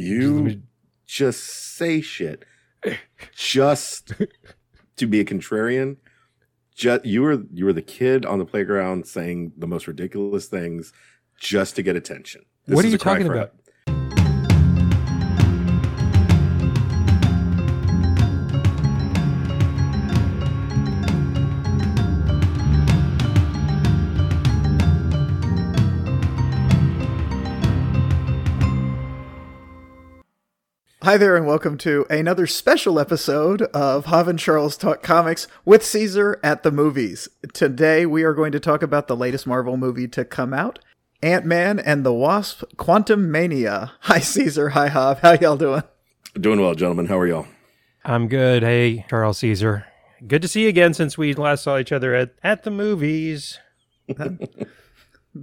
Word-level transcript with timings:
You 0.00 0.62
just 1.06 1.44
say 1.76 2.00
shit 2.00 2.44
just 3.34 4.12
to 4.96 5.06
be 5.06 5.20
a 5.20 5.24
contrarian. 5.24 5.96
Just 6.74 7.04
you 7.04 7.22
were 7.22 7.42
you 7.52 7.66
were 7.66 7.72
the 7.72 7.82
kid 7.82 8.24
on 8.24 8.38
the 8.38 8.46
playground 8.46 9.06
saying 9.06 9.52
the 9.58 9.66
most 9.66 9.86
ridiculous 9.86 10.46
things 10.46 10.92
just 11.38 11.76
to 11.76 11.82
get 11.82 11.96
attention. 11.96 12.42
This 12.66 12.76
what 12.76 12.84
are 12.84 12.88
you 12.88 12.98
talking 12.98 13.26
about? 13.26 13.36
help. 13.36 13.54
Hi 31.02 31.16
there, 31.16 31.34
and 31.34 31.46
welcome 31.46 31.78
to 31.78 32.04
another 32.10 32.46
special 32.46 33.00
episode 33.00 33.62
of 33.62 34.04
Jav 34.04 34.28
and 34.28 34.38
Charles 34.38 34.76
Talk 34.76 35.02
Comics 35.02 35.48
with 35.64 35.82
Caesar 35.82 36.38
at 36.44 36.62
the 36.62 36.70
Movies. 36.70 37.26
Today, 37.54 38.04
we 38.04 38.22
are 38.22 38.34
going 38.34 38.52
to 38.52 38.60
talk 38.60 38.82
about 38.82 39.08
the 39.08 39.16
latest 39.16 39.46
Marvel 39.46 39.78
movie 39.78 40.06
to 40.08 40.26
come 40.26 40.52
out 40.52 40.78
Ant 41.22 41.46
Man 41.46 41.78
and 41.78 42.04
the 42.04 42.12
Wasp 42.12 42.64
Quantumania. 42.76 43.92
Hi, 44.00 44.18
Caesar. 44.18 44.68
Hi, 44.68 44.90
Jav. 44.90 45.20
How 45.20 45.32
y'all 45.40 45.56
doing? 45.56 45.84
Doing 46.38 46.60
well, 46.60 46.74
gentlemen. 46.74 47.06
How 47.06 47.18
are 47.18 47.26
y'all? 47.26 47.46
I'm 48.04 48.28
good. 48.28 48.62
Hey, 48.62 49.06
Charles 49.08 49.38
Caesar. 49.38 49.86
Good 50.28 50.42
to 50.42 50.48
see 50.48 50.64
you 50.64 50.68
again 50.68 50.92
since 50.92 51.16
we 51.16 51.32
last 51.32 51.64
saw 51.64 51.78
each 51.78 51.92
other 51.92 52.14
at, 52.14 52.34
at 52.44 52.62
the 52.62 52.70
movies. 52.70 53.58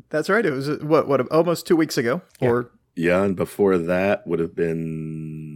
That's 0.10 0.30
right. 0.30 0.46
It 0.46 0.52
was, 0.52 0.70
uh, 0.70 0.78
what, 0.84 1.08
what, 1.08 1.28
almost 1.32 1.66
two 1.66 1.76
weeks 1.76 1.98
ago? 1.98 2.22
Or, 2.40 2.70
Yeah, 2.96 3.24
and 3.24 3.36
before 3.36 3.80
that 3.80 4.28
would 4.28 4.40
have 4.40 4.56
been 4.56 5.47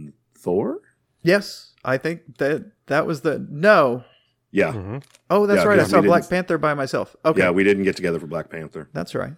Thor. 0.42 0.78
yes, 1.22 1.72
I 1.84 1.96
think 1.98 2.38
that 2.38 2.72
that 2.86 3.06
was 3.06 3.20
the, 3.22 3.46
no. 3.50 4.04
Yeah, 4.50 4.72
Mm-hmm. 4.72 4.98
Oh, 5.30 5.46
that's 5.46 5.62
Yeah, 5.64 5.68
right. 5.68 5.78
I 5.78 5.84
saw 5.84 6.02
Black 6.02 6.28
Panther 6.28 6.58
by 6.58 6.74
myself. 6.74 7.16
Okay. 7.24 7.40
yeah. 7.40 7.50
We 7.50 7.64
didn't 7.64 7.84
get 7.84 7.96
together 7.96 8.20
for 8.20 8.26
Black 8.26 8.50
Panther. 8.50 8.88
That's 8.92 9.14
right. 9.14 9.32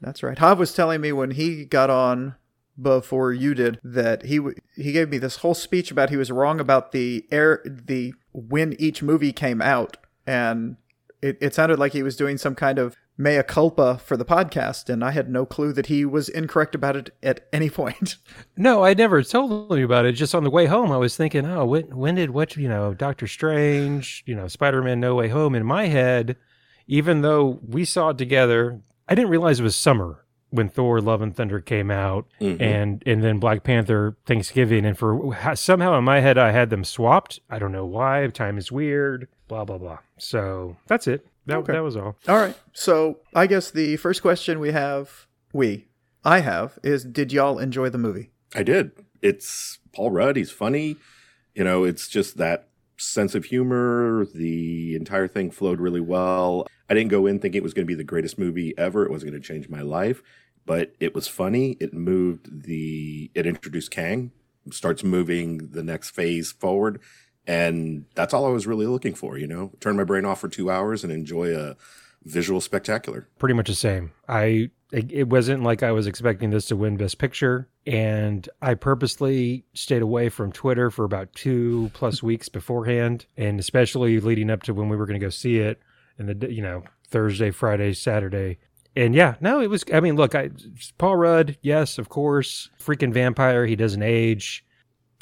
That's 0.00 0.22
right. 0.22 0.38
Jav 0.38 0.58
was 0.58 0.72
telling 0.74 1.00
me 1.02 1.12
when 1.12 1.32
he 1.32 1.64
got 1.66 1.90
on 1.90 2.34
before 2.80 3.32
you 3.32 3.54
did 3.54 3.78
that 3.84 4.24
he 4.24 4.38
w- 4.38 4.56
he 4.74 4.90
gave 4.92 5.08
me 5.08 5.18
this 5.18 5.36
whole 5.36 5.54
speech 5.54 5.90
about 5.92 6.10
he 6.10 6.16
was 6.16 6.30
wrong 6.32 6.58
about 6.60 6.90
the 6.92 7.24
air 7.30 7.62
the 7.64 8.12
when 8.32 8.72
each 8.80 9.00
movie 9.02 9.32
came 9.32 9.62
out 9.62 9.96
and 10.26 10.76
it, 11.22 11.38
it 11.40 11.54
sounded 11.54 11.78
like 11.78 11.92
he 11.92 12.02
was 12.02 12.16
doing 12.16 12.36
some 12.36 12.54
kind 12.56 12.78
of 12.80 12.96
mea 13.16 13.42
culpa 13.42 13.98
for 14.04 14.16
the 14.16 14.24
podcast 14.24 14.88
and 14.88 15.04
I 15.04 15.12
had 15.12 15.30
no 15.30 15.46
clue 15.46 15.72
that 15.74 15.86
he 15.86 16.04
was 16.04 16.28
incorrect 16.28 16.74
about 16.74 16.96
it 16.96 17.10
at 17.22 17.46
any 17.52 17.70
point. 17.70 18.16
No, 18.56 18.84
I 18.84 18.94
never 18.94 19.22
told 19.24 19.76
you 19.76 19.84
about 19.84 20.04
it. 20.06 20.12
Just 20.12 20.32
on 20.34 20.44
the 20.44 20.50
way 20.50 20.66
home, 20.66 20.92
I 20.92 20.96
was 20.96 21.16
thinking, 21.16 21.44
oh, 21.44 21.64
when, 21.64 21.96
when 21.96 22.14
did 22.14 22.30
what, 22.30 22.56
you 22.56 22.68
know, 22.68 22.94
Doctor 22.94 23.26
Strange, 23.26 24.22
you 24.26 24.34
know, 24.36 24.46
Spider 24.46 24.80
Man 24.80 25.00
No 25.00 25.16
Way 25.16 25.28
Home 25.28 25.56
in 25.56 25.66
my 25.66 25.86
head, 25.86 26.36
even 26.86 27.22
though 27.22 27.58
we 27.66 27.84
saw 27.84 28.10
it 28.10 28.18
together, 28.18 28.80
I 29.08 29.14
didn't 29.16 29.30
realize 29.30 29.58
it 29.58 29.64
was 29.64 29.74
summer 29.76 30.24
when 30.50 30.68
Thor 30.68 31.00
Love 31.00 31.20
and 31.20 31.34
Thunder 31.34 31.60
came 31.60 31.90
out 31.90 32.26
Mhm. 32.40 32.60
and 32.60 33.02
and 33.06 33.24
then 33.24 33.40
Black 33.40 33.64
Panther 33.64 34.16
Thanksgiving 34.24 34.84
and 34.86 34.96
for 34.96 35.36
somehow 35.56 35.98
in 35.98 36.04
my 36.04 36.20
head 36.20 36.38
I 36.38 36.52
had 36.52 36.70
them 36.70 36.84
swapped. 36.84 37.40
I 37.50 37.58
don't 37.58 37.72
know 37.72 37.84
why. 37.86 38.24
Time 38.28 38.56
is 38.56 38.70
weird. 38.70 39.26
Blah 39.48 39.64
blah 39.64 39.78
blah. 39.78 39.98
So 40.16 40.76
that's 40.86 41.08
it. 41.08 41.26
That 41.46 41.58
Okay. 41.58 41.72
that 41.74 41.82
was 41.82 41.96
all. 41.96 42.16
All 42.28 42.36
right. 42.36 42.56
So, 42.72 43.18
I 43.34 43.46
guess 43.46 43.70
the 43.70 43.96
first 43.96 44.22
question 44.22 44.60
we 44.60 44.72
have 44.72 45.26
we 45.52 45.86
I 46.24 46.40
have 46.40 46.78
is 46.82 47.04
did 47.04 47.32
y'all 47.32 47.58
enjoy 47.58 47.88
the 47.90 47.98
movie? 47.98 48.30
I 48.54 48.62
did. 48.62 48.92
It's 49.22 49.78
Paul 49.92 50.10
Rudd. 50.10 50.36
He's 50.36 50.50
funny. 50.50 50.96
You 51.54 51.64
know, 51.64 51.84
it's 51.84 52.08
just 52.08 52.36
that 52.38 52.68
sense 52.96 53.34
of 53.34 53.46
humor. 53.46 54.26
The 54.34 54.94
entire 54.96 55.28
thing 55.28 55.50
flowed 55.50 55.80
really 55.80 56.00
well. 56.00 56.66
I 56.88 56.94
didn't 56.94 57.10
go 57.10 57.26
in 57.26 57.38
thinking 57.38 57.58
it 57.58 57.62
was 57.62 57.74
going 57.74 57.86
to 57.86 57.90
be 57.90 57.94
the 57.94 58.04
greatest 58.04 58.38
movie 58.38 58.74
ever. 58.78 59.04
It 59.04 59.10
wasn't 59.10 59.32
going 59.32 59.42
to 59.42 59.46
change 59.46 59.68
my 59.68 59.80
life, 59.82 60.22
but 60.66 60.94
it 61.00 61.14
was 61.14 61.28
funny. 61.28 61.76
It 61.80 61.94
moved 61.94 62.64
the, 62.64 63.30
it 63.34 63.46
introduced 63.46 63.90
Kang, 63.90 64.32
starts 64.70 65.02
moving 65.04 65.70
the 65.72 65.82
next 65.82 66.10
phase 66.10 66.52
forward. 66.52 67.00
And 67.46 68.06
that's 68.14 68.32
all 68.32 68.46
I 68.46 68.50
was 68.50 68.66
really 68.66 68.86
looking 68.86 69.14
for, 69.14 69.36
you 69.36 69.46
know, 69.46 69.72
turn 69.80 69.96
my 69.96 70.04
brain 70.04 70.24
off 70.24 70.40
for 70.40 70.48
two 70.48 70.70
hours 70.70 71.04
and 71.04 71.12
enjoy 71.12 71.54
a 71.54 71.76
visual 72.24 72.60
spectacular. 72.60 73.28
pretty 73.38 73.54
much 73.54 73.68
the 73.68 73.74
same. 73.74 74.12
I 74.28 74.70
it 74.92 75.28
wasn't 75.28 75.64
like 75.64 75.82
I 75.82 75.90
was 75.90 76.06
expecting 76.06 76.50
this 76.50 76.66
to 76.66 76.76
win 76.76 76.96
Best 76.96 77.18
Picture, 77.18 77.68
and 77.84 78.48
I 78.62 78.74
purposely 78.74 79.64
stayed 79.74 80.02
away 80.02 80.28
from 80.28 80.52
Twitter 80.52 80.88
for 80.88 81.04
about 81.04 81.32
two 81.34 81.90
plus 81.94 82.22
weeks 82.22 82.48
beforehand, 82.48 83.26
and 83.36 83.58
especially 83.58 84.20
leading 84.20 84.50
up 84.50 84.62
to 84.64 84.74
when 84.74 84.88
we 84.88 84.96
were 84.96 85.06
going 85.06 85.18
to 85.18 85.26
go 85.26 85.30
see 85.30 85.58
it, 85.58 85.80
and 86.16 86.28
the 86.28 86.52
you 86.52 86.62
know 86.62 86.84
Thursday, 87.08 87.50
Friday, 87.50 87.92
Saturday. 87.92 88.58
And 88.96 89.14
yeah, 89.14 89.34
no, 89.40 89.60
it 89.60 89.68
was. 89.68 89.84
I 89.92 89.98
mean, 89.98 90.14
look, 90.14 90.36
I 90.36 90.50
Paul 90.98 91.16
Rudd, 91.16 91.58
yes, 91.62 91.98
of 91.98 92.08
course, 92.08 92.70
freaking 92.80 93.12
vampire. 93.12 93.66
He 93.66 93.74
doesn't 93.74 94.02
age, 94.02 94.64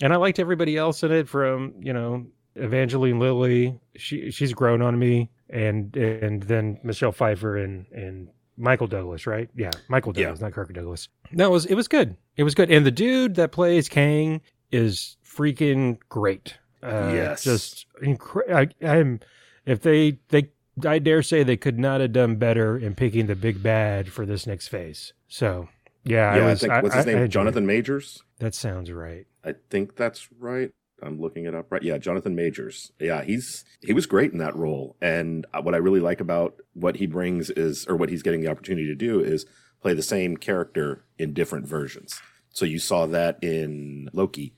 and 0.02 0.12
I 0.12 0.16
liked 0.16 0.38
everybody 0.38 0.76
else 0.76 1.02
in 1.02 1.10
it. 1.12 1.28
From 1.28 1.72
you 1.80 1.92
know 1.94 2.26
Evangeline 2.56 3.18
Lilly, 3.18 3.78
she 3.96 4.30
she's 4.30 4.52
grown 4.52 4.82
on 4.82 4.98
me, 4.98 5.30
and 5.48 5.96
and 5.96 6.42
then 6.42 6.78
Michelle 6.82 7.12
Pfeiffer 7.12 7.56
and 7.56 7.86
and 7.92 8.28
Michael 8.58 8.86
Douglas, 8.86 9.26
right? 9.26 9.48
Yeah, 9.56 9.70
Michael 9.88 10.12
Yeah. 10.14 10.24
Douglas, 10.24 10.40
not 10.42 10.52
Kirk 10.52 10.72
Douglas. 10.74 11.08
No, 11.32 11.46
it 11.48 11.52
was 11.52 11.64
it 11.66 11.74
was 11.74 11.88
good. 11.88 12.16
It 12.36 12.42
was 12.42 12.54
good, 12.54 12.70
and 12.70 12.84
the 12.84 12.90
dude 12.90 13.36
that 13.36 13.52
plays 13.52 13.88
Kang 13.88 14.42
is 14.70 15.16
freaking 15.24 15.98
great. 16.10 16.58
Uh, 16.82 17.12
Yes. 17.14 17.44
just 17.44 17.86
incredible. 18.02 18.56
I, 18.82 18.86
I'm 18.86 19.20
if 19.64 19.80
they 19.82 20.18
they 20.28 20.50
I 20.86 20.98
dare 20.98 21.22
say 21.22 21.42
they 21.42 21.56
could 21.56 21.78
not 21.78 22.00
have 22.00 22.12
done 22.12 22.36
better 22.36 22.76
in 22.76 22.94
picking 22.94 23.26
the 23.26 23.36
big 23.36 23.62
bad 23.62 24.08
for 24.10 24.26
this 24.26 24.46
next 24.46 24.68
phase. 24.68 25.12
So 25.28 25.68
yeah, 26.04 26.34
Yeah, 26.34 26.42
I 26.42 26.46
I, 26.46 26.50
was. 26.50 26.60
think, 26.60 26.72
what's 26.82 26.94
his 26.94 27.06
I- 27.06 27.10
I 27.12 27.14
name? 27.14 27.28
Jonathan. 27.28 27.66
Majors? 27.66 28.22
That 28.38 28.54
sounds 28.54 28.90
right. 28.90 29.26
I 29.44 29.54
think 29.70 29.96
that's 29.96 30.28
right. 30.38 30.70
I'm 31.02 31.20
looking 31.20 31.46
it 31.46 31.54
up 31.54 31.72
right. 31.72 31.82
Yeah, 31.82 31.98
Jonathan 31.98 32.34
Majors. 32.34 32.92
Yeah, 33.00 33.24
he's 33.24 33.64
he 33.80 33.92
was 33.92 34.06
great 34.06 34.32
in 34.32 34.38
that 34.38 34.56
role. 34.56 34.96
And 35.00 35.46
uh, 35.52 35.60
what 35.60 35.74
I 35.74 35.78
really 35.78 36.00
like 36.00 36.20
about 36.20 36.60
what 36.74 36.96
he 36.96 37.06
brings 37.06 37.50
is, 37.50 37.86
or 37.86 37.96
what 37.96 38.08
he's 38.08 38.22
getting 38.22 38.40
the 38.40 38.50
opportunity 38.50 38.86
to 38.86 38.94
do, 38.94 39.20
is 39.20 39.46
play 39.80 39.94
the 39.94 40.02
same 40.02 40.36
character 40.36 41.04
in 41.18 41.34
different 41.34 41.66
versions. 41.66 42.20
So 42.50 42.64
you 42.64 42.78
saw 42.78 43.06
that 43.06 43.42
in 43.42 44.10
Loki 44.12 44.54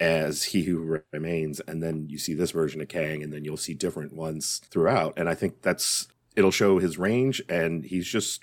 as 0.00 0.44
He 0.44 0.62
Who 0.62 1.00
Remains, 1.12 1.60
and 1.60 1.82
then 1.82 2.06
you 2.08 2.18
see 2.18 2.34
this 2.34 2.50
version 2.50 2.80
of 2.80 2.88
Kang, 2.88 3.22
and 3.22 3.32
then 3.32 3.44
you'll 3.44 3.56
see 3.56 3.74
different 3.74 4.14
ones 4.14 4.60
throughout. 4.70 5.14
And 5.16 5.28
I 5.28 5.34
think 5.34 5.62
that's 5.62 6.08
it'll 6.34 6.50
show 6.50 6.78
his 6.78 6.98
range, 6.98 7.42
and 7.48 7.84
he's 7.84 8.06
just 8.06 8.42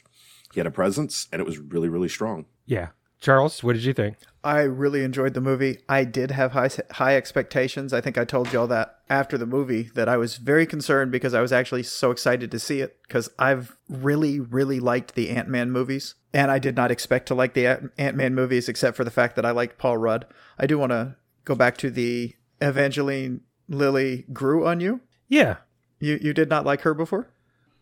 he 0.54 0.60
had 0.60 0.68
a 0.68 0.72
presence, 0.72 1.28
and 1.32 1.40
it 1.42 1.46
was 1.46 1.58
really 1.58 1.90
really 1.90 2.10
strong. 2.10 2.46
Yeah, 2.66 2.90
Charles, 3.24 3.64
what 3.64 3.74
did 3.74 3.86
you 3.86 3.94
think? 3.94 4.18
I 4.44 4.64
really 4.64 5.02
enjoyed 5.02 5.34
the 5.34 5.40
movie. 5.40 5.78
I 5.88 6.04
did 6.04 6.32
have 6.32 6.52
high 6.52 6.70
high 6.92 7.16
expectations. 7.16 7.94
I 7.94 8.02
think 8.02 8.18
I 8.18 8.26
told 8.26 8.52
y'all 8.52 8.68
that 8.68 9.00
after 9.10 9.38
the 9.38 9.46
movie 9.46 9.84
that 9.96 10.10
I 10.10 10.18
was 10.18 10.36
very 10.36 10.66
concerned 10.66 11.10
because 11.14 11.34
I 11.34 11.40
was 11.40 11.54
actually 11.54 11.84
so 11.84 12.12
excited 12.12 12.52
to 12.52 12.60
see 12.60 12.82
it 12.82 12.98
because 13.08 13.30
I've 13.40 13.78
really 13.88 14.42
really 14.42 14.82
liked 14.82 15.16
the 15.16 15.30
Ant-Man 15.30 15.72
movies 15.72 16.16
and 16.34 16.52
I 16.52 16.60
did 16.60 16.76
not 16.76 16.92
expect 16.92 17.28
to 17.30 17.36
like 17.36 17.54
the 17.54 17.66
Ant- 17.68 17.92
Ant-Man 17.98 18.36
movies 18.36 18.68
except 18.68 18.98
for 18.98 19.06
the 19.06 19.12
fact 19.12 19.38
that 19.38 19.46
I 19.46 19.52
liked 19.52 19.78
Paul 19.78 19.98
Rudd. 19.98 20.26
I 20.60 20.68
do 20.68 20.78
want 20.78 20.92
to 20.92 21.16
go 21.46 21.56
back 21.56 21.78
to 21.78 21.90
the 21.90 22.36
Evangeline 22.62 23.40
Lilly 23.70 24.26
grew 24.34 24.68
on 24.68 24.82
you. 24.82 25.00
Yeah, 25.30 25.58
You 26.00 26.20
you 26.22 26.34
did 26.34 26.50
not 26.50 26.66
like 26.66 26.82
her 26.82 26.94
before? 26.94 27.30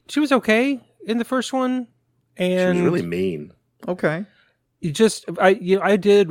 she 0.08 0.20
was 0.20 0.32
okay 0.32 0.80
in 1.08 1.18
the 1.18 1.26
first 1.26 1.52
one, 1.54 1.88
and 2.38 2.78
She 2.78 2.82
was 2.84 2.92
really 2.92 3.02
mean. 3.08 3.54
Okay. 3.88 4.26
You 4.82 4.92
just 4.92 5.26
I 5.40 5.50
you 5.50 5.78
know, 5.78 5.84
I 5.84 5.96
did 5.96 6.30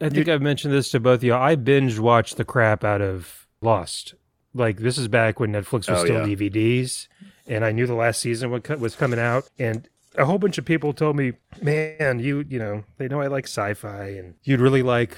I 0.00 0.08
think 0.08 0.28
I've 0.28 0.40
mentioned 0.42 0.72
this 0.72 0.90
to 0.92 1.00
both 1.00 1.18
of 1.18 1.24
you. 1.24 1.34
I 1.34 1.56
binge 1.56 1.98
watched 1.98 2.36
the 2.36 2.44
crap 2.44 2.84
out 2.84 3.02
of 3.02 3.46
Lost. 3.60 4.14
Like 4.54 4.78
this 4.78 4.96
is 4.98 5.08
back 5.08 5.38
when 5.40 5.52
Netflix 5.52 5.88
was 5.88 6.00
Oh, 6.00 6.04
still 6.04 6.26
yeah. 6.28 6.34
DVDs, 6.34 7.06
and 7.46 7.64
I 7.64 7.72
knew 7.72 7.86
the 7.86 7.94
last 7.94 8.20
season 8.20 8.50
would 8.50 8.66
was 8.80 8.96
coming 8.96 9.18
out, 9.20 9.48
and 9.58 9.88
a 10.16 10.24
whole 10.24 10.38
bunch 10.38 10.58
of 10.58 10.64
people 10.64 10.92
told 10.92 11.16
me, 11.16 11.34
"Man, 11.62 12.18
you 12.18 12.44
you 12.48 12.58
know 12.58 12.84
they 12.98 13.06
know 13.08 13.20
I 13.20 13.28
like 13.28 13.44
sci-fi, 13.46 14.06
and 14.08 14.34
you'd 14.42 14.60
really 14.60 14.82
like 14.82 15.16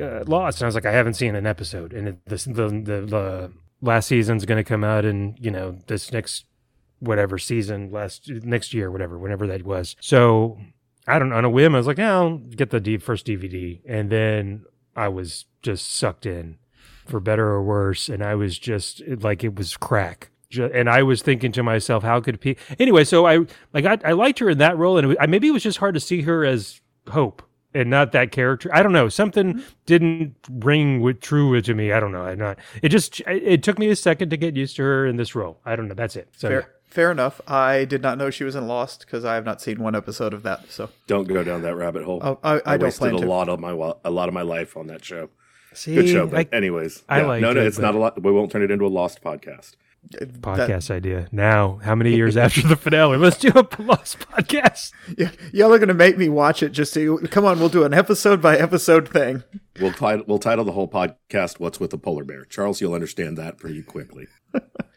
uh, 0.00 0.24
Lost." 0.26 0.58
And 0.58 0.64
I 0.64 0.66
was 0.66 0.74
like, 0.74 0.86
"I 0.86 0.90
haven't 0.92 1.14
seen 1.14 1.36
an 1.36 1.46
episode," 1.46 1.92
and 1.92 2.08
it, 2.08 2.26
this, 2.26 2.44
the 2.44 2.68
the 2.68 3.06
the 3.06 3.52
last 3.80 4.08
season's 4.08 4.44
going 4.44 4.58
to 4.58 4.64
come 4.64 4.82
out 4.82 5.04
in 5.04 5.36
you 5.38 5.50
know 5.52 5.78
this 5.86 6.10
next 6.12 6.44
whatever 6.98 7.38
season 7.38 7.90
last 7.92 8.28
next 8.28 8.74
year, 8.74 8.90
whatever, 8.90 9.16
whenever 9.18 9.46
that 9.46 9.62
was. 9.64 9.94
So 10.00 10.58
I 11.06 11.18
don't 11.18 11.30
know, 11.30 11.36
on 11.36 11.44
a 11.44 11.50
whim, 11.50 11.74
I 11.74 11.78
was 11.78 11.86
like, 11.86 11.98
yeah, 11.98 12.12
I'll 12.12 12.38
get 12.38 12.70
the 12.70 12.80
D- 12.80 12.98
first 12.98 13.26
DVD. 13.26 13.80
And 13.86 14.10
then 14.10 14.64
I 14.94 15.08
was 15.08 15.46
just 15.62 15.92
sucked 15.94 16.26
in 16.26 16.58
for 17.06 17.20
better 17.20 17.48
or 17.48 17.62
worse. 17.62 18.08
And 18.08 18.22
I 18.22 18.34
was 18.34 18.58
just 18.58 19.02
like, 19.06 19.42
it 19.42 19.56
was 19.56 19.76
crack. 19.76 20.30
And 20.56 20.88
I 20.88 21.02
was 21.02 21.22
thinking 21.22 21.50
to 21.52 21.62
myself, 21.62 22.02
how 22.02 22.20
could 22.20 22.40
people, 22.40 22.62
anyway, 22.78 23.04
so 23.04 23.26
I, 23.26 23.46
like, 23.72 23.86
I, 23.86 23.98
I 24.04 24.12
liked 24.12 24.38
her 24.38 24.50
in 24.50 24.58
that 24.58 24.76
role. 24.76 24.98
And 24.98 25.06
it 25.06 25.08
was, 25.08 25.16
I, 25.18 25.26
maybe 25.26 25.48
it 25.48 25.52
was 25.52 25.62
just 25.62 25.78
hard 25.78 25.94
to 25.94 26.00
see 26.00 26.22
her 26.22 26.44
as 26.44 26.80
Hope 27.08 27.42
and 27.74 27.90
not 27.90 28.12
that 28.12 28.32
character. 28.32 28.70
I 28.72 28.82
don't 28.82 28.92
know. 28.92 29.08
Something 29.08 29.54
mm-hmm. 29.54 29.68
didn't 29.86 30.36
ring 30.50 31.00
with 31.00 31.20
true 31.20 31.60
to 31.60 31.74
me. 31.74 31.92
I 31.92 32.00
don't 32.00 32.12
know. 32.12 32.24
I'm 32.24 32.38
not. 32.38 32.58
It 32.82 32.90
just 32.90 33.20
it 33.26 33.62
took 33.62 33.78
me 33.78 33.88
a 33.88 33.96
second 33.96 34.30
to 34.30 34.36
get 34.36 34.56
used 34.56 34.76
to 34.76 34.82
her 34.82 35.06
in 35.06 35.16
this 35.16 35.34
role. 35.34 35.60
I 35.64 35.76
don't 35.76 35.88
know. 35.88 35.94
That's 35.94 36.16
it. 36.16 36.28
So 36.36 36.48
Fair, 36.48 36.70
fair 36.92 37.10
enough. 37.10 37.40
I 37.46 37.84
did 37.84 38.02
not 38.02 38.18
know 38.18 38.30
she 38.30 38.44
was 38.44 38.54
in 38.54 38.66
Lost 38.68 39.00
because 39.00 39.24
I 39.24 39.34
have 39.34 39.44
not 39.44 39.60
seen 39.60 39.80
one 39.82 39.94
episode 39.96 40.32
of 40.34 40.42
that. 40.44 40.70
So 40.70 40.90
Don't 41.06 41.26
go 41.26 41.42
down 41.42 41.62
that 41.62 41.74
rabbit 41.76 42.04
hole. 42.04 42.20
Oh, 42.22 42.38
I- 42.44 42.60
I 42.64 42.76
don't 42.76 42.86
wasted 42.86 43.00
plan 43.00 43.14
a 43.14 43.20
to. 43.20 43.26
lot 43.26 43.48
of 43.48 43.58
my 43.60 43.70
a 44.04 44.10
lot 44.10 44.28
of 44.28 44.34
my 44.34 44.42
life 44.42 44.76
on 44.76 44.86
that 44.88 45.04
show. 45.04 45.30
see, 45.74 45.94
Good 45.94 46.08
show, 46.08 46.26
but 46.26 46.48
I- 46.52 46.56
anyways, 46.56 47.02
I 47.08 47.20
yeah. 47.20 47.26
liked 47.26 47.42
no, 47.42 47.52
no, 47.52 47.60
it, 47.60 47.66
it's 47.66 47.78
not 47.78 47.94
a 47.94 47.98
lot. 47.98 48.22
We 48.22 48.30
won't 48.30 48.50
turn 48.52 48.62
it 48.62 48.70
into 48.70 48.86
a 48.86 48.88
lost 48.88 49.22
podcast. 49.22 49.72
Uh, 50.20 50.24
podcast 50.26 50.90
idea. 50.90 51.28
Now, 51.30 51.78
how 51.84 51.94
many 51.94 52.14
years 52.16 52.36
after 52.36 52.60
the 52.66 52.74
finale? 52.74 53.16
Let's 53.16 53.38
do 53.38 53.50
a 53.54 53.64
lost 53.80 54.18
podcast. 54.18 54.90
y- 55.16 55.30
y'all 55.52 55.72
are 55.72 55.78
gonna 55.78 55.94
make 55.94 56.18
me 56.18 56.28
watch 56.28 56.60
it 56.62 56.72
just 56.72 56.92
to 56.94 57.18
come 57.30 57.44
on. 57.44 57.60
We'll 57.60 57.68
do 57.68 57.84
an 57.84 57.94
episode 57.94 58.42
by 58.42 58.56
episode 58.58 59.08
thing. 59.08 59.44
We'll 59.80 59.92
title 59.92 60.24
we'll 60.26 60.40
title 60.40 60.64
the 60.64 60.72
whole 60.72 60.88
podcast 60.88 61.60
"What's 61.60 61.78
with 61.80 61.90
the 61.92 61.98
Polar 61.98 62.24
Bear." 62.24 62.44
Charles, 62.44 62.80
you'll 62.80 62.94
understand 62.94 63.38
that 63.38 63.58
pretty 63.58 63.82
quickly. 63.82 64.26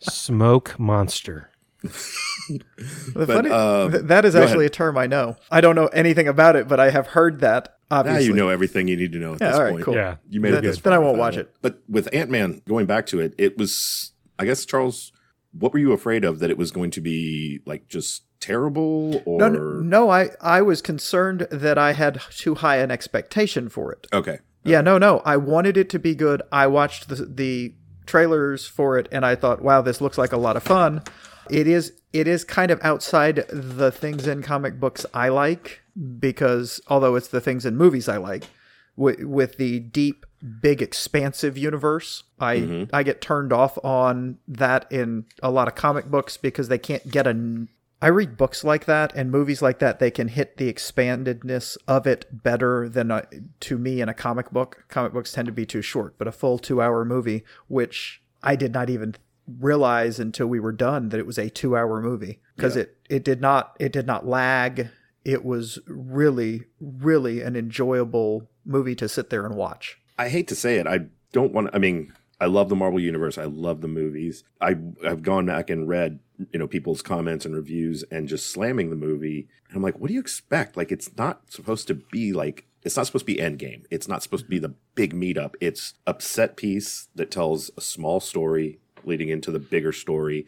Smoke 0.00 0.78
monster. 0.78 1.50
The 1.82 3.26
funny, 3.26 3.50
uh, 3.50 3.88
that 3.88 4.24
is 4.24 4.34
actually 4.34 4.64
ahead. 4.66 4.70
a 4.72 4.74
term 4.74 4.98
I 4.98 5.06
know. 5.06 5.36
I 5.50 5.60
don't 5.60 5.74
know 5.76 5.86
anything 5.88 6.28
about 6.28 6.56
it, 6.56 6.68
but 6.68 6.80
I 6.80 6.90
have 6.90 7.08
heard 7.08 7.40
that. 7.40 7.76
Now 7.90 7.98
Obviously, 7.98 8.24
you 8.26 8.32
know 8.32 8.48
everything 8.48 8.88
you 8.88 8.96
need 8.96 9.12
to 9.12 9.18
know 9.18 9.34
at 9.34 9.40
Yeah, 9.40 9.48
this 9.48 9.56
all 9.56 9.62
right, 9.64 9.72
point. 9.72 9.84
cool. 9.84 9.94
Yeah. 9.94 10.16
You 10.28 10.40
made 10.40 10.50
Then- 10.54 10.64
a 10.64 10.68
good. 10.72 10.76
then 10.82 10.92
I 10.92 10.98
won't 10.98 11.18
watch 11.18 11.36
it. 11.36 11.54
But 11.62 11.80
with 11.88 12.08
Ant 12.12 12.30
Man, 12.30 12.62
going 12.68 12.86
back 12.86 13.06
to 13.06 13.20
it, 13.20 13.34
it 13.38 13.56
was. 13.58 14.12
I 14.38 14.44
guess 14.44 14.64
Charles, 14.66 15.12
what 15.52 15.72
were 15.72 15.78
you 15.78 15.92
afraid 15.92 16.24
of? 16.24 16.40
That 16.40 16.50
it 16.50 16.58
was 16.58 16.70
going 16.72 16.90
to 16.92 17.00
be 17.00 17.60
like 17.64 17.86
just 17.88 18.24
terrible, 18.40 19.22
or 19.24 19.38
No, 19.38 19.48
no, 19.48 19.60
no, 19.80 20.10
I 20.10 20.30
I 20.40 20.62
was 20.62 20.82
concerned 20.82 21.46
that 21.50 21.78
I 21.78 21.92
had 21.92 22.20
too 22.30 22.56
high 22.56 22.76
an 22.78 22.90
expectation 22.90 23.68
for 23.68 23.92
it. 23.92 24.06
okay, 24.12 24.38
Yeah, 24.64 24.80
no, 24.82 24.98
no. 24.98 25.22
I 25.24 25.36
wanted 25.36 25.76
it 25.76 25.88
to 25.90 25.98
be 25.98 26.14
good. 26.14 26.42
I 26.52 26.66
watched 26.66 27.08
the 27.08 27.24
the 27.24 27.74
trailers 28.06 28.66
for 28.66 28.98
it 28.98 29.08
and 29.12 29.24
I 29.26 29.34
thought, 29.34 29.62
"Wow, 29.62 29.82
this 29.82 30.00
looks 30.00 30.18
like 30.18 30.32
a 30.32 30.36
lot 30.36 30.56
of 30.56 30.62
fun." 30.62 31.02
It 31.50 31.66
is 31.66 31.92
it 32.12 32.26
is 32.26 32.44
kind 32.44 32.70
of 32.70 32.80
outside 32.82 33.44
the 33.50 33.92
things 33.92 34.26
in 34.26 34.42
comic 34.42 34.80
books 34.80 35.04
I 35.12 35.28
like 35.28 35.82
because 36.18 36.80
although 36.88 37.14
it's 37.14 37.28
the 37.28 37.40
things 37.40 37.64
in 37.64 37.76
movies 37.76 38.08
I 38.08 38.16
like 38.16 38.44
with 38.96 39.20
with 39.22 39.56
the 39.56 39.80
deep 39.80 40.26
big 40.60 40.82
expansive 40.82 41.56
universe, 41.56 42.24
I 42.38 42.56
mm-hmm. 42.56 42.94
I 42.94 43.02
get 43.02 43.20
turned 43.20 43.52
off 43.52 43.78
on 43.84 44.38
that 44.48 44.90
in 44.90 45.26
a 45.42 45.50
lot 45.50 45.68
of 45.68 45.74
comic 45.74 46.06
books 46.06 46.36
because 46.36 46.68
they 46.68 46.78
can't 46.78 47.10
get 47.10 47.26
a 47.26 47.34
I 48.00 48.08
read 48.08 48.36
books 48.36 48.62
like 48.62 48.84
that 48.84 49.14
and 49.14 49.30
movies 49.30 49.62
like 49.62 49.78
that. 49.78 49.98
They 49.98 50.10
can 50.10 50.28
hit 50.28 50.58
the 50.58 50.72
expandedness 50.72 51.78
of 51.88 52.06
it 52.06 52.26
better 52.42 52.88
than 52.88 53.10
uh 53.10 53.22
to 53.60 53.78
me 53.78 54.00
in 54.00 54.08
a 54.08 54.14
comic 54.14 54.50
book. 54.50 54.84
Comic 54.88 55.12
books 55.12 55.32
tend 55.32 55.46
to 55.46 55.52
be 55.52 55.66
too 55.66 55.82
short, 55.82 56.18
but 56.18 56.28
a 56.28 56.32
full 56.32 56.58
two 56.58 56.82
hour 56.82 57.04
movie, 57.04 57.44
which 57.68 58.22
I 58.42 58.54
did 58.56 58.72
not 58.72 58.90
even 58.90 59.14
realize 59.60 60.18
until 60.18 60.46
we 60.46 60.60
were 60.60 60.72
done 60.72 61.08
that 61.10 61.20
it 61.20 61.26
was 61.26 61.38
a 61.38 61.48
two 61.48 61.76
hour 61.76 62.02
movie 62.02 62.40
because 62.56 62.76
it, 62.76 62.96
it 63.08 63.24
did 63.24 63.40
not 63.40 63.76
it 63.80 63.92
did 63.92 64.06
not 64.06 64.26
lag. 64.26 64.88
It 65.24 65.44
was 65.44 65.78
really 65.86 66.64
really 66.80 67.40
an 67.40 67.56
enjoyable 67.56 68.48
movie 68.64 68.94
to 68.96 69.08
sit 69.08 69.30
there 69.30 69.46
and 69.46 69.54
watch. 69.54 69.98
I 70.18 70.28
hate 70.28 70.48
to 70.48 70.54
say 70.54 70.76
it. 70.76 70.86
I 70.86 71.06
don't 71.32 71.52
want. 71.52 71.70
I 71.72 71.78
mean, 71.78 72.12
I 72.40 72.46
love 72.46 72.68
the 72.68 72.76
Marvel 72.76 73.00
universe. 73.00 73.38
I 73.38 73.44
love 73.44 73.80
the 73.80 73.88
movies. 73.88 74.44
I 74.60 74.76
I've 75.04 75.22
gone 75.22 75.46
back 75.46 75.70
and 75.70 75.88
read 75.88 76.20
you 76.52 76.58
know 76.58 76.66
people's 76.66 77.02
comments 77.02 77.44
and 77.44 77.54
reviews 77.54 78.04
and 78.10 78.28
just 78.28 78.50
slamming 78.50 78.90
the 78.90 78.96
movie. 78.96 79.48
And 79.68 79.76
I'm 79.76 79.82
like, 79.82 79.98
what 79.98 80.08
do 80.08 80.14
you 80.14 80.20
expect? 80.20 80.76
Like, 80.76 80.92
it's 80.92 81.16
not 81.16 81.52
supposed 81.52 81.86
to 81.88 81.94
be 81.94 82.32
like. 82.32 82.66
It's 82.82 82.96
not 82.96 83.06
supposed 83.06 83.26
to 83.26 83.34
be 83.34 83.40
Endgame. 83.40 83.82
It's 83.90 84.06
not 84.06 84.22
supposed 84.22 84.44
to 84.44 84.50
be 84.50 84.60
the 84.60 84.74
big 84.94 85.12
meetup. 85.12 85.54
It's 85.60 85.94
a 86.06 86.14
set 86.20 86.56
piece 86.56 87.08
that 87.16 87.32
tells 87.32 87.68
a 87.76 87.80
small 87.80 88.20
story 88.20 88.78
leading 89.02 89.28
into 89.28 89.50
the 89.50 89.58
bigger 89.58 89.92
story, 89.92 90.46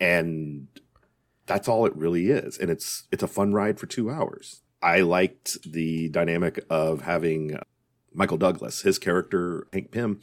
and 0.00 0.66
that's 1.46 1.68
all 1.68 1.86
it 1.86 1.94
really 1.94 2.28
is. 2.28 2.58
And 2.58 2.70
it's 2.70 3.04
it's 3.12 3.22
a 3.22 3.28
fun 3.28 3.52
ride 3.52 3.78
for 3.78 3.86
two 3.86 4.10
hours. 4.10 4.62
I 4.82 5.00
liked 5.00 5.62
the 5.70 6.08
dynamic 6.08 6.64
of 6.68 7.02
having 7.02 7.58
Michael 8.12 8.36
Douglas, 8.36 8.82
his 8.82 8.98
character 8.98 9.66
Hank 9.72 9.90
Pym. 9.90 10.20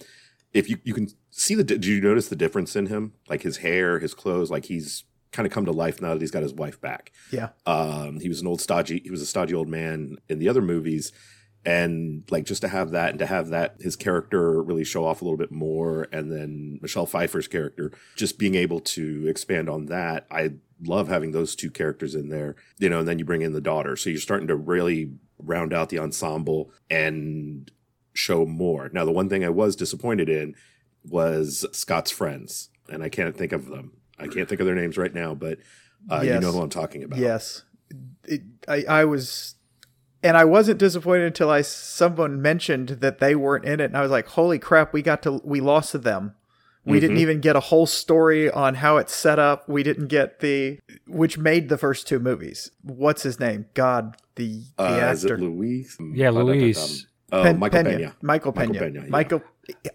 If 0.53 0.69
you 0.69 0.77
you 0.83 0.93
can 0.93 1.09
see 1.31 1.55
the, 1.55 1.63
did 1.63 1.85
you 1.85 1.99
notice 1.99 2.29
the 2.29 2.35
difference 2.35 2.75
in 2.75 2.87
him? 2.87 3.13
Like 3.27 3.41
his 3.41 3.57
hair, 3.57 3.99
his 3.99 4.13
clothes, 4.13 4.51
like 4.51 4.65
he's 4.65 5.03
kind 5.31 5.45
of 5.45 5.51
come 5.51 5.65
to 5.65 5.71
life 5.71 6.01
now 6.01 6.13
that 6.13 6.21
he's 6.21 6.31
got 6.31 6.43
his 6.43 6.53
wife 6.53 6.79
back. 6.79 7.11
Yeah. 7.31 7.49
Um, 7.65 8.19
he 8.19 8.29
was 8.29 8.39
an 8.39 8.47
old 8.47 8.61
stodgy, 8.61 9.01
he 9.03 9.11
was 9.11 9.21
a 9.21 9.25
stodgy 9.25 9.53
old 9.53 9.67
man 9.67 10.17
in 10.29 10.39
the 10.39 10.47
other 10.47 10.61
movies, 10.61 11.11
and 11.65 12.23
like 12.29 12.45
just 12.45 12.61
to 12.61 12.67
have 12.67 12.91
that 12.91 13.09
and 13.09 13.19
to 13.19 13.25
have 13.25 13.49
that 13.49 13.77
his 13.79 13.95
character 13.95 14.61
really 14.61 14.83
show 14.83 15.05
off 15.05 15.21
a 15.21 15.25
little 15.25 15.37
bit 15.37 15.51
more, 15.51 16.07
and 16.11 16.31
then 16.31 16.79
Michelle 16.81 17.07
Pfeiffer's 17.07 17.47
character 17.47 17.91
just 18.15 18.37
being 18.37 18.55
able 18.55 18.79
to 18.79 19.27
expand 19.27 19.69
on 19.69 19.87
that. 19.87 20.27
I 20.29 20.53
love 20.85 21.07
having 21.07 21.31
those 21.31 21.55
two 21.55 21.71
characters 21.71 22.13
in 22.13 22.29
there, 22.29 22.55
you 22.77 22.89
know, 22.89 22.99
and 22.99 23.07
then 23.07 23.17
you 23.17 23.25
bring 23.25 23.41
in 23.41 23.53
the 23.53 23.61
daughter, 23.61 23.95
so 23.95 24.09
you're 24.09 24.19
starting 24.19 24.47
to 24.47 24.55
really 24.55 25.13
round 25.39 25.73
out 25.73 25.89
the 25.89 25.99
ensemble 25.99 26.71
and 26.89 27.71
show 28.13 28.45
more. 28.45 28.89
Now, 28.93 29.05
the 29.05 29.11
one 29.11 29.29
thing 29.29 29.43
I 29.43 29.49
was 29.49 29.75
disappointed 29.75 30.29
in 30.29 30.55
was 31.03 31.65
Scott's 31.71 32.11
friends, 32.11 32.69
and 32.89 33.03
I 33.03 33.09
can't 33.09 33.35
think 33.35 33.51
of 33.51 33.67
them. 33.67 33.93
I 34.19 34.27
can't 34.27 34.47
think 34.47 34.61
of 34.61 34.65
their 34.67 34.75
names 34.75 34.97
right 34.97 35.13
now, 35.13 35.33
but 35.33 35.59
uh, 36.09 36.21
you 36.21 36.39
know 36.39 36.51
who 36.51 36.61
I'm 36.61 36.69
talking 36.69 37.03
about. 37.03 37.19
Yes, 37.19 37.63
it, 38.25 38.41
I 38.67 38.83
I 38.87 39.05
was, 39.05 39.55
and 40.21 40.37
I 40.37 40.45
wasn't 40.45 40.79
disappointed 40.79 41.25
until 41.25 41.49
I 41.49 41.61
someone 41.61 42.41
mentioned 42.41 42.89
that 42.89 43.19
they 43.19 43.35
weren't 43.35 43.65
in 43.65 43.79
it, 43.79 43.85
and 43.85 43.97
I 43.97 44.01
was 44.01 44.11
like, 44.11 44.27
"Holy 44.27 44.59
crap! 44.59 44.93
We 44.93 45.01
got 45.01 45.23
to 45.23 45.41
we 45.43 45.59
lost 45.59 45.91
to 45.91 45.97
them. 45.97 46.35
We 46.85 46.99
didn't 46.99 47.17
even 47.17 47.39
get 47.39 47.55
a 47.55 47.61
whole 47.61 47.85
story 47.85 48.51
on 48.51 48.75
how 48.75 48.97
it's 48.97 49.15
set 49.15 49.39
up. 49.39 49.69
We 49.69 49.83
didn't 49.83 50.07
get 50.07 50.41
the 50.41 50.79
which 51.07 51.37
made 51.37 51.69
the 51.69 51.77
first 51.77 52.09
two 52.09 52.19
movies. 52.19 52.71
What's 52.81 53.23
his 53.23 53.39
name? 53.39 53.67
God, 53.73 54.17
the 54.35 54.63
the 54.77 54.83
Uh, 54.83 55.11
is 55.11 55.23
actor. 55.23 55.35
it 55.35 55.41
Luis? 55.41 55.97
Yeah, 56.13 56.29
Luis. 56.31 57.07
Oh, 57.33 57.43
Pen- 57.43 57.59
Michael 57.59 57.83
Pena. 57.83 57.97
Pena. 57.97 58.15
Michael 58.21 58.51
Pena. 58.53 58.67
Michael 58.73 58.87
Pena, 58.87 58.99
yeah. 59.03 59.09
Michael, 59.09 59.41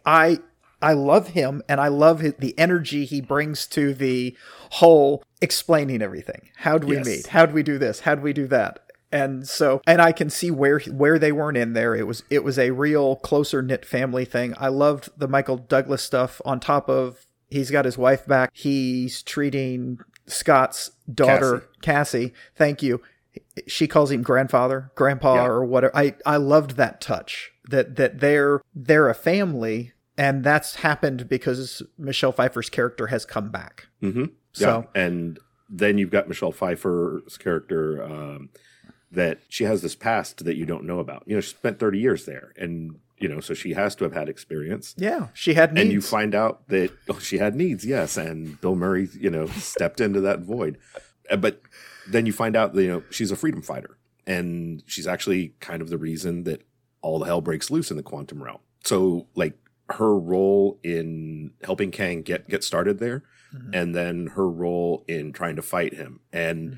I 0.05 0.38
I 0.81 0.93
love 0.93 1.29
him, 1.29 1.62
and 1.69 1.81
I 1.81 1.88
love 1.88 2.20
his, 2.20 2.35
the 2.38 2.56
energy 2.58 3.05
he 3.05 3.20
brings 3.20 3.67
to 3.69 3.94
the 3.94 4.37
whole 4.73 5.23
explaining 5.40 6.02
everything. 6.02 6.50
How 6.56 6.79
do 6.79 6.87
we 6.87 6.96
Yes. 6.96 7.06
meet? 7.06 7.26
How 7.29 7.46
do 7.46 7.55
we 7.55 7.62
do 7.62 7.79
this? 7.79 8.00
How 8.00 8.14
do 8.14 8.23
we 8.23 8.32
do 8.32 8.46
that? 8.49 8.81
And 9.11 9.49
so, 9.49 9.81
and 9.87 10.02
I 10.02 10.12
can 10.12 10.29
see 10.31 10.50
where 10.50 10.79
where 10.81 11.19
they 11.19 11.32
weren't 11.32 11.56
in 11.56 11.73
there. 11.73 11.94
It 11.94 12.06
was 12.06 12.23
it 12.29 12.44
was 12.44 12.58
a 12.58 12.70
real 12.73 13.17
closer 13.17 13.62
knit 13.62 13.85
family 13.87 14.25
thing. 14.26 14.55
I 14.58 14.69
loved 14.69 15.09
the 15.16 15.26
Michael 15.28 15.57
Douglas 15.57 16.02
stuff. 16.02 16.40
On 16.45 16.61
top 16.61 16.88
of 16.90 17.25
he's 17.49 17.71
got 17.71 17.85
his 17.87 17.97
wife 17.97 18.26
back. 18.26 18.50
He's 18.52 19.23
treating 19.23 19.99
Scott's 20.26 20.90
daughter 21.12 21.64
Cassie. 21.83 22.35
Thank 22.54 22.83
you 22.83 23.00
she 23.67 23.87
calls 23.88 24.11
him 24.11 24.23
grandfather, 24.23 24.91
grandpa, 24.95 25.35
Yeah. 25.37 25.47
or 25.47 25.65
whatever. 25.65 25.97
I 25.97 26.15
I 26.27 26.37
loved 26.37 26.73
that 26.77 27.00
touch 27.00 27.50
that 27.69 27.97
that 27.97 28.21
they're 28.21 28.61
they're 28.75 29.09
a 29.09 29.15
family, 29.15 29.93
and 30.17 30.45
that's 30.45 30.77
happened 30.77 31.29
because 31.29 31.83
Michelle 31.99 32.33
Pfeiffer's 32.33 32.71
character 32.71 33.09
has 33.09 33.25
come 33.25 33.50
back. 33.50 33.87
Mm-hmm. 34.03 34.25
So- 34.53 34.87
yeah. 34.95 35.03
and 35.03 35.38
then 35.71 35.99
you've 35.99 36.11
got 36.11 36.29
Michelle 36.29 36.53
Pfeiffer's 36.53 37.37
character 37.37 38.03
um, 38.03 38.49
that 39.12 39.41
she 39.49 39.65
has 39.65 39.83
this 39.83 39.95
past 39.95 40.45
that 40.47 40.57
you 40.57 40.65
don't 40.65 40.85
know 40.85 40.99
about. 40.99 41.25
You 41.27 41.35
know, 41.35 41.41
she 41.43 41.50
spent 41.50 41.79
30 41.79 41.99
years 41.99 42.25
there, 42.25 42.53
and 42.57 42.97
you 43.19 43.29
know, 43.29 43.41
so 43.41 43.53
she 43.53 43.73
has 43.75 43.95
to 43.97 44.05
have 44.05 44.12
had 44.15 44.29
experience. 44.29 44.95
Yeah, 44.97 45.29
she 45.35 45.55
had 45.55 45.73
needs. 45.75 45.83
And 45.83 45.93
you 45.93 46.00
find 46.00 46.35
out 46.35 46.67
that 46.69 46.91
oh, 47.11 47.19
she 47.19 47.38
had 47.38 47.55
needs, 47.55 47.85
yes, 47.85 48.17
and 48.17 48.59
Bill 48.61 48.77
Murray, 48.77 49.09
you 49.19 49.29
know, 49.31 49.47
stepped 49.47 50.00
into 50.00 50.21
that 50.23 50.41
void. 50.41 50.79
Uh, 51.31 51.37
But 51.37 51.61
then 52.11 52.27
you 52.27 52.33
find 52.33 52.57
out 52.57 52.73
that 52.75 52.83
you 52.83 52.88
know 52.88 53.03
she's 53.11 53.31
a 53.31 53.37
freedom 53.37 53.62
fighter, 53.62 53.99
and 54.27 54.83
she's 54.87 55.07
actually 55.07 55.55
kind 55.61 55.83
of 55.83 55.88
the 55.91 55.99
reason 55.99 56.45
that 56.45 56.62
all 57.03 57.19
the 57.19 57.27
hell 57.27 57.41
breaks 57.41 57.71
loose 57.71 57.91
in 57.91 57.97
the 57.97 58.03
quantum 58.03 58.43
realm. 58.43 58.59
So, 58.85 59.27
like 59.35 59.57
her 59.91 60.19
role 60.19 60.79
in 60.83 61.53
helping 61.65 61.91
Kang 61.91 62.23
get 62.23 62.49
get 62.49 62.65
started 62.65 62.99
there, 62.99 63.23
Mhm. 63.55 63.71
and 63.73 63.95
then 63.95 64.27
her 64.29 64.49
role 64.49 65.05
in 65.09 65.33
trying 65.33 65.57
to 65.57 65.62
fight 65.62 65.95
him, 65.95 66.21
and 66.33 66.77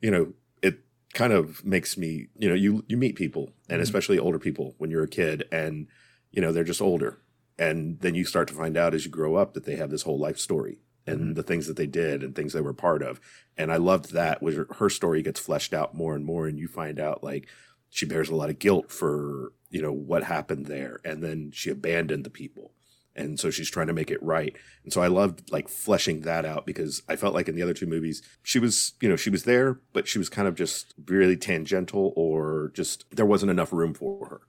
you 0.00 0.10
know, 0.10 0.34
it 0.62 0.80
kind 1.14 1.32
of 1.32 1.64
makes 1.64 1.96
me, 1.96 2.28
you 2.38 2.48
know, 2.48 2.54
you 2.54 2.84
you 2.88 2.96
meet 2.96 3.16
people, 3.16 3.52
and 3.68 3.80
Mhm. 3.80 3.82
especially 3.82 4.18
older 4.18 4.38
people 4.38 4.74
when 4.78 4.90
you're 4.90 5.04
a 5.04 5.08
kid, 5.08 5.44
and 5.50 5.86
you 6.30 6.40
know 6.42 6.52
they're 6.52 6.64
just 6.64 6.82
older, 6.82 7.18
and 7.58 8.00
then 8.00 8.14
you 8.14 8.24
start 8.24 8.48
to 8.48 8.54
find 8.54 8.76
out 8.76 8.94
as 8.94 9.04
you 9.04 9.10
grow 9.10 9.34
up 9.36 9.54
that 9.54 9.64
they 9.64 9.76
have 9.76 9.90
this 9.90 10.02
whole 10.02 10.18
life 10.18 10.38
story 10.38 10.78
and 11.06 11.36
the 11.36 11.42
things 11.42 11.66
that 11.66 11.76
they 11.76 11.86
did 11.86 12.22
and 12.22 12.34
things 12.34 12.52
they 12.52 12.60
were 12.60 12.72
part 12.72 13.02
of 13.02 13.20
and 13.56 13.72
i 13.72 13.76
loved 13.76 14.12
that 14.12 14.42
where 14.42 14.66
her 14.78 14.88
story 14.88 15.22
gets 15.22 15.40
fleshed 15.40 15.74
out 15.74 15.94
more 15.94 16.14
and 16.14 16.24
more 16.24 16.46
and 16.46 16.58
you 16.58 16.68
find 16.68 16.98
out 16.98 17.22
like 17.22 17.48
she 17.90 18.06
bears 18.06 18.28
a 18.28 18.34
lot 18.34 18.50
of 18.50 18.58
guilt 18.58 18.90
for 18.90 19.52
you 19.70 19.82
know 19.82 19.92
what 19.92 20.24
happened 20.24 20.66
there 20.66 21.00
and 21.04 21.22
then 21.22 21.50
she 21.52 21.70
abandoned 21.70 22.24
the 22.24 22.30
people 22.30 22.72
and 23.16 23.38
so 23.38 23.50
she's 23.50 23.70
trying 23.70 23.86
to 23.86 23.92
make 23.92 24.10
it 24.10 24.22
right. 24.22 24.56
And 24.82 24.92
so 24.92 25.00
I 25.00 25.06
loved 25.06 25.52
like 25.52 25.68
fleshing 25.68 26.22
that 26.22 26.44
out 26.44 26.66
because 26.66 27.02
I 27.08 27.16
felt 27.16 27.34
like 27.34 27.48
in 27.48 27.54
the 27.54 27.62
other 27.62 27.74
two 27.74 27.86
movies 27.86 28.22
she 28.42 28.58
was, 28.58 28.94
you 29.00 29.08
know, 29.08 29.16
she 29.16 29.30
was 29.30 29.44
there, 29.44 29.80
but 29.92 30.08
she 30.08 30.18
was 30.18 30.28
kind 30.28 30.48
of 30.48 30.54
just 30.54 30.94
really 31.06 31.36
tangential 31.36 32.12
or 32.16 32.72
just 32.74 33.04
there 33.14 33.26
wasn't 33.26 33.50
enough 33.50 33.72
room 33.72 33.94
for 33.94 34.26
her. 34.28 34.40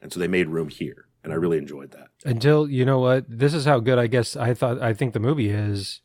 And 0.00 0.12
so 0.12 0.20
they 0.20 0.28
made 0.28 0.48
room 0.48 0.68
here, 0.68 1.06
and 1.24 1.32
I 1.32 1.36
really 1.36 1.58
enjoyed 1.58 1.92
that. 1.92 2.08
Until 2.24 2.68
you 2.68 2.84
know 2.84 2.98
what, 2.98 3.24
this 3.28 3.54
is 3.54 3.64
how 3.64 3.80
good 3.80 3.98
I 3.98 4.06
guess 4.06 4.36
I 4.36 4.54
thought 4.54 4.80
I 4.80 4.92
think 4.94 5.12
the 5.12 5.20
movie 5.20 5.50
is. 5.50 6.00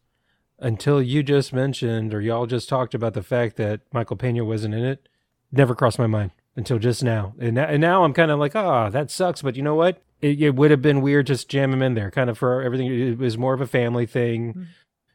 Until 0.59 1.01
you 1.03 1.21
just 1.21 1.53
mentioned 1.53 2.15
or 2.15 2.21
y'all 2.21 2.47
just 2.47 2.67
talked 2.67 2.95
about 2.95 3.13
the 3.13 3.21
fact 3.21 3.57
that 3.57 3.81
Michael 3.93 4.15
Pena 4.15 4.43
wasn't 4.43 4.73
in 4.73 4.83
it, 4.83 5.07
never 5.51 5.75
crossed 5.75 5.99
my 5.99 6.07
mind 6.07 6.31
until 6.55 6.79
just 6.79 7.03
now. 7.03 7.35
And 7.39 7.53
now, 7.55 7.65
and 7.65 7.79
now 7.79 8.03
I'm 8.03 8.13
kind 8.13 8.31
of 8.31 8.39
like, 8.39 8.55
ah, 8.55 8.87
oh, 8.87 8.89
that 8.89 9.11
sucks. 9.11 9.43
But 9.43 9.55
you 9.55 9.61
know 9.61 9.75
what? 9.75 10.01
It, 10.19 10.41
it, 10.41 10.55
would 10.55 10.71
have 10.71 10.81
been 10.81 11.01
weird 11.01 11.27
just 11.27 11.47
jam 11.47 11.71
him 11.71 11.83
in 11.83 11.93
there, 11.93 12.09
kind 12.09 12.27
of 12.27 12.39
for 12.39 12.63
everything. 12.63 12.87
It 12.87 13.19
was 13.19 13.37
more 13.37 13.53
of 13.53 13.61
a 13.61 13.67
family 13.67 14.07
thing, 14.07 14.49
mm-hmm. 14.49 14.63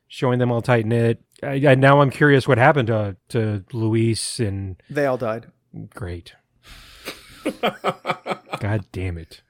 showing 0.06 0.38
them 0.38 0.52
all 0.52 0.62
tight 0.62 0.86
knit. 0.86 1.20
I, 1.42 1.54
I, 1.66 1.74
now 1.74 2.00
I'm 2.00 2.10
curious 2.10 2.46
what 2.46 2.58
happened 2.58 2.86
to 2.86 3.16
to 3.30 3.64
Luis 3.72 4.38
and 4.38 4.80
they 4.88 5.06
all 5.06 5.18
died. 5.18 5.50
Great. 5.92 6.34
God 8.60 8.84
damn 8.92 9.18
it. 9.18 9.42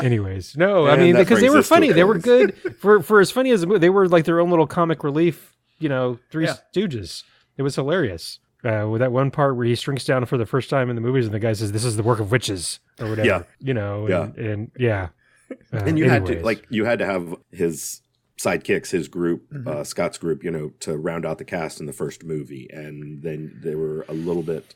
Anyways, 0.00 0.56
no, 0.56 0.86
I 0.86 0.96
mean 0.96 1.16
because 1.16 1.40
they 1.40 1.50
were 1.50 1.62
funny. 1.62 1.92
They 1.92 2.04
were 2.04 2.18
good 2.18 2.54
for 2.78 3.02
for 3.02 3.20
as 3.20 3.30
funny 3.30 3.50
as 3.50 3.62
they 3.62 3.90
were 3.90 4.08
like 4.08 4.24
their 4.24 4.40
own 4.40 4.50
little 4.50 4.66
comic 4.66 5.04
relief. 5.04 5.56
You 5.78 5.88
know, 5.88 6.18
Three 6.30 6.46
yeah. 6.46 6.56
Stooges. 6.74 7.22
It 7.56 7.62
was 7.62 7.76
hilarious. 7.76 8.38
Uh, 8.64 8.88
with 8.88 9.00
that 9.00 9.12
one 9.12 9.30
part 9.30 9.56
where 9.56 9.66
he 9.66 9.74
shrinks 9.74 10.04
down 10.04 10.24
for 10.24 10.38
the 10.38 10.46
first 10.46 10.70
time 10.70 10.88
in 10.88 10.96
the 10.96 11.02
movies, 11.02 11.26
and 11.26 11.34
the 11.34 11.38
guy 11.38 11.52
says, 11.52 11.72
"This 11.72 11.84
is 11.84 11.96
the 11.96 12.02
work 12.02 12.18
of 12.18 12.30
witches," 12.30 12.80
or 12.98 13.10
whatever. 13.10 13.28
Yeah, 13.28 13.42
you 13.60 13.74
know. 13.74 14.08
Yeah, 14.08 14.22
and, 14.22 14.38
and 14.38 14.70
yeah. 14.78 15.08
Uh, 15.50 15.84
and 15.84 15.98
you 15.98 16.06
anyways. 16.06 16.28
had 16.30 16.38
to 16.38 16.44
like 16.44 16.66
you 16.70 16.86
had 16.86 16.98
to 17.00 17.06
have 17.06 17.36
his 17.50 18.00
sidekicks, 18.38 18.90
his 18.90 19.08
group, 19.08 19.50
mm-hmm. 19.52 19.68
uh, 19.68 19.84
Scott's 19.84 20.16
group, 20.16 20.42
you 20.42 20.50
know, 20.50 20.72
to 20.80 20.96
round 20.96 21.26
out 21.26 21.38
the 21.38 21.44
cast 21.44 21.78
in 21.78 21.86
the 21.86 21.92
first 21.92 22.24
movie, 22.24 22.68
and 22.72 23.22
then 23.22 23.58
they 23.62 23.74
were 23.74 24.06
a 24.08 24.14
little 24.14 24.42
bit 24.42 24.74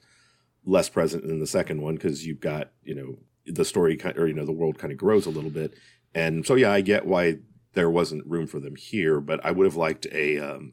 less 0.66 0.90
present 0.90 1.24
in 1.24 1.40
the 1.40 1.46
second 1.46 1.80
one 1.80 1.94
because 1.94 2.26
you've 2.26 2.40
got 2.40 2.70
you 2.84 2.94
know 2.94 3.16
the 3.52 3.64
story 3.64 3.96
kind 3.96 4.16
or 4.18 4.26
you 4.26 4.34
know 4.34 4.46
the 4.46 4.52
world 4.52 4.78
kind 4.78 4.92
of 4.92 4.98
grows 4.98 5.26
a 5.26 5.30
little 5.30 5.50
bit. 5.50 5.74
And 6.14 6.46
so 6.46 6.54
yeah 6.54 6.72
i 6.72 6.80
get 6.80 7.06
why 7.06 7.36
there 7.74 7.90
wasn't 7.90 8.26
room 8.26 8.46
for 8.46 8.58
them 8.58 8.74
here 8.76 9.20
but 9.20 9.44
i 9.44 9.50
would 9.50 9.66
have 9.66 9.76
liked 9.76 10.06
a 10.10 10.38
um, 10.38 10.72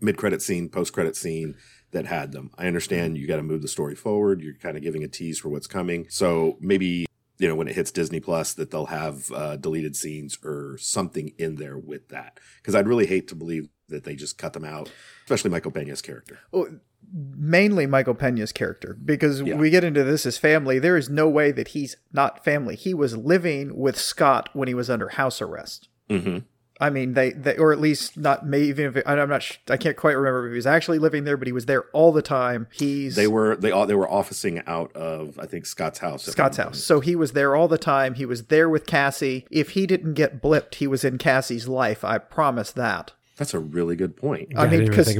mid 0.00 0.16
credit 0.16 0.40
scene 0.40 0.68
post 0.68 0.92
credit 0.92 1.16
scene 1.16 1.54
that 1.90 2.06
had 2.06 2.32
them. 2.32 2.50
I 2.58 2.66
understand 2.66 3.16
you 3.16 3.26
got 3.26 3.36
to 3.36 3.42
move 3.42 3.62
the 3.62 3.68
story 3.68 3.94
forward. 3.94 4.42
You're 4.42 4.54
kind 4.54 4.76
of 4.76 4.82
giving 4.82 5.02
a 5.02 5.08
tease 5.08 5.38
for 5.38 5.48
what's 5.48 5.66
coming. 5.66 6.06
So 6.10 6.58
maybe 6.60 7.06
you 7.38 7.46
know 7.46 7.54
when 7.54 7.68
it 7.68 7.76
hits 7.76 7.92
disney 7.92 8.18
plus 8.18 8.52
that 8.54 8.70
they'll 8.70 8.86
have 8.86 9.30
uh, 9.32 9.56
deleted 9.56 9.94
scenes 9.94 10.38
or 10.42 10.76
something 10.78 11.32
in 11.38 11.54
there 11.56 11.78
with 11.78 12.08
that. 12.08 12.40
Because 12.56 12.74
i'd 12.74 12.88
really 12.88 13.06
hate 13.06 13.28
to 13.28 13.36
believe 13.36 13.68
that 13.88 14.04
they 14.04 14.16
just 14.16 14.36
cut 14.36 14.52
them 14.52 14.64
out 14.64 14.90
especially 15.24 15.50
michael 15.50 15.70
pena's 15.70 16.02
character. 16.02 16.40
Oh, 16.52 16.68
mainly 17.12 17.86
Michael 17.86 18.14
Pena's 18.14 18.52
character 18.52 18.96
because 19.04 19.40
yeah. 19.42 19.54
we 19.54 19.70
get 19.70 19.84
into 19.84 20.04
this 20.04 20.26
as 20.26 20.38
family. 20.38 20.78
There 20.78 20.96
is 20.96 21.08
no 21.08 21.28
way 21.28 21.52
that 21.52 21.68
he's 21.68 21.96
not 22.12 22.44
family. 22.44 22.76
He 22.76 22.94
was 22.94 23.16
living 23.16 23.76
with 23.76 23.98
Scott 23.98 24.50
when 24.52 24.68
he 24.68 24.74
was 24.74 24.90
under 24.90 25.10
house 25.10 25.40
arrest. 25.40 25.88
Mm-hmm. 26.10 26.38
I 26.80 26.90
mean, 26.90 27.14
they, 27.14 27.32
they, 27.32 27.56
or 27.56 27.72
at 27.72 27.80
least 27.80 28.16
not 28.16 28.46
maybe 28.46 28.68
even 28.68 28.96
if 28.96 29.02
I'm 29.04 29.28
not, 29.28 29.58
I 29.68 29.76
can't 29.76 29.96
quite 29.96 30.12
remember 30.12 30.46
if 30.46 30.52
he 30.52 30.56
was 30.56 30.66
actually 30.66 31.00
living 31.00 31.24
there, 31.24 31.36
but 31.36 31.48
he 31.48 31.52
was 31.52 31.66
there 31.66 31.84
all 31.92 32.12
the 32.12 32.22
time. 32.22 32.68
He's 32.72 33.16
they 33.16 33.26
were 33.26 33.56
they 33.56 33.72
all 33.72 33.84
they 33.86 33.96
were 33.96 34.08
officing 34.08 34.62
out 34.66 34.94
of 34.94 35.38
I 35.40 35.46
think 35.46 35.66
Scott's 35.66 35.98
house. 35.98 36.24
Scott's 36.24 36.56
house. 36.56 36.82
So 36.82 37.00
he 37.00 37.16
was 37.16 37.32
there 37.32 37.56
all 37.56 37.66
the 37.66 37.78
time. 37.78 38.14
He 38.14 38.24
was 38.24 38.44
there 38.44 38.68
with 38.68 38.86
Cassie. 38.86 39.44
If 39.50 39.70
he 39.70 39.86
didn't 39.86 40.14
get 40.14 40.40
blipped, 40.40 40.76
he 40.76 40.86
was 40.86 41.04
in 41.04 41.18
Cassie's 41.18 41.66
life. 41.66 42.04
I 42.04 42.18
promise 42.18 42.70
that. 42.72 43.12
That's 43.36 43.54
a 43.54 43.60
really 43.60 43.96
good 43.96 44.16
point. 44.16 44.52
I 44.56 44.68
mean, 44.68 44.86
because 44.86 45.16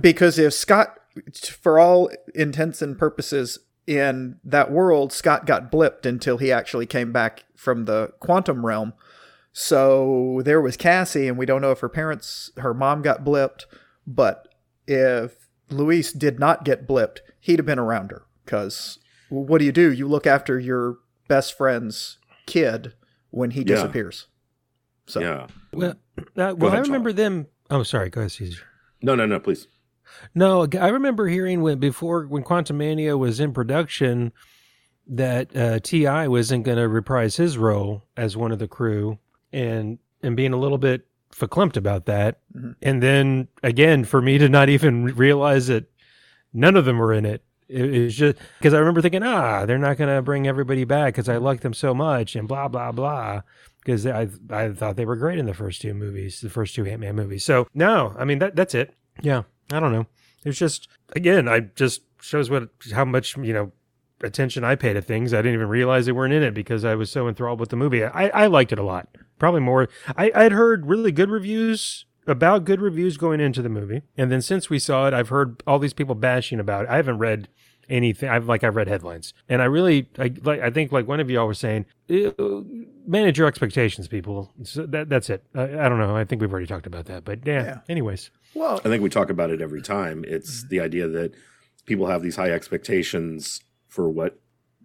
because 0.00 0.38
if 0.38 0.54
Scott 0.54 0.98
for 1.50 1.78
all 1.78 2.10
intents 2.34 2.82
and 2.82 2.98
purposes 2.98 3.58
in 3.86 4.38
that 4.44 4.70
world, 4.70 5.12
Scott 5.12 5.46
got 5.46 5.70
blipped 5.70 6.06
until 6.06 6.38
he 6.38 6.50
actually 6.50 6.86
came 6.86 7.12
back 7.12 7.44
from 7.54 7.84
the 7.84 8.12
quantum 8.20 8.66
realm. 8.66 8.92
So 9.52 10.42
there 10.44 10.60
was 10.60 10.76
Cassie, 10.76 11.28
and 11.28 11.38
we 11.38 11.46
don't 11.46 11.62
know 11.62 11.70
if 11.70 11.80
her 11.80 11.88
parents, 11.88 12.50
her 12.58 12.74
mom 12.74 13.02
got 13.02 13.24
blipped, 13.24 13.64
but 14.06 14.48
if 14.86 15.48
Luis 15.70 16.12
did 16.12 16.38
not 16.38 16.64
get 16.64 16.86
blipped, 16.86 17.18
he'd 17.40 17.58
have 17.58 17.66
been 17.66 17.78
around 17.78 18.10
her. 18.10 18.26
Because 18.44 18.98
what 19.28 19.58
do 19.58 19.64
you 19.64 19.72
do? 19.72 19.92
You 19.92 20.08
look 20.08 20.26
after 20.26 20.58
your 20.58 20.98
best 21.26 21.56
friend's 21.56 22.18
kid 22.46 22.94
when 23.30 23.52
he 23.52 23.64
disappears. 23.64 24.26
Yeah. 24.28 25.12
So 25.12 25.20
yeah. 25.20 25.46
Well, 25.72 25.94
uh, 26.36 26.54
well, 26.56 26.66
ahead, 26.66 26.74
I 26.74 26.78
remember 26.80 27.12
them. 27.12 27.46
Oh, 27.70 27.82
sorry. 27.82 28.10
Go 28.10 28.20
ahead, 28.20 28.32
Caesar. 28.32 28.62
No, 29.02 29.14
no, 29.14 29.26
no. 29.26 29.40
Please. 29.40 29.68
No, 30.34 30.66
I 30.80 30.88
remember 30.88 31.28
hearing 31.28 31.62
when 31.62 31.78
before 31.78 32.26
when 32.26 32.42
Quantumania 32.42 33.18
was 33.18 33.40
in 33.40 33.52
production 33.52 34.32
that 35.06 35.56
uh, 35.56 35.78
T.I. 35.78 36.28
wasn't 36.28 36.64
going 36.64 36.78
to 36.78 36.88
reprise 36.88 37.36
his 37.36 37.56
role 37.56 38.04
as 38.16 38.36
one 38.36 38.52
of 38.52 38.58
the 38.58 38.68
crew, 38.68 39.18
and 39.52 39.98
and 40.22 40.36
being 40.36 40.52
a 40.52 40.58
little 40.58 40.78
bit 40.78 41.06
verklempt 41.34 41.76
about 41.76 42.06
that. 42.06 42.40
Mm-hmm. 42.54 42.72
And 42.82 43.02
then 43.02 43.48
again, 43.62 44.04
for 44.04 44.20
me 44.20 44.38
to 44.38 44.48
not 44.48 44.68
even 44.68 45.04
realize 45.04 45.68
that 45.68 45.90
none 46.52 46.76
of 46.76 46.84
them 46.84 46.98
were 46.98 47.12
in 47.12 47.24
it. 47.24 47.42
It 47.68 48.04
was 48.04 48.16
just 48.16 48.38
because 48.58 48.74
I 48.74 48.78
remember 48.78 49.02
thinking, 49.02 49.24
ah, 49.24 49.66
they're 49.66 49.76
not 49.76 49.96
going 49.96 50.14
to 50.14 50.22
bring 50.22 50.46
everybody 50.46 50.84
back 50.84 51.14
because 51.14 51.28
I 51.28 51.38
like 51.38 51.60
them 51.60 51.74
so 51.74 51.94
much, 51.94 52.36
and 52.36 52.46
blah 52.46 52.68
blah 52.68 52.92
blah. 52.92 53.42
Because 53.80 54.06
I 54.06 54.28
I 54.50 54.72
thought 54.72 54.96
they 54.96 55.04
were 55.04 55.16
great 55.16 55.38
in 55.38 55.46
the 55.46 55.54
first 55.54 55.80
two 55.80 55.92
movies, 55.92 56.40
the 56.40 56.50
first 56.50 56.76
two 56.76 56.86
Ant 56.86 57.00
Man 57.00 57.16
movies. 57.16 57.44
So 57.44 57.66
no, 57.74 58.14
I 58.16 58.24
mean 58.24 58.38
that 58.38 58.54
that's 58.54 58.74
it. 58.74 58.94
Yeah. 59.20 59.42
I 59.72 59.80
don't 59.80 59.92
know. 59.92 60.06
It's 60.44 60.58
just 60.58 60.88
again, 61.14 61.48
I 61.48 61.60
just 61.60 62.02
shows 62.20 62.50
what 62.50 62.68
how 62.92 63.04
much 63.04 63.36
you 63.36 63.52
know 63.52 63.72
attention 64.22 64.64
I 64.64 64.76
pay 64.76 64.92
to 64.92 65.02
things. 65.02 65.34
I 65.34 65.38
didn't 65.38 65.54
even 65.54 65.68
realize 65.68 66.06
they 66.06 66.12
weren't 66.12 66.32
in 66.32 66.42
it 66.42 66.54
because 66.54 66.84
I 66.84 66.94
was 66.94 67.10
so 67.10 67.28
enthralled 67.28 67.60
with 67.60 67.70
the 67.70 67.76
movie. 67.76 68.04
I, 68.04 68.28
I 68.28 68.46
liked 68.46 68.72
it 68.72 68.78
a 68.78 68.84
lot. 68.84 69.08
Probably 69.38 69.60
more. 69.60 69.88
I 70.16 70.30
I'd 70.34 70.52
heard 70.52 70.86
really 70.86 71.12
good 71.12 71.30
reviews 71.30 72.06
about 72.26 72.64
good 72.64 72.80
reviews 72.80 73.16
going 73.16 73.40
into 73.40 73.62
the 73.62 73.68
movie, 73.68 74.02
and 74.16 74.30
then 74.32 74.42
since 74.42 74.70
we 74.70 74.78
saw 74.78 75.06
it, 75.06 75.14
I've 75.14 75.28
heard 75.28 75.62
all 75.66 75.78
these 75.78 75.92
people 75.92 76.14
bashing 76.14 76.60
about 76.60 76.84
it. 76.84 76.90
I 76.90 76.96
haven't 76.96 77.18
read 77.18 77.48
anything. 77.88 78.28
I've 78.28 78.46
like 78.46 78.64
I've 78.64 78.76
read 78.76 78.88
headlines, 78.88 79.34
and 79.48 79.62
I 79.62 79.66
really 79.66 80.08
I 80.18 80.32
like 80.42 80.60
I 80.60 80.70
think 80.70 80.92
like 80.92 81.06
one 81.06 81.20
of 81.20 81.30
y'all 81.30 81.46
was 81.46 81.58
saying, 81.58 81.86
manage 83.06 83.38
your 83.38 83.46
expectations, 83.46 84.08
people. 84.08 84.52
So 84.64 84.86
that 84.86 85.08
that's 85.08 85.30
it. 85.30 85.44
I, 85.54 85.62
I, 85.62 85.88
don't 85.88 85.98
know. 85.98 86.16
I 86.16 86.24
think 86.24 86.40
we've 86.40 86.50
already 86.50 86.66
talked 86.66 86.86
about 86.86 87.06
that, 87.06 87.24
but 87.24 87.46
yeah. 87.46 87.64
yeah. 87.64 87.78
Anyways, 87.88 88.30
well, 88.54 88.80
I 88.84 88.88
think 88.88 89.02
we 89.02 89.10
talk 89.10 89.30
about 89.30 89.50
it 89.50 89.60
every 89.60 89.82
time. 89.82 90.24
It's 90.26 90.60
mm-hmm. 90.60 90.68
the 90.68 90.80
idea 90.80 91.08
that 91.08 91.32
people 91.84 92.06
have 92.06 92.22
these 92.22 92.36
high 92.36 92.50
expectations 92.50 93.60
for 93.88 94.08
what 94.08 94.38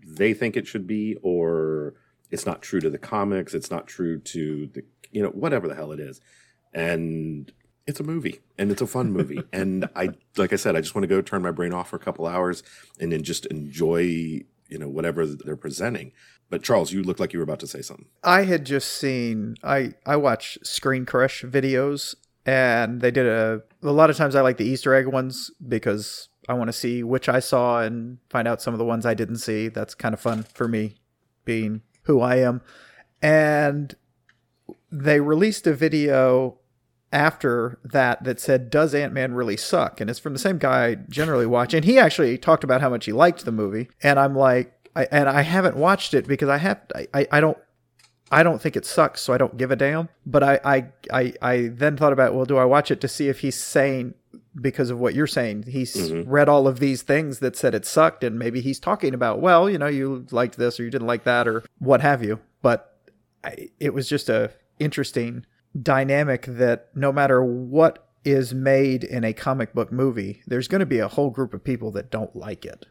they 0.06 0.34
think 0.34 0.56
it 0.56 0.68
should 0.68 0.88
be, 0.88 1.18
or 1.22 1.96
it's 2.30 2.46
not 2.46 2.62
true 2.62 2.80
to 2.80 2.90
the 2.90 2.98
comics. 2.98 3.54
It's 3.54 3.72
not 3.72 3.88
true 3.88 4.20
to 4.20 4.68
the 4.68 4.84
you 5.12 5.22
know 5.22 5.30
whatever 5.30 5.68
the 5.68 5.76
hell 5.76 5.92
it 5.92 6.00
is, 6.00 6.22
and 6.74 7.52
it's 7.92 8.00
a 8.00 8.04
movie 8.04 8.40
and 8.58 8.72
it's 8.72 8.82
a 8.82 8.88
fun 8.88 9.12
movie. 9.12 9.44
and 9.54 9.88
I, 9.96 10.10
like 10.38 10.52
I 10.52 10.56
said, 10.56 10.76
I 10.76 10.82
just 10.82 10.96
want 10.96 11.04
to 11.04 11.08
go 11.08 11.22
turn 11.22 11.44
my 11.44 11.52
brain 11.52 11.74
off 11.74 11.90
for 11.90 11.98
a 11.98 12.00
couple 12.00 12.26
hours 12.26 12.64
and 13.00 13.12
then 13.12 13.22
just 13.22 13.46
enjoy, 13.48 14.02
you 14.02 14.80
know, 14.80 14.90
whatever 14.90 15.28
they're 15.28 15.56
presenting. 15.56 16.12
But 16.50 16.64
Charles, 16.64 16.92
you 16.92 17.04
look 17.04 17.20
like 17.20 17.34
you 17.34 17.40
were 17.40 17.44
about 17.44 17.60
to 17.60 17.68
say 17.68 17.82
something. 17.82 18.08
I 18.24 18.44
had 18.44 18.66
just 18.66 18.92
seen, 18.94 19.56
I, 19.64 19.94
I 20.06 20.16
watch 20.16 20.58
Screen 20.64 21.06
Crush 21.06 21.44
videos 21.44 22.16
and 22.46 23.02
they 23.02 23.12
did 23.12 23.28
a, 23.28 23.62
a 23.84 23.92
lot 23.92 24.10
of 24.10 24.18
times 24.18 24.36
I 24.36 24.42
like 24.42 24.58
the 24.58 24.66
Easter 24.66 24.96
egg 24.96 25.08
ones 25.08 25.52
because 25.66 26.30
I 26.50 26.54
want 26.54 26.70
to 26.70 26.74
see 26.74 27.04
which 27.04 27.30
I 27.30 27.40
saw 27.40 27.82
and 27.82 28.18
find 28.30 28.48
out 28.48 28.62
some 28.62 28.74
of 28.74 28.80
the 28.80 28.86
ones 28.86 29.06
I 29.06 29.14
didn't 29.14 29.38
see. 29.38 29.68
That's 29.68 29.94
kind 29.94 30.14
of 30.14 30.20
fun 30.20 30.44
for 30.44 30.68
me 30.68 30.96
being 31.46 31.82
who 32.04 32.20
I 32.20 32.38
am. 32.38 32.62
And 33.22 33.96
they 34.92 35.20
released 35.20 35.68
a 35.68 35.74
video 35.74 36.58
after 37.12 37.80
that 37.84 38.24
that 38.24 38.40
said, 38.40 38.70
"Does 38.70 38.94
Ant 38.94 39.14
Man 39.14 39.34
really 39.34 39.58
suck?" 39.58 40.00
And 40.00 40.10
it's 40.10 40.20
from 40.20 40.34
the 40.34 40.40
same 40.40 40.58
guy 40.58 40.88
I 40.88 40.96
generally 40.96 41.46
watch, 41.46 41.74
and 41.74 41.86
he 41.86 42.00
actually 42.00 42.38
talked 42.38 42.64
about 42.64 42.82
how 42.82 42.90
much 42.90 43.06
he 43.06 43.12
liked 43.12 43.46
the 43.46 43.52
movie, 43.52 43.90
and 44.02 44.20
I'm 44.20 44.36
like, 44.36 44.74
I, 44.96 45.08
and 45.12 45.30
I 45.30 45.42
haven't 45.42 45.78
watched 45.78 46.14
it 46.14 46.28
because 46.28 46.50
I 46.50 46.58
have 46.58 46.80
I, 47.14 47.28
I 47.32 47.42
don't 47.42 47.58
I 48.32 48.44
don't 48.44 48.62
think 48.62 48.76
it 48.76 48.86
sucks, 48.86 49.22
so 49.22 49.34
I 49.34 49.38
don't 49.38 49.58
give 49.58 49.72
a 49.72 49.76
damn. 49.76 50.10
But 50.26 50.44
I, 50.44 50.60
I 50.64 50.86
I 51.12 51.34
I 51.42 51.68
then 51.74 51.98
thought 51.98 52.14
about 52.14 52.34
well, 52.34 52.46
do 52.46 52.58
I 52.58 52.66
watch 52.66 52.92
it 52.92 53.02
to 53.02 53.08
see 53.08 53.28
if 53.28 53.42
he's 53.42 53.60
saying 53.60 54.14
because 54.60 54.90
of 54.90 55.00
what 55.00 55.14
you're 55.14 55.28
saying 55.28 55.64
he's 55.64 55.96
mm-hmm. 55.96 56.30
read 56.30 56.50
all 56.50 56.68
of 56.68 56.80
these 56.80 57.04
things 57.04 57.40
that 57.40 57.56
said 57.56 57.76
it 57.76 57.86
sucked, 57.86 58.24
and 58.24 58.40
maybe 58.40 58.62
he's 58.62 58.80
talking 58.80 59.14
about 59.14 59.40
well, 59.40 59.70
you 59.70 59.78
know, 59.78 59.88
you 59.88 60.26
liked 60.32 60.58
this 60.58 60.80
or 60.80 60.84
you 60.84 60.90
didn't 60.90 61.08
like 61.08 61.24
that 61.26 61.48
or 61.48 61.64
what 61.80 62.02
have 62.02 62.24
you. 62.24 62.40
But 62.62 62.98
I, 63.44 63.70
it 63.80 63.94
was 63.94 64.08
just 64.08 64.30
a 64.30 64.52
interesting 64.80 65.46
dynamic 65.80 66.46
that 66.48 66.90
no 66.96 67.12
matter 67.12 67.44
what 67.44 68.08
is 68.24 68.54
made 68.54 69.04
in 69.04 69.24
a 69.24 69.34
comic 69.34 69.74
book 69.74 69.92
movie, 69.92 70.42
there's 70.48 70.68
going 70.68 70.80
to 70.80 70.86
be 70.86 71.00
a 71.00 71.08
whole 71.08 71.30
group 71.30 71.54
of 71.54 71.64
people 71.64 71.92
that 71.92 72.12
don't 72.12 72.36
like 72.36 72.66
it. 72.66 72.86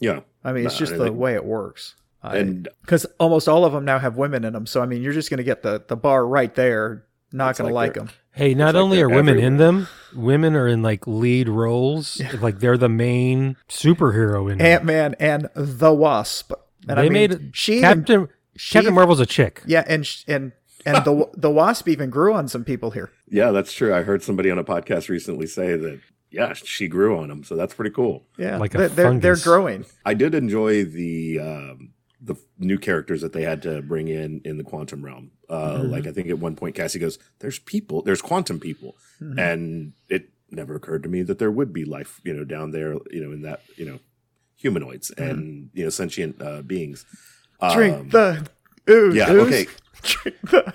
Yeah. 0.00 0.20
I 0.42 0.52
mean, 0.52 0.66
it's 0.66 0.78
just 0.78 0.96
the 0.96 1.12
way 1.12 1.34
it 1.34 1.44
works. 1.44 1.94
and 2.22 2.68
because 2.80 3.04
almost 3.18 3.48
all 3.48 3.64
of 3.64 3.72
them 3.72 3.84
now 3.84 3.98
have 3.98 4.16
women 4.16 4.44
in 4.44 4.52
them. 4.54 4.66
So 4.66 4.80
I 4.82 4.86
mean, 4.86 5.02
you're 5.02 5.12
just 5.12 5.28
going 5.30 5.38
to 5.38 5.44
get 5.44 5.62
the 5.62 5.82
the 5.86 5.96
bar 5.96 6.26
right 6.26 6.54
there. 6.54 7.04
Not 7.32 7.50
It's 7.50 7.58
going 7.58 7.68
to 7.70 7.74
like 7.74 7.88
like 7.88 7.94
them. 7.94 8.10
Hey, 8.32 8.54
not 8.54 8.74
like 8.74 8.82
only 8.82 8.96
they're 8.98 9.06
are 9.06 9.14
women 9.14 9.38
in 9.38 9.56
them, 9.58 9.88
women 10.14 10.54
are 10.54 10.66
in 10.68 10.82
like 10.82 11.06
lead 11.06 11.48
roles. 11.48 12.20
Like 12.40 12.60
they're 12.60 12.78
the 12.78 12.88
main 12.88 13.56
superhero 13.68 14.50
in. 14.50 14.60
Ant 14.60 14.84
Man 14.84 15.14
and 15.20 15.48
the 15.54 15.92
Wasp. 15.92 16.52
And 16.88 16.96
they 16.98 17.02
I 17.02 17.08
mean, 17.08 17.12
made 17.12 17.50
she 17.56 17.78
even, 17.78 17.82
Captain 17.82 18.28
she 18.56 18.72
Captain 18.74 18.86
even- 18.86 18.94
Marvel's 18.94 19.20
a 19.20 19.26
chick. 19.26 19.62
yeah, 19.66 19.84
and 19.86 20.08
and 20.28 20.52
and 20.86 21.04
the 21.04 21.28
the 21.36 21.50
Wasp 21.50 21.88
even 21.88 22.10
grew 22.10 22.32
on 22.34 22.48
some 22.48 22.64
people 22.64 22.90
here. 22.92 23.10
yeah, 23.28 23.50
that's 23.50 23.72
true. 23.72 23.94
I 23.94 24.02
heard 24.02 24.22
somebody 24.22 24.50
on 24.50 24.58
a 24.58 24.64
podcast 24.64 25.08
recently 25.08 25.46
say 25.46 25.76
that. 25.76 26.00
Yeah, 26.30 26.52
she 26.52 26.88
grew 26.88 27.16
on 27.18 27.30
him, 27.30 27.44
so 27.44 27.54
that's 27.54 27.74
pretty 27.74 27.92
cool. 27.92 28.24
Yeah, 28.36 28.56
Like 28.58 28.74
a 28.74 28.78
they're, 28.78 28.88
they're 28.88 29.18
they're 29.20 29.36
growing. 29.36 29.84
I 30.04 30.14
did 30.14 30.34
enjoy 30.34 30.84
the 30.84 31.38
um, 31.38 31.92
the 32.20 32.34
new 32.58 32.76
characters 32.76 33.20
that 33.20 33.32
they 33.32 33.42
had 33.42 33.62
to 33.62 33.82
bring 33.82 34.08
in 34.08 34.40
in 34.44 34.58
the 34.58 34.64
quantum 34.64 35.04
realm. 35.04 35.30
Uh, 35.48 35.74
Mhm. 35.78 35.90
Like 35.90 36.06
I 36.08 36.12
think 36.12 36.28
at 36.30 36.40
one 36.40 36.56
point 36.56 36.74
Cassie 36.74 36.98
goes, 36.98 37.20
"There's 37.38 37.60
people, 37.60 38.02
there's 38.02 38.20
quantum 38.20 38.58
people," 38.58 38.96
Mhm. 39.22 39.38
and 39.38 39.92
it 40.08 40.30
never 40.50 40.74
occurred 40.74 41.04
to 41.04 41.08
me 41.08 41.22
that 41.22 41.38
there 41.38 41.52
would 41.52 41.72
be 41.72 41.84
life, 41.84 42.20
you 42.24 42.34
know, 42.34 42.44
down 42.44 42.72
there, 42.72 42.94
you 43.12 43.22
know, 43.24 43.30
in 43.30 43.42
that, 43.42 43.60
you 43.76 43.84
know, 43.84 44.00
humanoids 44.56 45.10
and 45.12 45.70
you 45.72 45.84
know 45.84 45.90
sentient 45.90 46.42
uh, 46.42 46.62
beings. 46.62 47.06
Drink 47.74 47.96
Um, 47.96 48.08
the 48.08 48.48
ooze. 48.90 49.14
yeah, 49.14 49.30
ooze. 49.32 49.46
okay. 49.46 49.66
Drink 50.04 50.36
the. 50.50 50.74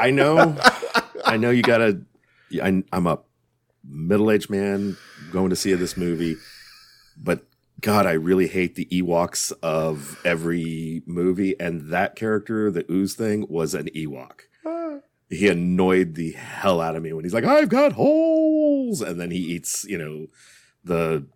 I 0.00 0.10
know, 0.10 0.56
I 1.24 1.36
know 1.36 1.50
you 1.50 1.62
gotta. 1.62 2.00
I, 2.62 2.82
I'm 2.92 3.06
a 3.06 3.18
middle 3.84 4.30
aged 4.30 4.50
man 4.50 4.96
going 5.32 5.50
to 5.50 5.56
see 5.56 5.72
this 5.74 5.96
movie, 5.96 6.36
but 7.16 7.44
God, 7.80 8.06
I 8.06 8.12
really 8.12 8.48
hate 8.48 8.74
the 8.74 8.86
Ewoks 8.86 9.52
of 9.62 10.20
every 10.24 11.02
movie, 11.06 11.58
and 11.60 11.90
that 11.90 12.16
character, 12.16 12.70
the 12.70 12.90
ooze 12.90 13.14
thing, 13.14 13.46
was 13.48 13.74
an 13.74 13.88
Ewok. 13.94 14.40
He 15.30 15.46
annoyed 15.48 16.14
the 16.14 16.32
hell 16.32 16.80
out 16.80 16.96
of 16.96 17.02
me 17.02 17.12
when 17.12 17.24
he's 17.24 17.34
like, 17.34 17.44
"I've 17.44 17.68
got 17.68 17.92
holes," 17.92 19.02
and 19.02 19.20
then 19.20 19.30
he 19.30 19.38
eats, 19.38 19.84
you 19.84 19.98
know, 19.98 20.26
the 20.82 21.26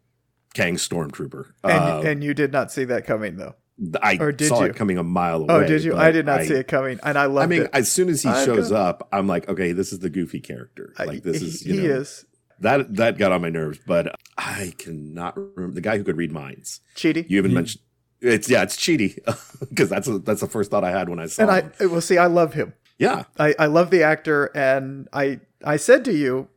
Kang 0.55 0.77
Stormtrooper. 0.77 1.53
and, 1.63 1.73
Um, 1.85 2.07
and 2.07 2.25
you 2.25 2.33
did 2.33 2.53
not 2.53 2.73
see 2.73 2.85
that 2.85 3.07
coming 3.07 3.37
though. 3.37 3.55
I 4.03 4.17
or 4.21 4.33
did 4.33 4.49
saw 4.49 4.61
you? 4.61 4.71
it 4.71 4.77
coming 4.77 4.99
a 4.99 5.03
mile 5.03 5.47
oh, 5.49 5.55
away. 5.55 5.65
Oh, 5.65 5.67
did 5.67 5.85
you? 5.85 5.97
I 5.97 6.11
did 6.11 6.27
not 6.27 6.43
see 6.43 6.55
it 6.55 6.69
coming, 6.69 7.01
and 7.03 7.19
I 7.19 7.27
love. 7.27 7.45
I 7.45 7.47
mean, 7.47 7.63
it. 7.63 7.71
as 7.73 7.91
soon 7.91 8.09
as 8.09 8.23
he 8.23 8.29
I 8.29 8.45
shows 8.45 8.71
got- 8.71 8.81
up, 8.81 9.09
I'm 9.13 9.27
like, 9.27 9.49
okay, 9.49 9.73
this 9.73 9.93
is 9.93 10.01
the 10.01 10.11
goofy 10.11 10.41
character. 10.41 10.93
Like 10.99 11.23
this 11.23 11.41
he, 11.41 11.47
is 11.47 11.67
you 11.67 11.81
he 11.81 11.89
know, 11.89 11.95
is 11.95 12.25
that 12.61 12.97
that 12.97 13.19
got 13.19 13.33
on 13.33 13.43
my 13.43 13.51
nerves. 13.51 13.79
But 13.87 14.15
I 14.39 14.73
cannot 14.79 15.37
remember 15.37 15.75
the 15.75 15.81
guy 15.81 15.99
who 15.99 16.05
could 16.05 16.17
read 16.17 16.33
minds. 16.33 16.81
Chidi. 16.97 17.29
You 17.29 17.39
even 17.39 17.51
Ye- 17.51 17.55
hmm. 17.55 17.55
mentioned 17.55 17.83
it's 18.23 18.49
yeah, 18.49 18.63
it's 18.63 18.77
Chidi 18.77 19.19
because 19.69 19.91
that's 19.91 20.07
a, 20.07 20.19
that's 20.19 20.41
the 20.41 20.47
first 20.47 20.71
thought 20.71 20.85
I 20.85 20.93
had 20.93 21.09
when 21.09 21.19
I 21.19 21.27
saw 21.27 21.43
it. 21.43 21.49
and 21.49 21.51
I 21.51 21.61
him. 21.61 21.73
Uh, 21.81 21.93
well, 21.93 22.01
see, 22.01 22.19
I 22.19 22.27
love 22.27 22.55
him. 22.55 22.73
Yeah, 22.99 23.25
I, 23.39 23.55
I 23.59 23.67
love 23.67 23.91
the 23.91 24.03
actor, 24.05 24.51
and 24.55 25.09
I 25.13 25.41
I 25.65 25.77
said 25.77 26.05
to 26.05 26.13
you, 26.13 26.49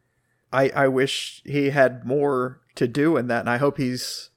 I 0.54 0.70
I 0.70 0.88
wish 0.88 1.42
he 1.44 1.72
had 1.72 2.06
more 2.06 2.62
to 2.76 2.88
do 2.88 3.18
in 3.18 3.28
that, 3.28 3.42
and 3.42 3.50
I 3.50 3.58
hope 3.58 3.78
he's 3.78 4.30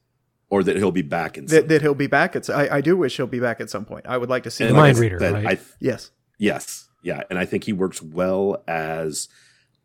or 0.50 0.62
that 0.62 0.76
he'll 0.76 0.90
be 0.90 1.02
back 1.02 1.36
in. 1.36 1.46
that, 1.46 1.68
that 1.68 1.82
he'll 1.82 1.94
be 1.94 2.06
back 2.06 2.36
at. 2.36 2.48
I 2.50 2.76
I 2.76 2.80
do 2.80 2.96
wish 2.96 3.16
he'll 3.16 3.26
be 3.26 3.40
back 3.40 3.60
at 3.60 3.70
some 3.70 3.84
point. 3.84 4.06
I 4.06 4.16
would 4.16 4.28
like 4.28 4.44
to 4.44 4.50
see. 4.50 4.64
and 4.64 4.70
him. 4.70 4.76
like 4.76 4.82
I 4.82 4.86
Mind 4.88 4.98
reader, 4.98 5.18
that 5.18 5.32
right? 5.32 5.58
I, 5.58 5.62
yes, 5.80 6.10
yes, 6.38 6.88
yeah, 7.02 7.22
and 7.30 7.38
I 7.38 7.44
think 7.44 7.64
he 7.64 7.72
works 7.72 8.02
well 8.02 8.62
as 8.66 9.28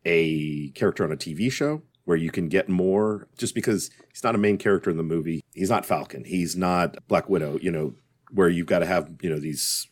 a 0.04 0.70
character 0.70 1.04
on 1.04 1.12
a 1.12 1.16
TV 1.16 1.50
show 1.50 1.82
where 2.04 2.16
you 2.16 2.30
can 2.30 2.48
get 2.48 2.68
more 2.68 3.28
just 3.38 3.54
because 3.54 3.90
he's 4.10 4.22
not 4.22 4.34
a 4.34 4.38
main 4.38 4.58
character 4.58 4.90
in 4.90 4.96
the 4.96 5.02
movie. 5.02 5.42
He's 5.54 5.70
not 5.70 5.86
Falcon. 5.86 6.24
He's 6.24 6.54
not 6.54 6.96
Black 7.08 7.28
Widow, 7.28 7.58
you 7.60 7.70
know, 7.70 7.94
where 8.30 8.48
you've 8.48 8.66
got 8.66 8.80
to 8.80 8.86
have, 8.86 9.10
you 9.22 9.30
know, 9.30 9.38
these 9.38 9.88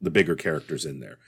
the 0.00 0.10
bigger 0.10 0.36
characters 0.36 0.84
in 0.84 1.00
there. 1.00 1.18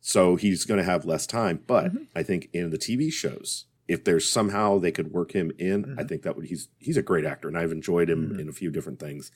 So 0.00 0.36
he's 0.36 0.64
going 0.64 0.78
to 0.78 0.84
have 0.84 1.04
less 1.04 1.26
time, 1.26 1.60
but 1.66 1.86
mm-hmm. 1.86 2.04
I 2.14 2.22
think 2.22 2.48
in 2.52 2.70
the 2.70 2.78
TV 2.78 3.12
shows 3.12 3.64
if 3.88 4.04
there's 4.04 4.28
somehow 4.30 4.78
they 4.78 4.92
could 4.92 5.10
work 5.12 5.32
him 5.32 5.50
in, 5.58 5.96
I 5.98 6.04
think 6.04 6.22
that 6.22 6.36
would 6.36 6.46
he's 6.46 6.68
he's 6.78 6.96
a 6.98 7.02
great 7.02 7.24
actor 7.24 7.48
and 7.48 7.56
I've 7.58 7.72
enjoyed 7.72 8.08
him 8.10 8.34
Mhm. 8.34 8.40
in 8.40 8.48
a 8.48 8.52
few 8.52 8.70
different 8.70 9.00
things. 9.00 9.30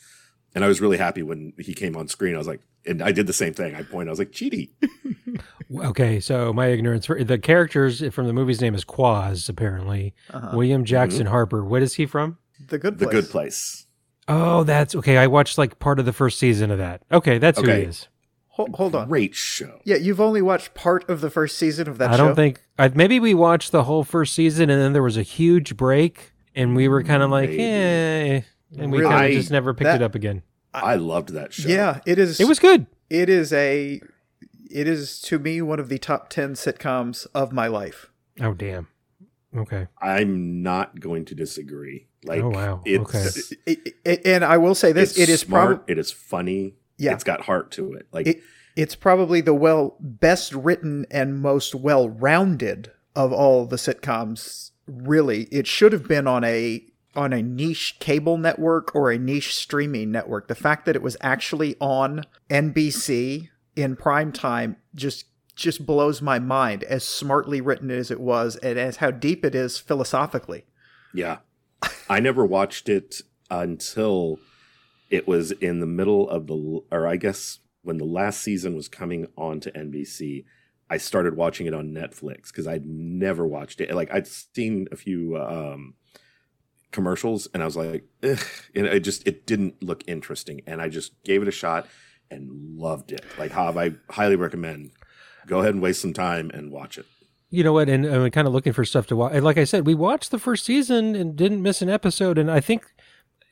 And 0.55 0.63
I 0.65 0.69
was 0.69 0.83
really 0.83 0.99
happy 0.99 1.23
when 1.23 1.55
he 1.59 1.73
came 1.73 1.97
on 1.97 2.09
screen. 2.09 2.35
I 2.35 2.39
was 2.39 2.47
like, 2.47 2.61
and 2.85 3.01
I 3.03 3.11
did 3.11 3.27
the 3.27 3.33
same 3.33 3.55
thing. 3.55 3.75
I 3.75 3.83
pointed, 3.83 4.09
I 4.09 4.13
was 4.13 4.19
like, 4.19 4.33
Chidi. 4.33 4.71
Okay, 5.75 6.21
so 6.21 6.53
my 6.53 6.67
ignorance. 6.67 7.07
The 7.07 7.39
characters 7.39 8.07
from 8.15 8.27
the 8.27 8.35
movie's 8.35 8.61
name 8.61 8.75
is 8.75 8.85
Quaz, 8.85 9.49
apparently. 9.49 10.15
uh-huh. 10.31 10.51
William 10.55 10.85
Jackson 10.85 11.27
Harper. 11.27 11.65
What 11.65 11.83
is 11.83 11.95
he 11.95 12.05
from? 12.05 12.37
the 12.69 12.79
good 12.79 12.99
Place. 12.99 13.09
The 13.09 13.13
good 13.15 13.31
place. 13.31 13.87
Oh, 14.29 14.63
that's 14.65 14.95
okay. 14.95 15.17
I 15.17 15.27
watched 15.29 15.57
like 15.59 15.79
part 15.79 15.99
of 15.99 16.05
the 16.05 16.13
first 16.13 16.39
season 16.39 16.71
of 16.71 16.77
that. 16.79 17.03
Okay, 17.11 17.39
that's 17.39 17.59
who 17.59 17.67
he 17.71 17.73
is. 17.83 18.09
Hold, 18.57 18.75
hold 18.77 18.95
on. 18.95 19.09
Great 19.09 19.35
show. 19.35 19.81
Yeah, 19.85 19.97
you've 19.97 20.21
only 20.21 20.43
watched 20.43 20.75
part 20.75 21.09
of 21.09 21.21
the 21.23 21.31
first 21.31 21.57
season 21.57 21.89
of 21.89 21.99
that 21.99 22.11
I 22.11 22.17
show. 22.17 22.27
don't 22.27 22.35
think 22.37 22.63
I, 22.79 22.89
maybe 22.89 23.19
we 23.19 23.33
watched 23.35 23.73
the 23.73 23.85
whole 23.85 24.05
first 24.05 24.35
season 24.35 24.69
and 24.69 24.81
then 24.81 24.93
there 24.93 25.03
was 25.03 25.17
a 25.17 25.23
huge 25.23 25.77
break 25.77 26.33
and 26.55 26.77
we 26.77 26.87
were 26.87 27.03
kind 27.03 27.23
of 27.23 27.31
like, 27.31 27.49
Maybe. 27.51 27.63
eh, 27.65 28.41
and 28.79 28.93
we 28.93 28.99
Really? 28.99 29.11
kind 29.11 29.27
of 29.27 29.33
just 29.39 29.51
never 29.51 29.73
picked 29.73 29.85
that- 29.85 30.03
it 30.03 30.05
up 30.05 30.15
again. 30.15 30.43
I 30.75 30.97
loved 30.97 31.31
that 31.31 31.53
show. 31.53 31.69
Yeah, 31.69 32.01
it 32.07 32.19
is. 32.19 32.41
It 32.41 32.49
was 32.49 32.59
good. 32.59 32.87
It 33.11 33.29
is 33.29 33.53
a. 33.53 34.01
It 34.71 34.89
is 34.89 35.21
to 35.23 35.39
me 35.39 35.61
one 35.61 35.79
of 35.79 35.91
the 35.91 35.99
top 35.99 36.31
ten 36.31 36.55
sitcoms 36.55 37.27
of 37.35 37.53
my 37.53 37.67
life. 37.67 38.11
Oh 38.41 38.55
damn. 38.55 38.89
Okay. 39.55 39.89
I'm 40.01 40.63
not 40.63 40.99
going 40.99 41.27
to 41.27 41.35
disagree. 41.35 42.07
Like, 42.25 42.41
Oh, 42.43 42.49
wow. 42.49 42.81
It's, 42.87 43.03
Okay. 43.03 43.57
It- 43.67 43.95
it- 44.05 44.23
and 44.27 44.43
I 44.45 44.57
will 44.57 44.75
say 44.75 44.93
this: 44.93 45.11
it's 45.11 45.21
it 45.21 45.29
is 45.29 45.41
smart. 45.41 45.67
probably 45.77 45.93
it 45.93 45.99
is 45.99 46.11
funny. 46.11 46.77
Yeah. 47.03 47.13
It's 47.15 47.25
got 47.25 47.43
heart 47.43 47.71
to 47.73 47.93
it. 47.95 48.07
Like, 48.13 48.27
It- 48.27 48.43
it's 48.77 48.95
probably 48.95 49.41
the 49.43 49.53
well 49.55 49.97
best 50.01 50.55
written 50.55 51.05
and 51.11 51.41
most 51.43 51.75
well 51.75 52.09
rounded 52.09 52.91
of 53.15 53.33
all 53.33 53.67
the 53.67 53.77
sitcoms. 53.77 54.71
Really, 54.87 55.43
it 55.53 55.67
should 55.67 55.93
have 55.93 56.09
been 56.09 56.27
on 56.27 56.43
a 56.45 56.83
on 57.15 57.33
a 57.35 57.43
niche 57.43 57.97
cable 58.01 58.39
network 58.39 58.95
or 58.95 59.11
a 59.11 59.19
niche 59.19 59.55
streaming 59.55 60.11
network. 60.11 60.49
The 60.49 60.55
fact 60.55 60.87
that 60.87 60.97
it 60.97 61.03
was 61.03 61.17
actually 61.21 61.77
on 61.81 62.25
NBC 62.49 63.51
in 63.77 63.97
prime 63.97 64.33
time 64.33 64.77
just 64.95 65.27
just 65.55 65.85
blows 65.85 66.23
my 66.23 66.39
mind. 66.39 66.83
As 66.85 67.05
smartly 67.05 67.61
written 67.61 67.91
as 67.91 68.11
it 68.11 68.21
was, 68.21 68.57
and 68.57 68.79
as 68.79 68.97
how 68.97 69.11
deep 69.11 69.45
it 69.45 69.55
is 69.55 69.79
philosophically. 69.79 70.65
yeah. 71.13 71.39
I 72.09 72.21
never 72.21 72.47
watched 72.47 72.89
it 72.89 73.23
until 73.51 74.39
it 75.13 75.29
was 75.29 75.53
in 75.53 75.79
the 75.79 75.87
middle 75.87 76.29
of 76.29 76.47
the, 76.49 76.81
or 76.91 77.07
I 77.07 77.17
guess 77.17 77.61
when 77.83 77.99
the 77.99 78.05
last 78.05 78.41
season 78.41 78.75
was 78.75 78.89
coming 78.89 79.29
on 79.37 79.61
to 79.61 79.71
NBC. 79.71 80.45
I 80.89 80.99
started 80.99 81.37
watching 81.37 81.67
it 81.67 81.73
on 81.73 81.93
Netflix 81.93 82.49
because 82.49 82.67
I'd 82.67 82.85
never 82.85 83.47
watched 83.47 83.81
it. 83.81 83.95
Like 83.95 84.13
I'd 84.13 84.27
seen 84.27 84.89
a 84.93 84.97
few 84.97 85.39
um, 85.39 85.95
commercials, 86.91 87.49
and 87.55 87.63
I 87.63 87.67
was 87.67 87.77
like, 87.77 88.05
Ugh. 88.23 88.39
and 88.75 88.87
it 88.87 89.01
just 89.01 89.27
it 89.27 89.47
didn't 89.47 89.83
look 89.83 90.05
interesting, 90.07 90.61
and 90.67 90.83
I 90.83 90.89
just 90.89 91.23
gave 91.25 91.41
it 91.41 91.49
a 91.49 91.53
shot 91.53 91.87
and 92.31 92.79
loved 92.79 93.13
it. 93.13 93.25
Like 93.39 93.53
Jav, 93.53 93.77
I 93.77 93.93
highly 94.11 94.37
recommend. 94.37 94.91
Go 95.47 95.61
ahead 95.61 95.75
and 95.75 95.83
waste 95.83 96.03
some 96.03 96.13
time 96.13 96.51
and 96.53 96.71
watch 96.71 96.99
it. 96.99 97.07
You 97.51 97.65
know 97.65 97.73
what? 97.73 97.89
And 97.89 98.07
I'm 98.07 98.31
kind 98.31 98.47
of 98.47 98.53
looking 98.53 98.73
for 98.73 98.85
stuff 98.85 99.07
to 99.09 99.17
watch. 99.17 99.35
Like 99.35 99.59
I 99.59 99.65
said, 99.65 99.87
we 99.87 99.95
watched 99.95 100.31
the 100.31 100.39
first 100.39 100.65
season 100.65 101.15
and 101.15 101.37
didn't 101.37 101.63
miss 101.63 101.83
an 101.83 101.91
episode. 101.91 102.39
And 102.39 102.51
I 102.51 102.61
think 102.61 102.85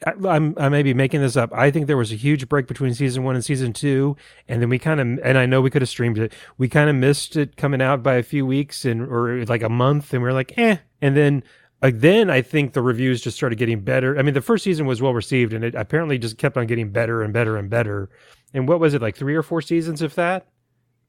I'm 0.07 0.55
I 0.57 0.69
may 0.71 0.83
be 0.83 0.95
making 0.95 1.21
this 1.21 1.37
up. 1.37 1.53
I 1.53 1.71
think 1.71 1.87
there 1.87 1.97
was 1.97 2.11
a 2.11 2.17
huge 2.17 2.49
break 2.49 2.67
between 2.67 2.95
season 2.95 3.23
one 3.23 3.35
and 3.35 3.45
season 3.45 3.73
two, 3.73 4.17
and 4.49 4.63
then 4.63 4.71
we 4.71 4.79
kind 4.79 5.01
of 5.01 5.25
and 5.25 5.37
I 5.37 5.45
know 5.47 5.61
we 5.61 5.71
could 5.71 5.83
have 5.83 5.89
streamed 5.91 6.19
it. 6.19 6.33
We 6.57 6.69
kind 6.69 6.89
of 6.89 6.97
missed 6.97 7.37
it 7.37 7.57
coming 7.57 7.83
out 7.83 8.03
by 8.03 8.15
a 8.15 8.23
few 8.23 8.47
weeks 8.47 8.85
and 8.85 9.03
or 9.03 9.45
like 9.45 9.63
a 9.63 9.69
month, 9.69 10.15
and 10.15 10.23
we 10.23 10.29
are 10.29 10.33
like, 10.33 10.57
eh. 10.57 10.79
And 11.03 11.17
then 11.17 11.43
uh, 11.83 11.91
then 11.93 12.31
I 12.31 12.43
think 12.43 12.73
the 12.73 12.83
reviews 12.83 13.21
just 13.21 13.37
started 13.37 13.57
getting 13.57 13.81
better. 13.81 14.19
I 14.19 14.23
mean, 14.23 14.35
the 14.35 14.41
first 14.41 14.65
season 14.65 14.87
was 14.87 15.03
well 15.03 15.15
received, 15.15 15.53
and 15.53 15.65
it 15.65 15.75
apparently 15.75 16.19
just 16.19 16.39
kept 16.39 16.57
on 16.57 16.67
getting 16.67 16.91
better 16.91 17.23
and 17.23 17.33
better 17.33 17.57
and 17.57 17.69
better. 17.69 18.11
And 18.55 18.69
what 18.69 18.81
was 18.81 18.95
it 18.95 19.03
like 19.03 19.17
three 19.17 19.35
or 19.35 19.43
four 19.43 19.63
seasons 19.63 20.03
of 20.03 20.15
that? 20.15 20.47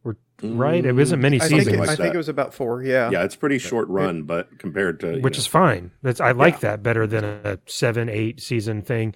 Or 0.03 0.17
right? 0.41 0.85
It 0.85 0.93
wasn't 0.93 1.19
mm, 1.19 1.23
many 1.23 1.41
I 1.41 1.43
seasons. 1.43 1.65
think, 1.65 1.77
it, 1.77 1.79
like 1.79 1.89
I 1.89 1.95
think 1.95 2.13
it 2.13 2.17
was 2.17 2.29
about 2.29 2.53
four. 2.53 2.83
Yeah. 2.83 3.09
Yeah, 3.11 3.23
it's 3.23 3.35
pretty 3.35 3.59
short 3.59 3.87
run, 3.89 4.23
but 4.23 4.57
compared 4.59 4.99
to 5.01 5.19
which 5.19 5.35
know, 5.35 5.39
is 5.39 5.47
fine. 5.47 5.91
That's 6.01 6.19
I 6.19 6.31
like 6.31 6.55
Yeah. 6.55 6.59
that 6.71 6.83
better 6.83 7.05
than 7.05 7.23
a 7.23 7.59
seven, 7.67 8.09
eight 8.09 8.41
season 8.41 8.81
thing. 8.81 9.13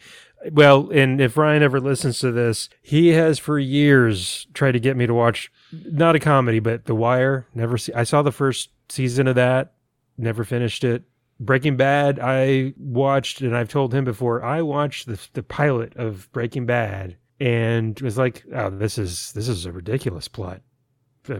Well, 0.52 0.92
and 0.92 1.20
if 1.20 1.38
Ryan 1.38 1.64
ever 1.64 1.80
listens 1.80 2.20
to 2.20 2.32
this, 2.32 2.70
he 2.84 3.10
has 3.10 3.40
for 3.40 3.58
years 3.58 4.46
tried 4.54 4.74
to 4.74 4.80
get 4.80 4.96
me 4.96 5.08
to 5.08 5.14
watch 5.14 5.52
not 5.72 6.16
a 6.16 6.20
comedy, 6.20 6.60
but 6.60 6.86
The 6.86 6.94
Wire. 6.94 7.48
Never 7.56 7.78
see. 7.80 7.94
I 7.94 8.04
saw 8.04 8.22
the 8.22 8.32
first 8.32 8.70
season 8.90 9.28
of 9.28 9.36
that, 9.36 9.74
never 10.18 10.44
finished 10.44 10.84
it. 10.84 11.04
Breaking 11.40 11.76
Bad, 11.76 12.20
I 12.22 12.74
watched, 12.78 13.42
and 13.42 13.58
I've 13.58 13.68
told 13.70 13.94
him 13.94 14.06
before. 14.06 14.44
I 14.44 14.62
watched 14.62 15.08
the 15.08 15.20
the 15.34 15.44
pilot 15.44 15.96
of 15.98 16.32
Breaking 16.32 16.66
Bad, 16.66 17.18
and 17.42 18.00
was 18.00 18.18
like, 18.18 18.46
"Oh, 18.54 18.70
this 18.70 18.98
is 18.98 19.34
this 19.34 19.50
is 19.50 19.66
a 19.66 19.72
ridiculous 19.74 20.28
plot, 20.30 20.62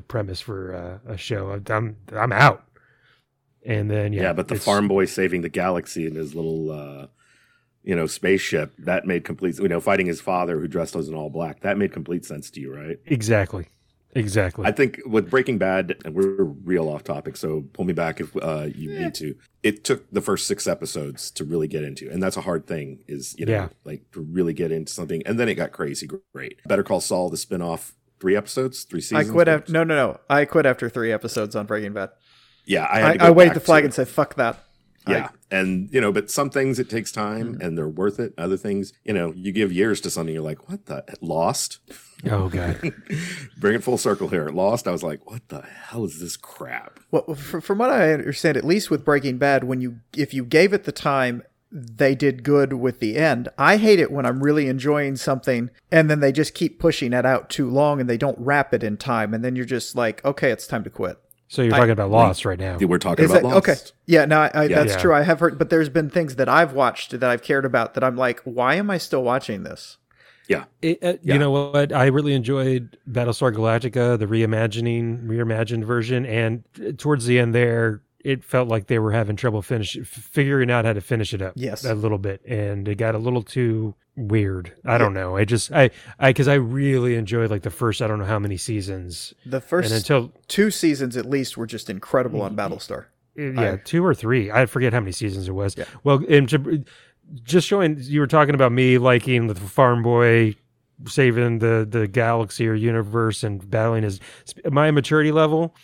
premise 0.08 0.42
for 0.42 1.02
uh, 1.08 1.14
a 1.14 1.18
show. 1.18 1.60
I'm 1.70 1.98
I'm 2.14 2.32
out." 2.32 2.64
And 3.66 3.90
then 3.90 4.14
yeah, 4.14 4.24
yeah, 4.24 4.34
but 4.34 4.48
the 4.48 4.56
farm 4.56 4.88
boy 4.88 5.06
saving 5.06 5.42
the 5.42 5.50
galaxy 5.50 6.06
in 6.06 6.16
his 6.16 6.36
little 6.36 6.72
uh 6.72 7.08
you 7.84 7.96
know, 7.96 8.08
spaceship, 8.08 8.74
that 8.80 9.06
made 9.06 9.24
complete, 9.24 9.60
you 9.60 9.68
know, 9.68 9.80
fighting 9.80 10.08
his 10.08 10.20
father 10.20 10.60
who 10.60 10.68
dressed 10.68 10.96
as 10.96 11.08
an 11.08 11.14
all 11.14 11.30
black, 11.30 11.62
that 11.62 11.78
made 11.78 11.94
complete 11.94 12.26
sense 12.26 12.50
to 12.50 12.60
you, 12.60 12.76
right? 12.76 12.98
Exactly. 13.06 13.68
Exactly. 14.16 14.66
I 14.66 14.72
think 14.72 15.02
with 15.06 15.30
Breaking 15.30 15.58
Bad, 15.60 15.96
and 16.04 16.16
we're 16.16 16.46
real 16.46 16.90
off 16.90 17.04
topic, 17.04 17.36
so 17.38 17.66
pull 17.74 17.84
me 17.86 17.94
back 17.94 18.20
if 18.22 18.36
uh, 18.38 18.70
you 18.74 18.98
need 18.98 19.14
to. 19.16 19.36
It 19.62 19.84
took 19.84 20.10
the 20.10 20.22
first 20.22 20.48
six 20.48 20.68
episodes 20.68 21.30
to 21.32 21.44
really 21.44 21.68
get 21.68 21.84
into, 21.84 22.10
and 22.10 22.24
that's 22.24 22.38
a 22.38 22.42
hard 22.42 22.66
thing. 22.66 23.04
Is 23.08 23.36
you 23.38 23.46
know, 23.46 23.52
Yeah. 23.52 23.68
like 23.84 24.10
to 24.14 24.22
really 24.22 24.54
get 24.54 24.72
into 24.72 24.92
something, 24.92 25.22
and 25.26 25.38
then 25.38 25.50
it 25.50 25.56
got 25.56 25.72
crazy 25.74 26.08
great. 26.34 26.62
Better 26.66 26.82
Call 26.82 27.02
Saul, 27.02 27.30
the 27.30 27.36
spinoff, 27.36 27.92
three 28.20 28.36
episodes, 28.36 28.84
three 28.84 29.02
seasons. 29.02 29.18
I 29.18 29.22
seasons. 29.22 29.34
quit 29.36 29.48
after 29.48 29.72
no 29.72 29.84
no 29.84 29.96
no. 29.96 30.20
I 30.30 30.46
quit 30.46 30.66
after 30.66 30.90
three 30.90 31.12
episodes 31.12 31.56
on 31.56 31.66
Breaking 31.66 31.94
Bad. 31.94 32.10
Yeah, 32.66 32.88
I 32.90 33.00
had 33.00 33.22
I, 33.22 33.28
I 33.28 33.30
waved 33.32 33.56
the 33.56 33.60
flag 33.60 33.82
to- 33.82 33.86
and 33.86 33.94
said, 33.94 34.08
"Fuck 34.08 34.36
that." 34.36 34.60
Yeah. 35.08 35.30
and, 35.52 35.88
you 35.94 36.02
know, 36.02 36.12
but 36.12 36.32
some 36.32 36.50
things 36.50 36.80
it 36.80 36.90
takes 36.90 37.12
time 37.12 37.54
Mm-hmm. 37.54 37.62
and 37.62 37.78
they're 37.78 37.88
worth 37.88 38.20
it. 38.20 38.34
Other 38.40 38.58
things, 38.58 38.92
you 39.04 39.14
know, 39.14 39.34
you 39.36 39.52
give 39.52 39.72
years 39.72 40.02
to 40.02 40.10
something, 40.10 40.34
you're 40.34 40.44
like, 40.44 40.68
what 40.68 40.88
the? 40.88 41.04
Lost? 41.22 41.78
oh 42.32 42.50
god. 42.50 42.80
Bring 43.60 43.76
it 43.76 43.84
full 43.84 44.00
circle 44.00 44.30
here. 44.30 44.48
Lost, 44.50 44.88
I 44.88 44.92
was 44.92 45.04
like, 45.04 45.30
what 45.30 45.48
the 45.50 45.62
hell 45.62 46.06
is 46.06 46.20
this 46.20 46.36
crap? 46.38 47.00
Well, 47.12 47.36
from 47.36 47.78
what 47.78 47.92
I 47.92 48.14
understand, 48.14 48.58
at 48.58 48.64
least 48.66 48.90
with 48.90 49.06
Breaking 49.06 49.38
Bad, 49.38 49.64
when 49.66 49.80
you 49.80 50.00
if 50.18 50.34
you 50.34 50.44
gave 50.44 50.74
it 50.74 50.86
the 50.86 50.92
time, 50.92 51.44
they 51.78 52.16
did 52.16 52.44
good 52.44 52.72
with 52.74 53.00
the 53.02 53.18
end. 53.18 53.50
I 53.58 53.76
hate 53.76 54.00
it 54.00 54.12
when 54.12 54.26
I'm 54.26 54.42
really 54.42 54.68
enjoying 54.68 55.18
something 55.18 55.70
and 55.92 56.10
then 56.10 56.22
they 56.22 56.32
just 56.32 56.54
keep 56.54 56.80
pushing 56.80 57.12
it 57.12 57.26
out 57.26 57.50
too 57.50 57.70
long 57.70 58.00
and 58.00 58.10
they 58.10 58.18
don't 58.18 58.40
wrap 58.40 58.74
it 58.74 58.82
in 58.82 58.96
time, 58.96 59.34
and 59.34 59.44
then 59.44 59.56
you're 59.58 59.66
just 59.66 59.94
like, 59.96 60.24
okay, 60.24 60.52
it's 60.52 60.68
time 60.68 60.84
to 60.86 60.90
quit. 60.90 61.18
So 61.48 61.62
you're 61.62 61.72
talking 61.72 61.92
about 61.92 62.10
Lost 62.10 62.44
right 62.46 62.58
now. 62.58 62.78
We're 62.80 62.98
talking 62.98 63.24
Is 63.26 63.32
about 63.32 63.44
that 63.44 63.48
Lost. 63.48 63.70
okay? 63.70 63.80
Yeah, 64.08 64.26
no, 64.26 64.40
I, 64.42 64.52
I, 64.64 64.68
that's 64.68 64.94
Yeah. 64.94 65.00
true. 65.00 65.14
I 65.14 65.22
have 65.24 65.40
heard, 65.42 65.60
but 65.60 65.70
there's 65.70 65.90
been 65.90 66.10
things 66.10 66.36
that 66.38 66.50
I've 66.50 66.74
watched 66.74 67.12
that 67.12 67.24
I've 67.30 67.44
cared 67.44 67.66
about 67.66 67.94
that 67.94 68.04
I'm 68.04 68.16
like, 68.16 68.40
why 68.46 68.76
am 68.76 68.90
I 68.90 68.98
still 68.98 69.24
watching 69.24 69.64
this? 69.64 69.98
Yeah. 70.48 70.66
It, 70.82 71.04
uh, 71.04 71.14
Yeah. 71.22 71.34
You 71.34 71.40
know 71.40 71.52
what? 71.52 71.92
I 71.92 72.06
really 72.08 72.34
enjoyed 72.34 72.98
Battlestar 73.10 73.54
Galactica, 73.54 74.18
the 74.18 74.26
reimagining, 74.28 75.26
reimagined 75.28 75.84
version, 75.86 76.26
and 76.26 76.64
towards 76.98 77.26
the 77.26 77.40
end 77.40 77.54
there, 77.54 78.02
it 78.26 78.44
felt 78.44 78.68
like 78.68 78.88
they 78.88 79.00
were 79.00 79.12
having 79.12 79.36
trouble 79.36 79.62
finish 79.62 79.98
figuring 80.04 80.72
out 80.72 80.84
how 80.86 80.94
to 80.94 81.02
finish 81.02 81.34
it 81.34 81.42
up. 81.42 81.54
Yes. 81.56 81.86
a 81.86 81.94
little 81.94 82.18
bit, 82.18 82.44
and 82.46 82.88
it 82.88 82.96
got 82.96 83.16
a 83.16 83.18
little 83.20 83.44
too 83.44 83.94
weird. 84.18 84.74
I 84.86 84.98
don't 84.98 85.14
know. 85.14 85.36
I 85.38 85.46
just 85.46 85.72
I 85.72 85.92
I 86.20 86.30
because 86.32 86.48
I 86.48 86.56
really 86.56 87.16
enjoyed 87.16 87.52
like 87.52 87.62
the 87.62 87.70
first 87.70 88.02
I 88.02 88.08
don't 88.08 88.20
know 88.20 88.26
how 88.26 88.40
many 88.40 88.58
seasons, 88.58 89.34
The 89.46 89.62
first 89.62 89.92
and 89.92 89.98
until 89.98 90.32
two 90.48 90.72
seasons 90.72 91.16
at 91.16 91.26
least 91.26 91.56
were 91.58 91.68
just 91.68 91.90
incredible 91.90 92.42
on 92.42 92.56
Battlestar. 92.56 93.06
yeah, 93.36 93.78
two 93.84 94.04
or 94.04 94.16
three. 94.16 94.50
I 94.52 94.66
forget 94.66 94.92
how 94.94 95.00
many 95.02 95.12
seasons 95.12 95.48
it 95.48 95.52
was. 95.54 95.78
Yeah. 95.78 95.86
Well, 96.04 96.24
and 96.30 96.86
just 97.44 97.68
showing 97.68 97.98
you 98.00 98.20
were 98.20 98.28
talking 98.28 98.56
about 98.56 98.72
me 98.72 98.98
liking 98.98 99.48
the 99.48 99.56
farm 99.56 100.02
boy 100.04 100.56
saving 101.08 101.60
the 101.60 101.86
the 101.90 102.08
galaxy 102.08 102.68
or 102.68 102.74
universe 102.74 103.44
and 103.44 103.70
battling 103.70 104.04
his 104.04 104.20
my 104.72 104.92
maturity 104.92 105.32
level. 105.32 105.76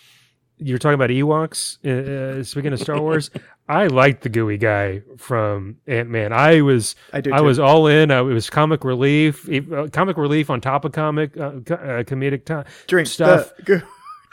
You're 0.64 0.78
talking 0.78 0.94
about 0.94 1.10
Ewoks. 1.10 1.84
Uh, 1.84 2.44
speaking 2.44 2.72
of 2.72 2.80
Star 2.80 3.00
Wars, 3.02 3.32
I 3.68 3.88
liked 3.88 4.22
the 4.22 4.30
gooey 4.30 4.58
guy 4.58 5.02
from 5.18 5.78
Ant 5.88 6.10
Man. 6.10 6.32
I 6.34 6.62
was 6.62 6.96
I 7.12 7.22
do. 7.22 7.34
I 7.34 7.42
was 7.42 7.58
all 7.58 7.88
in. 7.88 8.12
I, 8.12 8.20
it 8.20 8.24
was 8.24 8.50
comic 8.50 8.84
relief, 8.84 9.50
uh, 9.50 9.88
comic 9.92 10.18
relief 10.18 10.50
on 10.50 10.62
top 10.62 10.86
of 10.86 10.92
comic 10.92 11.36
uh, 11.36 11.52
co- 11.66 11.76
uh, 11.76 12.04
comedic 12.04 12.46
time. 12.46 12.66
drink 12.88 13.08
stuff. 13.08 13.52
The, 13.58 13.64
go, 13.64 13.82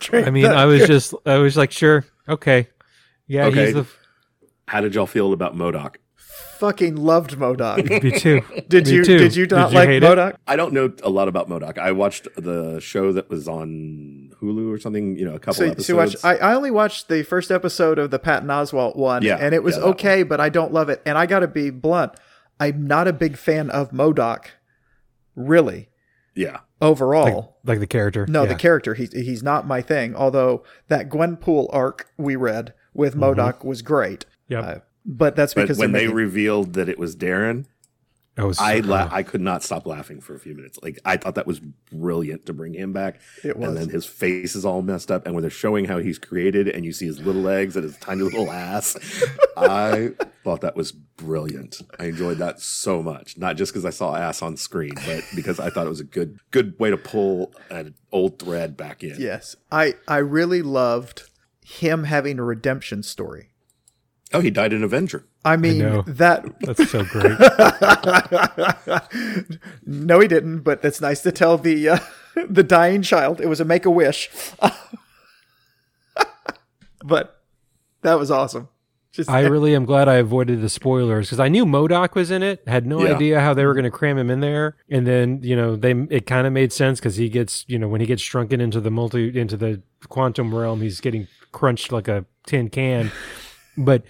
drink 0.00 0.26
I 0.26 0.30
mean, 0.30 0.42
the- 0.44 0.54
I 0.54 0.66
was 0.66 0.86
just 0.86 1.14
I 1.24 1.38
was 1.38 1.56
like, 1.56 1.72
sure, 1.72 2.04
okay, 2.28 2.68
yeah, 3.26 3.46
Okay. 3.46 3.64
he's 3.66 3.74
the 3.74 3.86
How 4.66 4.80
did 4.80 4.94
y'all 4.94 5.06
feel 5.06 5.32
about 5.32 5.56
MODOK? 5.56 5.96
Fucking 6.58 6.96
loved 6.96 7.36
MODOK. 7.38 8.02
me 8.02 8.10
too. 8.18 8.42
Did 8.68 8.86
Me 8.86 8.94
you 8.94 9.04
too. 9.04 9.18
did 9.18 9.36
you 9.36 9.46
not 9.46 9.66
Did 9.68 9.72
you 9.72 9.78
like 9.78 9.88
hate 9.88 10.02
it? 10.02 10.06
MODOK? 10.06 10.36
I 10.46 10.56
don't 10.56 10.72
know 10.72 10.92
a 11.04 11.08
lot 11.10 11.28
about 11.28 11.48
MODOK. 11.48 11.78
I 11.78 11.92
watched 11.92 12.26
the 12.36 12.80
show 12.80 13.12
that 13.12 13.30
was 13.30 13.46
on 13.46 14.32
Hulu 14.42 14.68
or 14.74 14.78
something, 14.78 15.16
you 15.16 15.24
know, 15.24 15.34
a 15.34 15.38
couple 15.38 15.54
So, 15.54 15.64
episodes. 15.66 15.86
so 15.86 15.92
you 15.92 15.96
watch, 15.98 16.16
I, 16.24 16.36
I 16.50 16.54
only 16.54 16.72
watched 16.72 17.08
the 17.08 17.22
first 17.22 17.50
episode 17.52 17.98
of 18.00 18.10
the 18.10 18.18
Patton 18.18 18.48
Oswalt 18.48 18.96
one, 18.96 19.22
Yeah, 19.22 19.36
and 19.36 19.54
it 19.54 19.62
was 19.62 19.76
yeah, 19.76 19.82
that 19.82 19.86
okay, 19.90 20.22
but 20.24 20.40
I 20.40 20.48
don't 20.48 20.72
love 20.72 20.88
it. 20.88 21.00
And 21.06 21.16
I 21.16 21.26
got 21.26 21.40
to 21.40 21.48
be 21.48 21.70
blunt, 21.70 22.12
I'm 22.58 22.86
not 22.88 23.06
a 23.06 23.12
big 23.12 23.36
fan 23.36 23.70
of 23.70 23.90
MODOK, 23.92 24.46
really. 25.36 25.88
yeah. 26.34 26.58
Overall, 26.80 27.56
like 27.64 27.80
the 27.80 27.88
character. 27.88 28.24
no, 28.28 28.42
yeah. 28.44 28.50
the 28.50 28.54
character 28.54 28.94
he's 28.94 29.12
he's 29.12 29.42
not 29.42 29.66
my 29.66 29.82
thing. 29.82 30.14
Although 30.14 30.62
that 30.86 31.08
Gwenpool 31.08 31.66
arc 31.72 32.06
we 32.16 32.36
read 32.36 32.72
with 32.94 33.16
MODOK 33.16 33.64
was 33.64 33.82
great, 33.82 34.26
Yep. 34.46 34.64
uh, 34.64 34.78
but 35.08 35.34
that's 35.34 35.54
But 35.54 35.62
because 35.62 35.78
when 35.78 35.92
they're 35.92 36.02
they 36.02 36.14
revealed 36.14 36.74
that 36.74 36.88
it 36.88 36.98
was 36.98 37.16
Darren, 37.16 37.64
I 38.36 38.44
was. 38.44 38.58
I 38.60 38.78
la- 38.80 39.08
I 39.10 39.24
could 39.24 39.40
not 39.40 39.64
stop 39.64 39.84
laughing 39.84 40.20
for 40.20 40.34
a 40.34 40.38
few 40.38 40.54
minutes. 40.54 40.78
Like 40.80 41.00
I 41.04 41.16
thought 41.16 41.34
that 41.34 41.46
was 41.46 41.58
brilliant 41.58 42.46
to 42.46 42.52
bring 42.52 42.72
him 42.72 42.92
back. 42.92 43.20
It 43.42 43.56
was. 43.56 43.68
And 43.68 43.76
then 43.76 43.88
his 43.88 44.06
face 44.06 44.54
is 44.54 44.64
all 44.64 44.80
messed 44.80 45.10
up, 45.10 45.26
and 45.26 45.34
when 45.34 45.42
they're 45.42 45.50
showing 45.50 45.86
how 45.86 45.98
he's 45.98 46.18
created, 46.18 46.68
and 46.68 46.84
you 46.84 46.92
see 46.92 47.06
his 47.06 47.18
little 47.18 47.42
legs 47.42 47.74
and 47.74 47.84
his 47.84 47.96
tiny 47.96 48.22
little 48.22 48.52
ass, 48.52 48.96
I 49.56 50.10
thought 50.44 50.60
that 50.60 50.76
was 50.76 50.92
brilliant. 50.92 51.80
I 51.98 52.04
enjoyed 52.04 52.38
that 52.38 52.60
so 52.60 53.02
much, 53.02 53.36
not 53.36 53.56
just 53.56 53.72
because 53.72 53.84
I 53.84 53.90
saw 53.90 54.14
ass 54.14 54.40
on 54.40 54.56
screen, 54.56 54.92
but 55.04 55.24
because 55.34 55.58
I 55.58 55.70
thought 55.70 55.86
it 55.86 55.90
was 55.90 56.00
a 56.00 56.04
good 56.04 56.38
good 56.52 56.78
way 56.78 56.90
to 56.90 56.96
pull 56.96 57.52
an 57.70 57.94
old 58.12 58.38
thread 58.38 58.76
back 58.76 59.02
in. 59.02 59.16
yes, 59.18 59.56
I 59.72 59.94
I 60.06 60.18
really 60.18 60.62
loved 60.62 61.24
him 61.64 62.04
having 62.04 62.38
a 62.38 62.44
redemption 62.44 63.02
story. 63.02 63.50
Oh, 64.34 64.40
he 64.40 64.50
died 64.50 64.72
in 64.74 64.82
Avenger. 64.84 65.24
I 65.44 65.56
mean 65.56 65.78
know. 65.78 66.02
that 66.06 66.44
that's 66.60 66.90
so 66.90 67.02
great. 67.10 67.38
no, 69.86 70.20
he 70.20 70.28
didn't. 70.28 70.60
But 70.60 70.82
that's 70.82 71.00
nice 71.00 71.22
to 71.22 71.32
tell 71.32 71.56
the 71.58 71.88
uh, 71.88 71.98
the 72.48 72.62
dying 72.62 73.02
child. 73.02 73.40
It 73.40 73.46
was 73.46 73.60
a 73.60 73.64
make 73.64 73.84
a 73.86 73.90
wish. 73.90 74.28
but 77.04 77.42
that 78.02 78.18
was 78.18 78.30
awesome. 78.30 78.68
Just 79.10 79.30
I 79.30 79.40
really 79.40 79.74
am 79.74 79.86
glad 79.86 80.06
I 80.08 80.16
avoided 80.16 80.60
the 80.60 80.68
spoilers 80.68 81.26
because 81.28 81.40
I 81.40 81.48
knew 81.48 81.64
MODOK 81.64 82.14
was 82.14 82.30
in 82.30 82.42
it. 82.42 82.62
Had 82.68 82.86
no 82.86 83.02
Yeah. 83.04 83.14
idea 83.14 83.40
how 83.40 83.54
they 83.54 83.64
were 83.64 83.72
going 83.72 83.84
to 83.84 83.90
cram 83.90 84.18
him 84.18 84.28
in 84.30 84.40
there, 84.40 84.76
and 84.90 85.06
then 85.06 85.40
you 85.42 85.56
know 85.56 85.74
they 85.76 85.92
it 86.10 86.26
kind 86.26 86.46
of 86.46 86.52
made 86.52 86.72
sense 86.72 87.00
because 87.00 87.16
he 87.16 87.28
gets 87.30 87.64
you 87.66 87.78
know 87.78 87.88
when 87.88 88.00
he 88.02 88.06
gets 88.06 88.20
shrunken 88.22 88.60
into 88.60 88.80
the 88.80 88.90
multi 88.90 89.36
into 89.38 89.56
the 89.56 89.82
quantum 90.08 90.54
realm, 90.54 90.82
he's 90.82 91.00
getting 91.00 91.26
crunched 91.52 91.90
like 91.90 92.06
a 92.08 92.26
tin 92.46 92.68
can. 92.68 93.10
But 93.78 94.02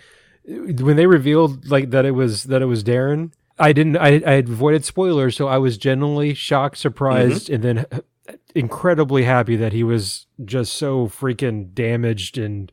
when 0.47 0.97
they 0.97 1.07
revealed 1.07 1.69
like 1.69 1.91
that 1.91 2.05
it 2.05 2.13
was 2.13 2.45
that 2.45 2.63
it 2.63 2.67
was 2.67 2.83
Darren, 2.83 3.33
I 3.59 3.73
didn't. 3.73 3.97
I 3.97 4.23
I 4.27 4.33
had 4.33 4.49
avoided 4.49 4.85
spoilers, 4.85 5.37
so 5.37 5.49
I 5.49 5.59
was 5.59 5.77
genuinely 5.77 6.35
shocked, 6.35 6.79
surprised, 6.79 7.47
mm-hmm. 7.47 7.55
and 7.55 7.65
then 7.65 7.87
incredibly 8.55 9.25
happy 9.25 9.57
that 9.57 9.73
he 9.73 9.83
was 9.85 10.27
just 10.45 10.73
so 10.75 11.07
freaking 11.07 11.73
damaged 11.75 12.39
and 12.39 12.71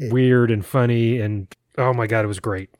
weird 0.00 0.50
and 0.50 0.64
funny 0.64 1.18
and 1.20 1.54
oh 1.76 1.92
my 1.92 2.06
god, 2.06 2.24
it 2.24 2.28
was 2.28 2.40
great. 2.40 2.70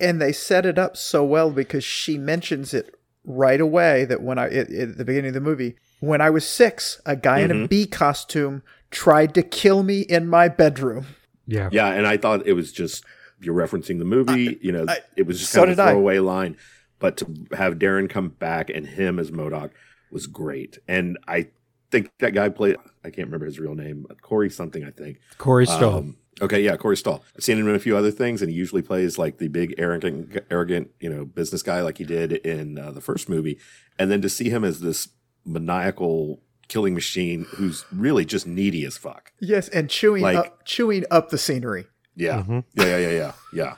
and 0.00 0.20
they 0.20 0.32
set 0.32 0.64
it 0.64 0.78
up 0.78 0.96
so 0.96 1.24
well 1.24 1.50
because 1.50 1.84
she 1.84 2.18
mentions 2.18 2.72
it 2.72 2.94
right 3.24 3.60
away 3.60 4.04
that 4.04 4.22
when 4.22 4.38
I 4.38 4.46
at, 4.46 4.70
at 4.70 4.96
the 4.96 5.04
beginning 5.04 5.28
of 5.28 5.34
the 5.34 5.40
movie, 5.40 5.76
when 6.00 6.20
I 6.20 6.30
was 6.30 6.46
six, 6.46 7.00
a 7.04 7.16
guy 7.16 7.40
in 7.40 7.50
a 7.50 7.54
mm-hmm. 7.54 7.66
bee 7.66 7.86
costume 7.86 8.62
tried 8.90 9.34
to 9.34 9.42
kill 9.42 9.82
me 9.82 10.00
in 10.00 10.28
my 10.28 10.48
bedroom. 10.48 11.06
Yeah. 11.48 11.68
Yeah, 11.72 11.88
and 11.88 12.06
I 12.06 12.16
thought 12.18 12.46
it 12.46 12.52
was 12.52 12.70
just 12.72 13.04
you're 13.40 13.54
referencing 13.54 13.98
the 13.98 14.04
movie. 14.04 14.58
you 14.60 14.70
know, 14.72 14.84
I- 14.88 15.00
it 15.16 15.26
was 15.26 15.40
just 15.40 15.50
so 15.52 15.60
kind 15.62 15.72
of 15.72 15.78
a 15.78 15.82
I. 15.82 15.90
throwaway 15.92 16.18
line, 16.20 16.56
but 17.00 17.16
to 17.18 17.26
have 17.56 17.74
Darren 17.74 18.08
come 18.08 18.28
back 18.28 18.70
and 18.70 18.86
him 18.86 19.18
as 19.18 19.30
MODOK 19.30 19.70
was 20.12 20.26
great. 20.26 20.78
And 20.86 21.18
I 21.26 21.48
think 21.90 22.10
that 22.18 22.34
guy 22.34 22.48
played. 22.50 22.76
I 23.04 23.10
can't 23.10 23.26
remember 23.28 23.46
his 23.46 23.58
real 23.58 23.74
name, 23.74 24.06
Corey 24.22 24.50
something. 24.50 24.84
I 24.84 24.90
think. 24.90 25.18
Corey 25.38 25.66
Stoll. 25.66 25.94
Um, 25.98 26.16
okay, 26.42 26.60
yeah, 26.62 26.76
Corey 26.76 26.96
Stoll. 26.96 27.24
I've 27.36 27.42
seen 27.44 27.58
him 27.58 27.68
in 27.68 27.74
a 27.74 27.78
few 27.78 27.96
other 27.96 28.10
things, 28.10 28.42
and 28.42 28.50
he 28.50 28.56
usually 28.56 28.82
plays 28.82 29.16
like 29.18 29.38
the 29.38 29.48
big 29.48 29.74
arrogant, 29.78 30.36
arrogant, 30.50 30.90
you 31.00 31.08
know, 31.08 31.24
business 31.24 31.62
guy, 31.62 31.80
like 31.80 31.98
he 31.98 32.04
did 32.04 32.32
in 32.32 32.78
uh, 32.78 32.90
the 32.90 33.00
first 33.00 33.28
movie. 33.28 33.58
And 33.98 34.10
then 34.10 34.20
to 34.22 34.28
see 34.28 34.50
him 34.50 34.64
as 34.64 34.80
this 34.80 35.08
maniacal 35.46 36.42
killing 36.68 36.94
machine 36.94 37.46
who's 37.56 37.84
really 37.92 38.24
just 38.24 38.46
needy 38.46 38.84
as 38.84 38.96
fuck. 38.96 39.32
Yes, 39.40 39.68
and 39.68 39.88
chewing 39.90 40.22
Like- 40.22 40.36
up 40.36 40.64
chewing 40.64 41.04
up 41.10 41.30
the 41.30 41.38
scenery. 41.38 41.86
Yeah, 42.14 42.42
Mhm. 42.42 42.64
yeah, 42.74 42.84
yeah, 42.84 42.98
yeah, 42.98 43.10
yeah, 43.10 43.32
yeah. 43.52 43.74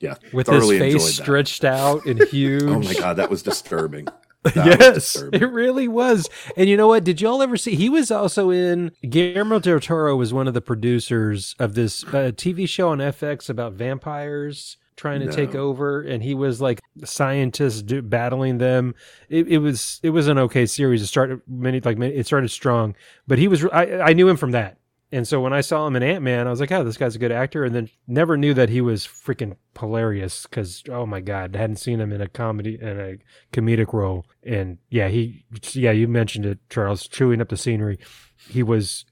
Yeah, 0.00 0.14
With 0.32 0.46
his 0.46 0.56
thoroughly 0.58 0.78
face 0.78 1.14
stretched 1.16 1.62
out 1.62 2.06
and 2.06 2.22
huge. 2.28 2.62
Oh 2.62 2.80
my 2.80 2.94
god, 2.94 3.16
that 3.18 3.28
was 3.30 3.42
disturbing. 3.42 4.06
That 4.42 4.56
was 4.56 4.64
yes, 4.80 4.94
disturbing. 4.94 5.42
it 5.42 5.52
really 5.52 5.86
was. 5.86 6.26
And 6.56 6.66
you 6.66 6.74
know 6.78 6.88
what? 6.88 7.04
Did 7.04 7.20
y'all 7.20 7.42
ever 7.42 7.58
see? 7.58 7.74
He 7.74 7.90
was 7.90 8.10
also 8.10 8.48
in. 8.50 8.90
Guillermo 9.06 9.58
del 9.58 9.80
Toro 9.80 10.16
was 10.16 10.32
one 10.32 10.48
of 10.48 10.54
the 10.54 10.62
producers 10.62 11.54
of 11.58 11.74
this 11.74 12.02
uh, 12.04 12.32
TV 12.34 12.66
show 12.66 12.88
on 12.88 13.00
FX 13.00 13.50
about 13.50 13.74
vampires 13.74 14.78
trying 15.00 15.20
to 15.20 15.26
No. 15.26 15.32
take 15.32 15.54
over, 15.54 16.02
and 16.02 16.22
he 16.22 16.34
was 16.34 16.60
like 16.60 16.80
a 17.02 17.06
scientist 17.06 17.86
do, 17.86 18.02
battling 18.02 18.58
them. 18.58 18.94
It, 19.30 19.48
it 19.48 19.58
was 19.58 19.98
it 20.02 20.10
was 20.10 20.28
an 20.28 20.38
okay 20.38 20.66
series. 20.66 21.00
It 21.00 21.06
started 21.06 21.40
many 21.48 21.80
like 21.80 21.96
many, 21.96 22.14
it 22.14 22.26
started 22.26 22.50
strong, 22.50 22.94
but 23.26 23.38
he 23.38 23.48
was. 23.48 23.64
I, 23.66 24.00
I 24.00 24.12
knew 24.12 24.28
him 24.28 24.36
from 24.36 24.50
that. 24.50 24.76
And 25.12 25.26
so 25.26 25.40
when 25.40 25.52
I 25.52 25.60
saw 25.62 25.86
him 25.88 25.96
in 25.96 26.04
Ant 26.04 26.22
Man, 26.22 26.46
I 26.46 26.50
was 26.50 26.60
like, 26.60 26.70
"Oh, 26.70 26.84
this 26.84 26.98
guy's 26.98 27.16
a 27.16 27.18
good 27.18 27.32
actor," 27.32 27.64
and 27.64 27.74
then 27.74 27.88
never 28.06 28.36
knew 28.36 28.52
that 28.54 28.68
he 28.68 28.80
was 28.80 29.06
freaking 29.06 29.56
hilarious. 29.78 30.42
Because 30.44 30.84
oh 30.90 31.06
my 31.06 31.20
god, 31.20 31.56
I 31.56 31.60
hadn't 31.60 31.76
seen 31.76 31.98
him 31.98 32.12
in 32.12 32.20
a 32.20 32.28
comedy 32.28 32.78
in 32.80 33.00
a 33.00 33.16
comedic 33.52 33.92
role. 33.94 34.26
And 34.44 34.78
yeah, 34.90 35.08
he 35.08 35.46
yeah, 35.72 35.92
you 35.92 36.06
mentioned 36.08 36.44
it, 36.46 36.58
Charles, 36.68 37.08
chewing 37.08 37.40
up 37.40 37.48
the 37.48 37.56
scenery. 37.56 37.98
He 38.48 38.62
was 38.62 39.04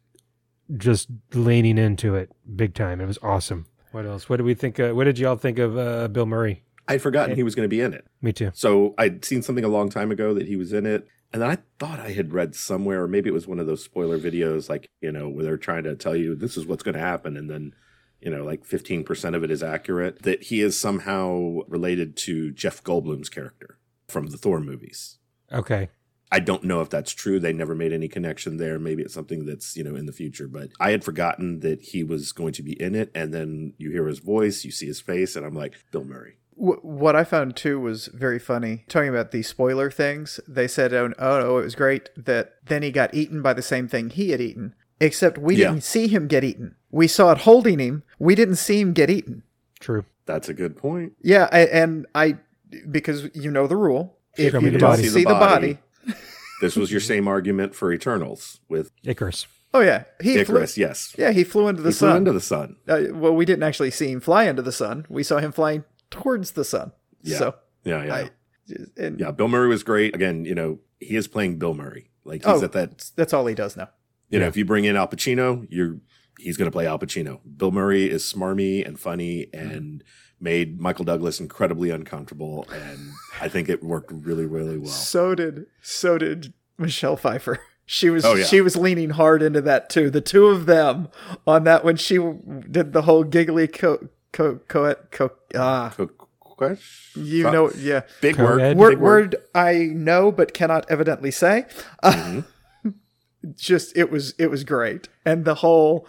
just 0.77 1.09
leaning 1.33 1.79
into 1.79 2.15
it 2.15 2.31
big 2.55 2.75
time. 2.75 3.01
It 3.01 3.07
was 3.07 3.19
awesome. 3.23 3.67
What 3.93 4.07
else? 4.07 4.29
What 4.29 4.37
did 4.37 4.45
we 4.45 4.55
think? 4.55 4.79
Uh, 4.79 4.93
what 4.93 5.05
did 5.05 5.19
y'all 5.19 5.37
think 5.37 5.59
of 5.59 5.77
uh, 5.77 6.09
Bill 6.09 6.27
Murray? 6.27 6.63
I'd 6.89 7.03
forgotten 7.03 7.37
he 7.37 7.43
was 7.43 7.55
going 7.55 7.65
to 7.65 7.69
be 7.69 7.81
in 7.81 7.93
it. 7.93 8.07
Me 8.23 8.33
too. 8.33 8.51
So 8.55 8.95
I'd 8.97 9.25
seen 9.25 9.43
something 9.43 9.65
a 9.65 9.69
long 9.69 9.91
time 9.91 10.11
ago 10.11 10.33
that 10.35 10.47
he 10.47 10.57
was 10.57 10.73
in 10.73 10.87
it. 10.87 11.07
And 11.33 11.43
then 11.43 11.51
I 11.51 11.59
thought 11.79 12.01
I 12.01 12.13
had 12.13 12.33
read 12.33 12.55
somewhere, 12.55 13.03
or 13.03 13.09
maybe 13.09 13.29
it 13.29 13.35
was 13.35 13.47
one 13.47 13.59
of 13.59 13.67
those 13.67 13.85
spoiler 13.85 14.19
videos, 14.19 14.71
like, 14.71 14.89
you 15.03 15.13
know, 15.13 15.29
where 15.29 15.45
they're 15.45 15.59
trying 15.59 15.85
to 15.85 15.95
tell 15.95 16.17
you 16.17 16.35
this 16.35 16.57
is 16.57 16.65
what's 16.65 16.83
going 16.83 16.95
to 16.95 17.01
happen. 17.01 17.37
And 17.37 17.51
then, 17.51 17.75
you 18.21 18.31
know, 18.31 18.43
like 18.45 18.65
15% 18.65 19.35
of 19.35 19.45
it 19.45 19.51
is 19.51 19.63
accurate, 19.63 20.23
that 20.23 20.45
he 20.45 20.63
is 20.63 20.81
somehow 20.81 21.59
related 21.69 22.17
to 22.19 22.51
Jeff 22.53 22.83
Goldblum's 22.83 23.29
character 23.29 23.79
from 24.09 24.29
the 24.29 24.39
Thor 24.39 24.61
movies. 24.61 25.19
Okay. 25.53 25.91
I 26.31 26.41
don't 26.41 26.65
know 26.65 26.81
if 26.81 26.91
that's 26.91 27.13
true. 27.13 27.41
They 27.41 27.53
never 27.53 27.75
made 27.75 27.93
any 27.93 28.09
connection 28.09 28.57
there. 28.59 28.79
Maybe 28.79 29.03
it's 29.03 29.15
something 29.15 29.47
that's, 29.47 29.77
you 29.77 29.85
know, 29.85 29.95
in 29.97 30.07
the 30.07 30.13
future, 30.13 30.47
but 30.47 30.71
I 30.79 30.91
had 30.91 31.05
forgotten 31.05 31.61
that 31.61 31.81
he 31.81 32.05
was 32.05 32.33
going 32.33 32.53
to 32.55 32.63
be 32.63 32.81
in 32.81 32.95
it. 32.95 33.11
And 33.15 33.33
then 33.33 33.73
you 33.79 33.91
hear 33.91 34.07
his 34.07 34.19
voice, 34.19 34.65
you 34.65 34.71
see 34.71 34.87
his 34.87 35.01
face, 35.01 35.37
and 35.37 35.47
I'm 35.47 35.55
like, 35.55 35.75
Bill 35.91 36.05
Murray. 36.05 36.35
What 36.61 37.15
I 37.15 37.23
found 37.23 37.55
too 37.55 37.79
was 37.79 38.09
very 38.09 38.41
funny. 38.41 38.85
Talking 38.89 39.11
about 39.11 39.31
the 39.31 39.43
spoiler 39.45 39.93
things, 39.93 40.41
they 40.49 40.67
said, 40.67 40.93
"Oh, 40.93 41.13
oh 41.17 41.39
no, 41.41 41.59
it 41.59 41.63
was 41.63 41.77
great 41.77 42.11
that 42.17 42.57
then 42.67 42.83
he 42.83 42.91
got 42.91 43.15
eaten 43.15 43.43
by 43.43 43.53
the 43.53 43.63
same 43.63 43.87
thing 43.87 44.11
he 44.11 44.31
had 44.31 44.41
eaten." 44.41 44.75
Except 45.01 45.39
we 45.39 45.55
Yeah. 45.55 45.69
didn't 45.69 45.85
see 45.85 46.09
him 46.09 46.27
get 46.27 46.43
eaten. 46.43 46.75
We 46.91 47.07
saw 47.07 47.31
it 47.31 47.39
holding 47.39 47.79
him. 47.79 48.03
We 48.19 48.35
didn't 48.35 48.57
see 48.57 48.81
him 48.81 48.93
get 48.93 49.09
eaten. 49.09 49.45
True. 49.79 50.05
That's 50.27 50.49
a 50.49 50.55
good 50.55 50.77
point. 50.77 51.13
Yeah, 51.23 51.49
I, 51.53 51.61
and 51.61 52.07
I 52.13 52.39
because 52.91 53.29
you 53.35 53.53
know 53.53 53.69
the 53.69 53.77
rule. 53.77 54.17
If 54.37 54.53
you 54.55 54.71
don't 54.71 54.81
body. 54.81 55.07
see 55.09 55.23
the 55.23 55.31
body, 55.31 55.79
This 56.61 56.77
was 56.77 56.91
your 56.91 57.01
same 57.13 57.29
argument 57.29 57.75
for 57.75 57.93
Eternals 57.93 58.61
with 58.69 58.91
Icarus. 59.05 59.47
oh 59.75 59.81
yeah, 59.81 60.05
he 60.21 60.33
flew, 60.33 60.57
Icarus. 60.57 60.77
Yes, 60.79 61.15
yeah 61.19 61.31
he 61.33 61.45
flew 61.45 61.69
into 61.69 61.83
the 61.83 61.91
he 61.91 61.95
flew 61.95 62.09
sun. 62.09 62.17
into 62.19 62.33
the 62.33 62.41
sun. 62.41 62.77
uh, 62.89 63.03
well, 63.13 63.35
we 63.35 63.45
didn't 63.45 63.63
actually 63.65 63.91
see 63.91 64.11
him 64.11 64.21
fly 64.21 64.45
into 64.45 64.63
the 64.63 64.73
sun. 64.73 65.07
We 65.09 65.23
saw 65.23 65.39
him 65.39 65.53
flying 65.53 65.85
towards 66.11 66.53
the 66.53 66.65
sun. 66.65 66.93
Yeah. 67.23 67.39
So 67.39 67.55
Yeah, 67.85 68.05
yeah, 68.05 68.15
I, 68.15 68.31
and 68.97 69.19
yeah. 69.21 69.31
Bill 69.31 69.49
Murray 69.49 69.69
was 69.69 69.83
great. 69.83 70.15
Again, 70.15 70.45
you 70.45 70.55
know, 70.55 70.79
he 71.01 71.17
is 71.17 71.29
playing 71.29 71.59
Bill 71.59 71.75
Murray. 71.75 72.11
Like 72.25 72.45
he's 72.45 72.63
Oh. 72.63 72.65
at 72.65 72.73
that. 72.73 73.11
that's 73.17 73.33
all 73.33 73.47
he 73.47 73.55
does 73.55 73.77
now. 73.77 73.89
You 74.31 74.39
know, 74.39 74.47
if 74.47 74.57
you 74.59 74.65
bring 74.67 74.85
in 74.85 74.95
Al 74.97 75.09
Pacino, 75.09 75.67
you're 75.71 75.99
he's 76.39 76.57
going 76.59 76.71
to 76.71 76.73
play 76.73 76.87
Al 76.87 76.99
Pacino. 76.99 77.41
Bill 77.57 77.71
Murray 77.73 78.11
is 78.11 78.23
smarmy 78.23 78.87
and 78.87 78.99
funny 79.01 79.49
and 79.55 80.05
made 80.41 80.81
Michael 80.81 81.05
Douglas 81.05 81.41
incredibly 81.41 81.91
uncomfortable, 81.91 82.67
and 82.73 83.11
I 83.41 83.49
think 83.49 83.69
it 83.69 83.83
worked 83.83 84.11
really, 84.13 84.47
really 84.47 84.79
well. 84.79 84.91
So 84.91 85.35
did 85.35 85.67
so 85.83 86.19
did 86.19 86.53
Michelle 86.79 87.17
Pfeiffer. 87.17 87.59
She 87.91 88.11
was 88.11 88.23
Oh, 88.25 88.35
yeah. 88.35 88.45
she 88.45 88.61
was 88.61 88.77
leaning 88.77 89.11
hard 89.11 89.43
into 89.43 89.63
that 89.63 89.89
too. 89.89 90.11
The 90.11 90.21
two 90.21 90.47
of 90.49 90.67
them 90.67 91.09
on 91.47 91.65
that 91.65 91.85
when 91.85 91.97
she 91.97 92.19
did 92.71 92.93
the 92.93 93.03
whole 93.03 93.25
giggly 93.25 93.67
co 93.67 94.09
co 94.33 94.57
co, 94.69 94.95
co 95.11 95.31
ah 95.57 95.95
Co- 95.97 96.11
question? 96.41 97.25
you 97.25 97.45
Co- 97.45 97.51
know 97.51 97.71
yeah 97.79 98.03
big 98.21 98.37
Co-ed? 98.37 98.47
word. 98.47 98.77
word, 98.77 98.91
big 98.91 98.99
word. 98.99 99.33
word 99.33 99.37
I 99.55 99.89
know 99.93 100.31
but 100.31 100.53
cannot 100.53 100.85
evidently 100.91 101.31
say. 101.31 101.65
Uh, 102.03 102.13
Mhm. 102.13 102.45
Just 103.57 103.97
it 103.97 104.11
was 104.11 104.35
it 104.39 104.51
was 104.51 104.65
great 104.65 105.09
and 105.25 105.45
the 105.45 105.57
whole 105.57 106.07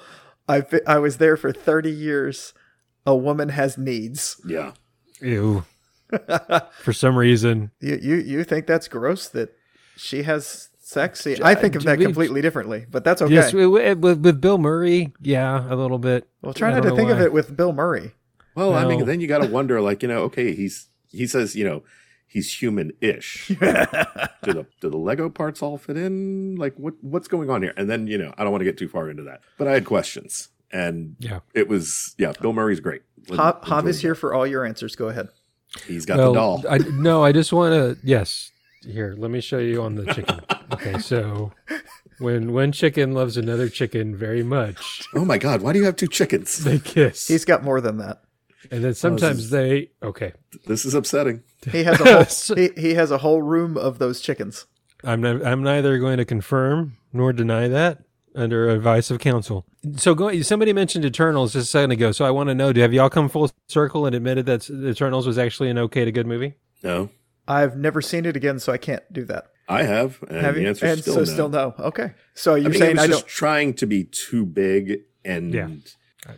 I 0.50 0.64
I 0.88 0.98
was 0.98 1.18
there 1.18 1.38
for 1.38 1.52
thirty 1.54 1.92
years. 1.92 2.54
A 3.10 3.16
woman 3.16 3.50
has 3.50 3.76
needs. 3.78 4.40
Yeah, 4.46 4.74
Ew. 5.20 5.66
For 6.84 6.94
some 6.94 7.16
reason, 7.16 7.72
You 7.82 7.98
you 8.02 8.16
you 8.16 8.44
think 8.44 8.68
that's 8.68 8.88
gross 8.88 9.28
that 9.30 9.50
she 9.96 10.24
has 10.24 10.70
sex? 10.80 11.26
I 11.26 11.56
think 11.56 11.76
of 11.76 11.84
that 11.84 11.98
we- 11.98 12.06
completely 12.06 12.42
differently, 12.42 12.86
but 12.90 13.04
that's 13.04 13.22
okay. 13.22 13.34
yes, 13.34 13.54
with, 13.54 13.98
with, 14.00 14.20
with 14.26 14.42
Bill 14.42 14.58
Murray, 14.58 15.14
yeah, 15.22 15.66
a 15.72 15.76
little 15.76 16.00
bit. 16.00 16.28
well, 16.42 16.54
try 16.54 16.72
not 16.72 16.84
to 16.84 16.90
know 16.90 16.96
think 16.96 17.10
of 17.10 17.20
it 17.20 17.34
with 17.34 17.56
Bill 17.58 17.74
Murray. 17.74 18.14
Well, 18.56 18.74
I 18.76 18.86
mean, 18.86 19.06
then 19.06 19.22
you 19.22 19.28
got 19.28 19.42
to 19.42 19.48
wonder, 19.48 19.80
like, 19.82 20.02
you 20.04 20.10
know, 20.10 20.22
okay, 20.30 20.54
he's 20.54 20.90
he 21.12 21.26
says, 21.28 21.56
you 21.56 21.64
know, 21.64 21.84
he's 22.28 22.54
human-ish. 22.62 23.48
do 23.48 23.56
the 23.56 24.66
do 24.82 24.90
the 24.90 24.98
Lego 24.98 25.30
parts 25.30 25.62
all 25.64 25.78
fit 25.78 25.98
in? 25.98 26.56
Like, 26.58 26.76
what 26.78 26.94
what's 27.02 27.28
going 27.28 27.50
on 27.50 27.62
here? 27.62 27.74
And 27.78 27.90
then, 27.90 28.08
you 28.08 28.18
know, 28.18 28.34
I 28.38 28.44
don't 28.44 28.52
want 28.52 28.62
to 28.62 28.66
get 28.66 28.78
too 28.78 28.90
far 28.90 29.10
into 29.10 29.24
that, 29.24 29.42
but 29.58 29.68
I 29.68 29.74
had 29.74 29.86
questions, 29.86 30.50
and 30.72 31.16
Yeah. 31.20 31.40
it 31.54 31.68
was 31.68 32.16
yeah, 32.18 32.34
Bill 32.42 32.54
Murray's 32.54 32.80
great. 32.80 33.02
Hob, 33.30 33.64
Hob 33.66 33.88
is 33.88 34.02
here 34.02 34.16
for 34.16 34.34
all 34.34 34.48
your 34.48 34.66
answers. 34.66 34.96
Go 34.96 35.08
ahead. 35.10 35.30
He's 35.86 36.06
got 36.06 36.18
well, 36.18 36.34
the 36.34 36.40
doll. 36.40 36.64
I, 36.70 36.78
no, 36.80 37.24
I 37.24 37.32
just 37.32 37.54
want 37.54 37.74
to. 37.74 37.98
Yes, 38.06 38.52
here. 38.84 39.14
Let 39.18 39.30
me 39.32 39.40
show 39.42 39.60
you 39.60 39.82
on 39.84 39.96
the 39.96 40.06
chicken. 40.14 40.40
okay, 40.74 40.98
so 40.98 41.52
when 42.18 42.54
one 42.54 42.72
chicken 42.72 43.14
loves 43.14 43.38
another 43.38 43.70
chicken 43.70 44.16
very 44.16 44.42
much, 44.44 45.04
oh 45.16 45.26
my 45.26 45.38
God, 45.38 45.62
why 45.62 45.74
do 45.74 45.80
you 45.80 45.86
have 45.86 45.96
two 45.96 46.08
chickens? 46.08 46.64
they 46.64 46.80
kiss, 46.80 47.28
He's 47.28 47.46
got 47.46 47.64
more 47.64 47.82
than 47.82 47.98
that. 47.98 48.22
and 48.72 48.84
then 48.84 48.94
sometimes 48.96 49.52
they. 49.52 49.92
Okay, 50.02 50.34
This 50.66 50.86
is 50.86 50.94
upsetting. 50.96 51.44
He 51.72 51.84
has 51.84 52.00
a 52.02 52.26
So- 52.30 52.56
whole, 52.56 52.64
he, 52.64 52.70
he 52.82 52.94
has 52.96 53.12
a 53.12 53.20
whole 53.20 53.42
room 53.44 53.78
of 53.78 54.00
those 54.00 54.22
chickens. 54.22 54.66
I'm 55.04 55.22
not, 55.22 55.46
I'm 55.46 55.62
neither 55.64 55.98
going 56.00 56.18
to 56.18 56.26
confirm 56.26 56.98
nor 57.14 57.32
deny 57.32 57.68
that 57.68 58.00
under 58.36 58.70
advice 58.70 59.10
of 59.12 59.20
counsel. 59.20 59.66
So 59.98 60.14
go, 60.16 60.42
somebody 60.42 60.74
mentioned 60.74 61.06
Eternals 61.06 61.54
just 61.54 61.68
a 61.68 61.70
second 61.72 61.92
ago. 61.92 62.12
So 62.12 62.26
I 62.26 62.32
want 62.32 62.50
to 62.50 62.56
know: 62.56 62.72
Do 62.74 62.82
have 62.82 62.94
y'all 62.94 63.10
come 63.10 63.30
full 63.30 63.50
circle 63.68 64.06
and 64.06 64.16
admitted 64.16 64.46
that 64.48 64.70
Eternals 64.70 65.26
was 65.28 65.38
actually 65.38 65.70
an 65.70 65.78
okay 65.78 66.06
to 66.06 66.12
good 66.12 66.28
movie? 66.28 66.56
No, 66.84 67.10
I've 67.48 67.76
never 67.78 68.02
seen 68.02 68.26
it 68.26 68.36
again, 68.36 68.60
so 68.60 68.72
I 68.74 68.78
can't 68.78 69.04
do 69.12 69.26
that. 69.26 69.46
I 69.68 69.84
have, 69.84 70.20
and 70.28 70.42
Have 70.42 70.56
the 70.56 70.62
you? 70.62 70.68
answer 70.68 70.86
And 70.88 71.00
still 71.02 71.14
so 71.14 71.20
no. 71.20 71.26
still 71.26 71.50
no. 71.50 71.76
Okay. 71.80 72.14
So 72.34 72.56
you're 72.56 72.68
I 72.68 72.70
mean, 72.72 72.80
saying 72.80 72.92
it 72.92 72.96
was 72.96 73.04
I 73.04 73.08
just 73.08 73.20
don't. 73.22 73.28
trying 73.30 73.74
to 73.76 73.86
be 73.86 74.04
too 74.06 74.46
big, 74.46 75.02
and 75.24 75.54
Yeah. 75.54 75.70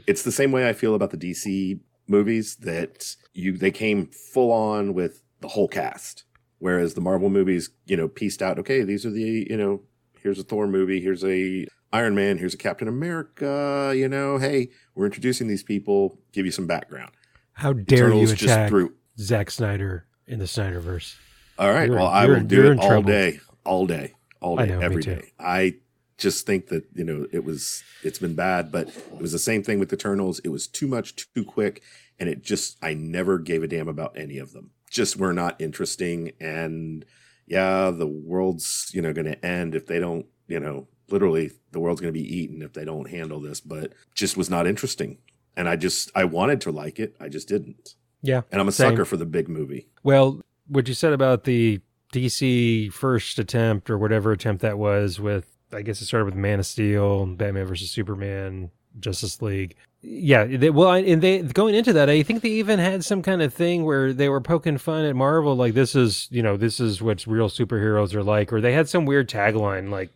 it's 0.05 0.23
the 0.23 0.31
same 0.33 0.51
way 0.51 0.67
I 0.67 0.73
feel 0.73 0.95
about 0.95 1.11
the 1.11 1.17
DC 1.17 1.79
movies 2.07 2.57
that 2.57 3.15
you 3.33 3.57
they 3.57 3.71
came 3.71 4.07
full 4.07 4.51
on 4.51 4.93
with 4.93 5.21
the 5.39 5.47
whole 5.47 5.69
cast, 5.69 6.25
whereas 6.59 6.93
the 6.93 7.01
Marvel 7.01 7.29
movies, 7.29 7.69
you 7.85 7.95
know, 7.95 8.07
pieced 8.09 8.41
out. 8.41 8.59
Okay, 8.59 8.83
these 8.83 9.05
are 9.05 9.11
the 9.11 9.47
you 9.49 9.55
know, 9.55 9.81
here's 10.21 10.39
a 10.39 10.43
Thor 10.43 10.67
movie, 10.67 10.99
here's 10.99 11.23
a 11.23 11.65
Iron 11.93 12.15
Man, 12.15 12.37
here's 12.37 12.53
a 12.53 12.57
Captain 12.57 12.87
America. 12.87 13.93
You 13.95 14.07
know, 14.07 14.37
hey, 14.37 14.69
we're 14.95 15.05
introducing 15.05 15.47
these 15.47 15.63
people, 15.63 16.19
give 16.31 16.45
you 16.45 16.51
some 16.51 16.67
background. 16.67 17.11
How 17.53 17.73
dare 17.73 18.07
Eternals 18.07 18.31
you 18.31 18.35
just 18.35 18.43
attack 18.43 18.69
threw. 18.69 18.93
Zack 19.19 19.51
Snyder 19.51 20.05
in 20.25 20.39
the 20.39 20.45
Snyderverse? 20.45 21.15
All 21.59 21.69
right, 21.69 21.87
You're- 21.87 21.97
well, 21.97 22.07
I 22.07 22.25
will 22.25 22.41
do 22.41 22.71
it 22.71 22.79
all 22.79 22.87
trouble. 22.87 23.11
day, 23.11 23.39
all 23.65 23.85
day, 23.85 24.13
all 24.39 24.55
day, 24.55 24.67
know, 24.67 24.89
too. 24.89 25.01
day. 25.01 25.31
I 25.39 25.75
just 26.17 26.45
think 26.45 26.67
that 26.67 26.85
you 26.95 27.03
know 27.03 27.27
it 27.31 27.43
was 27.43 27.83
it's 28.03 28.19
been 28.19 28.35
bad, 28.35 28.71
but 28.71 28.87
it 28.87 29.19
was 29.19 29.31
the 29.31 29.39
same 29.39 29.61
thing 29.63 29.79
with 29.79 29.91
Eternals. 29.91 30.39
It 30.39 30.49
was 30.49 30.67
too 30.67 30.87
much, 30.87 31.15
too 31.33 31.43
quick, 31.43 31.81
and 32.19 32.29
it 32.29 32.41
just 32.41 32.77
I 32.81 32.93
never 32.93 33.37
gave 33.37 33.63
a 33.63 33.67
damn 33.67 33.87
about 33.87 34.17
any 34.17 34.37
of 34.37 34.53
them. 34.53 34.71
Just 34.89 35.17
were 35.17 35.33
not 35.33 35.59
interesting, 35.61 36.31
and 36.39 37.05
yeah, 37.47 37.91
the 37.91 38.07
world's 38.07 38.89
you 38.93 39.01
know 39.01 39.13
going 39.13 39.25
to 39.25 39.45
end 39.45 39.75
if 39.75 39.87
they 39.87 39.99
don't 39.99 40.25
you 40.47 40.59
know 40.59 40.87
literally 41.11 41.51
the 41.71 41.79
world's 41.79 42.01
going 42.01 42.13
to 42.13 42.19
be 42.19 42.37
eaten 42.37 42.61
if 42.61 42.73
they 42.73 42.85
don't 42.85 43.09
handle 43.09 43.39
this. 43.39 43.59
But 43.59 43.93
just 44.13 44.37
was 44.37 44.49
not 44.49 44.67
interesting, 44.67 45.17
and 45.55 45.67
I 45.69 45.75
just 45.75 46.11
I 46.15 46.25
wanted 46.25 46.61
to 46.61 46.71
like 46.71 46.99
it, 46.99 47.15
I 47.19 47.29
just 47.29 47.47
didn't. 47.47 47.95
Yeah. 48.21 48.41
And 48.51 48.61
I'm 48.61 48.67
a 48.67 48.71
Same. 48.71 48.91
sucker 48.91 49.05
for 49.05 49.17
the 49.17 49.25
big 49.25 49.49
movie. 49.49 49.87
Well, 50.03 50.41
what 50.67 50.87
you 50.87 50.93
said 50.93 51.13
about 51.13 51.43
the 51.43 51.81
DC 52.13 52.91
first 52.93 53.39
attempt 53.39 53.89
or 53.89 53.97
whatever 53.97 54.31
attempt 54.31 54.61
that 54.61 54.77
was 54.77 55.19
with, 55.19 55.47
I 55.73 55.81
guess 55.81 56.01
it 56.01 56.05
started 56.05 56.25
with 56.25 56.35
Man 56.35 56.59
of 56.59 56.65
Steel, 56.65 57.25
Batman 57.25 57.65
versus 57.65 57.91
Superman, 57.91 58.71
Justice 58.99 59.41
League. 59.41 59.75
Yeah, 60.03 60.45
they, 60.45 60.71
well, 60.71 60.93
and 60.93 61.21
they 61.21 61.41
going 61.41 61.75
into 61.75 61.93
that, 61.93 62.09
I 62.09 62.23
think 62.23 62.41
they 62.41 62.49
even 62.49 62.79
had 62.79 63.05
some 63.05 63.21
kind 63.21 63.41
of 63.41 63.53
thing 63.53 63.85
where 63.85 64.13
they 64.13 64.29
were 64.29 64.41
poking 64.41 64.79
fun 64.79 65.05
at 65.05 65.15
Marvel, 65.15 65.55
like 65.55 65.75
this 65.75 65.95
is, 65.95 66.27
you 66.31 66.41
know, 66.41 66.57
this 66.57 66.79
is 66.79 67.01
what 67.01 67.25
real 67.27 67.49
superheroes 67.49 68.15
are 68.15 68.23
like, 68.23 68.51
or 68.51 68.61
they 68.61 68.73
had 68.73 68.89
some 68.89 69.05
weird 69.05 69.29
tagline, 69.29 69.89
like, 69.89 70.11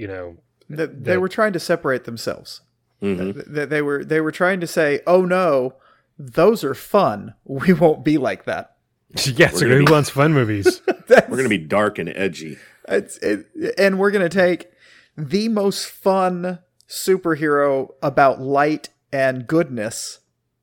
you 0.00 0.06
know, 0.08 0.36
They, 0.68 0.86
they 0.86 1.18
were 1.18 1.28
trying 1.28 1.52
to 1.52 1.60
separate 1.60 2.04
themselves. 2.04 2.60
Mhm. 3.02 3.34
Th- 3.34 3.46
th- 3.54 3.68
They 3.68 3.82
were 3.82 4.04
they 4.04 4.20
were 4.20 4.32
trying 4.32 4.60
to 4.60 4.66
say, 4.66 5.00
"Oh 5.06 5.24
no, 5.24 5.74
those 6.18 6.64
are 6.64 6.74
fun. 6.74 7.34
We 7.44 7.72
won't 7.72 8.04
be 8.04 8.16
like 8.18 8.44
that." 8.44 8.76
yeah, 9.40 9.50
so 9.50 9.66
who 9.68 9.84
be- 9.84 9.90
wants 9.92 10.10
fun 10.10 10.32
movies? 10.32 10.80
We're 11.08 11.36
going 11.40 11.42
to 11.42 11.48
be 11.48 11.58
dark 11.58 11.98
and 11.98 12.08
edgy. 12.14 12.56
It's, 12.88 13.16
it, 13.18 13.46
and 13.78 13.98
we're 13.98 14.12
going 14.12 14.28
to 14.28 14.36
take 14.46 14.70
the 15.16 15.48
most 15.48 15.86
fun 15.86 16.60
superhero 16.88 17.88
about 18.02 18.40
light 18.40 18.88
and 19.12 19.46
goodness, 19.46 20.20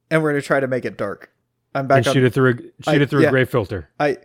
and 0.09 0.21
we're 0.23 0.31
going 0.31 0.41
to 0.41 0.45
try 0.47 0.59
to 0.61 0.67
make 0.67 0.85
it 0.85 0.97
dark. 0.97 1.31
I'm 1.75 1.87
back 1.87 1.97
and 1.99 2.07
on. 2.07 2.13
shoot 2.13 2.23
it 2.23 2.33
through, 2.33 2.49
a, 2.51 2.55
shoot 2.55 2.71
I- 2.87 2.95
it 3.03 3.09
through 3.09 3.21
yeah. 3.23 3.27
a 3.27 3.31
gray 3.31 3.45
filter. 3.45 3.89
I 3.99 4.17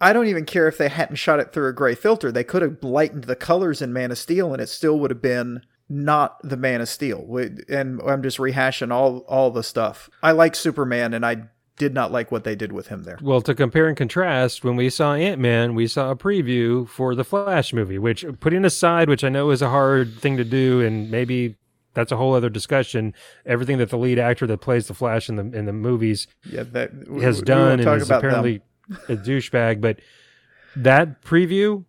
I 0.00 0.12
don't 0.12 0.26
even 0.26 0.44
care 0.44 0.68
if 0.68 0.78
they 0.78 0.88
hadn't 0.88 1.16
shot 1.16 1.40
it 1.40 1.52
through 1.52 1.68
a 1.68 1.72
gray 1.72 1.94
filter. 1.94 2.30
They 2.30 2.44
could 2.44 2.62
have 2.62 2.82
lightened 2.82 3.24
the 3.24 3.36
colors 3.36 3.82
in 3.82 3.92
Man 3.92 4.10
of 4.10 4.18
Steel, 4.18 4.52
and 4.52 4.62
it 4.62 4.68
still 4.68 4.98
would 4.98 5.10
have 5.10 5.22
been 5.22 5.62
not 5.88 6.38
the 6.42 6.56
Man 6.56 6.80
of 6.80 6.88
Steel. 6.88 7.26
And 7.68 8.00
I'm 8.02 8.22
just 8.22 8.38
rehashing 8.38 8.92
all 8.92 9.18
all 9.28 9.50
the 9.50 9.62
stuff. 9.62 10.08
I 10.22 10.32
like 10.32 10.54
Superman, 10.54 11.14
and 11.14 11.24
I 11.24 11.48
did 11.76 11.92
not 11.92 12.12
like 12.12 12.30
what 12.30 12.44
they 12.44 12.54
did 12.54 12.72
with 12.72 12.88
him 12.88 13.02
there. 13.02 13.18
Well, 13.20 13.40
to 13.42 13.54
compare 13.54 13.88
and 13.88 13.96
contrast, 13.96 14.64
when 14.64 14.76
we 14.76 14.90
saw 14.90 15.14
Ant 15.14 15.40
Man, 15.40 15.74
we 15.74 15.86
saw 15.86 16.10
a 16.10 16.16
preview 16.16 16.88
for 16.88 17.14
the 17.14 17.24
Flash 17.24 17.72
movie, 17.72 17.98
which, 17.98 18.24
putting 18.40 18.64
aside, 18.64 19.08
which 19.08 19.24
I 19.24 19.28
know 19.28 19.50
is 19.50 19.60
a 19.60 19.70
hard 19.70 20.18
thing 20.20 20.36
to 20.36 20.44
do, 20.44 20.80
and 20.80 21.10
maybe 21.10 21.56
that's 21.94 22.12
a 22.12 22.16
whole 22.16 22.34
other 22.34 22.50
discussion. 22.50 23.14
Everything 23.46 23.78
that 23.78 23.90
the 23.90 23.98
lead 23.98 24.18
actor 24.18 24.46
that 24.46 24.58
plays 24.58 24.86
the 24.88 24.94
Flash 24.94 25.28
in 25.28 25.36
the 25.36 25.58
in 25.58 25.64
the 25.64 25.72
movies 25.72 26.26
Yeah, 26.44 26.64
that 26.64 26.90
has 27.20 27.40
done 27.42 27.80
and 27.80 28.00
is 28.00 28.08
about 28.08 28.22
them. 28.22 28.60
Apparently 28.90 29.14
a 29.14 29.18
douchebag, 29.18 29.80
but 29.80 30.00
that 30.76 31.22
preview 31.22 31.84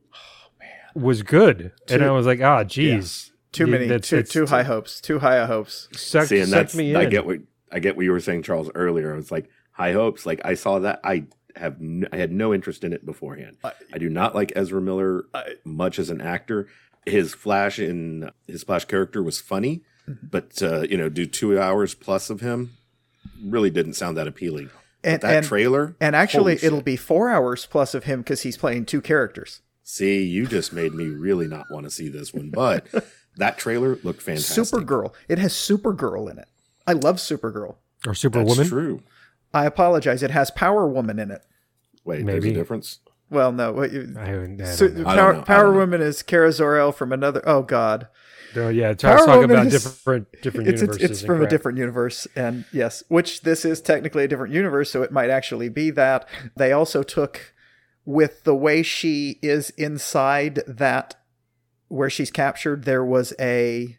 was 0.94 1.24
good, 1.24 1.72
and 1.90 2.04
I 2.04 2.12
was 2.12 2.26
like, 2.26 2.42
ah, 2.42 2.64
geez, 2.64 3.32
too 3.52 3.66
Yeah, 3.66 3.72
many, 3.72 3.88
that's- 3.88 4.10
too 4.10 4.18
it's- 4.18 4.32
too 4.34 4.46
high 4.46 4.64
hopes, 4.64 5.02
too 5.02 5.20
high 5.20 5.38
of 5.38 5.48
hopes. 5.50 5.88
Sucked, 5.94 6.30
See, 6.30 6.40
and 6.40 6.50
sucked 6.50 6.58
that's 6.62 6.76
me 6.76 6.92
in. 6.92 6.96
I 6.98 7.06
get 7.06 7.26
what 7.26 7.40
I 7.72 7.80
get 7.80 7.96
what 7.98 8.06
you 8.06 8.12
were 8.12 8.20
saying, 8.20 8.44
Charles, 8.44 8.70
earlier. 8.76 9.12
I 9.14 9.16
was 9.18 9.32
like 9.32 9.50
high 9.72 9.92
hopes. 9.92 10.26
Like 10.26 10.40
I 10.46 10.54
saw 10.54 10.80
that. 10.80 11.02
I 11.04 11.26
have 11.56 11.82
no, 11.82 12.08
I 12.14 12.18
had 12.18 12.32
no 12.32 12.54
interest 12.54 12.84
in 12.84 12.94
it 12.94 13.06
beforehand. 13.06 13.58
I- 13.64 13.74
I 13.94 13.98
do 13.98 14.10
not 14.10 14.36
like 14.36 14.54
Ezra 14.56 14.80
Miller 14.82 15.26
I- 15.34 15.56
much 15.66 16.00
as 16.00 16.10
an 16.10 16.22
actor. 16.22 16.68
His 17.06 17.34
Flash 17.34 17.78
in 17.78 18.32
his 18.48 18.64
Flash 18.64 18.86
character 18.86 19.22
was 19.22 19.40
funny, 19.42 19.84
Mm-hmm. 20.08 20.28
but 20.28 20.62
uh, 20.62 20.82
you 20.82 20.98
know, 20.98 21.10
do 21.10 21.26
two 21.26 21.60
hours 21.60 21.94
plus 21.96 22.30
of 22.30 22.40
him 22.42 22.72
really 23.44 23.70
didn't 23.72 23.94
sound 23.96 24.16
that 24.18 24.28
appealing. 24.28 24.70
And 25.06 25.22
That 25.22 25.36
and, 25.36 25.46
trailer, 25.46 25.96
and 26.02 26.16
actually, 26.16 26.54
it'll 26.56 26.80
shit. 26.80 26.86
be 26.86 26.96
four 26.98 27.30
hours 27.30 27.66
plus 27.66 27.94
of 27.94 28.06
him 28.06 28.22
because 28.22 28.42
he's 28.42 28.58
playing 28.58 28.86
two 28.86 29.02
characters. 29.02 29.62
See, 29.84 30.24
you 30.24 30.48
just 30.48 30.74
made 30.74 30.94
me 30.94 31.06
really 31.06 31.48
not 31.48 31.68
want 31.70 31.86
to 31.86 31.92
see 31.92 32.10
this 32.10 32.34
one, 32.34 32.50
but 32.50 32.88
that 33.38 33.58
trailer 33.60 33.98
looked 34.04 34.22
fantastic. 34.24 34.64
Supergirl. 34.64 35.14
It 35.30 35.38
has 35.38 35.54
Supergirl 35.54 36.30
in 36.32 36.40
it. 36.40 36.48
I 36.88 36.94
love 36.94 37.18
Supergirl. 37.18 37.76
or 37.76 37.78
That's 38.06 38.20
Superwoman. 38.20 38.68
true. 38.68 39.04
I 39.54 39.66
apologize. 39.66 40.24
It 40.24 40.32
has 40.32 40.50
Power 40.52 40.88
Woman 40.88 41.20
in 41.20 41.30
it. 41.32 41.42
Wait, 42.04 42.26
there's 42.26 42.44
a 42.44 42.52
difference. 42.54 43.00
Well, 43.30 43.52
no. 43.52 43.72
what 43.74 43.92
you- 43.92 44.16
I, 44.20 44.26
don't- 44.32 44.62
I 44.62 44.66
Su- 44.66 44.90
don't. 44.90 45.06
I 45.08 45.16
don't 45.16 45.34
Power. 45.34 45.42
I 45.42 45.44
Power 45.44 45.64
don't 45.66 45.74
know. 45.74 45.80
Woman 45.80 46.02
is 46.02 46.24
Kara 46.24 46.52
Zor-El 46.52 46.92
from 46.92 47.12
another. 47.12 47.42
Oh 47.46 47.62
God, 47.62 48.08
Oh, 48.58 48.70
yeah, 48.70 48.94
Power 48.94 49.18
talk 49.18 49.28
Woman 49.28 49.52
about 49.52 49.68
is- 49.68 49.84
different 49.84 50.28
different 50.42 50.68
it's 50.70 50.82
universes. 50.82 51.12
it's 51.12 51.22
from 51.26 51.42
a 51.42 51.48
different 51.48 51.78
universe, 51.78 52.28
and 52.36 52.66
yes, 52.72 53.04
which 53.08 53.42
this 53.42 53.66
is 53.66 53.82
technically 53.82 54.24
a 54.24 54.28
different 54.28 54.54
universe, 54.54 54.92
so 54.92 55.02
it 55.02 55.12
might 55.12 55.30
actually 55.30 55.70
be 55.70 55.90
that. 55.92 56.28
They 56.56 56.72
also 56.72 57.04
took 57.04 57.54
with 58.06 58.44
the 58.44 58.56
way 58.56 58.84
she 58.84 59.40
is 59.42 59.72
inside 59.72 60.62
that 60.68 61.16
where 61.88 62.10
she's 62.10 62.32
captured. 62.32 62.84
There 62.86 63.04
was 63.04 63.34
a 63.40 63.98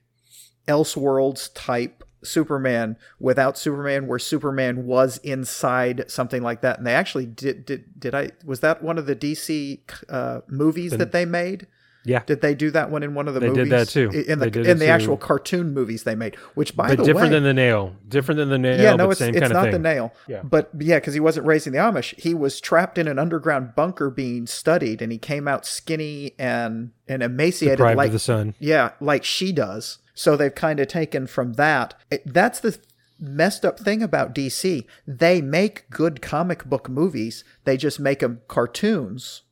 Elseworlds 0.68 1.50
type 1.54 2.02
Superman 2.22 2.96
without 3.20 3.56
Superman, 3.56 4.06
where 4.06 4.18
Superman 4.18 4.86
was 4.86 5.18
inside 5.18 6.04
something 6.10 6.42
like 6.42 6.60
that, 6.62 6.78
and 6.78 6.86
they 6.86 6.94
actually 6.94 7.26
did. 7.26 7.64
Did 7.66 7.84
did 7.98 8.14
I 8.14 8.30
was 8.44 8.60
that 8.60 8.82
one 8.82 8.98
of 8.98 9.06
the 9.06 9.14
DC 9.16 9.80
uh, 10.08 10.40
movies 10.48 10.92
that 10.92 11.12
they 11.12 11.24
made? 11.24 11.66
Yeah, 12.06 12.22
Did 12.24 12.40
they 12.40 12.54
do 12.54 12.70
that 12.70 12.90
one 12.90 13.02
in 13.02 13.14
one 13.14 13.28
of 13.28 13.34
the 13.34 13.40
They 13.40 13.48
movies? 13.48 13.64
did 13.64 13.72
that 13.72 13.88
too. 13.88 14.10
In 14.10 14.38
the 14.38 14.48
They 14.48 14.70
in 14.70 14.78
the 14.78 14.86
actual 14.88 15.16
cartoon 15.16 15.74
movies 15.74 16.04
they 16.04 16.14
made, 16.14 16.36
which 16.54 16.76
by 16.76 16.88
but 16.88 16.98
the 16.98 17.04
different 17.04 17.06
way, 17.06 17.12
different 17.12 17.32
than 17.32 17.42
the 17.42 17.54
nail. 17.54 17.96
Different 18.08 18.38
than 18.38 18.48
the 18.48 18.58
nail. 18.58 18.80
yeah, 18.80 18.94
no, 18.96 19.10
it's 19.10 19.20
it's 19.20 19.50
not 19.50 19.70
the 19.72 19.78
nail. 19.78 20.14
Yeah. 20.28 20.42
But 20.42 20.70
yeah, 20.78 20.96
because 20.98 21.14
he 21.14 21.20
wasn't 21.20 21.46
raising 21.46 21.72
the 21.72 21.78
Amish, 21.80 22.18
he 22.18 22.32
was 22.32 22.60
trapped 22.60 22.96
in 22.96 23.08
an 23.08 23.18
underground 23.18 23.74
bunker 23.74 24.08
being 24.10 24.46
studied, 24.46 25.02
and 25.02 25.10
he 25.12 25.18
came 25.18 25.48
out 25.48 25.66
skinny 25.66 26.34
and 26.38 26.92
and 27.08 27.22
emaciated, 27.22 27.78
Deprived 27.78 27.96
like 27.98 28.06
of 28.08 28.12
the 28.12 28.18
sun. 28.18 28.54
yeah, 28.58 28.92
like 29.00 29.24
she 29.24 29.52
does. 29.52 29.98
So 30.14 30.36
they've 30.36 30.54
kind 30.54 30.80
of 30.80 30.88
taken 30.88 31.26
from 31.26 31.54
that. 31.54 31.94
It, 32.10 32.22
that's 32.24 32.60
the 32.60 32.78
messed 33.18 33.64
up 33.64 33.78
thing 33.80 34.02
about 34.02 34.34
DC. 34.34 34.84
They 35.06 35.40
make 35.42 35.88
good 35.90 36.20
comic 36.22 36.64
book 36.64 36.88
movies. 36.88 37.44
They 37.64 37.76
just 37.76 37.98
make 38.00 38.20
them 38.20 38.40
cartoons, 38.48 39.42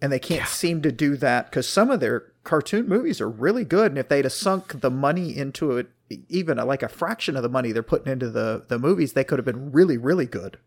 and 0.00 0.12
they 0.12 0.18
can't 0.18 0.48
seem 0.48 0.82
to 0.82 0.92
do 0.92 1.16
that 1.16 1.50
because 1.50 1.68
some 1.68 1.90
of 1.90 2.00
their 2.00 2.32
cartoon 2.44 2.88
movies 2.88 3.20
are 3.20 3.28
really 3.28 3.64
good. 3.64 3.92
And 3.92 3.98
if 3.98 4.08
they'd 4.08 4.24
have 4.24 4.32
sunk 4.32 4.80
the 4.80 4.90
money 4.90 5.36
into 5.36 5.76
it, 5.76 5.88
even 6.28 6.56
like 6.58 6.82
a 6.82 6.88
fraction 6.88 7.36
of 7.36 7.42
the 7.42 7.48
money 7.48 7.72
they're 7.72 7.82
putting 7.82 8.12
into 8.12 8.30
the 8.30 8.64
the 8.68 8.78
movies, 8.78 9.12
they 9.12 9.24
could 9.24 9.38
have 9.38 9.46
been 9.46 9.72
really, 9.72 9.98
really 9.98 10.26
good. 10.26 10.58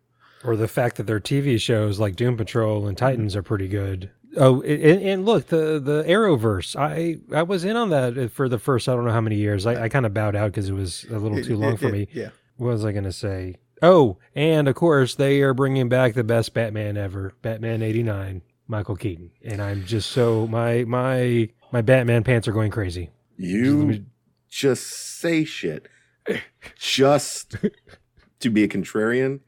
or 0.43 0.55
the 0.55 0.67
fact 0.67 0.97
that 0.97 1.07
their 1.07 1.19
TV 1.19 1.59
shows 1.59 1.99
like 1.99 2.15
Doom 2.15 2.37
Patrol 2.37 2.87
and 2.87 2.97
mm-hmm. 2.97 3.05
Titans 3.05 3.35
are 3.35 3.43
pretty 3.43 3.67
good. 3.67 4.11
Oh, 4.37 4.61
and, 4.61 5.01
and 5.01 5.25
look, 5.25 5.47
the 5.47 5.79
the 5.79 6.03
Arrowverse. 6.07 6.75
I 6.75 7.17
I 7.35 7.43
was 7.43 7.65
in 7.65 7.75
on 7.75 7.89
that 7.89 8.17
uh, 8.17 8.27
for 8.27 8.47
the 8.47 8.59
first 8.59 8.87
I 8.87 8.95
don't 8.95 9.05
know 9.05 9.11
how 9.11 9.21
many 9.21 9.35
years. 9.35 9.65
I, 9.65 9.83
I 9.83 9.89
kind 9.89 10.05
of 10.05 10.13
bowed 10.13 10.35
out 10.35 10.51
because 10.51 10.69
it 10.69 10.73
was 10.73 11.05
a 11.09 11.17
little 11.17 11.43
too 11.43 11.57
long 11.57 11.77
for 11.77 11.89
me. 11.89 12.07
Yeah. 12.13 12.29
What 12.57 12.67
was 12.67 12.85
I 12.85 12.91
going 12.91 13.05
to 13.05 13.11
say? 13.11 13.55
Oh, 13.81 14.19
and 14.35 14.67
of 14.67 14.75
course 14.75 15.15
they 15.15 15.41
are 15.41 15.53
bringing 15.53 15.89
back 15.89 16.13
the 16.13 16.23
best 16.23 16.53
Batman 16.53 16.95
ever, 16.95 17.33
Batman 17.41 17.81
'89, 17.81 18.43
Michael 18.71 18.95
Keaton, 18.95 19.31
and 19.43 19.61
I'm 19.61 19.85
just 19.85 20.09
so 20.11 20.47
my 20.47 20.85
my 20.85 21.49
my 21.71 21.81
Batman 21.81 22.23
pants 22.23 22.47
are 22.47 22.53
going 22.53 22.71
crazy. 22.71 23.11
You 23.37 24.05
just 24.49 24.87
say 25.19 25.43
shit 25.43 25.87
just 26.77 27.57
to 28.39 28.49
be 28.49 28.63
a 28.63 28.67
contrarian. 28.67 29.41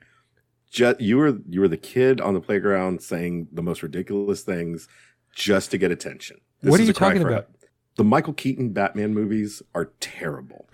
Just 0.69 0.99
you 0.99 1.17
were 1.17 1.37
you 1.49 1.61
were 1.61 1.69
the 1.69 1.77
kid 1.77 2.19
on 2.19 2.33
the 2.33 2.41
playground 2.41 3.01
saying 3.01 3.47
the 3.51 3.63
most 3.63 3.81
ridiculous 3.81 4.41
things 4.41 4.89
just 5.33 5.71
to 5.71 5.77
get 5.77 5.89
attention. 5.89 6.41
This 6.61 6.71
What 6.71 6.79
are 6.81 6.83
you 6.83 6.93
talking 6.93 7.23
about? 7.23 7.47
The 7.95 8.03
Michael 8.03 8.33
Keaton 8.33 8.73
Batman 8.73 9.13
movies 9.13 9.61
are 9.73 9.91
terrible. 10.01 10.67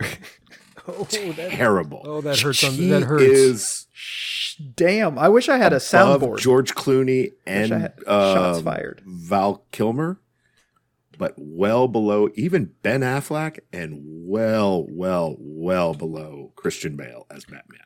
Oh, 0.88 1.04
that, 1.04 1.50
terrible. 1.52 2.02
oh, 2.04 2.20
that 2.20 2.40
hurts. 2.40 2.64
On, 2.64 2.88
that 2.88 3.02
hurts. 3.02 3.22
is 3.22 3.86
Shh, 3.92 4.56
damn! 4.56 5.18
I 5.18 5.28
wish 5.28 5.48
I 5.48 5.56
had 5.58 5.72
a 5.72 5.76
above 5.76 5.82
soundboard. 6.22 6.38
George 6.38 6.74
Clooney 6.74 7.32
and 7.46 7.72
I 7.72 7.78
had 7.78 7.94
shots 8.04 8.58
um, 8.58 8.64
fired. 8.64 9.02
Val 9.04 9.64
Kilmer, 9.72 10.20
but 11.18 11.34
well 11.36 11.86
below 11.86 12.30
even 12.34 12.72
Ben 12.82 13.02
Affleck 13.02 13.58
and 13.72 14.00
well, 14.02 14.86
well, 14.88 15.36
well 15.38 15.94
below 15.94 16.52
Christian 16.56 16.96
Bale 16.96 17.26
as 17.30 17.44
Batman. 17.44 17.80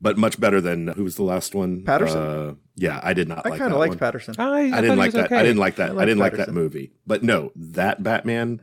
But 0.00 0.18
much 0.18 0.40
better 0.40 0.60
than 0.60 0.88
who 0.88 1.04
was 1.04 1.14
the 1.14 1.22
last 1.22 1.54
one? 1.54 1.84
Patterson? 1.84 2.18
Uh, 2.20 2.54
yeah, 2.74 2.98
I 3.02 3.14
did 3.14 3.28
not 3.28 3.46
I 3.46 3.50
like 3.50 3.58
kind 3.60 3.72
of 3.72 3.78
liked 3.78 3.92
one. 3.92 3.98
Patterson. 3.98 4.34
I, 4.36 4.44
I 4.44 4.78
I 4.78 4.80
didn't 4.80 4.98
like 4.98 5.12
that. 5.12 5.26
okay. 5.26 5.36
I 5.36 5.42
didn't 5.44 5.58
like 5.58 5.76
that. 5.76 5.90
I 5.90 6.02
I, 6.02 6.04
didn't 6.04 6.18
like 6.18 6.36
that 6.36 6.52
movie. 6.52 6.90
But 7.06 7.22
no, 7.22 7.52
that 7.54 8.02
Batman 8.02 8.60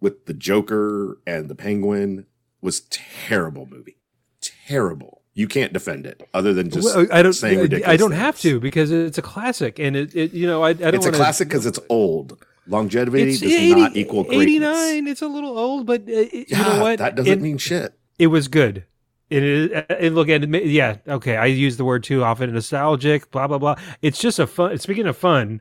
with 0.00 0.26
the 0.26 0.34
Joker 0.34 1.18
and 1.26 1.48
the 1.48 1.54
Penguin 1.54 2.26
was 2.60 2.80
terrible 2.90 3.66
movie. 3.66 3.96
Terrible. 4.40 5.22
You 5.34 5.46
can't 5.46 5.72
defend 5.72 6.04
it 6.06 6.28
other 6.34 6.52
than 6.52 6.68
just 6.70 6.84
Well, 6.96 7.06
I 7.12 7.22
don't. 7.22 7.32
saying 7.32 7.60
ridiculous 7.60 7.92
I 7.92 7.96
don't 7.96 8.12
have 8.12 8.38
to 8.40 8.58
because 8.58 8.90
it's 8.90 9.18
a 9.18 9.22
classic, 9.22 9.78
and 9.78 9.94
it. 9.94 10.14
it 10.14 10.32
you 10.34 10.46
know, 10.46 10.64
I. 10.64 10.70
I 10.70 10.72
don't 10.74 10.94
It's 10.96 11.06
a 11.06 11.12
classic 11.12 11.48
because 11.48 11.64
it's 11.66 11.78
old. 11.88 12.36
Longevity 12.66 13.30
It's 13.30 13.40
does 13.40 13.50
80 13.52 13.74
not 13.80 13.96
equal 13.96 14.24
greatness. 14.24 14.42
89. 14.42 15.06
It's 15.08 15.22
a 15.22 15.28
little 15.28 15.56
old, 15.58 15.86
but 15.86 16.02
uh, 16.02 16.04
it- 16.08 16.50
Yeah, 16.50 16.58
you 16.58 16.74
know 16.74 16.82
what? 16.82 16.98
that 16.98 17.14
doesn't 17.14 17.32
it, 17.32 17.40
mean 17.40 17.56
shit. 17.56 17.94
it 18.18 18.26
was 18.26 18.48
good. 18.48 18.84
It 19.30 19.42
is. 19.42 19.70
And 19.88 20.14
look 20.14 20.28
at 20.28 20.42
it. 20.44 20.66
Yeah. 20.66 20.96
Okay. 21.06 21.36
I 21.36 21.46
use 21.46 21.76
the 21.76 21.84
word 21.84 22.02
too 22.02 22.24
often. 22.24 22.52
Nostalgic. 22.52 23.30
Blah 23.30 23.46
blah 23.46 23.58
blah. 23.58 23.76
It's 24.02 24.18
just 24.18 24.38
a 24.38 24.46
fun. 24.46 24.76
Speaking 24.78 25.06
of 25.06 25.16
fun, 25.16 25.60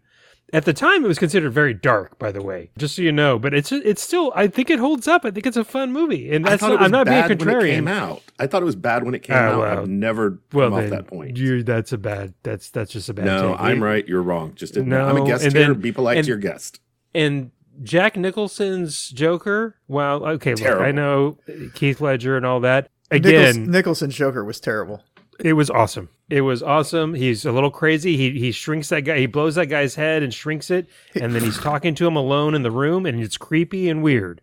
at 0.53 0.65
the 0.65 0.73
time 0.73 1.03
it 1.03 1.07
was 1.07 1.19
considered 1.19 1.51
very 1.51 1.73
dark. 1.73 2.17
By 2.19 2.31
the 2.31 2.41
way, 2.41 2.69
just 2.77 2.95
so 2.95 3.01
you 3.01 3.11
know. 3.11 3.37
But 3.37 3.53
it's 3.53 3.71
it's 3.71 4.01
still. 4.01 4.31
I 4.35 4.47
think 4.47 4.69
it 4.69 4.79
holds 4.79 5.07
up. 5.07 5.25
I 5.25 5.31
think 5.31 5.45
it's 5.45 5.57
a 5.57 5.63
fun 5.63 5.91
movie. 5.91 6.31
And 6.33 6.45
I 6.45 6.51
that's 6.51 6.61
thought 6.61 6.67
not, 6.69 6.73
it 6.75 6.79
was 6.79 6.85
I'm 6.85 6.91
not 6.91 7.05
being 7.05 7.17
bad 7.21 7.45
when 7.45 7.55
it 7.61 7.69
came 7.75 7.87
out. 7.87 8.21
I 8.39 8.47
thought 8.47 8.61
it 8.61 8.65
was 8.65 8.75
bad 8.75 9.03
when 9.03 9.13
it 9.15 9.23
came 9.23 9.35
Ah, 9.35 9.39
out. 9.39 9.59
well. 9.59 9.79
I've 9.81 9.89
never 9.89 10.39
Well, 10.53 10.69
come 10.69 10.79
off 10.83 10.89
that 10.89 11.07
point. 11.07 11.37
you 11.37 11.63
that's 11.63 11.91
a 11.91 11.97
bad. 11.97 12.33
That's 12.43 12.69
that's 12.69 12.91
just 12.91 13.09
a 13.09 13.13
bad. 13.13 13.25
no, 13.25 13.51
take. 13.51 13.61
I'm 13.61 13.77
You- 13.79 13.83
right. 13.85 14.07
You're 14.07 14.21
wrong. 14.23 14.53
Just 14.55 14.77
admit. 14.77 14.97
No, 14.99 15.07
I'm 15.07 15.17
a 15.17 15.25
guest 15.25 15.43
and 15.43 15.53
here. 15.53 15.67
then- 15.67 15.79
Be 15.81 15.91
polite 15.91 16.17
and- 16.17 16.25
to 16.25 16.29
your 16.29 16.37
guest. 16.37 16.79
and 17.13 17.51
Jack 17.83 18.15
Nicholson's 18.17 19.09
Joker. 19.09 19.75
Well, 19.87 20.25
okay, 20.25 20.51
look, 20.51 20.59
Terrible. 20.59 20.85
I 20.85 20.91
know 20.91 21.37
Heath 21.75 22.01
Ledger 22.01 22.35
and 22.37 22.45
all 22.45 22.59
that. 22.61 22.89
Nichols, 23.11 23.25
Again, 23.31 23.71
Nicholson's 23.71 24.15
Joker 24.15 24.43
was 24.43 24.59
terrible. 24.59 25.03
it 25.39 25.53
was 25.53 25.69
awesome. 25.69 26.09
It 26.29 26.41
was 26.41 26.61
awesome. 26.61 27.13
He's 27.13 27.45
a 27.45 27.51
little 27.53 27.71
crazy. 27.71 28.17
He 28.17 28.31
he 28.39 28.51
shrinks 28.51 28.89
that 28.89 29.01
guy. 29.01 29.17
He 29.19 29.25
blows 29.27 29.55
that 29.55 29.67
guy's 29.67 29.95
head 29.95 30.23
and 30.23 30.33
shrinks 30.33 30.69
it, 30.69 30.87
and 31.15 31.33
then 31.33 31.41
he's 31.41 31.57
talking 31.57 31.95
to 31.95 32.05
him 32.07 32.15
alone 32.17 32.53
in 32.53 32.63
the 32.63 32.71
room, 32.71 33.05
and 33.05 33.21
it's 33.21 33.37
creepy 33.37 33.87
and 33.89 34.03
weird. 34.03 34.41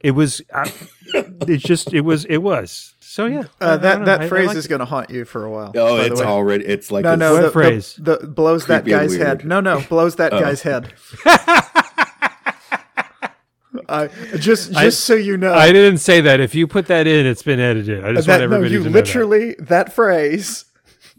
It 0.00 0.12
was. 0.12 0.40
I, 0.54 0.72
it's 1.14 1.64
just. 1.64 1.92
It 1.92 2.02
was. 2.02 2.26
It 2.26 2.38
was. 2.38 2.94
So 3.00 3.26
yeah. 3.26 3.44
I- 3.60 3.64
I 3.64 3.68
Uh, 3.70 3.76
that 3.78 3.98
know. 4.00 4.04
that 4.04 4.20
I- 4.20 4.24
I 4.24 4.28
phrase 4.28 4.46
liked 4.48 4.58
is 4.58 4.66
going 4.68 4.78
to 4.80 4.84
haunt 4.84 5.10
you 5.10 5.24
for 5.24 5.44
a 5.44 5.50
while. 5.50 5.72
Oh, 5.74 5.96
it's 5.96 6.20
already. 6.20 6.64
It's 6.64 6.92
like 6.92 7.02
no, 7.04 7.14
a- 7.14 7.16
no. 7.16 7.42
The, 7.42 7.50
phrase? 7.50 7.96
The, 7.98 8.18
the 8.18 8.26
blows 8.28 8.66
that 8.66 8.84
Creepy 8.84 8.92
and 8.96 9.08
guy's 9.10 9.16
head. 9.18 9.44
No, 9.44 9.60
no, 9.60 9.80
blows 9.88 10.14
that 10.16 10.32
Oh. 10.32 10.38
guy's 10.40 10.62
head. 10.62 10.92
I 13.88 14.08
just 14.38 14.70
just 14.72 14.76
I- 14.76 14.88
so 14.88 15.14
you 15.14 15.36
know, 15.36 15.52
I 15.54 15.70
didn't 15.72 15.98
say 15.98 16.20
that. 16.22 16.40
If 16.40 16.54
you 16.54 16.66
put 16.66 16.86
that 16.86 17.06
in, 17.06 17.26
it's 17.26 17.42
been 17.42 17.60
edited. 17.60 18.04
I 18.04 18.12
just 18.14 18.26
want 18.28 18.40
that, 18.40 18.48
no, 18.48 18.56
everybody 18.56 18.70
you 18.72 18.78
to 18.78 18.84
know 18.84 18.90
that. 18.92 19.04
literally 19.06 19.54
that. 19.58 19.92
phrase. 19.92 20.64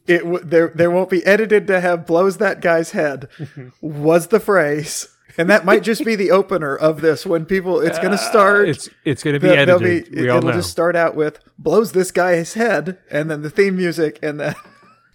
It 0.07 0.19
w- 0.19 0.43
there 0.43 0.71
there 0.73 0.91
won't 0.91 1.09
be 1.09 1.25
edited 1.25 1.67
to 1.67 1.81
have 1.81 2.05
blows 2.05 2.37
that 2.37 2.61
guy's 2.61 2.91
head. 2.91 3.27
was 3.81 4.27
the 4.27 4.39
phrase 4.39 5.07
and 5.37 5.49
that 5.49 5.65
might 5.65 5.83
just 5.83 6.03
be 6.03 6.15
the 6.15 6.31
opener 6.31 6.75
of 6.75 7.01
this 7.01 7.25
when 7.25 7.45
people. 7.45 7.79
It's 7.79 7.99
going 7.99 8.11
to 8.11 8.17
start. 8.17 8.67
It's 8.69 8.89
it's 9.05 9.23
going 9.23 9.35
to 9.35 9.39
be 9.39 9.49
edited. 9.49 10.11
be- 10.11 10.21
we 10.21 10.29
all 10.29 10.37
it'll 10.39 10.49
know. 10.49 10.55
just 10.55 10.71
start 10.71 10.95
out 10.95 11.15
with 11.15 11.39
blows 11.59 11.91
this 11.91 12.11
guy's 12.11 12.55
head, 12.55 12.97
and 13.11 13.29
then 13.29 13.43
the 13.43 13.49
theme 13.49 13.77
music, 13.77 14.19
and 14.23 14.39
then 14.39 14.55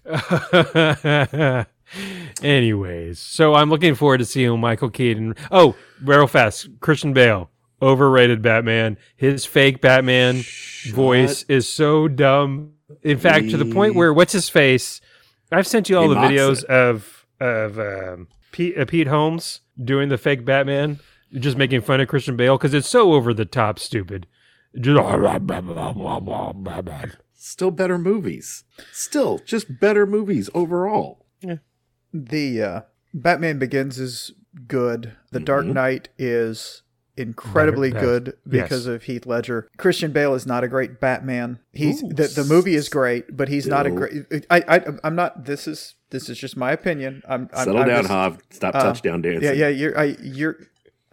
Anyways, 2.41 3.19
so 3.19 3.53
I'm 3.53 3.69
looking 3.69 3.95
forward 3.95 4.19
to 4.19 4.25
seeing 4.25 4.59
Michael 4.59 4.89
Keaton. 4.89 5.35
Oh, 5.51 5.75
real 6.01 6.27
fast, 6.27 6.67
Christian 6.79 7.13
Bale, 7.13 7.49
overrated 7.81 8.41
Batman. 8.41 8.97
His 9.15 9.45
fake 9.45 9.81
Batman 9.81 10.43
voice 10.89 11.43
is 11.47 11.67
so 11.69 12.07
dumb. 12.07 12.72
In 13.01 13.17
fact, 13.17 13.49
to 13.49 13.57
the 13.57 13.65
point 13.65 13.95
where 13.95 14.13
what's 14.13 14.33
his 14.33 14.49
face? 14.49 15.01
I've 15.51 15.67
sent 15.67 15.89
you 15.89 15.97
all 15.97 16.03
He 16.09 16.13
the 16.13 16.15
videos 16.15 16.63
it. 16.63 16.69
of 16.69 17.25
of 17.39 17.79
um, 17.79 18.27
Pete, 18.51 18.77
uh, 18.77 18.85
Pete 18.85 19.07
Holmes 19.07 19.61
doing 19.83 20.09
the 20.09 20.17
fake 20.17 20.45
Batman, 20.45 20.99
just 21.33 21.57
making 21.57 21.81
fun 21.81 21.99
of 22.01 22.07
Christian 22.07 22.35
Bale 22.37 22.57
because 22.57 22.73
it's 22.73 22.87
so 22.87 23.13
over 23.13 23.33
the 23.33 23.45
top, 23.45 23.79
stupid. 23.79 24.27
Just 24.79 24.99
Still 27.35 27.71
better 27.71 27.97
movies. 27.97 28.63
Still 28.91 29.39
just 29.45 29.79
better 29.79 30.05
movies 30.05 30.49
overall. 30.53 31.25
Yeah. 31.41 31.57
the 32.13 32.61
uh, 32.61 32.81
Batman 33.13 33.59
Begins 33.59 33.99
is 33.99 34.31
good. 34.67 35.13
The 35.31 35.39
Dark 35.41 35.65
Mhm. 35.65 35.73
Knight 35.73 36.09
is 36.17 36.82
incredibly 37.17 37.91
Better- 37.91 38.05
good 38.05 38.25
yes. 38.49 38.63
because 38.63 38.85
of 38.87 39.03
Heath 39.03 39.25
Ledger. 39.25 39.69
Christian 39.77 40.11
Bale 40.11 40.33
is 40.33 40.45
not 40.45 40.63
a 40.63 40.67
great 40.67 40.99
Batman. 40.99 41.59
He's 41.71 42.03
Ooh, 42.03 42.09
the, 42.09 42.27
the 42.27 42.43
movie 42.43 42.75
is 42.75 42.89
great, 42.89 43.35
but 43.35 43.49
he's 43.49 43.67
not 43.67 43.85
a 43.85 43.91
great. 43.91 44.45
I, 44.49 44.63
I 44.67 44.81
I'm 45.03 45.15
not. 45.15 45.45
This 45.45 45.67
is 45.67 45.95
this 46.09 46.29
is 46.29 46.37
just 46.37 46.57
my 46.57 46.71
opinion. 46.71 47.23
I'm, 47.27 47.49
I'm 47.53 47.65
Settle 47.65 47.81
I'm 47.81 47.87
down, 47.87 47.97
just- 48.03 48.09
Jav. 48.09 48.37
Stop 48.49 48.75
uh, 48.75 48.83
touchdown 48.83 49.21
dancing. 49.21 49.43
Yeah, 49.43 49.51
yeah. 49.51 49.67
You're 49.69 49.97
I 49.99 50.03
you're. 50.21 50.57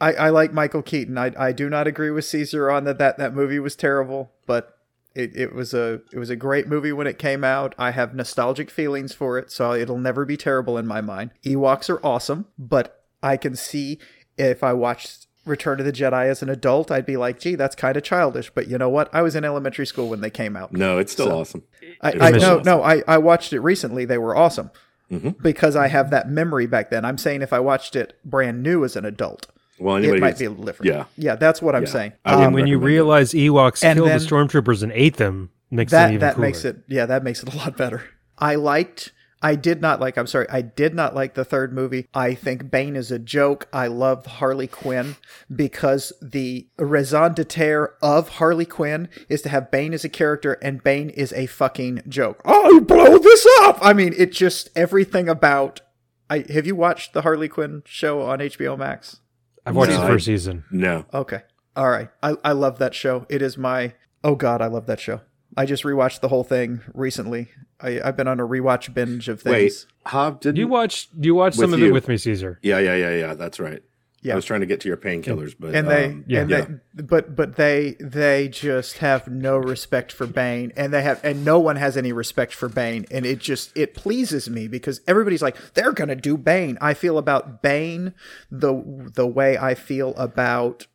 I, 0.02 0.12
I 0.14 0.28
like 0.30 0.54
Michael 0.54 0.80
Keaton. 0.82 1.18
I, 1.18 1.30
I 1.38 1.52
do 1.52 1.68
not 1.68 1.86
agree 1.86 2.10
with 2.10 2.24
Ceasar 2.24 2.74
on 2.74 2.84
that, 2.84 2.96
that 2.96 3.18
that 3.18 3.34
movie 3.34 3.58
was 3.58 3.76
terrible, 3.76 4.32
but 4.46 4.78
it, 5.14 5.36
it 5.36 5.54
was 5.54 5.74
a 5.74 6.00
it 6.12 6.18
was 6.18 6.30
a 6.30 6.36
great 6.36 6.68
movie 6.68 6.92
when 6.92 7.06
it 7.06 7.18
came 7.18 7.44
out. 7.44 7.74
I 7.78 7.90
have 7.90 8.14
nostalgic 8.14 8.70
feelings 8.70 9.12
for 9.12 9.38
it, 9.38 9.50
so 9.50 9.74
it'll 9.74 9.98
never 9.98 10.24
be 10.24 10.38
terrible 10.38 10.78
in 10.78 10.86
my 10.86 11.02
mind. 11.02 11.32
Ewoks 11.44 11.90
are 11.90 12.04
awesome, 12.04 12.46
but 12.58 13.04
I 13.22 13.36
can 13.36 13.56
see 13.56 13.98
if 14.38 14.64
I 14.64 14.72
watched 14.72 15.26
Return 15.46 15.80
of 15.80 15.86
the 15.86 15.92
Jedi 15.92 16.26
as 16.26 16.42
an 16.42 16.48
adult, 16.50 16.90
I'd 16.90 17.06
be 17.06 17.16
like, 17.16 17.40
gee, 17.40 17.54
that's 17.54 17.74
kind 17.74 17.96
of 17.96 18.02
childish. 18.02 18.50
But 18.54 18.68
you 18.68 18.76
know 18.78 18.88
what? 18.90 19.08
I 19.14 19.22
was 19.22 19.34
in 19.34 19.44
elementary 19.44 19.86
school 19.86 20.08
when 20.08 20.20
they 20.20 20.30
came 20.30 20.56
out. 20.56 20.72
No, 20.72 20.98
it's 20.98 21.12
still 21.12 21.26
So- 21.26 21.38
awesome. 21.40 21.62
I, 22.02 22.10
It 22.10 22.22
I 22.22 22.30
no 22.30 22.36
awesome. 22.56 22.62
no 22.64 22.82
I, 22.82 23.02
I 23.08 23.18
watched 23.18 23.52
it 23.52 23.60
recently. 23.60 24.04
They 24.04 24.18
were 24.18 24.36
awesome 24.36 24.70
Mhm. 25.10 25.40
because 25.42 25.76
I 25.76 25.88
have 25.88 26.10
that 26.10 26.28
memory 26.30 26.66
back 26.66 26.90
then. 26.90 27.04
I'm 27.04 27.18
saying 27.18 27.42
if 27.42 27.52
I 27.52 27.58
watched 27.60 27.96
it 27.96 28.14
brand 28.24 28.62
new 28.62 28.84
as 28.84 28.96
an 28.96 29.04
adult, 29.04 29.46
Well, 29.78 29.96
it 29.96 30.20
might 30.20 30.28
who's- 30.30 30.38
be 30.38 30.44
a 30.44 30.50
little 30.50 30.64
different. 30.66 30.92
yeah. 30.92 31.04
yeah, 31.16 31.36
that's 31.36 31.60
what 31.62 31.74
I'm 31.74 31.86
saying. 31.86 32.12
I 32.24 32.32
wouldn't 32.32 32.46
and 32.48 32.54
when 32.54 32.66
you 32.66 32.76
recommend 32.76 32.84
it. 32.84 32.94
realize 32.94 33.32
Ewoks 33.32 33.82
And 33.84 33.96
killed 33.96 34.08
then- 34.10 34.18
the 34.18 34.24
stormtroopers 34.24 34.82
and 34.82 34.92
ate 34.92 35.16
them, 35.16 35.50
makes 35.70 35.90
them 35.90 36.02
that 36.02 36.08
even 36.10 36.20
that 36.20 36.34
cooler. 36.34 36.46
makes 36.46 36.64
it 36.66 36.76
yeah 36.86 37.06
that 37.06 37.24
makes 37.24 37.42
it 37.42 37.52
a 37.52 37.56
lot 37.56 37.76
better. 37.78 38.02
I 38.38 38.54
liked. 38.56 39.12
I 39.42 39.54
did 39.54 39.80
not 39.80 40.00
like. 40.00 40.18
I'm 40.18 40.26
sorry. 40.26 40.46
I 40.50 40.60
did 40.60 40.94
not 40.94 41.14
like 41.14 41.34
the 41.34 41.44
third 41.44 41.72
movie. 41.72 42.06
I 42.12 42.34
think 42.34 42.70
Bane 42.70 42.94
is 42.96 43.10
a 43.10 43.18
joke. 43.18 43.68
I 43.72 43.86
love 43.86 44.26
Harley 44.26 44.66
Quinn 44.66 45.16
because 45.54 46.12
the 46.20 46.68
raison 46.78 47.32
d'etre 47.32 47.88
of 48.02 48.28
Harley 48.30 48.66
Quinn 48.66 49.08
is 49.28 49.42
to 49.42 49.48
have 49.48 49.70
Bane 49.70 49.94
as 49.94 50.04
a 50.04 50.10
character, 50.10 50.54
and 50.62 50.82
Bane 50.82 51.10
is 51.10 51.32
a 51.32 51.46
fucking 51.46 52.02
joke. 52.08 52.42
Oh, 52.44 52.70
you 52.70 52.80
blow 52.82 53.18
this 53.18 53.46
up! 53.62 53.78
I 53.80 53.92
mean, 53.94 54.14
it 54.16 54.32
just 54.32 54.68
everything 54.76 55.28
about. 55.28 55.80
I 56.28 56.44
have 56.50 56.66
you 56.66 56.76
watched 56.76 57.12
the 57.12 57.22
Harley 57.22 57.48
Quinn 57.48 57.82
show 57.86 58.22
on 58.22 58.38
HBO 58.40 58.78
Max? 58.78 59.20
I've 59.64 59.74
watched 59.74 59.92
No, 59.92 60.02
the 60.02 60.06
first 60.06 60.26
season. 60.26 60.64
No. 60.70 61.06
Okay. 61.12 61.42
All 61.76 61.90
right. 61.90 62.10
I, 62.22 62.34
I 62.44 62.52
love 62.52 62.78
that 62.78 62.94
show. 62.94 63.26
It 63.28 63.42
is 63.42 63.56
my 63.56 63.94
oh 64.22 64.34
god, 64.34 64.60
I 64.60 64.66
love 64.66 64.86
that 64.86 65.00
show. 65.00 65.20
I 65.56 65.66
just 65.66 65.82
rewatched 65.82 66.20
the 66.20 66.28
whole 66.28 66.44
thing 66.44 66.80
recently. 66.94 67.48
I, 67.80 68.00
I've 68.02 68.16
been 68.16 68.28
on 68.28 68.40
a 68.40 68.46
rewatch 68.46 68.92
binge 68.94 69.28
of 69.28 69.44
Wait, 69.44 69.70
things. 69.70 69.86
Jav 70.10 70.40
did 70.40 70.56
You 70.56 70.68
watch 70.68 71.08
you 71.18 71.34
watch 71.34 71.54
some 71.54 71.70
With 71.70 71.80
of 71.80 71.86
it 71.86 71.92
with 71.92 72.08
me, 72.08 72.16
Ceasar. 72.16 72.58
Yeah, 72.62 72.78
yeah, 72.78 72.96
yeah, 72.96 73.14
yeah. 73.14 73.34
That's 73.34 73.58
right. 73.58 73.82
Yeah. 74.22 74.34
I 74.34 74.36
was 74.36 74.44
trying 74.44 74.60
to 74.60 74.66
get 74.66 74.80
to 74.80 74.88
your 74.88 74.98
painkillers, 74.98 75.54
but 75.58 75.74
And 75.74 75.88
they 75.88 76.04
um, 76.06 76.24
yeah. 76.28 76.40
and 76.40 76.50
yeah. 76.50 76.66
they 76.94 77.02
but 77.02 77.34
but 77.34 77.56
they 77.56 77.96
they 78.00 78.48
just 78.48 78.98
have 78.98 79.28
no 79.28 79.56
respect 79.56 80.12
for 80.12 80.26
Bane 80.26 80.72
and 80.76 80.92
they 80.92 81.02
have 81.02 81.24
and 81.24 81.42
no 81.42 81.58
one 81.58 81.76
has 81.76 81.96
any 81.96 82.12
respect 82.12 82.52
for 82.52 82.68
Bane 82.68 83.06
and 83.10 83.24
it 83.24 83.38
just 83.38 83.74
it 83.74 83.94
pleases 83.94 84.50
me 84.50 84.68
because 84.68 85.00
everybody's 85.06 85.40
like 85.40 85.56
they're 85.72 85.92
going 85.92 86.08
to 86.08 86.16
do 86.16 86.36
Bane. 86.36 86.76
I 86.82 86.92
feel 86.92 87.16
about 87.16 87.62
Bane 87.62 88.12
the 88.50 89.10
the 89.14 89.26
way 89.26 89.56
I 89.56 89.74
feel 89.74 90.14
about 90.16 90.86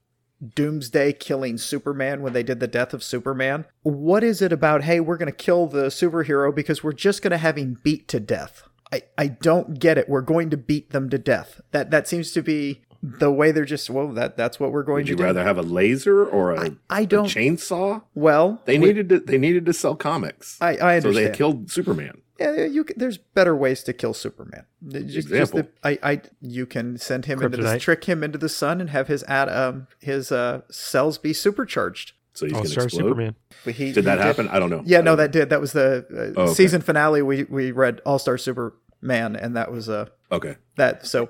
Doomsday 0.56 1.14
killing 1.14 1.58
Superman 1.58 2.22
when 2.22 2.34
they 2.34 2.44
did 2.44 2.60
the 2.60 2.68
death 2.68 2.94
of 2.94 3.04
Superman. 3.04 3.66
What 3.84 4.24
is 4.24 4.42
it 4.42 4.52
about, 4.52 4.84
hey, 4.84 5.00
we're 5.00 5.18
going 5.18 5.32
to 5.32 5.38
kill 5.38 5.68
the 5.68 5.86
superhero 5.88 6.54
because 6.54 6.84
we're 6.84 6.94
just 6.94 7.22
going 7.22 7.32
to 7.32 7.38
have 7.38 7.58
him 7.58 7.80
beat 7.84 8.08
to 8.10 8.20
death? 8.20 8.64
I, 8.92 9.04
I 9.18 9.28
don't 9.28 9.80
get 9.80 9.98
it. 9.98 10.08
We're 10.10 10.22
going 10.22 10.50
to 10.52 10.58
beat 10.58 10.92
them 10.92 11.10
to 11.10 11.18
death. 11.18 11.60
That 11.72 11.90
that 11.92 12.08
seems 12.08 12.32
to 12.34 12.42
be 12.42 12.82
the 13.02 13.32
way 13.32 13.52
they're 13.52 13.66
just, 13.66 13.90
well, 13.90 14.10
that 14.14 14.36
that's 14.38 14.60
what 14.60 14.72
we're 14.72 14.84
going 14.84 15.06
to 15.06 15.12
do. 15.12 15.14
Would 15.16 15.18
to 15.18 15.24
you 15.24 15.34
do. 15.34 15.40
rather 15.40 15.44
have 15.44 15.58
a 15.58 15.62
laser 15.64 16.26
or 16.26 16.54
a, 16.54 16.72
I 16.90 17.02
a 17.02 17.06
don't. 17.06 17.26
chainsaw? 17.28 18.04
well, 18.14 18.62
They 18.66 18.78
we- 18.78 18.88
needed 18.88 19.10
to. 19.10 19.20
They 19.20 19.38
needed 19.38 19.66
to 19.68 19.74
sell 19.74 19.96
comics. 19.96 20.58
I, 20.62 20.78
I 20.96 21.00
so 21.00 21.12
they 21.12 21.32
killed 21.32 21.72
Superman. 21.72 22.22
Yeah, 22.40 22.66
you 22.66 22.84
can, 22.84 22.98
there's 22.98 23.18
better 23.18 23.56
ways 23.56 23.84
to 23.84 23.94
kill 23.94 24.14
Superman. 24.14 24.66
Just, 24.88 25.08
just 25.08 25.28
Example. 25.30 25.64
the, 25.84 26.00
I, 26.04 26.12
I, 26.14 26.22
you 26.42 26.66
can 26.66 26.98
send 26.98 27.26
him 27.26 27.42
into 27.42 27.58
the, 27.58 27.80
trick 27.80 28.04
him 28.06 28.24
into 28.24 28.38
the 28.38 28.50
sun 28.50 28.82
and 28.82 28.90
have 28.90 29.08
his 29.08 29.24
ad, 29.24 29.50
um, 29.50 29.88
his 30.02 30.32
uh, 30.32 30.62
cells 30.70 31.18
be 31.18 31.34
supercharged. 31.34 32.14
So 32.34 32.46
he's 32.46 32.54
All 32.54 32.60
going 32.60 32.66
to 32.66 32.72
Star 32.72 32.84
explode. 32.86 33.02
Superman. 33.04 33.36
But 33.64 33.76
he- 33.76 33.94
Did 33.94 34.06
that 34.06 34.18
he 34.20 34.24
happen? 34.26 34.50
I 34.50 34.60
don't 34.60 34.70
know. 34.70 34.84
Yeah, 34.86 34.98
I 35.00 35.02
no, 35.02 35.12
don't 35.12 35.18
that 35.20 35.32
did. 35.32 35.50
That 35.50 35.62
was 35.62 35.72
the 35.72 36.06
uh, 36.36 36.40
Oh, 36.40 36.44
okay. 36.44 36.54
season 36.54 36.82
finale. 36.82 37.22
We 37.22 37.46
we 37.46 37.72
read 37.72 38.02
All 38.06 38.20
Star 38.20 38.38
Superman, 38.38 39.36
and 39.38 39.56
that 39.56 39.72
was 39.72 39.88
uh. 39.88 40.08
Okay. 40.32 40.58
that. 40.76 41.06
So 41.08 41.30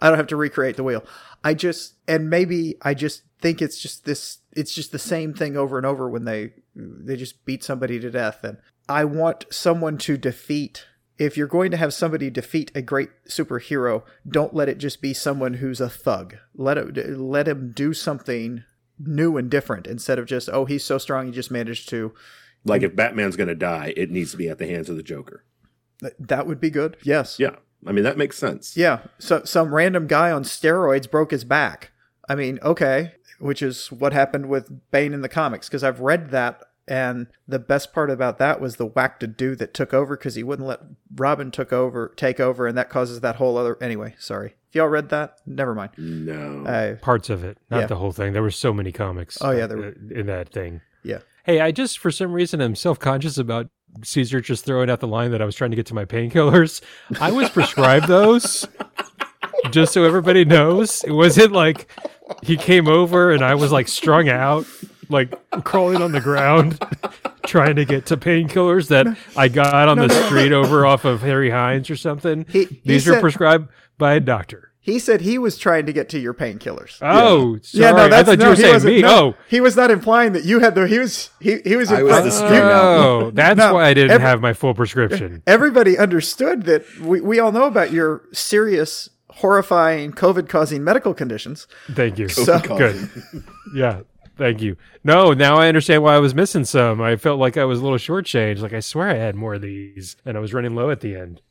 I 0.00 0.08
don't 0.08 0.18
have 0.18 0.26
to 0.28 0.36
recreate 0.36 0.76
the 0.76 0.82
wheel. 0.82 1.04
I 1.44 1.54
just 1.54 1.94
and 2.08 2.28
maybe 2.28 2.74
I 2.82 2.94
just 2.94 3.22
think 3.40 3.62
it's 3.62 3.78
just 3.78 4.04
this. 4.04 4.38
It's 4.56 4.74
just 4.74 4.90
the 4.90 4.98
same 4.98 5.32
thing 5.32 5.56
over 5.56 5.76
and 5.76 5.86
over 5.86 6.10
when 6.10 6.24
they 6.24 6.54
they 6.74 7.14
just 7.14 7.44
beat 7.44 7.62
somebody 7.62 8.00
to 8.00 8.10
death, 8.10 8.42
and 8.42 8.58
I 8.88 9.04
want 9.04 9.46
someone 9.50 9.98
to 9.98 10.16
defeat. 10.16 10.86
If 11.18 11.36
you're 11.36 11.46
going 11.46 11.70
to 11.70 11.76
have 11.76 11.94
somebody 11.94 12.28
defeat 12.30 12.70
a 12.74 12.82
great 12.82 13.10
superhero, 13.28 14.02
don't 14.28 14.54
let 14.54 14.68
it 14.68 14.78
just 14.78 15.00
be 15.00 15.14
someone 15.14 15.54
who's 15.54 15.80
a 15.80 15.88
thug. 15.88 16.36
Let 16.54 16.76
it 16.76 17.18
let 17.18 17.48
him 17.48 17.72
do 17.74 17.94
something 17.94 18.64
new 18.98 19.36
and 19.36 19.50
different 19.50 19.86
instead 19.86 20.18
of 20.18 20.26
just 20.26 20.48
oh 20.50 20.64
he's 20.64 20.82
so 20.82 20.96
strong 20.96 21.26
he 21.26 21.32
just 21.32 21.50
managed 21.50 21.88
to 21.90 22.14
Like 22.64 22.82
if 22.82 22.96
Batman's 22.96 23.36
going 23.36 23.48
to 23.48 23.54
die, 23.54 23.92
it 23.96 24.10
needs 24.10 24.30
to 24.30 24.36
be 24.36 24.48
at 24.48 24.58
the 24.58 24.66
hands 24.66 24.88
of 24.88 24.96
the 24.96 25.02
Joker. 25.02 25.44
That 26.18 26.46
would 26.46 26.60
be 26.60 26.70
good. 26.70 26.96
Yes. 27.02 27.38
Yeah. 27.38 27.56
I 27.86 27.92
mean 27.92 28.04
that 28.04 28.18
makes 28.18 28.38
sense. 28.38 28.76
Yeah. 28.76 29.00
So 29.18 29.44
some 29.44 29.74
random 29.74 30.06
guy 30.06 30.30
on 30.30 30.42
steroids 30.44 31.10
broke 31.10 31.30
his 31.30 31.44
back. 31.44 31.92
I 32.28 32.34
mean, 32.34 32.58
okay, 32.62 33.12
which 33.38 33.62
is 33.62 33.92
what 33.92 34.12
happened 34.12 34.48
with 34.48 34.90
Bane 34.90 35.14
in 35.14 35.22
the 35.22 35.28
comics 35.28 35.68
because 35.68 35.84
I've 35.84 36.00
read 36.00 36.30
that 36.30 36.62
and 36.88 37.26
the 37.48 37.58
best 37.58 37.92
part 37.92 38.10
about 38.10 38.38
that 38.38 38.60
was 38.60 38.76
the 38.76 38.86
whacked 38.86 39.36
dude 39.36 39.58
that 39.58 39.74
took 39.74 39.92
over 39.92 40.16
because 40.16 40.34
he 40.36 40.42
wouldn't 40.42 40.68
let 40.68 40.80
Robin 41.14 41.50
took 41.50 41.72
over 41.72 42.12
take 42.16 42.38
over 42.40 42.66
and 42.66 42.76
that 42.78 42.88
causes 42.90 43.20
that 43.20 43.36
whole 43.36 43.56
other 43.56 43.76
anyway, 43.82 44.14
sorry. 44.18 44.54
If 44.68 44.74
y'all 44.74 44.88
read 44.88 45.08
that, 45.08 45.38
never 45.46 45.74
mind. 45.74 45.92
No. 45.96 46.64
Uh, 46.64 46.96
Parts 46.96 47.30
of 47.30 47.42
it, 47.44 47.58
not 47.70 47.80
Yeah. 47.80 47.86
the 47.86 47.96
whole 47.96 48.12
thing. 48.12 48.32
There 48.32 48.42
were 48.42 48.50
so 48.50 48.72
many 48.72 48.92
comics. 48.92 49.38
Oh, 49.40 49.50
yeah, 49.52 49.66
there 49.66 49.78
uh, 49.78 49.80
were. 49.80 49.94
in 50.14 50.26
that 50.26 50.50
thing. 50.50 50.80
yeah. 51.02 51.18
Hey, 51.44 51.60
I 51.60 51.70
just 51.70 51.98
for 51.98 52.10
some 52.10 52.32
reason 52.32 52.60
I'm 52.60 52.74
self 52.74 52.98
conscious 52.98 53.38
about 53.38 53.68
Ceasar 54.00 54.42
just 54.42 54.64
throwing 54.64 54.90
out 54.90 55.00
the 55.00 55.06
line 55.08 55.30
that 55.30 55.40
I 55.40 55.44
was 55.44 55.54
trying 55.54 55.70
to 55.70 55.76
get 55.76 55.86
to 55.86 55.94
my 55.94 56.04
painkillers. 56.04 56.82
I 57.20 57.30
was 57.32 57.48
prescribed 57.48 58.08
those. 58.08 58.66
Just 59.70 59.92
so 59.92 60.04
everybody 60.04 60.44
knows, 60.44 61.02
it 61.04 61.12
wasn't 61.12 61.52
like 61.52 61.88
he 62.42 62.56
came 62.56 62.86
over 62.88 63.32
and 63.32 63.44
I 63.44 63.54
was 63.54 63.72
like 63.72 63.88
strung 63.88 64.28
out, 64.28 64.66
like 65.08 65.34
crawling 65.64 66.02
on 66.02 66.12
the 66.12 66.20
ground, 66.20 66.78
trying 67.46 67.76
to 67.76 67.84
get 67.84 68.06
to 68.06 68.16
painkillers 68.16 68.88
that 68.88 69.06
I 69.36 69.48
got 69.48 69.88
on 69.88 69.98
the 69.98 70.08
street 70.26 70.52
over 70.52 70.84
off 70.86 71.04
of 71.04 71.22
Harry 71.22 71.50
Hines 71.50 71.90
or 71.90 71.96
something. 71.96 72.46
He- 72.48 72.64
he 72.64 72.80
These 72.84 73.08
are 73.08 73.14
said- 73.14 73.20
prescribed 73.20 73.68
by 73.98 74.14
a 74.14 74.20
doctor. 74.20 74.62
He 74.80 75.00
said 75.00 75.22
he 75.22 75.36
was 75.36 75.58
trying 75.58 75.86
to 75.86 75.92
get 75.92 76.08
to 76.10 76.18
your 76.20 76.32
painkillers. 76.32 76.98
Oh, 77.02 77.58
sorry. 77.62 78.12
I 78.12 78.22
thought 78.22 78.30
you 78.32 78.36
no, 78.36 78.50
were 78.50 78.54
saying 78.56 78.74
wasn't- 78.74 78.94
me. 78.94 79.02
no, 79.02 79.08
oh, 79.30 79.34
he 79.48 79.60
was 79.60 79.74
not 79.74 79.90
implying 79.90 80.32
that 80.34 80.44
you 80.44 80.60
had 80.60 80.76
the. 80.76 80.86
He 80.86 81.00
was 81.00 81.30
he 81.40 81.58
he 81.64 81.74
was. 81.74 81.90
I 81.90 82.04
was 82.04 82.12
implying- 82.12 82.24
the 82.24 82.30
street. 82.30 82.60
Oh, 82.62 83.30
that's 83.34 83.58
No, 83.58 83.74
why 83.74 83.86
I 83.86 83.94
didn't 83.94 84.12
every- 84.12 84.24
have 84.24 84.40
my 84.40 84.52
full 84.52 84.74
prescription. 84.74 85.42
everybody 85.48 85.98
understood 85.98 86.64
that 86.66 86.84
we, 87.00 87.20
we 87.20 87.40
all 87.40 87.50
know 87.50 87.64
about 87.64 87.90
your 87.92 88.22
serious, 88.32 89.10
horrifying 89.30 90.12
COVID 90.12 90.48
causing 90.48 90.84
medical 90.84 91.14
conditions. 91.14 91.66
Thank 91.90 92.16
you. 92.20 92.28
So- 92.28 92.60
Good. 92.60 93.10
Yeah. 93.74 94.02
Thank 94.36 94.60
you. 94.60 94.76
No, 95.02 95.32
now 95.32 95.56
I 95.56 95.68
understand 95.68 96.02
why 96.02 96.14
I 96.14 96.18
was 96.18 96.34
missing 96.34 96.64
some. 96.64 97.00
I 97.00 97.16
felt 97.16 97.40
like 97.40 97.56
I 97.56 97.64
was 97.64 97.80
a 97.80 97.82
little 97.82 97.98
shortchanged. 97.98 98.60
Like 98.60 98.74
I 98.74 98.80
swear 98.80 99.08
I 99.08 99.14
had 99.14 99.34
more 99.34 99.54
of 99.54 99.62
these, 99.62 100.16
and 100.26 100.36
I 100.36 100.40
was 100.40 100.52
running 100.52 100.74
low 100.74 100.90
at 100.90 101.00
the 101.00 101.16
end. 101.16 101.40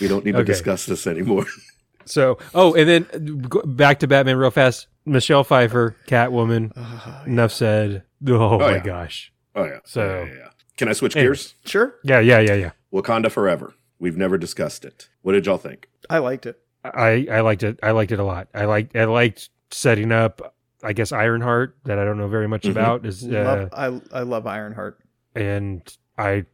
We 0.00 0.08
don't 0.08 0.24
need 0.24 0.34
to 0.34 0.44
discuss 0.44 0.86
this 0.86 1.06
anymore. 1.06 1.46
So, 2.04 2.38
oh, 2.52 2.74
and 2.74 2.88
then 2.88 3.46
back 3.64 4.00
to 4.00 4.08
Batman 4.08 4.36
real 4.36 4.50
fast. 4.50 4.88
Michelle 5.06 5.44
Pfeiffer, 5.44 5.94
Catwoman. 6.08 6.72
Uh, 6.74 7.22
Enough 7.26 7.52
said. 7.52 8.02
Oh, 8.26 8.58
my 8.58 8.72
yeah. 8.72 8.82
gosh. 8.82 9.32
Oh 9.54 9.62
yeah. 9.64 9.78
So- 9.84 10.24
yeah, 10.26 10.32
yeah, 10.32 10.38
yeah. 10.40 10.48
can 10.76 10.88
I 10.88 10.94
switch 10.94 11.14
Anyways. 11.14 11.28
gears? 11.28 11.54
sure, 11.64 11.94
Yeah, 12.02 12.18
yeah, 12.18 12.40
yeah, 12.40 12.54
yeah. 12.54 12.70
Wakanda 12.92 13.30
Forever. 13.30 13.74
We've 14.00 14.16
never 14.16 14.36
discussed 14.36 14.84
it. 14.84 15.10
What 15.22 15.34
did 15.34 15.46
y'all 15.46 15.58
think? 15.58 15.88
I 16.10 16.18
liked 16.18 16.44
it. 16.44 16.58
I 16.84 17.26
I 17.30 17.40
liked 17.40 17.62
it. 17.62 17.78
I 17.82 17.92
liked 17.92 18.12
it 18.12 18.18
a 18.18 18.24
lot. 18.24 18.48
I 18.54 18.64
liked 18.64 18.96
I 18.96 19.04
liked 19.04 19.50
setting 19.70 20.12
up. 20.12 20.54
I 20.84 20.92
guess 20.92 21.12
Ironheart 21.12 21.76
that 21.84 21.98
I 21.98 22.04
don't 22.04 22.18
know 22.18 22.26
very 22.28 22.48
much 22.48 22.62
Mhm. 22.62 22.70
about 22.72 23.06
is 23.06 23.24
uh, 23.24 23.68
love, 23.72 24.02
I 24.12 24.18
I 24.18 24.22
love 24.22 24.46
Ironheart. 24.46 24.98
and 25.36 25.80
I 26.18 26.44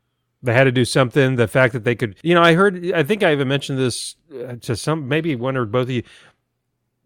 they 0.43 0.53
had 0.53 0.65
to 0.65 0.73
do 0.73 0.85
something. 0.85 1.37
The 1.37 1.49
fact 1.49 1.73
that 1.73 1.85
they 1.85 1.95
could, 1.95 2.17
you 2.23 2.35
know, 2.35 2.43
I 2.43 2.55
heard. 2.55 2.93
I 2.93 3.03
think 3.03 3.23
I 3.23 3.33
even 3.33 3.49
mentioned 3.49 3.79
this 3.79 4.17
uh, 4.33 4.57
to 4.61 4.77
some, 4.77 5.09
maybe 5.09 5.35
one 5.35 5.57
or 5.57 5.65
both 5.65 5.85
of 5.89 5.91
you. 5.91 6.03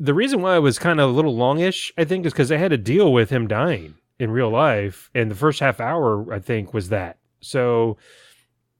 The 0.00 0.14
reason 0.14 0.42
why 0.42 0.56
it 0.56 0.60
was 0.60 0.78
kind 0.80 0.98
of 1.00 1.08
a 1.10 1.12
little 1.12 1.36
longish, 1.36 1.92
I 1.96 2.04
think, 2.04 2.26
is 2.26 2.32
because 2.32 2.48
they 2.48 2.58
had 2.58 2.72
to 2.72 2.76
deal 2.76 3.12
with 3.12 3.30
him 3.30 3.46
dying 3.46 3.94
in 4.18 4.32
real 4.32 4.50
life, 4.50 5.10
and 5.14 5.30
the 5.30 5.34
first 5.36 5.60
half 5.60 5.80
hour, 5.80 6.32
I 6.32 6.40
think, 6.40 6.74
was 6.74 6.88
that. 6.88 7.18
So, 7.40 7.96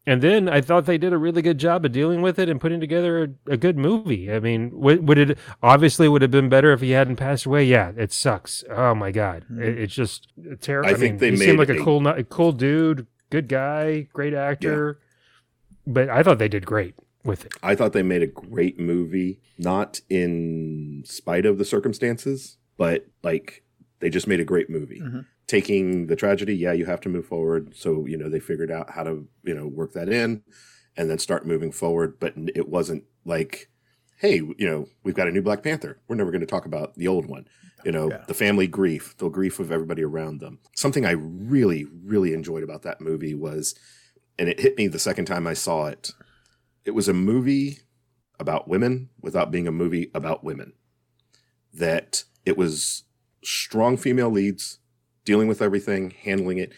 and 0.06 0.20
then 0.22 0.48
I 0.48 0.60
thought 0.60 0.86
they 0.86 0.98
did 0.98 1.12
a 1.12 1.18
really 1.18 1.42
good 1.42 1.58
job 1.58 1.84
of 1.84 1.92
dealing 1.92 2.22
with 2.22 2.38
it 2.38 2.48
and 2.48 2.60
putting 2.60 2.80
together 2.80 3.22
a, 3.46 3.52
a 3.52 3.56
good 3.56 3.76
movie. 3.78 4.32
I 4.32 4.40
mean, 4.40 4.70
would, 4.72 5.06
would 5.06 5.18
it 5.18 5.38
obviously 5.62 6.08
would 6.08 6.22
have 6.22 6.30
been 6.30 6.48
better 6.48 6.72
if 6.72 6.80
he 6.80 6.90
hadn't 6.90 7.16
passed 7.16 7.46
away? 7.46 7.64
Yeah, 7.64 7.92
it 7.96 8.12
sucks. 8.12 8.64
Oh 8.70 8.94
my 8.94 9.10
god, 9.12 9.44
Mhm. 9.50 9.62
it, 9.62 9.78
it's 9.78 9.94
just 9.94 10.28
terrible. 10.60 10.88
I 10.88 10.92
I, 10.92 10.94
think 10.94 11.12
mean, 11.14 11.18
they 11.18 11.30
he 11.30 11.36
seemed 11.36 11.58
like 11.58 11.68
a 11.68 11.80
a- 11.80 11.84
cool, 11.84 12.00
nu- 12.00 12.24
cool 12.24 12.52
dude, 12.52 13.06
good 13.30 13.48
guy, 13.48 14.08
great 14.12 14.34
actor. 14.34 14.98
But 15.86 16.08
I 16.08 16.22
thought 16.22 16.38
they 16.38 16.48
did 16.48 16.64
great 16.66 16.94
with 17.24 17.44
it. 17.44 17.52
I 17.62 17.74
thought 17.74 17.92
they 17.92 18.02
made 18.02 18.22
a 18.22 18.26
great 18.28 18.78
movie, 18.78 19.40
not 19.58 20.00
in 20.08 21.02
spite 21.06 21.44
of 21.46 21.58
the 21.58 21.64
circumstances, 21.64 22.56
but 22.76 23.06
like 23.22 23.62
they 24.00 24.10
just 24.10 24.26
made 24.26 24.40
a 24.40 24.44
great 24.44 24.68
movie. 24.70 25.00
Mhm. 25.00 25.26
Taking 25.52 26.06
the 26.06 26.16
tragedy, 26.16 26.56
yeah, 26.56 26.72
you 26.72 26.86
have 26.86 27.02
to 27.02 27.10
move 27.10 27.26
forward. 27.26 27.74
So, 27.76 28.06
you 28.06 28.16
know, 28.16 28.30
they 28.30 28.40
figured 28.40 28.70
out 28.70 28.88
how 28.88 29.02
to, 29.02 29.28
you 29.42 29.52
know, 29.52 29.66
work 29.66 29.92
that 29.92 30.08
in 30.08 30.42
and 30.96 31.10
then 31.10 31.18
start 31.18 31.46
moving 31.46 31.70
forward. 31.70 32.18
But 32.18 32.32
it 32.54 32.70
wasn't 32.70 33.04
like, 33.26 33.68
hey, 34.16 34.36
you 34.36 34.54
know, 34.66 34.86
we've 35.04 35.14
got 35.14 35.28
a 35.28 35.30
new 35.30 35.42
Black 35.42 35.62
Panther. 35.62 35.98
We're 36.08 36.16
never 36.16 36.30
going 36.30 36.40
to 36.40 36.46
talk 36.46 36.64
about 36.64 36.94
the 36.94 37.06
old 37.06 37.26
one. 37.26 37.48
You 37.84 37.92
know, 37.92 38.08
Yeah. 38.08 38.24
the 38.26 38.32
family 38.32 38.66
grief, 38.66 39.14
the 39.18 39.28
grief 39.28 39.60
of 39.60 39.70
everybody 39.70 40.02
around 40.02 40.40
them. 40.40 40.58
Something 40.74 41.04
I 41.04 41.10
really, 41.10 41.84
really 42.02 42.32
enjoyed 42.32 42.62
about 42.62 42.80
that 42.84 43.02
movie 43.02 43.34
was, 43.34 43.74
and 44.38 44.48
it 44.48 44.58
hit 44.58 44.78
me 44.78 44.86
the 44.86 44.98
second 44.98 45.26
time 45.26 45.46
I 45.46 45.52
saw 45.52 45.84
it, 45.88 46.12
it 46.86 46.92
was 46.92 47.08
a 47.08 47.12
movie 47.12 47.80
about 48.40 48.68
women 48.68 49.10
without 49.20 49.50
being 49.50 49.68
a 49.68 49.72
movie 49.72 50.10
about 50.14 50.42
women. 50.42 50.72
That 51.74 52.24
it 52.46 52.56
was 52.56 53.04
strong 53.44 53.98
female 53.98 54.30
leads 54.30 54.78
dealing 55.24 55.48
with 55.48 55.62
everything, 55.62 56.10
handling 56.22 56.58
it, 56.58 56.72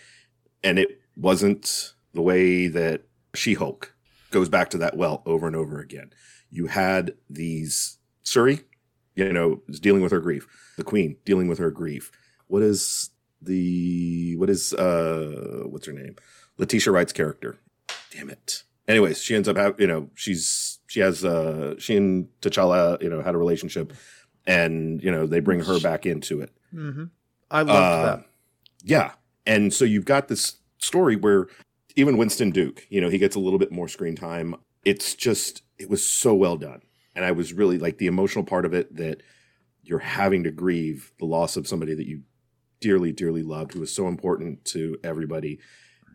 and 0.63 0.79
it 0.79 1.01
wasn't 1.17 1.95
the 2.13 2.23
way 2.23 2.69
that 2.69 3.03
She 3.35 3.55
Hulk 3.55 3.95
goes 4.31 4.49
back 4.49 4.71
to 4.71 4.79
that 4.79 4.97
well 4.97 5.23
over 5.27 5.47
and 5.47 5.57
over 5.57 5.81
again. 5.81 6.11
You 6.51 6.67
had 6.67 7.15
these 7.31 7.99
Shuri, 8.23 8.61
you 9.15 9.33
know, 9.33 9.63
is 9.69 9.81
dealing 9.81 10.03
with 10.03 10.13
her 10.13 10.21
grief. 10.21 10.47
The 10.77 10.85
Queen 10.85 11.17
dealing 11.25 11.49
with 11.49 11.59
her 11.59 11.71
grief. 11.71 12.11
What 12.47 12.63
is 12.63 13.11
the 13.43 14.35
what 14.37 14.49
is 14.51 14.73
uh 14.75 15.65
what's 15.67 15.87
her 15.87 15.93
name? 15.93 16.17
Letitia 16.59 16.93
Wright's 16.93 17.13
character. 17.13 17.59
Damn 18.13 18.31
it. 18.31 18.63
Anyways, 18.87 19.23
she 19.23 19.35
ends 19.35 19.49
up 19.49 19.57
having 19.57 19.81
you 19.81 19.87
know 19.87 20.11
she's 20.15 20.79
she 20.87 21.01
has 21.01 21.25
uh 21.25 21.75
she 21.79 21.97
and 21.97 22.29
T'Challa 22.41 23.03
you 23.03 23.09
know 23.11 23.23
had 23.23 23.35
a 23.35 23.39
relationship, 23.39 23.93
and 24.47 25.03
you 25.03 25.11
know 25.11 25.27
they 25.27 25.41
bring 25.41 25.61
her 25.61 25.81
back 25.81 26.07
into 26.07 26.41
it. 26.41 26.51
hmm 26.71 27.05
I 27.51 27.63
loved 27.63 27.71
Uh, 27.71 28.03
that. 28.17 28.25
Yeah. 28.85 29.13
And 29.47 29.73
so 29.73 29.85
you've 29.85 30.05
got 30.05 30.29
this 30.29 30.59
story 30.79 31.17
where 31.17 31.49
even 31.97 32.19
Winston 32.19 32.51
Duke, 32.51 32.87
you 32.91 33.01
know, 33.01 33.09
he 33.09 33.19
gets 33.19 33.35
a 33.35 33.41
little 33.41 33.59
bit 33.59 33.73
more 33.73 33.89
screen 33.89 34.15
time. 34.15 34.55
It's 34.85 35.15
just, 35.15 35.63
it 35.79 35.89
was 35.89 36.09
so 36.09 36.35
well 36.35 36.57
done. 36.57 36.83
And 37.17 37.25
I 37.25 37.33
was 37.33 37.53
really 37.53 37.79
like 37.79 37.99
the 37.99 38.07
emotional 38.07 38.45
part 38.45 38.65
of 38.65 38.75
it 38.75 38.95
that 38.97 39.23
you're 39.83 40.01
having 40.01 40.45
to 40.45 40.51
grieve 40.51 41.13
the 41.19 41.27
loss 41.27 41.57
of 41.57 41.67
somebody 41.67 41.95
that 41.95 42.07
you 42.07 42.23
dearly, 42.81 43.13
dearly 43.13 43.43
loved, 43.43 43.73
who 43.73 43.81
was 43.81 43.95
so 43.95 44.09
important 44.09 44.65
to 44.67 44.99
everybody. 45.03 45.59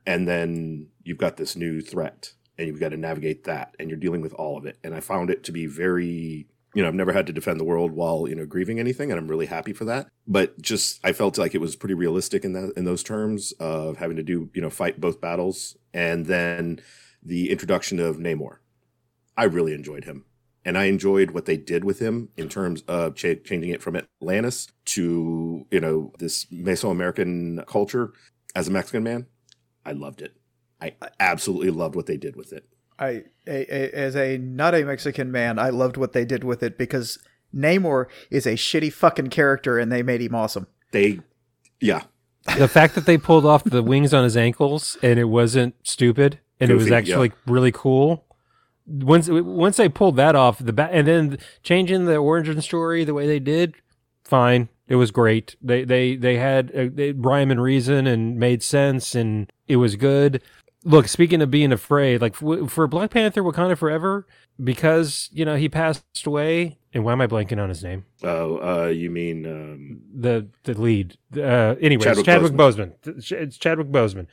And 0.06 0.28
then 0.28 0.90
you've 1.04 1.18
got 1.18 1.38
this 1.38 1.56
new 1.56 1.82
threat 1.82 2.34
and 2.58 2.68
you've 2.68 2.80
got 2.80 2.90
to 2.90 2.98
navigate 2.98 3.46
that 3.46 3.76
and 3.80 3.90
you're 3.90 3.98
dealing 3.98 4.22
with 4.22 4.34
all 4.34 4.58
of 4.58 4.66
it. 4.66 4.78
And 4.84 4.94
I 4.94 5.00
found 5.00 5.30
it 5.30 5.44
to 5.46 5.52
be 5.52 5.66
very 5.66 6.48
you 6.80 6.84
know, 6.84 6.88
I've 6.88 6.96
never 6.96 7.12
had 7.12 7.28
to 7.28 7.34
defend 7.34 7.60
the 7.60 7.66
world 7.66 7.92
while, 7.92 8.26
you 8.26 8.36
know, 8.36 8.46
grieving 8.46 8.80
anything, 8.80 9.12
and 9.12 9.20
I'm 9.20 9.28
really 9.28 9.48
happy 9.48 9.74
for 9.74 9.84
that. 9.84 10.08
But 10.26 10.62
just 10.62 11.02
I 11.04 11.12
felt 11.12 11.38
like 11.38 11.54
it 11.54 11.60
was 11.60 11.76
pretty 11.76 11.94
realistic 11.94 12.46
in 12.46 12.54
that 12.54 12.72
in 12.78 12.86
those 12.86 13.04
terms 13.04 13.52
of 13.60 13.98
having 13.98 14.16
to 14.16 14.24
do, 14.24 14.50
you 14.54 14.62
know, 14.62 14.70
fight 14.70 15.02
both 15.02 15.20
battles. 15.20 15.76
And 15.94 16.28
then 16.28 16.80
the 17.22 17.52
introduction 17.52 18.00
of 18.00 18.16
Namor. 18.16 18.60
I 19.36 19.44
really 19.44 19.74
enjoyed 19.74 20.06
him. 20.06 20.24
And 20.64 20.78
I 20.78 20.86
enjoyed 20.86 21.32
what 21.32 21.44
they 21.44 21.58
did 21.58 21.84
with 21.84 22.00
him 22.00 22.30
in 22.38 22.48
terms 22.48 22.82
of 22.84 23.14
cha- 23.14 23.44
changing 23.44 23.72
it 23.72 23.82
from 23.82 23.98
Atlantis 23.98 24.70
to, 24.86 25.68
you 25.70 25.82
know, 25.82 26.14
this 26.18 26.46
Mesoamerican 26.46 27.68
culture 27.68 28.14
as 28.56 28.70
a 28.70 28.72
Mexican 28.72 29.04
man. 29.04 29.28
I 29.86 29.92
loved 29.92 30.22
it. 30.22 30.38
I 30.80 30.94
absolutely 31.20 31.72
loved 31.72 31.96
what 31.96 32.06
they 32.06 32.16
did 32.16 32.38
with 32.38 32.54
it. 32.54 32.70
I 33.00 33.24
a, 33.48 33.66
a, 33.74 33.92
as 33.92 34.16
a 34.16 34.38
not 34.38 34.76
a 34.76 34.84
Mexican 34.84 35.32
man, 35.32 35.58
I 35.58 35.70
loved 35.70 35.98
what 35.98 36.14
they 36.14 36.26
did 36.26 36.44
with 36.44 36.62
it 36.62 36.78
because 36.78 37.18
Namor 37.56 38.06
is 38.30 38.46
a 38.46 38.54
shitty 38.54 38.94
fucking 38.94 39.30
character, 39.30 39.80
and 39.80 39.92
they 39.92 40.04
made 40.04 40.22
him 40.22 40.36
awesome. 40.36 40.68
They, 40.92 41.20
yeah, 41.80 42.04
the 42.58 42.68
fact 42.68 42.96
that 42.96 43.06
they 43.06 43.18
pulled 43.18 43.46
off 43.46 43.64
the 43.64 43.84
wings 43.84 44.14
on 44.14 44.24
his 44.24 44.38
ankles 44.38 44.98
and 45.02 45.20
it 45.20 45.26
wasn't 45.26 45.76
stupid 45.84 46.40
and 46.60 46.72
it 46.72 46.74
was 46.74 46.86
Goofy, 46.86 46.96
actually 46.96 47.32
really 47.46 47.72
cool. 47.72 48.26
Once 48.86 49.30
once 49.30 49.78
they 49.78 49.90
pulled 49.90 50.16
that 50.16 50.36
off 50.36 50.60
the 50.60 50.74
bat 50.74 50.90
and 50.94 51.08
then 51.08 51.38
changing 51.64 52.06
the 52.06 52.18
origin 52.18 52.62
story 52.62 53.04
the 53.04 53.14
way 53.14 53.28
they 53.28 53.40
did, 53.40 53.76
fine. 54.24 54.70
It 54.88 54.96
was 54.96 55.12
great. 55.12 55.56
They 55.62 55.84
they 55.84 56.16
they 56.16 56.38
had 56.38 56.76
uh, 56.76 56.88
they, 56.92 57.12
rhyme 57.12 57.52
and 57.52 57.62
reason 57.62 58.08
and 58.08 58.38
made 58.38 58.64
sense 58.64 59.14
and 59.14 59.52
it 59.68 59.76
was 59.76 59.96
good. 59.96 60.42
Look, 60.84 61.08
speaking 61.08 61.42
of 61.42 61.52
being 61.52 61.72
afraid, 61.72 62.22
like 62.22 62.36
for, 62.36 62.88
Black 62.88 63.12
Panther 63.12 63.44
Wakanda 63.44 63.78
Forever, 63.78 64.26
because 64.64 65.30
you 65.34 65.44
know 65.46 65.56
he 65.56 65.70
passed 65.70 66.04
away. 66.26 66.78
And 66.92 67.04
why 67.04 67.12
am 67.12 67.22
I 67.22 67.28
blanking 67.28 67.62
on 67.62 67.70
his 67.70 67.84
name? 67.84 68.06
Oh, 68.24 68.58
uh, 68.58 68.88
you 68.88 69.12
mean 69.12 69.46
um, 69.46 70.02
the 70.14 70.48
the 70.64 70.80
lead. 70.80 71.18
Uh, 71.36 71.76
anyways, 71.82 72.06
Chadwick 72.06 72.26
Chadwick, 72.26 72.54
Boseman. 72.54 72.94
It's 73.32 73.58
Chadwick 73.58 73.90
Boseman. 73.90 74.28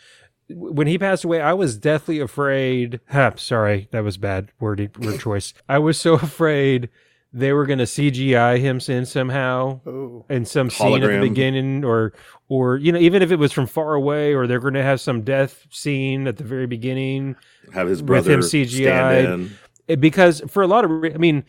When 0.48 0.86
he 0.86 0.96
passed 0.96 1.24
away, 1.24 1.40
I 1.40 1.52
was 1.52 1.76
deathly 1.76 2.20
afraid. 2.20 3.00
Huh, 3.10 3.32
sorry, 3.36 3.88
that 3.90 4.04
was 4.04 4.16
bad 4.16 4.50
word 4.60 4.90
word 4.98 5.20
choice. 5.20 5.52
I 5.68 5.78
was 5.78 6.00
so 6.00 6.14
afraid 6.14 6.88
they 7.32 7.52
were 7.52 7.66
going 7.66 7.78
to 7.80 7.84
CGI 7.84 8.58
him 8.58 8.80
in 8.88 9.04
somehow 9.04 9.80
Oh, 9.86 10.24
in 10.30 10.44
some 10.46 10.70
scene 10.70 11.02
at 11.02 11.10
the 11.10 11.28
beginning, 11.28 11.84
or 11.84 12.12
or 12.48 12.76
you 12.76 12.92
know, 12.92 12.98
even 12.98 13.22
if 13.22 13.30
it 13.30 13.38
was 13.38 13.52
from 13.52 13.66
far 13.66 13.94
away, 13.94 14.34
or 14.34 14.46
they're 14.46 14.60
going 14.60 14.74
to 14.74 14.82
have 14.82 15.00
some 15.00 15.22
death 15.22 15.66
scene 15.70 16.26
at 16.26 16.36
the 16.36 16.44
very 16.44 16.66
beginning. 16.66 17.36
have 17.72 17.88
his 17.88 18.00
With 18.02 18.06
brother 18.06 18.32
him 18.32 18.42
stand 18.42 18.66
CGI'd. 18.68 19.24
in. 19.40 19.50
It- 19.88 20.00
because 20.00 20.42
for 20.48 20.62
a 20.62 20.66
lot 20.66 20.84
of, 20.84 20.90
I 21.04 21.16
mean, 21.18 21.44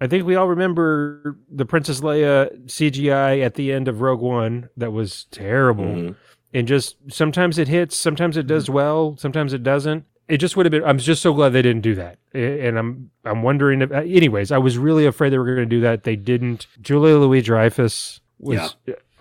I 0.00 0.06
think 0.06 0.26
we 0.26 0.34
all 0.36 0.48
remember 0.48 1.36
the 1.50 1.64
Princess 1.64 2.00
Leia 2.00 2.50
CGI 2.66 3.42
at 3.44 3.54
the 3.54 3.72
end 3.72 3.88
of 3.88 4.00
Rogue 4.00 4.20
One. 4.20 4.68
That 4.76 4.92
was 4.92 5.24
terrible. 5.30 5.84
Mhm. 5.84 6.16
And 6.52 6.68
just 6.68 6.96
sometimes 7.08 7.58
it 7.58 7.68
hits, 7.68 7.96
sometimes 7.96 8.36
it 8.36 8.46
does 8.46 8.68
well, 8.70 9.16
sometimes 9.18 9.52
it 9.52 9.62
doesn't. 9.62 10.04
It 10.28 10.38
just 10.38 10.56
would 10.56 10.64
have 10.66 10.70
been. 10.70 10.84
I'm 10.84 10.98
just 10.98 11.20
so 11.20 11.34
glad 11.34 11.50
they 11.50 11.60
didn't 11.62 11.82
do 11.82 11.94
that. 11.96 12.18
And 12.32 12.78
I'm 12.78 13.10
I'm 13.26 13.42
wondering. 13.42 13.82
If, 13.82 13.92
anyways, 13.92 14.50
I 14.52 14.56
was 14.58 14.78
really 14.78 15.04
afraid 15.04 15.30
they 15.30 15.38
were 15.38 15.44
going 15.44 15.58
to 15.68 15.76
do 15.76 15.82
that. 15.82 16.04
They 16.04 16.16
didn't. 16.16 16.66
Julia 16.80 17.16
Louis 17.18 17.42
Dreyfus 17.42 18.20
was 18.38 18.74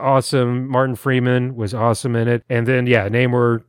awesome. 0.03 0.67
Martin 0.67 0.95
Freeman 0.95 1.55
was 1.55 1.73
awesome 1.73 2.15
in 2.15 2.27
it. 2.27 2.43
And 2.49 2.67
then 2.67 2.85
yeah, 2.87 3.07
Namor. 3.09 3.63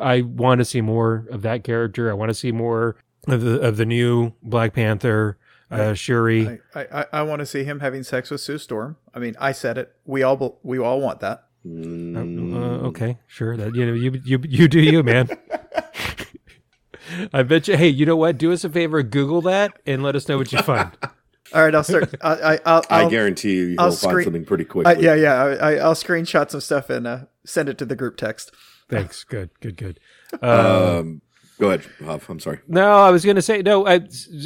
I 0.00 0.22
want 0.22 0.60
to 0.60 0.64
see 0.64 0.80
more 0.80 1.26
of 1.30 1.42
that 1.42 1.64
character. 1.64 2.10
I 2.10 2.14
want 2.14 2.30
to 2.30 2.34
see 2.34 2.52
more 2.52 2.96
of 3.28 3.42
the 3.42 3.60
of 3.60 3.76
the 3.76 3.84
new 3.86 4.32
Black 4.42 4.72
Panther. 4.74 5.38
Uh, 5.70 5.94
Shuri. 5.94 6.60
I, 6.74 6.80
I, 6.92 7.06
I 7.14 7.22
want 7.22 7.40
to 7.40 7.46
see 7.46 7.64
him 7.64 7.80
having 7.80 8.02
sex 8.02 8.30
with 8.30 8.42
Sue 8.42 8.58
Storm. 8.58 8.98
I 9.14 9.18
mean, 9.18 9.34
I 9.40 9.52
said 9.52 9.78
it. 9.78 9.94
We 10.04 10.22
all 10.22 10.58
we 10.62 10.78
all 10.78 11.00
want 11.00 11.20
that. 11.20 11.44
Mm, 11.66 12.54
Uh, 12.54 12.88
okay, 12.88 13.18
sure. 13.26 13.56
That 13.56 13.74
you 13.74 13.86
know, 13.86 13.94
you 13.94 14.20
you 14.22 14.38
you 14.46 14.68
do 14.68 14.80
you, 14.80 15.02
man. 15.02 15.30
I 17.32 17.42
bet 17.42 17.68
you. 17.68 17.76
Hey, 17.78 17.88
you 17.88 18.04
know 18.04 18.16
what? 18.16 18.36
Do 18.36 18.52
us 18.52 18.64
a 18.64 18.68
favor, 18.70 19.02
Google 19.02 19.40
that, 19.42 19.72
and 19.86 20.02
let 20.02 20.14
us 20.14 20.28
know 20.28 20.36
what 20.38 20.52
you 20.52 20.60
find. 20.62 20.90
All 21.54 21.62
right, 21.64 21.74
I'll 21.74 21.84
start. 21.84 22.14
I, 22.22 22.54
I, 22.54 22.58
I'll, 22.64 22.84
I 22.88 23.08
guarantee 23.08 23.54
you, 23.56 23.76
I'll 23.78 23.86
you'll 23.88 23.96
find 23.96 24.12
screen- 24.12 24.24
something 24.24 24.44
pretty 24.44 24.64
I, 24.64 24.68
quickly. 24.68 25.04
yeah, 25.04 25.14
yeah. 25.14 25.34
I, 25.34 25.50
I, 25.54 25.74
I'll 25.76 25.94
screenshot 25.94 26.50
some 26.50 26.60
stuff 26.60 26.88
and 26.90 27.06
uh, 27.06 27.18
send 27.44 27.68
it 27.68 27.78
to 27.78 27.84
the 27.84 27.96
group 27.96 28.16
text. 28.16 28.52
Thanks. 28.88 29.24
Good. 29.24 29.50
Good. 29.60 29.76
Good. 29.76 30.00
Uh, 30.42 30.98
Um, 31.00 31.22
Go 31.60 31.68
ahead, 31.68 31.84
Huff. 32.04 32.28
I'm 32.28 32.40
sorry. 32.40 32.58
No, 32.66 32.90
I 32.92 33.10
was 33.10 33.24
going 33.24 33.36
to 33.36 33.42
say 33.42 33.62
no. 33.62 33.86
I 33.86 34.00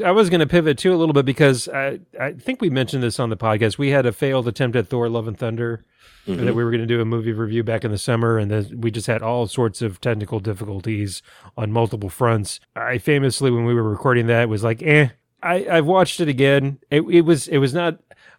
I 0.05 0.11
was 0.11 0.29
going 0.29 0.41
to 0.41 0.47
pivot 0.47 0.77
too 0.77 0.93
a 0.93 0.97
little 0.97 1.15
bit 1.15 1.25
because 1.25 1.67
I 1.69 2.01
I 2.21 2.33
think 2.33 2.61
we 2.61 2.69
mentioned 2.69 3.03
this 3.03 3.19
on 3.19 3.31
the 3.31 3.37
podcast. 3.39 3.79
We 3.79 3.91
had 3.91 4.05
a 4.05 4.13
failed 4.13 4.47
attempt 4.49 4.77
at 4.77 4.89
Thor: 4.89 5.09
Love 5.09 5.27
and 5.29 5.39
Thunder 5.39 5.85
Mm-hmm. 6.27 6.45
that 6.45 6.55
we 6.57 6.65
were 6.65 6.73
going 6.73 6.81
to 6.81 6.89
do 6.89 7.01
a 7.01 7.05
movie 7.05 7.31
review 7.33 7.63
back 7.63 7.85
in 7.85 7.93
the 7.93 7.99
summer, 7.99 8.37
and 8.37 8.51
then 8.51 8.81
we 8.81 8.91
just 8.91 9.07
had 9.07 9.23
all 9.23 9.47
sorts 9.47 9.81
of 9.81 10.01
technical 10.01 10.41
difficulties 10.41 11.23
on 11.57 11.71
multiple 11.71 12.09
fronts. 12.09 12.59
I 12.75 12.99
famously, 12.99 13.49
when 13.53 13.65
we 13.65 13.73
were 13.75 13.85
recording 13.89 14.27
that, 14.27 14.49
was 14.49 14.65
like, 14.65 14.83
eh. 14.83 15.11
I 15.47 15.67
I've 15.71 15.87
watched 15.87 16.21
it 16.21 16.29
again. 16.29 16.79
It 16.91 17.03
it 17.03 17.23
was 17.23 17.49
it 17.49 17.59
was 17.59 17.75
not. 17.75 17.99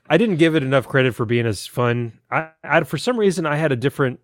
I 0.10 0.18
didn't 0.18 0.38
give 0.38 0.56
it 0.56 0.64
enough 0.64 0.88
credit 0.88 1.16
for 1.16 1.26
being 1.26 1.46
as 1.46 1.68
fun. 1.68 2.20
I, 2.32 2.50
I 2.64 2.84
for 2.84 2.98
some 2.98 3.18
reason 3.18 3.46
I 3.46 3.56
had 3.56 3.72
a 3.72 3.76
different 3.76 4.20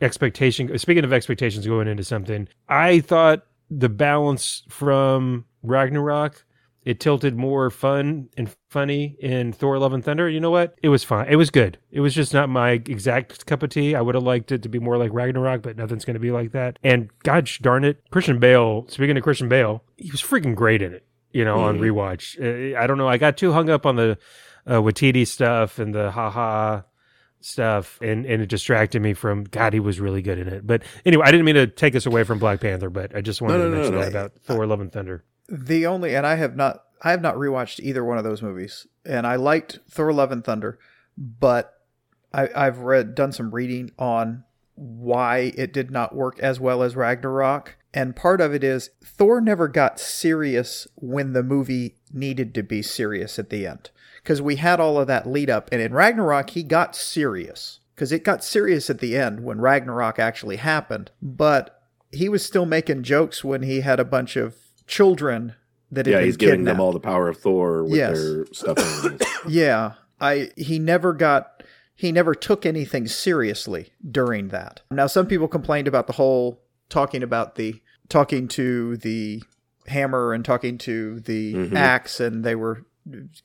expectation. 0.00 0.76
Speaking 0.78 1.04
of 1.04 1.12
expectations 1.12 1.66
going 1.66 1.88
into 1.88 2.04
something, 2.04 2.48
I 2.68 3.00
thought 3.00 3.46
the 3.70 3.88
balance 3.88 4.62
from 4.68 5.44
Ragnarok 5.62 6.44
it 6.88 7.00
tilted 7.00 7.36
more 7.36 7.68
fun 7.68 8.30
and 8.38 8.50
funny 8.70 9.16
in 9.20 9.52
Thor: 9.52 9.78
Love 9.78 9.92
and 9.92 10.02
Thunder. 10.02 10.26
You 10.26 10.40
know 10.40 10.50
what? 10.50 10.74
It 10.82 10.88
was 10.88 11.04
fine. 11.04 11.26
It 11.28 11.36
was 11.36 11.50
good. 11.50 11.76
It 11.90 12.00
was 12.00 12.14
just 12.14 12.32
not 12.32 12.48
my 12.48 12.70
exact 12.70 13.44
cup 13.44 13.62
of 13.62 13.68
tea. 13.68 13.94
I 13.94 14.00
would 14.00 14.14
have 14.14 14.24
liked 14.24 14.52
it 14.52 14.62
to 14.62 14.70
be 14.70 14.78
more 14.78 14.96
like 14.96 15.12
Ragnarok, 15.12 15.60
but 15.60 15.76
nothing's 15.76 16.06
going 16.06 16.14
to 16.14 16.20
be 16.20 16.30
like 16.30 16.52
that. 16.52 16.78
And 16.82 17.10
gosh 17.24 17.58
darn 17.58 17.84
it, 17.84 18.02
Christian 18.10 18.38
Bale. 18.38 18.86
Speaking 18.88 19.18
of 19.18 19.22
Christian 19.22 19.50
Bale, 19.50 19.84
he 19.98 20.10
was 20.10 20.22
freaking 20.22 20.54
great 20.54 20.80
in 20.80 20.94
it. 20.94 21.04
You 21.32 21.44
know, 21.44 21.58
on 21.60 21.78
rewatch. 21.78 22.38
Uh, 22.40 22.78
I 22.78 22.86
don't 22.86 22.98
know. 22.98 23.08
I 23.08 23.18
got 23.18 23.36
too 23.36 23.52
hung 23.52 23.68
up 23.68 23.84
on 23.86 23.96
the 23.96 24.18
uh, 24.66 24.76
Waititi 24.80 25.26
stuff 25.26 25.78
and 25.78 25.94
the 25.94 26.10
haha 26.10 26.82
stuff 27.40 28.00
and 28.02 28.26
and 28.26 28.42
it 28.42 28.48
distracted 28.48 29.00
me 29.00 29.14
from 29.14 29.44
god 29.44 29.72
he 29.72 29.78
was 29.78 30.00
really 30.00 30.20
good 30.20 30.40
in 30.40 30.48
it 30.48 30.66
but 30.66 30.82
anyway 31.06 31.22
i 31.24 31.30
didn't 31.30 31.46
mean 31.46 31.54
to 31.54 31.68
take 31.68 31.94
us 31.94 32.04
away 32.04 32.24
from 32.24 32.36
black 32.40 32.60
panther 32.60 32.90
but 32.90 33.14
i 33.14 33.20
just 33.20 33.40
wanted 33.40 33.58
No, 33.58 33.62
to 33.62 33.70
no, 33.70 33.70
no, 33.70 33.76
mention 33.76 33.94
no. 33.94 34.00
that 34.00 34.08
about 34.08 34.32
thor 34.42 34.66
love 34.66 34.80
and 34.80 34.90
thunder 34.92 35.22
The 35.48 35.86
only, 35.86 36.16
and 36.16 36.26
I 36.26 36.34
have 36.34 36.56
not, 36.56 36.82
I 37.00 37.12
have 37.12 37.22
not 37.22 37.36
rewatched 37.36 37.78
either 37.80 38.04
one 38.04 38.18
of 38.18 38.24
those 38.24 38.42
movies, 38.42 38.86
and 39.06 39.26
I 39.26 39.36
liked 39.36 39.78
Thor: 39.88 40.12
Love 40.12 40.30
and 40.30 40.44
Thunder, 40.44 40.78
but 41.16 41.72
I, 42.34 42.50
I've 42.54 42.80
read, 42.80 43.14
done 43.14 43.32
some 43.32 43.50
reading 43.54 43.90
on 43.98 44.44
why 44.74 45.52
it 45.56 45.72
did 45.72 45.90
not 45.90 46.14
work 46.14 46.38
as 46.40 46.60
well 46.60 46.82
as 46.82 46.96
Ragnarok, 46.96 47.77
and 47.94 48.14
part 48.16 48.40
of 48.40 48.54
it 48.54 48.62
is 48.64 48.90
Thor 49.02 49.40
never 49.40 49.68
got 49.68 49.98
serious 50.00 50.86
when 50.96 51.32
the 51.32 51.42
movie 51.42 51.96
needed 52.12 52.54
to 52.54 52.62
be 52.62 52.82
serious 52.82 53.38
at 53.38 53.50
the 53.50 53.66
end, 53.66 53.90
because 54.22 54.40
we 54.42 54.56
had 54.56 54.80
all 54.80 54.98
of 54.98 55.06
that 55.06 55.26
lead 55.26 55.50
up, 55.50 55.68
and 55.72 55.80
in 55.80 55.92
Ragnarok 55.94 56.50
he 56.50 56.62
got 56.62 56.94
serious, 56.96 57.80
because 57.94 58.12
it 58.12 58.24
got 58.24 58.44
serious 58.44 58.88
at 58.90 58.98
the 59.00 59.16
end 59.16 59.40
when 59.44 59.60
Ragnarok 59.60 60.18
actually 60.18 60.56
happened, 60.56 61.10
but 61.22 61.82
he 62.12 62.28
was 62.28 62.44
still 62.44 62.66
making 62.66 63.02
jokes 63.02 63.42
when 63.44 63.62
he 63.62 63.80
had 63.80 64.00
a 64.00 64.04
bunch 64.04 64.36
of 64.36 64.56
children 64.86 65.54
that 65.90 66.06
Yeah, 66.06 66.20
he's 66.22 66.36
giving 66.36 66.60
kidnapped. 66.60 66.76
them 66.76 66.80
all 66.80 66.92
the 66.92 67.00
power 67.00 67.28
of 67.28 67.38
Thor 67.38 67.82
with 67.84 67.94
Yes. 67.94 68.18
their 68.18 68.44
stuff. 68.52 69.18
Yeah, 69.48 69.92
I 70.20 70.50
he 70.56 70.78
never 70.78 71.12
got 71.14 71.62
he 71.94 72.12
never 72.12 72.34
took 72.34 72.64
anything 72.66 73.06
seriously 73.08 73.92
during 74.08 74.48
that. 74.48 74.82
Now 74.90 75.06
some 75.06 75.26
people 75.26 75.48
complained 75.48 75.88
about 75.88 76.06
the 76.06 76.12
whole 76.14 76.60
talking 76.88 77.22
about 77.22 77.54
the 77.56 77.80
talking 78.08 78.48
to 78.48 78.96
the 78.98 79.42
hammer 79.86 80.32
and 80.32 80.44
talking 80.44 80.78
to 80.78 81.20
the 81.20 81.54
Mhm. 81.54 81.74
axe 81.76 82.20
and 82.20 82.44
they 82.44 82.54
were 82.54 82.84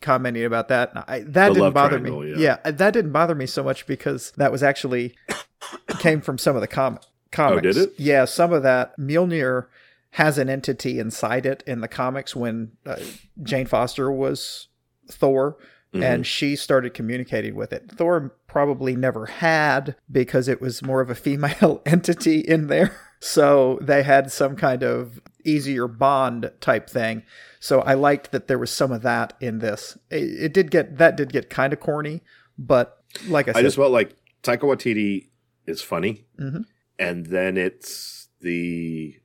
commenting 0.02 0.44
about 0.46 0.68
that. 0.68 0.92
I, 1.08 1.20
that 1.22 1.50
The 1.50 1.54
didn't 1.56 1.74
bother 1.74 2.00
me. 2.00 2.32
yeah. 2.32 2.58
yeah, 2.66 2.72
that 2.72 2.92
didn't 2.94 3.12
bother 3.12 3.36
me 3.36 3.46
so 3.46 3.64
much 3.64 3.88
because 3.88 4.32
that 4.38 4.52
was 4.52 4.62
actually 4.64 5.16
came 6.00 6.22
from 6.22 6.38
some 6.38 6.56
of 6.56 6.62
the 6.62 6.68
com- 6.68 7.00
comics. 7.32 7.58
Oh, 7.58 7.62
did 7.62 7.78
it? 7.78 7.94
Yeah, 7.98 8.26
some 8.26 8.52
of 8.54 8.64
that 8.64 8.98
Mjolnir 9.00 9.68
has 10.12 10.38
an 10.38 10.50
entity 10.50 11.00
inside 11.00 11.46
it 11.46 11.64
in 11.66 11.82
the 11.82 11.88
comics 11.88 12.36
when 12.36 12.72
uh, 12.86 12.98
Jane 13.42 13.66
Foster 13.66 14.12
was 14.12 14.68
Thor 15.10 15.58
Mm-hmm. 15.94 16.02
and 16.04 16.26
she 16.26 16.56
started 16.56 16.96
communicating 16.96 17.54
with 17.54 17.72
it. 17.72 17.92
Thor 17.92 18.34
probably 18.48 18.96
never 18.96 19.28
had 19.28 19.96
because 20.12 20.48
it 20.48 20.60
was 20.60 20.82
more 20.82 21.02
of 21.02 21.12
a 21.12 21.14
female 21.16 21.84
entity 21.86 22.40
in 22.40 22.66
there. 22.66 22.96
So 23.26 23.80
they 23.82 24.04
had 24.04 24.32
some 24.34 24.58
kind 24.58 24.84
of 24.84 25.22
easier 25.46 25.88
bond 25.88 26.52
type 26.60 26.90
thing. 26.90 27.24
So 27.62 27.80
I 27.82 27.94
liked 27.94 28.34
that 28.34 28.50
there 28.50 28.60
was 28.60 28.70
some 28.70 28.92
of 28.92 29.02
that 29.04 29.34
in 29.40 29.60
this. 29.60 29.98
It, 30.10 30.24
it 30.46 30.54
did 30.54 30.70
get 30.72 30.98
that 30.98 31.16
did 31.16 31.32
get 31.32 31.50
kind 31.50 31.72
of 31.72 31.80
corny, 31.80 32.22
but 32.58 33.02
like 33.30 33.48
I 33.48 33.54
said, 33.54 33.60
I 33.60 33.62
just 33.64 33.78
felt 33.78 33.94
like 33.94 34.16
Taika 34.44 34.64
Waititi 34.64 35.30
is 35.66 35.82
funny, 35.82 36.26
Mhm. 36.38 36.66
and 37.00 37.26
then 37.28 37.56
it's 37.58 38.28
the 38.42 39.16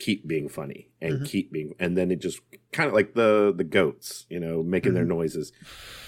keep 0.00 0.26
being 0.26 0.48
funny 0.48 0.90
and 1.00 1.14
Mm-hmm. 1.14 1.24
keep 1.24 1.52
being, 1.52 1.74
and 1.78 1.96
then 1.96 2.10
it 2.10 2.20
just 2.20 2.40
kind 2.72 2.88
of 2.88 2.94
like 2.94 3.14
the 3.14 3.54
the 3.56 3.62
goats, 3.62 4.26
you 4.28 4.40
know, 4.40 4.64
making 4.64 4.90
Mm-hmm. 4.90 4.94
their 4.96 5.04
noises. 5.04 5.52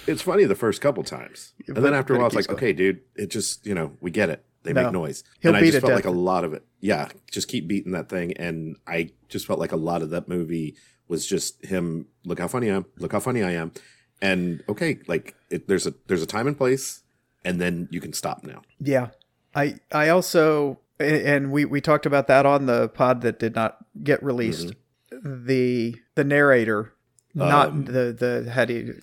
It's 0.08 0.22
funny 0.22 0.44
the 0.46 0.56
first 0.56 0.80
couple 0.80 1.04
times, 1.04 1.54
and 1.68 1.76
But- 1.76 1.82
then 1.82 1.94
after 1.94 2.14
a 2.16 2.18
while, 2.18 2.26
it's 2.26 2.34
like, 2.34 2.46
going. 2.48 2.56
okay, 2.58 2.72
dude, 2.72 3.02
it 3.14 3.30
just 3.30 3.64
you 3.64 3.74
know 3.76 3.96
we 4.00 4.10
get 4.10 4.30
it. 4.30 4.44
They 4.66 4.72
No. 4.72 4.82
make 4.82 4.92
noise, 4.92 5.24
He'll 5.40 5.54
and 5.54 5.56
I 5.64 5.70
just 5.70 5.80
felt 5.80 5.94
like 5.94 6.04
a 6.04 6.10
lot 6.10 6.44
of 6.44 6.52
it. 6.52 6.64
Yeah, 6.80 7.08
just 7.30 7.48
keep 7.48 7.66
beating 7.66 7.92
that 7.92 8.08
thing, 8.08 8.32
and 8.36 8.76
I 8.86 9.10
just 9.28 9.46
felt 9.46 9.58
like 9.58 9.72
a 9.72 9.76
lot 9.76 10.02
of 10.02 10.10
that 10.10 10.28
movie 10.28 10.76
was 11.08 11.26
just 11.26 11.64
him. 11.64 12.06
Look 12.24 12.38
how 12.38 12.48
funny 12.48 12.70
I 12.70 12.74
am. 12.76 12.86
Look 12.98 13.12
how 13.12 13.20
funny 13.20 13.42
I 13.42 13.52
am. 13.52 13.72
And 14.20 14.62
okay, 14.68 14.98
like 15.06 15.34
it, 15.50 15.68
there's 15.68 15.86
a 15.86 15.94
there's 16.08 16.22
a 16.22 16.26
time 16.26 16.46
and 16.46 16.56
place, 16.56 17.02
and 17.44 17.60
then 17.60 17.88
you 17.90 18.00
can 18.00 18.12
stop 18.12 18.44
now. 18.44 18.62
Yeah. 18.80 19.08
I 19.54 19.76
I 19.92 20.08
also 20.10 20.80
and 20.98 21.50
we 21.52 21.64
we 21.64 21.80
talked 21.80 22.06
about 22.06 22.26
that 22.26 22.44
on 22.46 22.66
the 22.66 22.88
pod 22.88 23.20
that 23.22 23.38
did 23.38 23.54
not 23.54 23.78
get 24.02 24.22
released. 24.22 24.72
The 25.10 25.96
the 26.14 26.24
narrator, 26.24 26.92
not 27.34 27.68
Um, 27.68 27.84
the 27.84 28.12
the 28.44 28.50
how 28.50 28.64
do 28.64 28.74
you 28.74 29.00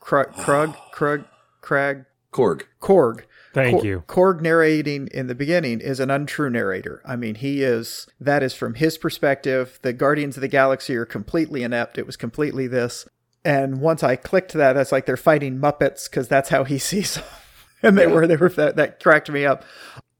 Krug 0.00 0.32
Krug 0.34 0.74
Krug 0.92 1.24
Krag 1.62 2.06
Korg. 2.32 2.62
Korg. 2.80 3.22
Thank 3.54 3.76
Kor- 3.76 3.84
you. 3.84 4.04
Korg 4.06 4.40
narrating 4.40 5.08
in 5.08 5.26
the 5.26 5.34
beginning 5.34 5.80
is 5.80 6.00
an 6.00 6.10
untrue 6.10 6.50
narrator. 6.50 7.02
I 7.04 7.16
mean, 7.16 7.36
he 7.36 7.62
is 7.62 8.06
that 8.20 8.42
is 8.42 8.54
from 8.54 8.74
his 8.74 8.98
perspective. 8.98 9.78
The 9.82 9.92
Guardians 9.92 10.36
of 10.36 10.42
the 10.42 10.48
Galaxy 10.48 10.96
are 10.96 11.06
completely 11.06 11.62
inept. 11.62 11.98
It 11.98 12.06
was 12.06 12.16
completely 12.16 12.66
this. 12.66 13.08
And 13.44 13.80
once 13.80 14.02
I 14.02 14.16
clicked 14.16 14.52
that, 14.52 14.74
that's 14.74 14.92
like 14.92 15.06
they're 15.06 15.16
fighting 15.16 15.58
Muppets 15.58 16.10
because 16.10 16.28
that's 16.28 16.50
how 16.50 16.64
he 16.64 16.78
sees 16.78 17.14
them. 17.14 17.24
and 17.82 17.98
they 17.98 18.06
were 18.06 18.26
they 18.26 18.36
were 18.36 18.48
that, 18.50 18.76
that 18.76 19.00
cracked 19.02 19.30
me 19.30 19.44
up. 19.46 19.64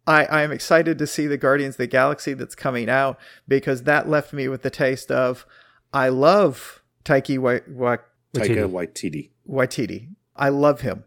I, 0.06 0.24
I 0.24 0.42
am 0.42 0.52
excited 0.52 0.98
to 0.98 1.06
see 1.06 1.26
the 1.26 1.36
Guardians 1.36 1.74
of 1.74 1.78
the 1.78 1.86
Galaxy 1.86 2.32
that's 2.32 2.54
coming 2.54 2.88
out 2.88 3.18
because 3.46 3.82
that 3.82 4.08
left 4.08 4.32
me 4.32 4.48
with 4.48 4.62
the 4.62 4.70
taste 4.70 5.10
of 5.10 5.44
I 5.92 6.08
love 6.08 6.82
Taiki 7.04 7.38
Wa- 7.38 7.60
Wa- 7.68 7.98
Taika 8.34 8.70
Waititi. 8.70 9.30
Waititi. 9.46 10.08
I 10.34 10.48
love 10.48 10.80
him. 10.80 11.04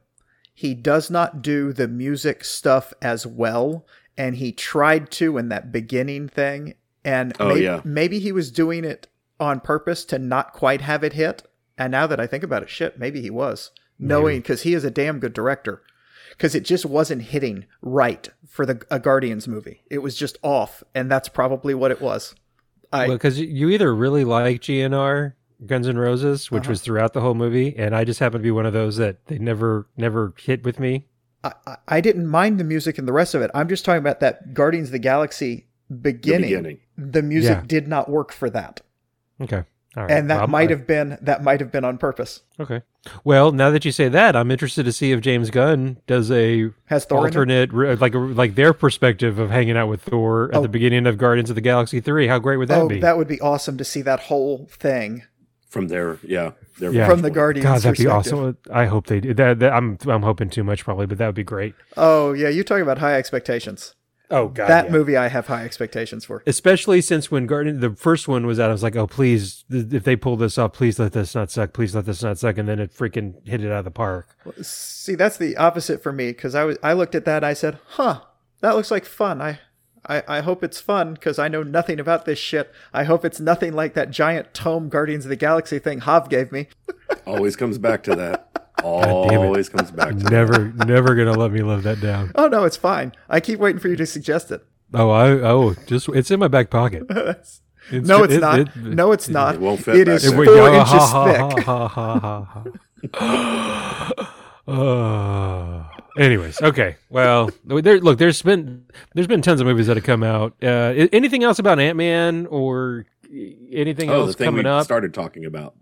He 0.61 0.75
does 0.75 1.09
not 1.09 1.41
do 1.41 1.73
the 1.73 1.87
music 1.87 2.43
stuff 2.43 2.93
as 3.01 3.25
well, 3.25 3.83
and 4.15 4.35
he 4.35 4.51
tried 4.51 5.09
to 5.13 5.39
in 5.39 5.49
that 5.49 5.71
beginning 5.71 6.27
thing. 6.29 6.75
And 7.03 7.33
Oh, 7.39 7.47
maybe, 7.47 7.61
yeah. 7.61 7.81
maybe 7.83 8.19
he 8.19 8.31
was 8.31 8.51
doing 8.51 8.85
it 8.85 9.07
on 9.39 9.59
purpose 9.59 10.05
to 10.05 10.19
not 10.19 10.53
quite 10.53 10.81
have 10.81 11.03
it 11.03 11.13
hit. 11.13 11.41
And 11.79 11.89
now 11.89 12.05
that 12.05 12.19
I 12.19 12.27
think 12.27 12.43
about 12.43 12.61
it, 12.61 12.69
shit, 12.69 12.99
maybe 12.99 13.21
he 13.23 13.31
was 13.31 13.71
knowing 13.97 14.37
because 14.37 14.61
he 14.61 14.75
is 14.75 14.83
a 14.83 14.91
damn 14.91 15.17
good 15.17 15.33
director. 15.33 15.81
Because 16.29 16.53
it 16.53 16.63
just 16.63 16.85
wasn't 16.85 17.23
hitting 17.23 17.65
right 17.81 18.29
for 18.47 18.63
the 18.67 18.85
a 18.91 18.99
Guardians 18.99 19.47
movie. 19.47 19.81
It 19.89 20.03
was 20.03 20.15
just 20.15 20.37
off, 20.43 20.83
and 20.93 21.09
that's 21.09 21.27
probably 21.27 21.73
what 21.73 21.89
it 21.89 22.01
was. 22.01 22.35
I 22.93 23.07
Well, 23.07 23.17
because 23.17 23.39
you 23.39 23.69
either 23.69 23.95
really 23.95 24.25
like 24.25 24.61
GNR 24.61 25.33
Guns 25.65 25.87
N' 25.87 25.97
Roses, 25.97 26.49
which 26.51 26.63
Uh-huh. 26.63 26.71
was 26.71 26.81
throughout 26.81 27.13
the 27.13 27.21
whole 27.21 27.35
movie, 27.35 27.75
and 27.77 27.95
I 27.95 28.03
just 28.03 28.19
happen 28.19 28.39
to 28.39 28.43
be 28.43 28.51
one 28.51 28.65
of 28.65 28.73
those 28.73 28.97
that 28.97 29.25
they 29.27 29.37
never 29.37 29.87
never 29.97 30.33
hit 30.37 30.63
with 30.63 30.79
me. 30.79 31.05
I, 31.43 31.53
I- 31.67 31.77
I 31.87 32.01
didn't 32.01 32.27
mind 32.27 32.59
the 32.59 32.63
music 32.63 32.97
and 32.97 33.07
the 33.07 33.13
rest 33.13 33.33
of 33.35 33.41
it. 33.41 33.51
I'm 33.53 33.67
just 33.69 33.83
talking 33.85 33.99
about 33.99 34.19
that 34.21 34.53
Guardians 34.53 34.87
of 34.89 34.91
the 34.93 34.99
Galaxy 34.99 35.67
The 35.89 35.95
beginning. 35.97 36.49
beginning. 36.49 36.77
The 36.97 37.21
music 37.21 37.57
Yeah. 37.57 37.63
did 37.67 37.87
not 37.87 38.09
work 38.09 38.31
for 38.31 38.49
that, 38.51 38.81
Okay, 39.41 39.63
all 39.97 40.03
right, 40.03 40.11
and 40.11 40.29
that 40.29 40.37
Well, 40.39 40.47
might 40.47 40.69
I- 40.69 40.75
have 40.75 40.85
been 40.87 41.17
that 41.21 41.43
might 41.43 41.59
have 41.59 41.71
been 41.71 41.83
on 41.85 41.97
purpose. 41.97 42.41
okay. 42.59 42.81
Well, 43.23 43.51
now 43.51 43.71
that 43.71 43.83
you 43.83 43.91
say 43.91 44.07
that, 44.09 44.35
I'm 44.35 44.51
interested 44.51 44.83
to 44.85 44.91
see 44.91 45.11
if 45.11 45.21
James 45.21 45.49
Gunn 45.49 45.97
does 46.05 46.29
a 46.31 46.69
Has 46.85 47.05
Thor 47.05 47.19
alternate, 47.25 47.73
like 47.99 48.13
like 48.15 48.53
their 48.53 48.73
perspective 48.73 49.39
of 49.39 49.49
hanging 49.49 49.75
out 49.75 49.87
with 49.89 50.01
Thor 50.03 50.49
at 50.51 50.57
Oh. 50.57 50.61
the 50.61 50.67
beginning 50.69 51.07
of 51.07 51.17
Guardians 51.17 51.49
of 51.49 51.55
the 51.55 51.61
Galaxy 51.61 51.99
three. 51.99 52.27
How 52.27 52.37
great 52.37 52.57
would 52.57 52.67
that 52.67 52.81
oh, 52.81 52.87
be? 52.87 52.99
that 52.99 53.17
would 53.17 53.27
be 53.27 53.41
awesome 53.41 53.77
to 53.77 53.83
see 53.83 54.03
that 54.03 54.19
whole 54.19 54.67
thing 54.71 55.23
From 55.71 55.87
their 55.87 56.19
yeah, 56.21 56.51
their 56.79 56.91
Yeah. 56.91 57.05
from 57.07 57.21
the 57.21 57.29
vantage 57.29 57.31
point. 57.31 57.33
Guardians. 57.35 57.63
God, 57.65 57.81
that'd 57.81 57.97
be 57.97 58.07
awesome. 58.07 58.57
I 58.71 58.85
hope 58.87 59.07
they 59.07 59.21
do 59.21 59.33
that. 59.35 59.59
that- 59.59 59.71
I'm 59.73 59.97
I'm 60.05 60.21
hoping 60.21 60.49
too 60.49 60.63
much 60.65 60.83
probably, 60.83 61.05
but 61.05 61.17
that 61.17 61.25
would 61.27 61.35
be 61.35 61.45
great. 61.45 61.73
Oh 61.95 62.33
yeah, 62.33 62.49
you're 62.49 62.65
talking 62.65 62.83
about 62.83 62.97
high 62.97 63.15
expectations. 63.17 63.95
Oh 64.29 64.47
God, 64.49 64.67
that 64.67 64.91
movie 64.91 65.15
I 65.15 65.27
have 65.29 65.47
high 65.47 65.63
expectations 65.63 66.25
for. 66.25 66.43
especially 66.45 66.99
since 67.01 67.31
when 67.31 67.47
Guardian 67.47 67.79
the 67.79 67.91
first 67.95 68.27
one 68.27 68.45
was 68.45 68.59
out, 68.59 68.69
I 68.69 68.73
was 68.73 68.83
like, 68.83 68.95
oh 68.97 69.07
please, 69.07 69.63
th- 69.71 69.93
if 69.93 70.03
they 70.03 70.15
pull 70.17 70.35
this 70.35 70.57
off, 70.57 70.73
please 70.73 70.99
let 70.99 71.13
this 71.13 71.35
not 71.35 71.49
suck, 71.51 71.71
please 71.73 71.95
let 71.95 72.05
this 72.05 72.21
not 72.21 72.37
suck, 72.37 72.57
and 72.57 72.67
then 72.67 72.79
it 72.79 72.93
freaking 72.93 73.35
hit 73.47 73.63
it 73.63 73.71
out 73.71 73.79
of 73.79 73.85
the 73.85 73.91
park. 73.91 74.27
See, 74.61 75.15
that's 75.15 75.37
the 75.37 75.55
opposite 75.55 76.03
for 76.03 76.11
me 76.11 76.31
because 76.31 76.53
I 76.53 76.65
was 76.65 76.77
I 76.83 76.91
looked 76.93 77.15
at 77.15 77.23
that 77.25 77.37
and 77.37 77.45
I 77.45 77.53
said, 77.53 77.77
"Huh, 77.91 78.21
that 78.59 78.75
looks 78.75 78.91
like 78.91 79.05
fun. 79.05 79.41
I 79.41 79.59
I, 80.07 80.23
I 80.27 80.39
hope 80.41 80.63
it's 80.63 80.81
fun 80.81 81.13
because 81.13 81.37
I 81.37 81.47
know 81.47 81.63
nothing 81.63 81.99
about 81.99 82.25
this 82.25 82.39
shit. 82.39 82.71
I 82.93 83.03
hope 83.03 83.23
it's 83.23 83.39
nothing 83.39 83.73
like 83.73 83.93
that 83.93 84.09
giant 84.11 84.53
tome 84.53 84.89
Guardians 84.89 85.25
of 85.25 85.29
the 85.29 85.35
Galaxy 85.35 85.79
thing 85.79 86.01
Jav 86.01 86.27
gave 86.29 86.51
me. 86.51 86.67
Always 87.27 87.55
comes 87.55 87.77
back 87.77 88.03
to 88.03 88.15
that. 88.15 88.47
Always 88.83 89.69
comes 89.69 89.91
back 89.91 90.09
to 90.09 90.15
that. 90.15 90.31
Never, 90.31 90.71
never 90.85 91.13
gonna 91.13 91.33
let 91.37 91.51
me 91.51 91.61
live 91.61 91.83
that 91.83 92.01
down. 92.01 92.31
Oh 92.33 92.47
no, 92.47 92.63
it's 92.65 92.77
fine. 92.77 93.11
I 93.29 93.39
keep 93.39 93.59
waiting 93.59 93.79
for 93.79 93.89
you 93.89 93.95
to 93.95 94.05
suggest 94.07 94.49
it. 94.51 94.65
Oh, 94.93 95.09
I 95.11 95.29
oh, 95.29 95.75
just 95.85 96.09
it's 96.09 96.31
in 96.31 96.39
my 96.39 96.47
back 96.47 96.69
pocket. 96.69 97.03
It's, 97.89 98.07
no, 98.07 98.23
it's 98.23 98.35
it- 98.35 98.41
not. 98.41 98.59
it- 98.59 98.75
no, 98.77 99.11
it's 99.11 99.27
not. 99.27 99.55
It 99.55 99.61
won't 99.61 99.83
fit 99.83 99.95
It 99.97 100.05
back 100.05 100.15
is 100.15 100.29
four 100.31 100.37
Wait, 100.45 100.47
inches 100.49 100.87
ha, 100.91 101.07
ha, 101.07 101.49
thick. 101.49 101.63
ha, 101.65 101.87
ha, 101.87 102.39
ha, 102.39 102.63
ha. 103.17 104.41
Uh, 104.67 105.83
anyways, 106.17 106.61
okay. 106.61 106.97
Well, 107.09 107.49
there. 107.65 107.99
Look, 107.99 108.17
there's 108.17 108.41
been 108.41 108.85
there's 109.13 109.27
been 109.27 109.41
tons 109.41 109.61
of 109.61 109.67
movies 109.67 109.87
that 109.87 109.97
have 109.97 110.03
come 110.05 110.23
out. 110.23 110.53
Uh, 110.61 111.07
anything 111.13 111.43
else 111.43 111.59
about 111.59 111.79
Ant 111.79 111.97
Man 111.97 112.45
or 112.47 113.05
anything 113.71 114.09
Oh, 114.09 114.21
the 114.21 114.27
else 114.27 114.35
thing 114.35 114.45
coming 114.45 114.65
we 114.65 114.69
up? 114.69 114.83
started 114.83 115.13
talking 115.13 115.45
about. 115.45 115.75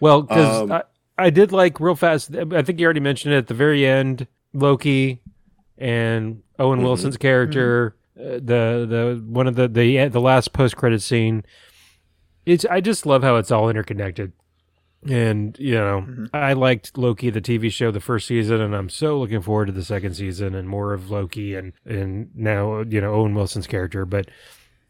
Well, 0.00 0.22
because 0.22 0.62
Um, 0.62 0.72
I, 0.72 0.82
I 1.18 1.30
did 1.30 1.52
like 1.52 1.80
real 1.80 1.94
fast. 1.96 2.34
I 2.34 2.62
think 2.62 2.78
you 2.80 2.84
already 2.84 3.00
mentioned 3.00 3.34
it 3.34 3.38
at 3.38 3.46
the 3.48 3.54
very 3.54 3.86
end. 3.86 4.26
Loki 4.52 5.20
and 5.78 6.42
Owen 6.58 6.78
Mhm. 6.80 6.84
Wilson's 6.84 7.16
character, 7.16 7.96
uh, 8.18 8.34
the 8.34 8.86
the 8.88 9.22
one 9.26 9.46
of 9.48 9.56
the 9.56 9.66
the 9.66 10.06
the 10.08 10.20
last 10.20 10.52
post 10.52 10.76
credit 10.76 11.02
scene. 11.02 11.44
It's 12.46 12.64
I 12.66 12.80
just 12.80 13.06
love 13.06 13.22
how 13.24 13.36
it's 13.36 13.50
all 13.50 13.68
interconnected, 13.68 14.32
and 15.08 15.56
you 15.58 15.74
know 15.74 16.02
Mhm. 16.08 16.30
I 16.32 16.52
liked 16.54 16.96
Loki 16.98 17.30
the 17.30 17.40
TV 17.40 17.70
show 17.70 17.90
the 17.90 18.00
first 18.00 18.26
season, 18.26 18.60
and 18.60 18.74
I'm 18.74 18.88
so 18.88 19.18
looking 19.18 19.40
forward 19.42 19.66
to 19.66 19.72
the 19.72 19.84
second 19.84 20.14
season 20.14 20.54
and 20.54 20.68
more 20.68 20.92
of 20.92 21.10
Loki 21.10 21.54
and 21.54 21.72
and 21.84 22.30
now 22.34 22.82
you 22.82 23.00
know 23.00 23.14
Owen 23.14 23.34
Wilson's 23.34 23.66
character. 23.66 24.04
But 24.04 24.30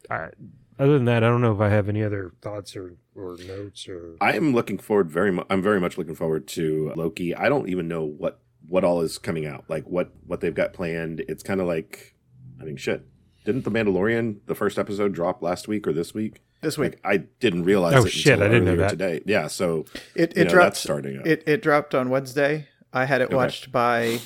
I, 0.09 0.29
other 0.77 0.93
than 0.93 1.05
that, 1.05 1.23
I 1.23 1.27
don't 1.27 1.41
know 1.41 1.53
if 1.53 1.61
I 1.61 1.69
have 1.69 1.87
any 1.89 2.03
other 2.03 2.31
thoughts 2.41 2.75
or 2.75 2.95
or 3.15 3.37
notes 3.47 3.87
or. 3.87 4.15
I 4.21 4.33
am 4.35 4.53
looking 4.53 4.77
forward 4.77 5.09
very 5.09 5.31
much. 5.31 5.45
I'm 5.49 5.61
very 5.61 5.79
much 5.79 5.97
looking 5.97 6.15
forward 6.15 6.47
to 6.49 6.91
Loki. 6.95 7.33
I 7.35 7.47
don't 7.49 7.69
even 7.69 7.87
know 7.87 8.03
what 8.03 8.39
what 8.67 8.83
all 8.83 9.01
is 9.01 9.17
coming 9.17 9.45
out. 9.45 9.65
Like 9.69 9.85
what 9.85 10.11
what 10.25 10.41
they've 10.41 10.53
got 10.55 10.73
planned. 10.73 11.21
It's 11.27 11.43
kind 11.43 11.61
of 11.61 11.67
like 11.67 12.15
I 12.59 12.63
mean, 12.65 12.77
shit. 12.77 13.05
Didn't 13.45 13.63
the 13.63 13.69
Mandalorian 13.71 14.37
the 14.47 14.55
first 14.55 14.79
episode 14.79 15.13
drop 15.13 15.41
last 15.43 15.67
week 15.67 15.85
or 15.87 15.93
this 15.93 16.13
week? 16.15 16.41
This 16.61 16.77
week, 16.77 16.93
Like 17.03 17.05
I 17.05 17.17
didn't 17.39 17.63
realize. 17.63 17.93
Oh, 17.95 18.05
it 18.05 18.11
shit, 18.11 18.33
until 18.33 18.47
I 18.47 18.49
didn't 18.49 18.65
know 18.65 18.71
earlier 18.71 18.81
that. 18.83 18.89
today. 18.91 19.21
Yeah, 19.25 19.47
so 19.47 19.85
it 20.15 20.35
you 20.35 20.41
it 20.41 20.45
know, 20.45 20.51
dropped. 20.53 20.65
that's 20.65 20.79
starting 20.79 21.19
up. 21.19 21.27
It 21.27 21.43
it 21.45 21.61
dropped 21.61 21.93
on 21.93 22.09
Wednesday. 22.09 22.67
I 22.93 23.05
had 23.05 23.21
it 23.21 23.25
Okay. 23.25 23.35
watched 23.35 23.71
by. 23.71 24.19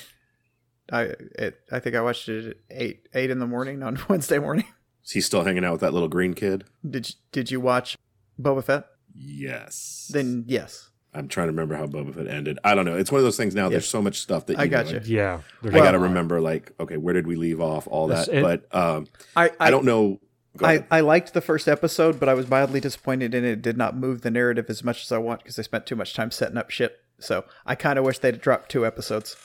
I 0.92 1.02
it 1.38 1.60
I 1.70 1.78
think 1.80 1.96
I 1.96 2.00
watched 2.00 2.28
it 2.28 2.46
at 2.48 2.56
eight 2.70 3.08
eight 3.14 3.30
in 3.30 3.38
the 3.40 3.46
morning 3.46 3.82
on 3.82 3.98
Wednesday 4.08 4.38
morning. 4.38 4.64
Is 5.04 5.12
he 5.12 5.20
still 5.20 5.44
hanging 5.44 5.64
out 5.64 5.72
with 5.72 5.80
that 5.82 5.92
little 5.92 6.08
green 6.08 6.34
kid? 6.34 6.64
Did 6.88 7.08
you, 7.10 7.14
did 7.32 7.50
you 7.50 7.60
watch 7.60 7.96
Boba 8.40 8.62
Fett? 8.64 8.86
Yes. 9.14 10.10
Then 10.12 10.44
yes. 10.46 10.90
I'm 11.12 11.26
trying 11.26 11.46
to 11.48 11.52
remember 11.52 11.74
how 11.74 11.86
Boba 11.86 12.14
Fett 12.14 12.28
ended. 12.28 12.58
I 12.62 12.74
don't 12.74 12.84
know. 12.84 12.96
It's 12.96 13.10
one 13.10 13.18
of 13.18 13.24
those 13.24 13.36
things 13.36 13.54
now. 13.54 13.68
There's 13.68 13.88
so 13.88 14.00
much 14.00 14.20
stuff 14.20 14.46
that 14.46 14.58
I 14.58 14.66
got 14.68 14.86
know, 14.86 14.92
you. 14.92 15.00
Yeah, 15.04 15.40
I 15.64 15.68
Well- 15.70 15.82
got 15.82 15.92
to 15.92 15.98
remember, 15.98 16.40
like, 16.40 16.72
okay, 16.78 16.96
where 16.96 17.12
did 17.14 17.26
we 17.26 17.34
leave 17.34 17.60
off? 17.60 17.88
All 17.88 18.06
This- 18.06 18.26
that, 18.26 18.36
it- 18.36 18.42
but 18.42 18.72
um, 18.74 19.06
I 19.36 19.50
I, 19.58 19.70
don't 19.70 19.84
know. 19.84 20.20
Go 20.56 20.66
I. 20.66 20.84
I 20.90 21.00
liked 21.00 21.32
the 21.32 21.40
first 21.40 21.68
episode, 21.68 22.18
but 22.18 22.28
I 22.28 22.34
was 22.34 22.48
mildly 22.48 22.80
disappointed 22.80 23.34
in 23.34 23.44
it. 23.44 23.50
It 23.52 23.62
did 23.62 23.76
not 23.76 23.96
move 23.96 24.22
the 24.22 24.30
narrative 24.30 24.66
as 24.68 24.82
much 24.82 25.02
as 25.04 25.12
I 25.12 25.18
want 25.18 25.42
because 25.42 25.56
they 25.56 25.62
spent 25.62 25.86
too 25.86 25.96
much 25.96 26.14
time 26.14 26.30
setting 26.30 26.56
up 26.56 26.70
shit. 26.70 26.98
So 27.18 27.44
I 27.66 27.74
kind 27.74 27.98
of 27.98 28.04
wish 28.04 28.18
they'd 28.18 28.40
dropped 28.40 28.70
two 28.70 28.84
episodes 28.86 29.36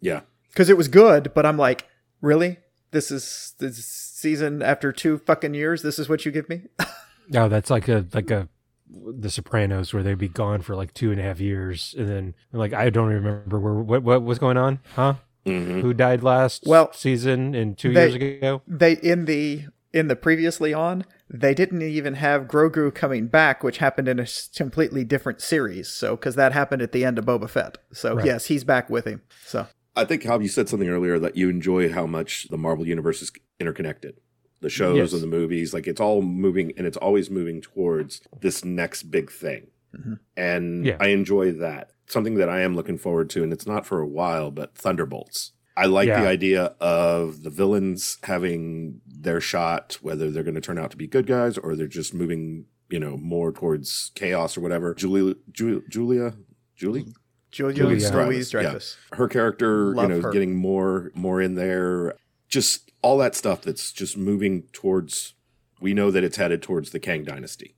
yeah, 0.00 0.20
because 0.50 0.68
it 0.68 0.76
was 0.76 0.88
good, 0.88 1.32
but 1.34 1.46
I'm 1.46 1.56
like, 1.56 1.86
really? 2.20 2.58
This 2.90 3.10
is 3.10 3.54
this 3.58 3.84
season 3.86 4.62
after 4.62 4.90
two 4.92 5.18
fucking 5.18 5.54
years. 5.54 5.82
This 5.82 5.98
is 5.98 6.08
what 6.08 6.24
you 6.26 6.32
give 6.32 6.48
me? 6.48 6.62
No, 7.32 7.48
that's 7.48 7.70
like 7.70 7.86
a 7.86 8.04
like 8.12 8.28
a 8.32 8.48
The 8.90 9.30
Sopranos 9.30 9.94
where 9.94 10.02
they'd 10.02 10.18
be 10.18 10.26
gone 10.26 10.62
for 10.62 10.74
like 10.74 10.92
two 10.92 11.12
and 11.12 11.20
a 11.20 11.22
half 11.22 11.38
years, 11.38 11.94
and 11.96 12.08
then 12.08 12.34
like 12.52 12.72
I 12.74 12.90
don't 12.90 13.06
remember 13.08 13.60
where 13.60 13.74
what 13.74 14.02
what 14.02 14.22
was 14.24 14.40
going 14.40 14.56
on, 14.56 14.80
huh? 14.96 15.14
hmm 15.46 15.80
Who 15.80 15.94
died 15.94 16.24
last 16.24 16.64
Well, 16.66 16.92
season 16.92 17.54
and 17.54 17.78
two 17.78 17.92
they- 17.92 18.08
years 18.08 18.14
ago? 18.40 18.62
they 18.66 18.94
in 18.94 19.26
the 19.26 19.66
in 19.92 20.08
the 20.08 20.16
previously 20.16 20.72
on 20.72 21.04
they 21.32 21.54
didn't 21.54 21.82
even 21.82 22.14
have 22.14 22.46
Grogu 22.48 22.92
coming 22.94 23.28
back, 23.28 23.62
which 23.62 23.78
happened 23.78 24.08
in 24.08 24.18
a 24.18 24.26
completely 24.56 25.04
different 25.04 25.40
series. 25.40 25.88
So 25.88 26.16
because 26.16 26.34
that 26.34 26.52
happened 26.52 26.82
at 26.82 26.90
the 26.92 27.04
end 27.04 27.18
of 27.18 27.24
Boba 27.24 27.48
Fett. 27.48 27.78
So 27.92 28.16
Right. 28.16 28.24
yes, 28.26 28.46
he's 28.46 28.64
back 28.64 28.90
with 28.90 29.04
him. 29.04 29.22
So 29.44 29.66
I 29.94 30.04
think 30.04 30.24
how 30.24 30.38
you 30.40 30.48
said 30.48 30.68
something 30.68 30.88
earlier 30.88 31.18
that 31.20 31.36
you 31.36 31.48
enjoy 31.48 31.92
how 31.92 32.06
much 32.06 32.48
the 32.48 32.58
Marvel 32.58 32.86
universe 32.86 33.22
is 33.22 33.30
interconnected. 33.60 34.16
The 34.60 34.70
shows 34.70 34.96
Yes. 34.96 35.12
and 35.12 35.22
the 35.22 35.26
movies, 35.26 35.72
like 35.72 35.86
it's 35.86 36.00
all 36.00 36.20
moving 36.22 36.72
and 36.76 36.86
it's 36.86 36.96
always 36.96 37.30
moving 37.30 37.60
towards 37.60 38.20
this 38.40 38.64
next 38.64 39.04
big 39.04 39.30
thing. 39.30 39.68
Mhm. 39.96 40.18
And 40.36 40.86
Yeah. 40.86 40.96
I 41.00 41.08
enjoy 41.08 41.52
that. 41.52 41.90
Something 42.06 42.34
that 42.36 42.48
I 42.48 42.60
am 42.60 42.74
looking 42.74 42.98
forward 42.98 43.30
to, 43.30 43.42
and 43.44 43.52
it's 43.52 43.66
not 43.66 43.86
for 43.86 44.00
a 44.00 44.06
while, 44.06 44.50
but 44.50 44.74
Thunderbolts. 44.74 45.52
I 45.80 45.86
like 45.86 46.08
Yeah. 46.08 46.20
the 46.22 46.28
idea 46.28 46.62
of 46.80 47.42
the 47.42 47.50
villains 47.50 48.18
having 48.24 49.00
their 49.06 49.40
shot, 49.40 49.98
whether 50.02 50.30
they're 50.30 50.42
going 50.42 50.54
to 50.54 50.60
turn 50.60 50.78
out 50.78 50.90
to 50.90 50.96
be 50.96 51.06
good 51.06 51.26
guys 51.26 51.56
or 51.58 51.74
they're 51.76 51.86
just 51.86 52.12
moving, 52.14 52.66
you 52.90 52.98
know, 53.00 53.16
more 53.16 53.50
towards 53.52 54.12
chaos 54.14 54.56
or 54.56 54.60
whatever. 54.60 54.94
Julia, 54.94 55.34
Ju- 55.50 55.82
Julia, 55.88 56.34
Julie, 56.76 57.06
Julia, 57.50 57.74
Julia 57.74 58.12
Louise 58.26 58.52
yeah. 58.52 58.60
Dreyfus. 58.62 58.96
her 59.12 59.28
character, 59.28 59.94
Love 59.94 60.10
you 60.10 60.16
know, 60.16 60.22
her. 60.22 60.30
getting 60.30 60.54
more 60.54 61.10
more 61.14 61.40
in 61.42 61.54
there. 61.54 62.14
Just 62.48 62.90
all 63.02 63.16
that 63.18 63.34
stuff 63.34 63.62
that's 63.62 63.92
just 63.92 64.16
moving 64.16 64.64
towards. 64.72 65.34
We 65.80 65.94
know 65.94 66.10
that 66.10 66.22
it's 66.24 66.36
headed 66.36 66.62
towards 66.62 66.90
the 66.90 67.00
Kang 67.00 67.24
dynasty, 67.24 67.74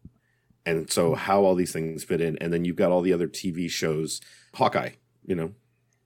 and 0.67 0.91
so 0.91 1.15
how 1.15 1.43
all 1.45 1.55
these 1.55 1.73
things 1.73 2.03
fit 2.05 2.21
in, 2.21 2.37
and 2.39 2.53
then 2.53 2.65
you've 2.65 2.77
got 2.77 2.91
all 2.91 3.01
the 3.03 3.13
other 3.13 3.29
TV 3.29 3.71
shows. 3.71 4.21
Hawkeye, 4.55 4.91
you 5.25 5.35
know, 5.37 5.53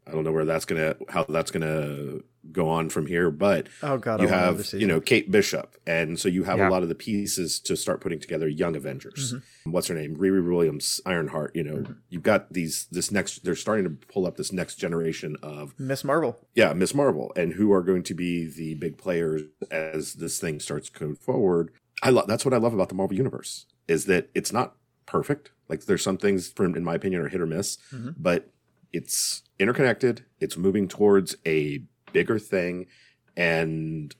I 0.06 0.12
don't 0.12 0.22
know 0.24 0.32
where 0.32 0.44
that's 0.44 0.64
gonna 0.64 0.96
how 1.08 1.24
that's 1.24 1.50
gonna 1.50 2.20
go 2.52 2.68
on 2.68 2.88
from 2.90 3.06
here, 3.06 3.30
but 3.30 3.66
Oh 3.82 3.98
god, 3.98 4.20
you 4.20 4.28
I 4.28 4.30
have 4.30 4.72
you 4.72 4.86
know 4.86 5.00
Kate 5.00 5.30
Bishop, 5.30 5.76
and 5.86 6.18
so 6.18 6.28
you 6.28 6.44
have 6.44 6.58
Yeah. 6.58 6.68
a 6.68 6.70
lot 6.70 6.84
of 6.84 6.88
the 6.88 6.94
pieces 6.94 7.58
to 7.60 7.76
start 7.76 8.00
putting 8.00 8.20
together 8.20 8.46
Young 8.46 8.76
Avengers. 8.76 9.34
Mm-hmm. 9.34 9.72
What's 9.72 9.88
her 9.88 9.94
name? 9.96 10.16
Riri 10.16 10.46
Williams, 10.48 11.00
Ironheart. 11.04 11.56
You 11.56 11.64
know, 11.64 11.84
you've 12.08 12.22
got 12.22 12.52
these 12.52 12.86
this 12.92 13.10
next. 13.10 13.44
They're 13.44 13.56
starting 13.56 13.84
to 13.84 13.90
pull 14.06 14.26
up 14.26 14.36
this 14.36 14.52
next 14.52 14.76
generation 14.76 15.36
of 15.42 15.74
Miss 15.78 16.04
Marvel. 16.04 16.38
yeah, 16.54 16.72
Miss 16.72 16.94
Marvel, 16.94 17.32
and 17.34 17.54
who 17.54 17.72
are 17.72 17.82
going 17.82 18.04
to 18.04 18.14
be 18.14 18.46
the 18.46 18.74
big 18.74 18.98
players 18.98 19.42
as 19.70 20.14
this 20.14 20.38
thing 20.38 20.60
starts 20.60 20.88
to 20.90 20.98
go 20.98 21.14
forward. 21.14 21.72
I 22.02 22.10
love 22.10 22.28
that's 22.28 22.44
what 22.44 22.54
I 22.54 22.58
love 22.58 22.74
about 22.74 22.90
the 22.90 22.94
Marvel 22.94 23.16
universe 23.16 23.66
is 23.88 24.04
that 24.06 24.28
it's 24.34 24.52
not 24.52 24.76
perfect. 25.06 25.50
Like 25.68 25.86
there's 25.86 26.02
some 26.02 26.16
things, 26.18 26.48
from 26.50 26.76
in 26.76 26.84
my 26.84 26.94
opinion, 26.94 27.22
are 27.22 27.28
hit 27.28 27.40
or 27.40 27.46
miss, 27.46 27.78
Mhm. 27.92 28.14
but 28.18 28.50
it's 28.96 29.42
interconnected. 29.58 30.24
It's 30.40 30.56
moving 30.56 30.88
towards 30.88 31.36
a 31.46 31.82
bigger 32.12 32.38
thing, 32.38 32.86
and 33.36 34.14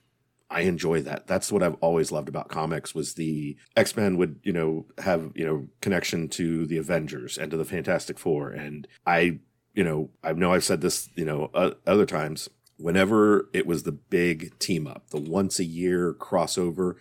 I 0.49 0.61
enjoy 0.61 1.01
that. 1.01 1.27
That's 1.27 1.51
what 1.51 1.63
I've 1.63 1.75
always 1.81 2.11
loved 2.11 2.29
about 2.29 2.49
comics 2.49 2.95
was 2.95 3.15
the 3.15 3.57
X 3.75 3.95
Men 3.97 4.17
would 4.17 4.39
you 4.43 4.53
know 4.53 4.85
have 4.99 5.31
you 5.35 5.45
know 5.45 5.67
connection 5.81 6.29
to 6.29 6.65
the 6.65 6.77
Avengers 6.77 7.37
and 7.37 7.51
to 7.51 7.57
the 7.57 7.65
Fantastic 7.65 8.17
Four, 8.17 8.51
and 8.51 8.87
I 9.05 9.39
you 9.73 9.83
know 9.83 10.09
I 10.23 10.33
know 10.33 10.53
I've 10.53 10.63
said 10.63 10.81
this 10.81 11.09
you 11.15 11.25
know 11.25 11.49
uh, 11.53 11.71
other 11.85 12.05
times. 12.05 12.49
Whenever 12.79 13.49
it 13.53 13.65
was 13.65 13.83
the 13.83 13.91
big 13.91 14.57
team 14.59 14.85
up, 14.85 15.09
the 15.09 15.19
once 15.19 15.57
a 15.57 15.63
year 15.63 16.13
crossover, 16.13 16.93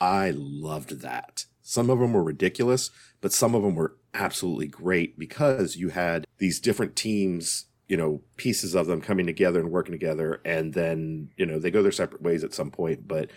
I 0.00 0.32
loved 0.32 1.00
that. 1.00 1.46
Some 1.60 1.90
of 1.90 1.98
them 1.98 2.12
were 2.12 2.22
ridiculous, 2.22 2.90
but 3.20 3.32
some 3.32 3.54
of 3.54 3.62
them 3.62 3.74
were 3.74 3.96
absolutely 4.14 4.68
great 4.68 5.18
because 5.18 5.74
you 5.74 5.88
had 5.88 6.23
these 6.44 6.60
different 6.60 6.94
teams, 6.94 7.64
you 7.88 7.96
know, 7.96 8.20
pieces 8.36 8.74
of 8.74 8.86
them 8.86 9.00
coming 9.00 9.24
together 9.24 9.60
and 9.60 9.70
working 9.70 9.92
together. 9.92 10.42
And 10.44 10.74
then, 10.74 11.30
you 11.38 11.46
know, 11.46 11.58
they 11.58 11.70
go 11.70 11.82
their 11.82 11.90
separate 11.90 12.20
ways 12.20 12.44
at 12.44 12.52
some 12.52 12.70
point, 12.70 13.08
but 13.08 13.30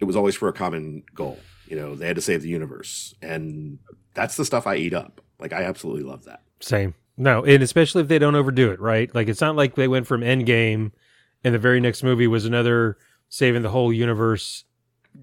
it 0.00 0.04
was 0.04 0.16
always 0.16 0.34
for 0.34 0.46
a 0.48 0.52
common 0.52 1.02
goal. 1.14 1.38
You 1.66 1.76
know, 1.76 1.94
they 1.94 2.06
had 2.06 2.16
to 2.16 2.22
save 2.22 2.42
the 2.42 2.50
universe. 2.50 3.14
And 3.22 3.78
that's 4.12 4.36
the 4.36 4.44
stuff 4.44 4.66
I 4.66 4.76
eat 4.76 4.92
up. 4.92 5.22
Like, 5.38 5.54
I 5.54 5.62
absolutely 5.62 6.02
love 6.02 6.24
that. 6.26 6.42
Same. 6.60 6.92
No, 7.16 7.42
and 7.42 7.62
especially 7.62 8.02
if 8.02 8.08
they 8.08 8.18
don't 8.18 8.34
overdo 8.34 8.70
it, 8.70 8.80
right? 8.80 9.14
Like 9.14 9.28
it's 9.28 9.40
not 9.40 9.56
like 9.56 9.76
they 9.76 9.88
went 9.88 10.06
from 10.06 10.20
Endgame, 10.20 10.92
and 11.42 11.54
the 11.54 11.58
very 11.58 11.80
next 11.80 12.02
movie 12.02 12.26
was 12.26 12.44
another 12.44 12.98
saving 13.30 13.62
the 13.62 13.70
whole 13.70 13.92
universe. 13.94 14.64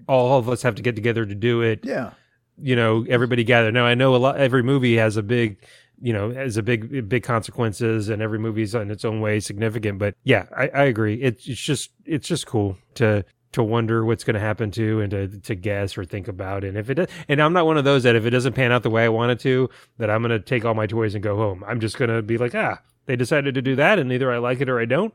All 0.08 0.36
of 0.38 0.48
us 0.48 0.62
have 0.62 0.74
to 0.76 0.82
get 0.82 0.96
together 0.96 1.24
to 1.26 1.34
do 1.34 1.60
it. 1.62 1.80
Yeah. 1.84 2.10
you 2.56 2.74
know 2.74 3.04
everybody 3.08 3.44
gather 3.44 3.70
now 3.70 3.84
i 3.86 3.94
know 3.94 4.16
a 4.16 4.18
lot 4.18 4.36
every 4.36 4.64
movie 4.64 4.96
has 4.96 5.16
a 5.16 5.22
big 5.22 5.58
you 6.00 6.12
know 6.12 6.30
has 6.30 6.56
a 6.56 6.62
big 6.62 7.08
big 7.08 7.22
consequences 7.22 8.08
and 8.08 8.22
every 8.22 8.38
movie's 8.38 8.74
in 8.74 8.90
its 8.90 9.04
own 9.04 9.20
way 9.20 9.40
significant. 9.40 9.98
But 9.98 10.14
yeah 10.24 10.46
i, 10.56 10.68
I 10.68 10.84
agree. 10.84 11.14
It's, 11.20 11.46
it's 11.46 11.60
just 11.60 11.90
it's 12.04 12.28
just 12.28 12.46
cool 12.46 12.76
to 12.94 13.24
to 13.52 13.62
wonder 13.62 14.04
what's 14.04 14.24
going 14.24 14.34
to 14.34 14.40
happen 14.40 14.70
to 14.72 15.00
and 15.00 15.10
to 15.10 15.28
to 15.40 15.54
guess 15.54 15.96
or 15.96 16.04
think 16.04 16.28
about. 16.28 16.64
And 16.64 16.76
if 16.76 16.90
it 16.90 16.94
does, 16.94 17.08
and 17.28 17.40
i'm 17.40 17.52
not 17.52 17.66
one 17.66 17.78
of 17.78 17.84
those 17.84 18.02
that 18.04 18.16
if 18.16 18.24
it 18.26 18.30
doesn't 18.30 18.54
pan 18.54 18.72
out 18.72 18.82
the 18.82 18.90
way 18.90 19.04
i 19.04 19.08
want 19.08 19.32
it 19.32 19.40
to 19.40 19.68
that 19.98 20.10
i'm 20.10 20.22
going 20.22 20.30
to 20.30 20.40
take 20.40 20.64
all 20.64 20.74
my 20.74 20.86
toys 20.86 21.14
and 21.14 21.22
go 21.22 21.36
home. 21.36 21.64
I'm 21.66 21.80
just 21.80 21.98
going 21.98 22.10
to 22.10 22.22
be 22.22 22.38
like 22.38 22.54
ah 22.54 22.80
they 23.06 23.16
decided 23.16 23.54
to 23.54 23.62
do 23.62 23.76
that 23.76 23.98
and 23.98 24.12
either 24.12 24.32
i 24.32 24.38
like 24.38 24.60
it 24.60 24.68
or 24.68 24.78
i 24.80 24.84
don't. 24.84 25.14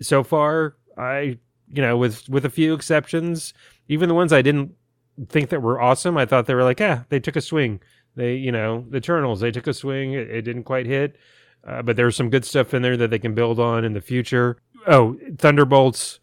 So 0.00 0.22
far 0.24 0.76
i 0.96 1.38
you 1.70 1.82
know 1.82 1.96
with 1.96 2.28
with 2.28 2.44
a 2.44 2.50
few 2.50 2.74
exceptions 2.74 3.52
Even 3.88 4.08
the 4.08 4.14
ones 4.14 4.32
I 4.32 4.42
didn't 4.42 4.74
think 5.28 5.48
that 5.50 5.62
were 5.62 5.80
awesome, 5.80 6.16
I 6.16 6.26
thought 6.26 6.46
they 6.46 6.54
were 6.54 6.62
like, 6.64 6.80
ah, 6.80 7.04
they 7.08 7.18
took 7.20 7.36
a 7.36 7.40
swing. 7.40 7.80
They, 8.18 8.34
you 8.34 8.50
know, 8.50 8.84
the 8.90 8.96
Eternals, 8.96 9.38
they 9.38 9.52
took 9.52 9.68
a 9.68 9.72
swing. 9.72 10.12
It, 10.12 10.28
it 10.28 10.42
didn't 10.42 10.64
quite 10.64 10.86
hit, 10.86 11.14
uh, 11.64 11.82
but 11.82 11.94
there's 11.94 12.16
some 12.16 12.30
good 12.30 12.44
stuff 12.44 12.74
in 12.74 12.82
there 12.82 12.96
that 12.96 13.10
they 13.10 13.20
can 13.20 13.32
build 13.32 13.60
on 13.60 13.84
in 13.84 13.92
the 13.92 14.00
future. 14.00 14.56
Oh, 14.88 15.16
Thunderbolts, 15.38 16.18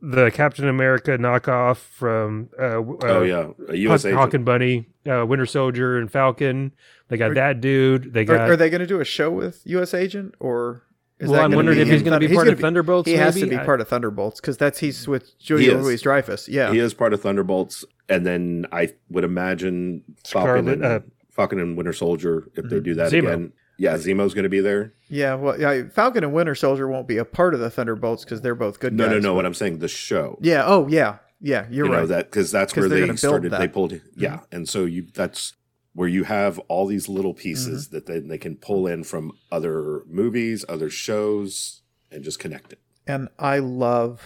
the 0.00 0.30
Captain 0.30 0.68
America 0.68 1.18
knockoff 1.18 1.78
from 1.78 2.50
uh, 2.56 2.80
uh, 2.80 2.84
oh 3.02 3.22
yeah, 3.22 3.48
a 3.68 3.74
U.S. 3.78 4.02
Hawk, 4.04 4.08
agent. 4.08 4.20
Hawk 4.20 4.34
and 4.34 4.44
Bunny, 4.44 4.86
uh, 5.10 5.26
Winter 5.26 5.44
Soldier 5.46 5.98
and 5.98 6.08
Falcon. 6.08 6.70
They 7.08 7.16
got 7.16 7.32
Are- 7.32 7.34
that 7.34 7.60
dude. 7.60 8.12
They 8.12 8.20
Are, 8.22 8.24
got. 8.24 8.50
are 8.50 8.56
they 8.56 8.70
going 8.70 8.80
to 8.80 8.86
do 8.86 9.00
a 9.00 9.04
show 9.04 9.28
with 9.28 9.60
U.S. 9.64 9.94
Agent 9.94 10.36
or? 10.38 10.84
Is 11.22 11.28
well, 11.30 11.38
that 11.40 11.44
I'm 11.44 11.52
wondering 11.54 11.78
if 11.78 11.88
he's 11.88 12.02
going 12.02 12.18
to 12.20 12.26
be 12.28 12.34
part 12.34 12.46
gonna 12.46 12.54
of 12.56 12.60
Thunderbolts. 12.60 13.08
He 13.08 13.14
has 13.14 13.36
to 13.36 13.46
be 13.46 13.56
I- 13.56 13.64
part 13.64 13.80
of 13.80 13.88
Thunderbolts 13.88 14.40
because 14.40 14.56
that's 14.56 14.80
he's 14.80 15.06
with 15.06 15.24
He 15.38 15.44
Julia 15.46 15.76
is. 15.78 15.84
Louis 15.84 16.02
Dreyfus. 16.02 16.48
Yeah, 16.48 16.72
He 16.72 16.78
is 16.80 16.94
part 16.94 17.12
of 17.14 17.22
Thunderbolts, 17.22 17.84
and 18.08 18.26
then 18.26 18.66
I 18.72 18.92
would 19.08 19.24
imagine 19.24 20.02
Falcon 20.26 20.64
Scarlet, 20.66 20.72
and 20.74 20.84
uh, 20.84 21.00
Falcon 21.30 21.60
and 21.60 21.76
Winter 21.76 21.92
Soldier 21.92 22.48
if 22.56 22.68
they 22.68 22.80
do 22.80 22.94
that 22.94 23.12
Zemo. 23.12 23.18
again. 23.28 23.52
Yeah, 23.78 23.94
Zemo's 23.94 24.34
going 24.34 24.42
to 24.44 24.48
be 24.50 24.60
there. 24.60 24.92
yeah. 25.08 25.34
Well, 25.34 25.58
yeah, 25.60 25.84
Falcon 25.92 26.24
and 26.24 26.32
Winter 26.32 26.54
Soldier 26.54 26.86
won't 26.88 27.08
be 27.08 27.16
a 27.18 27.24
part 27.24 27.54
of 27.54 27.60
the 27.60 27.70
Thunderbolts 27.70 28.24
because 28.24 28.40
they're 28.42 28.54
both 28.54 28.80
good 28.80 28.92
No, 28.92 29.04
guys. 29.06 29.12
no, 29.14 29.18
no. 29.20 29.28
but- 29.30 29.36
What 29.36 29.46
I'm 29.46 29.54
saying, 29.54 29.78
the 29.78 29.88
show. 29.88 30.38
Yeah. 30.42 30.64
Oh, 30.66 30.86
yeah. 30.88 31.18
Yeah. 31.40 31.66
You're 31.70 31.86
you 31.86 31.92
know 31.92 31.98
right. 32.00 32.08
that 32.08 32.30
because 32.30 32.50
that's 32.52 32.72
'Cause 32.72 32.82
where 32.82 32.88
they're 32.88 32.98
they 33.00 33.06
gonna 33.06 33.12
build 33.12 33.18
started. 33.18 33.50
that. 33.52 33.56
Mm-hmm. 33.56 33.62
They 33.62 33.68
pulled, 33.68 34.00
yeah, 34.16 34.40
and 34.52 34.68
so 34.68 34.84
you 34.84 35.06
that's 35.14 35.54
where 35.94 36.08
you 36.08 36.24
have 36.24 36.58
all 36.68 36.86
these 36.86 37.08
little 37.08 37.34
pieces 37.34 37.86
Mm-hmm. 37.88 37.94
that 37.96 38.06
they, 38.06 38.18
they 38.20 38.38
can 38.38 38.56
pull 38.56 38.86
in 38.86 39.04
from 39.04 39.32
other 39.50 40.02
movies, 40.08 40.64
other 40.68 40.88
shows, 40.90 41.82
and 42.10 42.22
just 42.24 42.38
connect 42.38 42.72
it. 42.72 42.80
and 43.06 43.28
I 43.38 43.58
love 43.58 44.22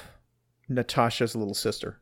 Natasha's 0.68 1.34
little 1.36 1.54
sister. 1.54 2.00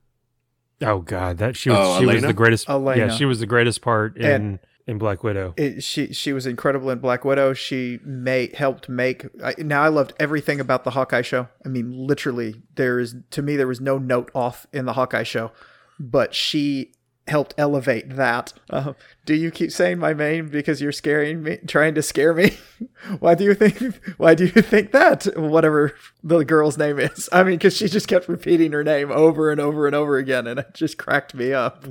Oh 0.83 1.01
God, 1.01 1.39
that 1.39 1.57
she 1.57 1.71
was 1.71 1.79
Oh, 1.81 2.01
she 2.01 2.07
was 2.07 2.23
the 2.23 2.33
greatest. 2.33 2.67
Yelena. 2.67 2.97
Yeah, 2.97 3.09
she 3.11 3.25
was 3.25 3.41
the 3.41 3.47
greatest 3.47 3.81
part 3.83 4.17
in 4.17 4.25
And- 4.27 4.59
in 4.87 4.99
Black 4.99 5.25
Widow. 5.25 5.55
It, 5.57 5.83
she 5.83 6.12
she 6.12 6.35
was 6.35 6.45
incredible 6.47 6.91
in 6.91 6.99
Black 6.99 7.25
Widow. 7.25 7.55
She 7.55 8.01
made 8.05 8.55
helped 8.57 8.87
make. 8.87 9.25
I, 9.43 9.55
now 9.57 9.83
I 9.83 9.89
loved 9.89 10.12
everything 10.21 10.61
about 10.61 10.85
the 10.85 10.91
Hawkeye 10.91 11.23
show. 11.23 11.49
I 11.65 11.69
mean, 11.71 11.91
literally, 12.07 12.57
there 12.75 12.99
is 12.99 13.17
to 13.31 13.41
me 13.41 13.57
there 13.57 13.67
was 13.67 13.81
no 13.81 13.97
note 13.97 14.31
off 14.35 14.67
in 14.75 14.85
the 14.85 14.93
Hawkeye 14.93 15.23
show, 15.23 15.53
but 15.99 16.35
she 16.35 16.93
helped 17.27 17.55
elevate 17.57 18.16
that. 18.16 18.53
Uh, 18.68 18.93
do 19.25 19.35
you 19.35 19.51
keep 19.51 19.70
saying 19.70 19.99
my 19.99 20.12
name 20.12 20.49
because 20.49 20.81
you're 20.81 20.93
scaring 20.93 21.43
me, 21.43 21.59
trying 21.66 21.95
to 21.95 22.03
scare 22.03 22.35
me? 22.35 22.57
why 23.20 23.35
do 23.35 23.45
you 23.45 23.55
think? 23.55 23.79
Why 24.18 24.35
do 24.35 24.45
you 24.45 24.62
think 24.62 24.93
that? 24.93 25.27
Whatever 25.37 25.95
the 26.22 26.45
girl's 26.45 26.79
name 26.79 26.99
is. 26.99 27.29
I 27.33 27.43
mean, 27.43 27.57
because 27.57 27.77
she 27.77 27.89
just 27.89 28.09
kept 28.09 28.29
repeating 28.29 28.72
her 28.72 28.85
name 28.85 29.11
over 29.11 29.51
and 29.51 29.61
over 29.61 29.87
and 29.87 29.95
over 29.95 30.16
again, 30.16 30.47
and 30.47 30.61
it 30.61 30.75
just 30.75 30.99
cracked 30.99 31.35
me 31.35 31.53
up. 31.53 31.85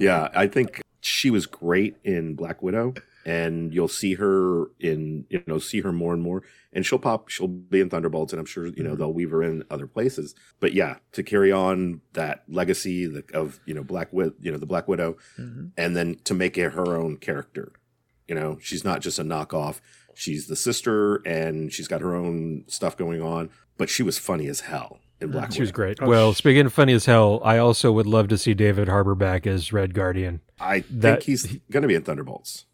Yeah, 0.00 0.28
I 0.34 0.46
think 0.46 0.82
she 1.00 1.30
was 1.30 1.46
great 1.46 1.96
in 2.04 2.34
Black 2.34 2.62
Widow, 2.62 2.94
and 3.24 3.72
you'll 3.74 3.88
see 3.88 4.14
her 4.14 4.66
in 4.80 5.26
you 5.30 5.42
know 5.46 5.58
see 5.58 5.80
her 5.80 5.92
more 5.92 6.12
and 6.12 6.22
more, 6.22 6.42
and 6.72 6.84
she'll 6.84 6.98
pop. 6.98 7.28
She'll 7.28 7.48
be 7.48 7.80
in 7.80 7.90
Thunderbolts, 7.90 8.32
and 8.32 8.40
I'm 8.40 8.46
sure 8.46 8.66
you 8.66 8.72
Mm-hmm. 8.72 8.84
know 8.84 8.94
they'll 8.96 9.12
weave 9.12 9.30
her 9.30 9.42
in 9.42 9.64
other 9.70 9.86
places. 9.86 10.34
But 10.60 10.72
yeah, 10.74 10.96
to 11.12 11.22
carry 11.22 11.50
on 11.52 12.00
that 12.12 12.44
legacy 12.48 13.10
of 13.32 13.60
you 13.66 13.74
know 13.74 13.82
Black 13.84 14.12
Wid, 14.12 14.34
you 14.40 14.50
know 14.52 14.58
the 14.58 14.66
Black 14.66 14.88
Widow, 14.88 15.16
Mm-hmm. 15.38 15.66
and 15.76 15.96
then 15.96 16.16
to 16.24 16.34
make 16.34 16.56
it 16.58 16.72
her 16.72 16.96
own 16.96 17.16
character. 17.18 17.72
You 18.28 18.34
know, 18.34 18.56
she's 18.60 18.84
not 18.84 19.00
just 19.02 19.18
a 19.18 19.22
knockoff. 19.22 19.80
She's 20.14 20.46
the 20.46 20.56
sister, 20.56 21.16
and 21.26 21.72
she's 21.72 21.88
got 21.88 22.00
her 22.00 22.14
own 22.14 22.64
stuff 22.68 22.96
going 22.96 23.20
on. 23.20 23.50
But 23.76 23.90
she 23.90 24.02
was 24.02 24.16
funny 24.18 24.46
as 24.46 24.60
hell 24.60 25.00
in 25.20 25.30
Black 25.32 25.52
She 25.52 25.60
was 25.60 25.72
great. 25.72 25.98
Oh, 26.00 26.06
well, 26.08 26.32
sh- 26.32 26.38
speaking 26.38 26.64
of 26.64 26.72
funny 26.72 26.92
as 26.94 27.04
hell, 27.06 27.40
I 27.44 27.58
also 27.58 27.90
would 27.92 28.06
love 28.06 28.28
to 28.28 28.38
see 28.38 28.54
David 28.54 28.88
Harbour 28.88 29.14
back 29.16 29.46
as 29.46 29.72
Red 29.72 29.92
Guardian. 29.92 30.40
I 30.60 30.80
think 30.80 31.00
That- 31.02 31.22
he's 31.24 31.44
going 31.70 31.82
to 31.82 31.88
be 31.88 31.96
in 31.96 32.02
Thunderbolts. 32.02 32.64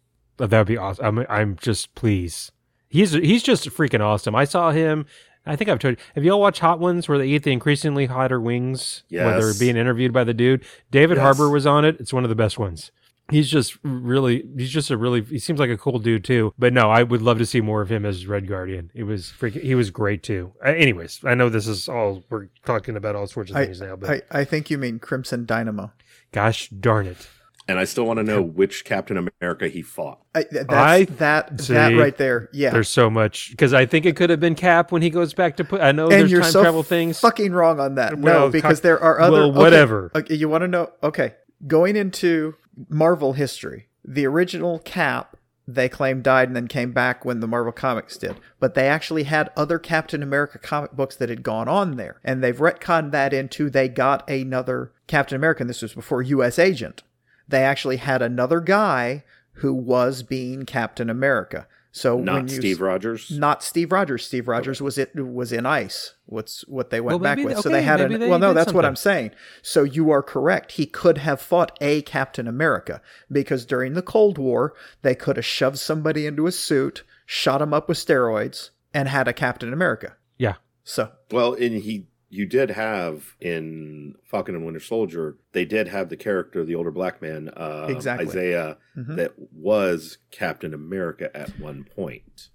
That 0.49 0.57
would 0.57 0.67
be 0.67 0.77
awesome. 0.77 1.19
I'm, 1.19 1.25
I'm 1.29 1.55
just 1.61 1.93
pleased. 1.95 2.51
He's 2.89 3.11
he's 3.13 3.43
just 3.43 3.69
freaking 3.69 4.01
awesome. 4.01 4.35
I 4.35 4.43
saw 4.45 4.71
him. 4.71 5.05
I 5.45 5.55
think 5.55 5.69
I've 5.69 5.79
told 5.79 5.97
you. 5.97 6.03
Have 6.15 6.23
you 6.23 6.31
all 6.31 6.41
watched 6.41 6.59
Hot 6.59 6.79
Ones 6.79 7.07
where 7.09 7.17
they 7.17 7.27
eat 7.27 7.43
the 7.43 7.51
increasingly 7.51 8.05
hotter 8.07 8.39
wings? 8.39 9.03
Where 9.09 9.41
they're 9.41 9.53
being 9.59 9.75
interviewed 9.77 10.13
by 10.13 10.23
the 10.23 10.33
dude. 10.33 10.63
David 10.91 11.17
Yes. 11.17 11.23
Harbour 11.23 11.49
was 11.49 11.65
on 11.65 11.83
it. 11.85 11.99
It's 11.99 12.13
one 12.13 12.23
of 12.23 12.29
the 12.29 12.35
best 12.35 12.59
ones. 12.59 12.91
He's 13.29 13.49
just 13.49 13.77
really. 13.83 14.45
He's 14.57 14.69
just 14.71 14.91
a 14.91 14.97
really. 14.97 15.21
He 15.23 15.39
seems 15.39 15.57
like 15.59 15.69
a 15.69 15.77
cool 15.77 15.99
dude 15.99 16.25
too. 16.25 16.53
But 16.59 16.73
no, 16.73 16.91
I 16.91 17.03
would 17.03 17.21
love 17.21 17.37
to 17.37 17.45
see 17.45 17.61
more 17.61 17.81
of 17.81 17.89
him 17.89 18.05
as 18.05 18.27
Red 18.27 18.47
Guardian. 18.47 18.91
It 18.93 19.03
was 19.03 19.31
freaking. 19.39 19.63
He 19.63 19.73
was 19.73 19.89
great 19.89 20.21
too. 20.21 20.51
Uh, 20.63 20.69
anyways, 20.69 21.21
I 21.23 21.33
know 21.33 21.47
this 21.47 21.65
is 21.67 21.87
all 21.87 22.23
we're 22.29 22.49
talking 22.65 22.97
about 22.97 23.15
all 23.15 23.25
sorts 23.27 23.51
of 23.51 23.57
I, 23.57 23.65
things 23.65 23.79
now, 23.79 23.95
but 23.95 24.09
I, 24.31 24.39
I 24.41 24.43
think 24.43 24.69
you 24.69 24.77
mean 24.77 24.99
Crimson 24.99 25.45
Dynamo. 25.45 25.91
gosh 26.33 26.67
darn 26.69 27.07
it. 27.07 27.27
And 27.71 27.79
I 27.79 27.85
still 27.85 28.03
want 28.03 28.17
to 28.17 28.23
know 28.23 28.41
which 28.41 28.83
Captain 28.83 29.29
America 29.39 29.69
he 29.69 29.81
fought. 29.81 30.19
I, 30.35 30.43
that's, 30.51 30.69
I- 30.69 31.05
that 31.05 31.61
see, 31.61 31.73
that 31.73 31.95
right 31.95 32.15
there, 32.17 32.49
yeah. 32.51 32.71
There's 32.71 32.89
so 32.89 33.09
much 33.09 33.51
because 33.51 33.73
I 33.73 33.85
think 33.85 34.05
it 34.05 34.17
could 34.17 34.29
have 34.29 34.41
been 34.41 34.55
Cap 34.55 34.91
when 34.91 35.01
he 35.01 35.09
goes 35.09 35.33
back 35.33 35.55
to 35.57 35.63
put. 35.63 35.79
I 35.79 35.93
know 35.93 36.03
and 36.03 36.11
there's 36.11 36.31
you're 36.31 36.41
time 36.41 36.51
so 36.51 36.61
travel 36.63 36.83
things. 36.83 37.19
fucking 37.19 37.53
wrong 37.53 37.79
on 37.79 37.95
that. 37.95 38.19
Well, 38.19 38.47
no, 38.47 38.49
because 38.49 38.81
co- 38.81 38.83
there 38.83 38.99
are 39.01 39.21
other. 39.21 39.31
well, 39.31 39.49
okay, 39.51 39.57
whatever. 39.57 40.11
Okay, 40.13 40.35
you 40.35 40.49
want 40.49 40.63
to 40.63 40.67
know? 40.67 40.91
Okay, 41.01 41.35
going 41.65 41.95
into 41.95 42.55
Marvel 42.89 43.33
history, 43.33 43.87
the 44.03 44.25
original 44.25 44.79
Cap 44.79 45.37
they 45.67 45.87
claim 45.87 46.21
died 46.21 46.49
and 46.49 46.55
then 46.55 46.67
came 46.67 46.91
back 46.91 47.23
when 47.23 47.39
the 47.39 47.47
Marvel 47.47 47.71
Comics 47.71 48.17
did. 48.17 48.35
But 48.59 48.73
they 48.73 48.87
actually 48.87 49.23
had 49.23 49.51
other 49.55 49.79
Captain 49.79 50.21
America 50.21 50.59
comic 50.59 50.91
books 50.93 51.15
that 51.15 51.29
had 51.29 51.43
gone 51.43 51.67
on 51.67 51.95
there, 51.97 52.19
and 52.23 52.43
they've 52.43 52.57
retconned 52.57 53.11
that 53.11 53.33
into 53.33 53.69
they 53.69 53.87
got 53.87 54.29
another 54.29 54.91
Captain 55.07 55.35
America. 55.35 55.63
And 55.63 55.69
this 55.69 55.81
was 55.81 55.93
before 55.93 56.21
U.S. 56.23 56.59
Agent. 56.59 57.03
They 57.47 57.63
actually 57.63 57.97
had 57.97 58.21
another 58.21 58.59
guy 58.59 59.23
who 59.55 59.73
was 59.73 60.23
being 60.23 60.65
Captain 60.65 61.09
America. 61.09 61.67
So 61.93 62.15
when 62.15 62.25
Not 62.25 62.43
you 62.43 62.55
Steve 62.55 62.79
Rogers. 62.79 63.29
not 63.31 63.61
Steve 63.63 63.91
Rogers. 63.91 64.25
Steve 64.25 64.47
Rogers 64.47 64.81
was 64.81 64.97
it 64.97 65.13
was 65.13 65.51
in 65.51 65.65
ice. 65.65 66.13
What's 66.25 66.61
what 66.69 66.89
they 66.89 67.01
went 67.01 67.19
Well, 67.19 67.23
back 67.23 67.37
maybe- 67.37 67.47
with. 67.53 67.59
so 67.59 67.67
they 67.67 67.81
had 67.83 67.99
maybe 67.99 68.13
an 68.15 68.19
they 68.21 68.29
well. 68.29 68.39
No, 68.39 68.49
did 68.53 68.57
that's 68.57 68.71
what. 68.71 68.85
I'm 68.85 68.95
saying. 68.95 69.31
So 69.61 69.83
you 69.83 70.09
are 70.09 70.23
correct. 70.23 70.73
He 70.73 70.85
could 70.85 71.17
have 71.17 71.41
fought 71.41 71.77
a 71.81 72.01
Captain 72.03 72.47
America 72.47 73.01
because 73.29 73.65
during 73.65 73.93
the 73.93 74.01
Cold 74.01 74.37
War 74.37 74.73
they 75.01 75.15
could 75.15 75.35
have 75.35 75.45
shoved 75.45 75.79
somebody 75.79 76.25
into 76.25 76.47
a 76.47 76.51
suit, 76.53 77.03
shot 77.25 77.61
him 77.61 77.73
up 77.73 77.89
with 77.89 77.97
steroids, 77.97 78.69
and 78.93 79.09
had 79.09 79.27
a 79.27 79.33
Captain 79.33 79.73
America. 79.73 80.15
Yeah. 80.37 80.55
So 80.85 81.11
Well, 81.29 81.53
and 81.55 81.75
he, 81.83 82.07
you 82.33 82.45
did 82.45 82.71
have 82.71 83.35
in 83.41 84.15
Falcon 84.23 84.55
and 84.55 84.65
Winter 84.65 84.79
Soldier, 84.79 85.35
they 85.51 85.65
did 85.65 85.87
have 85.89 86.09
the 86.09 86.15
character, 86.17 86.63
the 86.65 86.73
older 86.75 86.89
black 86.91 87.21
man, 87.21 87.49
uh, 87.57 87.87
Exactly. 87.89 88.27
Isaiah, 88.27 88.77
Mhm. 88.97 89.17
that 89.17 89.33
was 89.53 90.17
Captain 90.31 90.73
America 90.73 91.29
at 91.35 91.59
one 91.59 91.83
point. 91.83 92.49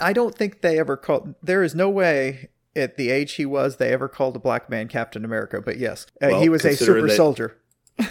I 0.00 0.12
don't 0.12 0.34
think 0.36 0.60
they 0.62 0.78
ever 0.78 0.96
called. 0.96 1.34
There 1.42 1.62
is 1.64 1.74
no 1.74 1.90
way 1.90 2.50
at 2.76 2.96
the 2.96 3.10
age 3.10 3.32
he 3.32 3.44
was 3.44 3.76
they 3.78 3.92
ever 3.92 4.08
called 4.08 4.36
a 4.36 4.38
black 4.38 4.70
man 4.70 4.86
Captain 4.86 5.24
America. 5.24 5.60
But 5.60 5.78
yes, 5.78 6.06
uh, 6.22 6.28
Well, 6.30 6.40
he 6.40 6.48
was 6.48 6.64
a 6.64 6.74
super 6.76 7.08
that- 7.08 7.16
soldier. 7.16 7.56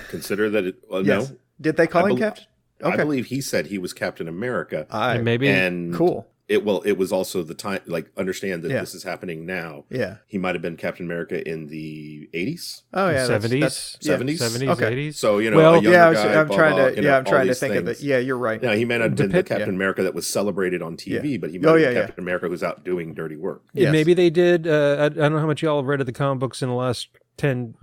Consider 0.10 0.50
that 0.50 0.66
it. 0.66 0.76
Well, 0.89 1.06
Yes. 1.06 1.30
No, 1.32 1.38
Did 1.62 1.78
they 1.78 1.88
call 1.88 2.06
I 2.06 2.10
him 2.10 2.16
bel- 2.18 2.28
Captain? 2.30 2.45
I 2.84 2.95
believe 2.97 3.26
he 3.28 3.41
said 3.41 3.68
he 3.68 3.78
was 3.78 3.91
Captain 3.93 4.28
America, 4.28 4.86
I, 4.89 5.16
And 5.16 5.26
maybe 5.26 5.47
and 5.50 5.93
cool. 5.93 6.28
It 6.50 6.66
well, 6.66 6.82
it 6.82 6.93
was 6.97 7.12
also 7.12 7.43
the 7.43 7.54
time. 7.54 7.80
Like, 7.86 8.10
understand 8.18 8.64
that 8.64 8.72
Yeah. 8.72 8.80
this 8.80 8.95
is 8.95 9.04
happening 9.04 9.45
now. 9.45 9.86
Yeah. 9.91 10.16
He 10.26 10.39
might 10.39 10.56
have 10.56 10.62
been 10.64 10.78
Captain 10.78 11.06
America 11.06 11.47
in 11.47 11.68
the 11.68 12.28
eighties, 12.34 12.82
Oh 12.91 13.06
yeah. 13.06 13.12
that's- 13.12 13.28
seventies, 13.28 13.62
that's- 13.62 13.97
yeah. 14.02 14.14
70s? 14.18 14.39
seventies, 14.39 14.70
Okay. 14.70 14.88
eighties. 14.91 15.18
so 15.20 15.38
you 15.38 15.52
know, 15.52 15.58
Well, 15.58 15.76
a 15.76 15.82
yeah, 15.82 16.08
I 16.08 16.10
was, 16.10 16.18
guy, 16.18 16.34
I'm 16.41 16.47
blah, 16.47 16.58
trying 16.58 16.76
blah, 16.76 16.86
to. 16.86 16.89
you 16.95 17.04
yeah, 17.04 17.10
know, 17.12 17.18
I'm 17.20 17.26
trying 17.26 17.41
to 17.43 17.47
these 17.50 17.60
think 17.60 17.76
of 17.76 17.86
things. 17.86 18.02
it. 18.02 18.04
Yeah, 18.06 18.18
you're 18.18 18.38
right. 18.38 18.62
Yeah, 18.64 18.74
he 18.74 18.84
may 18.84 18.97
not 18.97 19.04
have 19.04 19.16
been 19.16 19.28
the 19.28 19.34
Depend- 19.43 19.45
Captain 19.47 19.76
America 19.76 20.02
that 20.04 20.16
was 20.16 20.26
celebrated 20.28 20.82
on 20.82 20.97
TV, 20.97 21.30
Yeah. 21.34 21.38
but 21.38 21.52
he 21.52 21.60
might 21.60 21.68
Oh, 21.70 21.74
have 21.74 21.82
yeah, 21.82 21.88
been 21.89 21.95
yeah. 21.97 22.06
Captain 22.08 22.24
America 22.24 22.47
who's 22.50 22.64
out 22.64 22.84
doing 22.84 23.14
dirty 23.14 23.36
work. 23.38 23.62
Yes. 23.74 23.91
Maybe 23.91 24.16
they 24.16 24.32
did. 24.32 24.68
Uh, 24.68 24.95
I, 25.00 25.06
I 25.06 25.10
don't 25.10 25.34
know 25.34 25.39
how 25.39 25.45
much 25.47 25.62
y'all 25.62 25.78
have 25.78 25.86
read 25.88 26.00
of 26.00 26.08
the 26.08 26.12
comic 26.12 26.39
books 26.39 26.64
in 26.64 26.70
the 26.70 26.76
last 26.76 27.10
ten 27.38 27.76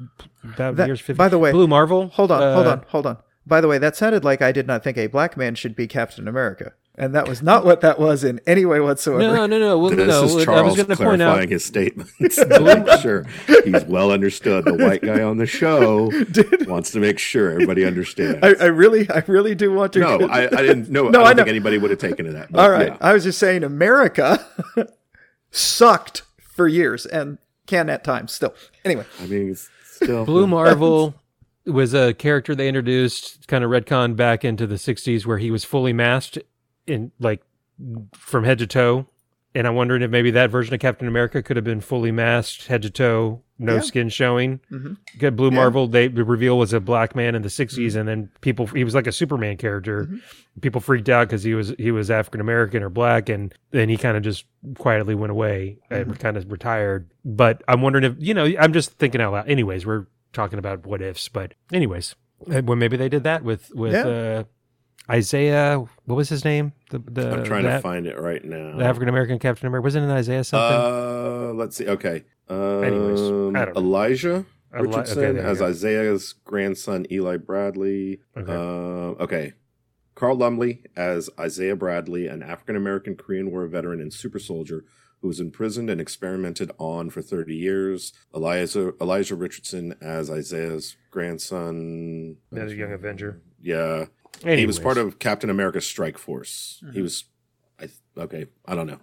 about 0.42 0.74
That- 0.76 0.88
years. 0.88 1.00
15. 1.00 1.16
by 1.16 1.28
the 1.28 1.38
way- 1.38 1.52
Blue 1.52 1.68
Marvel. 1.68 2.08
Hold 2.08 2.32
on, 2.32 2.42
hold 2.54 2.66
uh, 2.66 2.70
on, 2.70 2.82
hold 2.88 3.06
on. 3.06 3.16
By 3.47 3.61
the 3.61 3.68
way, 3.68 3.78
that 3.78 3.94
sounded 3.97 4.24
like 4.24 4.42
I 4.42 4.51
did 4.51 4.66
not 4.66 4.82
think 4.82 4.99
a 4.99 5.07
black 5.07 5.36
man 5.36 5.55
should 5.55 5.76
be 5.76 5.86
Captain 5.86 6.26
America, 6.26 6.72
and 6.97 7.14
that 7.14 7.28
was 7.28 7.42
not 7.42 7.64
what 7.64 7.80
that 7.80 7.97
was 8.01 8.24
in 8.24 8.40
any 8.44 8.64
way 8.64 8.80
whatsoever. 8.80 9.20
No, 9.22 9.47
no, 9.47 9.59
no. 9.61 9.78
Well, 9.78 9.90
This 9.90 10.09
no. 10.09 10.24
is 10.24 10.32
I 10.32 10.34
was 10.34 10.44
Charles 10.44 10.76
going 10.76 10.88
to 10.88 10.97
point 10.97 11.18
clarifying 11.20 11.42
out. 11.44 11.49
his 11.51 11.64
statements 11.64 12.16
to 12.36 12.61
make 12.61 13.01
sure 13.01 13.24
he's 13.64 13.84
well 13.84 14.11
understood. 14.11 14.64
The 14.64 14.74
white 14.74 15.01
guy 15.01 15.22
on 15.22 15.36
the 15.36 15.47
show 15.47 16.11
wants 16.66 16.90
to 16.90 16.99
make 16.99 17.20
sure 17.20 17.53
everybody 17.53 17.84
understands. 17.84 18.38
I, 18.42 18.64
I 18.64 18.66
really, 18.66 19.09
I 19.11 19.22
really 19.28 19.55
do 19.55 19.72
want 19.72 19.92
to. 19.92 20.01
no, 20.01 20.18
I, 20.26 20.47
I 20.47 20.62
didn't. 20.62 20.90
No, 20.90 21.09
No, 21.09 21.20
I 21.20 21.26
I 21.26 21.26
don't 21.28 21.36
think 21.36 21.49
anybody 21.49 21.78
would 21.78 21.90
have 21.90 22.01
taken 22.01 22.26
to 22.26 22.32
that. 22.32 22.51
but 22.51 22.59
All 22.61 22.70
right, 22.70 22.88
yeah. 22.88 22.97
I 23.01 23.12
was 23.12 23.22
just 23.22 23.38
saying 23.38 23.62
America 23.62 24.44
sucked 25.51 26.22
for 26.40 26.66
years 26.66 27.07
and 27.07 27.38
can 27.66 27.88
at 27.90 28.05
times 28.05 28.32
still. 28.32 28.55
Anyway, 28.84 29.05
I 29.20 29.26
mean, 29.26 29.57
still 29.84 30.24
Blue 30.24 30.47
Marvel 30.47 31.14
was 31.66 31.94
a 31.94 32.14
character 32.14 32.54
they 32.54 32.68
introduced, 32.68 33.46
kind 33.48 33.64
of 33.64 33.70
retcon 33.70 34.16
back 34.16 34.44
into 34.44 34.66
the 34.66 34.76
'60s, 34.76 35.26
where 35.26 35.38
he 35.38 35.50
was 35.50 35.64
fully 35.64 35.92
masked 35.92 36.38
in 36.86 37.12
like 37.18 37.42
from 38.14 38.44
head 38.44 38.58
to 38.58 38.66
toe. 38.66 39.06
And 39.54 39.66
I'm 39.66 39.74
wondering 39.74 40.02
if 40.02 40.10
maybe 40.10 40.30
that 40.32 40.50
version 40.50 40.74
of 40.74 40.80
Captain 40.80 41.08
America 41.08 41.42
could 41.42 41.56
have 41.56 41.64
been 41.64 41.80
fully 41.80 42.12
masked 42.12 42.66
head 42.66 42.82
to 42.82 42.90
toe 42.90 43.40
no 43.58 43.76
Yeah. 43.76 43.80
skin 43.80 44.10
showing. 44.10 44.60
Mhm. 44.70 44.98
Good 45.18 45.34
Blue 45.34 45.48
Yeah. 45.48 45.54
Marvel. 45.54 45.86
They 45.88 46.08
the 46.08 46.24
reveal 46.24 46.58
was 46.58 46.74
a 46.74 46.80
black 46.80 47.16
man 47.16 47.34
in 47.34 47.40
the 47.40 47.48
60s, 47.48 47.96
and 47.96 48.06
then 48.06 48.28
people 48.42 48.66
he 48.66 48.84
was 48.84 48.94
like 48.94 49.06
a 49.06 49.12
Superman 49.12 49.56
character. 49.56 50.04
Mhm. 50.04 50.20
People 50.60 50.82
freaked 50.82 51.08
out 51.08 51.28
because 51.28 51.42
he 51.42 51.54
was 51.54 51.74
he 51.78 51.90
was 51.90 52.10
African 52.10 52.42
American 52.42 52.82
or 52.82 52.90
black, 52.90 53.30
and 53.30 53.54
then 53.70 53.88
he 53.88 53.96
kind 53.96 54.14
of 54.18 54.22
just 54.22 54.44
quietly 54.76 55.14
went 55.14 55.30
away 55.30 55.78
and 55.90 56.18
kind 56.18 56.36
of 56.36 56.52
retired. 56.52 57.06
But 57.24 57.62
I'm 57.66 57.80
wondering 57.80 58.04
if 58.04 58.14
you 58.18 58.34
know 58.34 58.44
I'm 58.60 58.74
just 58.74 58.90
thinking 58.98 59.22
out 59.22 59.32
loud. 59.32 59.48
Anyways, 59.48 59.86
we're 59.86 60.04
talking 60.32 60.58
about 60.58 60.86
what 60.86 61.00
ifs, 61.02 61.28
but 61.28 61.54
anyways, 61.72 62.14
well 62.46 62.76
maybe 62.76 62.96
they 62.96 63.08
did 63.08 63.24
that 63.24 63.42
with 63.44 63.74
with 63.74 63.92
Yeah. 63.94 64.06
uh, 64.06 64.44
Isaiah. 65.10 65.84
What 66.04 66.14
was 66.16 66.28
his 66.28 66.44
name? 66.44 66.72
The 66.90 66.98
the 66.98 67.32
I'm 67.32 67.44
trying 67.44 67.64
the, 67.64 67.70
to 67.70 67.80
find 67.80 68.06
it 68.06 68.18
right 68.18 68.44
now. 68.44 68.76
the 68.76 68.84
African 68.84 69.08
American 69.08 69.38
Captain 69.38 69.66
America 69.66 69.84
wasn't 69.84 70.10
it 70.10 70.12
Isaiah 70.12 70.44
something? 70.44 70.78
Uh, 70.78 71.52
let's 71.54 71.76
see. 71.76 71.88
Okay. 71.88 72.24
Um, 72.48 72.84
Anyways, 72.84 73.20
I 73.56 73.64
don't. 73.66 73.76
Elijah 73.76 74.44
Eli- 74.74 74.82
Richardson 74.82 75.18
there 75.18 75.32
you 75.34 75.40
as 75.40 75.58
go. 75.60 75.66
Isaiah's 75.66 76.32
grandson, 76.32 77.06
Eli 77.10 77.36
Bradley. 77.38 78.20
Okay. 78.36 78.52
Uh, 78.52 79.22
okay. 79.22 79.52
Carl 80.14 80.36
Lumbly 80.36 80.82
as 80.96 81.28
Isaiah 81.38 81.76
Bradley, 81.76 82.26
an 82.26 82.42
African 82.42 82.74
American 82.76 83.16
Korean 83.16 83.50
War 83.50 83.66
veteran 83.66 84.00
and 84.00 84.12
super 84.12 84.38
soldier 84.38 84.84
who 85.22 85.28
was 85.28 85.40
imprisoned 85.40 85.88
and 85.90 86.00
experimented 86.00 86.70
on 86.78 87.10
for 87.10 87.22
30 87.22 87.54
years. 87.54 88.12
Elijah, 88.34 88.92
Elijah 89.00 89.34
Richardson 89.34 89.94
as 90.00 90.30
Isaiah's 90.30 90.96
grandson. 91.10 92.36
Another 92.50 92.74
young 92.74 92.92
Avenger. 92.92 93.40
Yeah. 93.60 94.06
He 94.44 94.66
was 94.66 94.78
part 94.78 94.98
of 94.98 95.18
Captain 95.18 95.48
America's 95.50 95.86
Strike 95.86 96.18
Force. 96.18 96.82
He 96.92 97.00
was, 97.00 97.24
I 97.80 97.88
okay, 98.18 98.46
I 98.66 98.74
don't 98.74 98.86
know. 98.86 99.00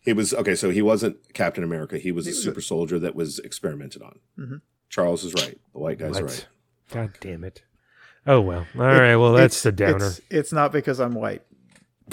He 0.00 0.12
was 0.12 0.32
okay. 0.32 0.54
So 0.54 0.70
he 0.70 0.80
wasn't 0.80 1.16
Captain 1.34 1.64
America. 1.64 1.98
He 1.98 2.12
was 2.12 2.24
He 2.26 2.30
a 2.30 2.32
was 2.32 2.38
a- 2.38 2.42
super 2.42 2.60
soldier 2.60 2.98
that 3.00 3.14
was 3.16 3.40
experimented 3.40 4.00
on. 4.02 4.20
Mhm. 4.38 4.60
Charles 4.88 5.24
is 5.24 5.34
right. 5.34 5.58
The 5.72 5.78
white 5.80 5.98
guy's 5.98 6.12
What? 6.14 6.22
right. 6.24 6.46
God 6.90 7.12
damn 7.20 7.42
it. 7.44 7.62
Oh 8.26 8.40
well. 8.40 8.66
All 8.76 8.80
right. 8.84 9.16
Well, 9.16 9.32
that's 9.32 9.60
the 9.62 9.70
It's- 9.70 9.90
downer. 9.92 10.06
It's, 10.06 10.20
it's 10.30 10.52
not 10.52 10.70
because 10.72 11.00
I'm 11.00 11.14
white. 11.14 11.42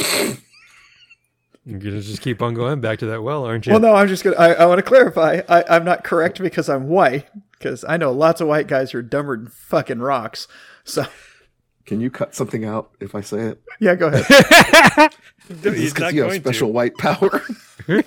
You're 1.66 1.80
gonna 1.80 2.02
just 2.02 2.22
keep 2.22 2.44
on 2.44 2.54
going 2.54 2.80
back 2.80 3.00
to 3.00 3.08
that 3.08 3.24
well, 3.24 3.44
aren't 3.44 3.66
you? 3.66 3.72
Well, 3.72 3.82
no, 3.82 3.96
I'm 3.96 4.08
just 4.08 4.24
gonna. 4.24 4.36
I, 4.36 4.54
I 4.54 4.66
want 4.68 4.78
to 4.78 4.84
clarify. 4.84 5.42
I, 5.50 5.64
I'm 5.68 5.84
not 5.84 6.04
correct 6.04 6.40
because 6.40 6.70
I'm 6.70 6.88
white. 6.88 7.26
Because 7.52 7.84
I 7.88 7.98
know 7.98 8.12
lots 8.12 8.42
of 8.42 8.48
white 8.48 8.68
guys 8.68 8.92
who 8.92 9.00
are 9.00 9.02
dumber 9.02 9.36
than 9.38 9.48
fucking 9.48 10.00
rocks. 10.00 10.48
So 10.84 11.06
Can 11.86 12.02
you 12.02 12.12
cut 12.12 12.36
something 12.36 12.66
out 12.66 12.92
if 13.00 13.16
I 13.16 13.22
say 13.22 13.40
it? 13.40 13.62
yeah, 13.80 13.96
go 13.96 14.08
ahead. 14.14 15.14
He's 15.64 15.98
not 15.98 16.14
you 16.14 16.22
have 16.22 16.30
going 16.30 16.42
special 16.42 16.72
white 16.72 16.96
power. 16.98 17.42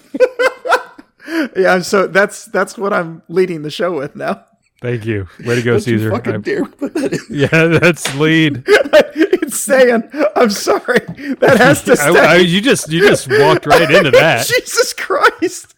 yeah, 1.57 1.81
so 1.81 2.07
that's 2.07 2.45
that's 2.47 2.79
what 2.79 2.93
I'm 2.93 3.23
leading 3.29 3.63
the 3.63 3.71
show 3.71 3.97
with 3.97 4.15
now. 4.15 4.45
Thank 4.81 5.05
you. 5.07 5.26
Way 5.45 5.57
to 5.57 5.62
go, 5.62 5.72
Don't 5.72 5.87
you 5.89 5.99
Ceasar. 5.99 6.11
fucking 6.12 6.35
I- 6.35 6.39
dare 6.39 6.64
put 6.64 6.95
that 6.95 7.12
in. 7.12 7.18
yeah, 7.31 7.79
that's 7.81 8.14
lead. 8.14 8.62
it's 8.66 9.59
saying, 9.59 10.09
I'm 10.37 10.51
sorry. 10.51 11.01
That 11.41 11.57
has 11.59 11.83
to 11.85 11.93
I, 12.01 12.11
stay. 12.11 12.20
I- 12.20 12.37
you 12.37 12.61
just 12.61 12.89
you 12.91 13.01
just 13.01 13.29
walked 13.29 13.66
right 13.66 13.91
into 13.91 14.12
that. 14.12 14.47
Jesus 14.47 14.93
Christ. 14.93 15.74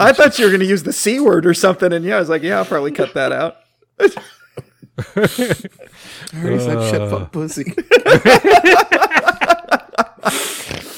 I 0.00 0.12
thought 0.12 0.38
you 0.38 0.44
were 0.46 0.50
going 0.50 0.60
to 0.60 0.66
use 0.66 0.82
the 0.84 0.92
C 0.92 1.20
word 1.20 1.44
or 1.46 1.52
something. 1.52 1.92
And 1.92 2.04
yeah, 2.04 2.16
I 2.16 2.20
was 2.20 2.28
like, 2.30 2.42
yeah, 2.42 2.56
I'll 2.58 2.64
probably 2.64 2.92
cut 2.92 3.12
that 3.14 3.32
out. 3.32 3.56
I 3.98 4.08
already 6.36 6.58
said 6.60 6.90
shit 6.90 7.00
Uh. 7.02 7.10
fuck 7.10 7.32
pussy. 7.32 7.74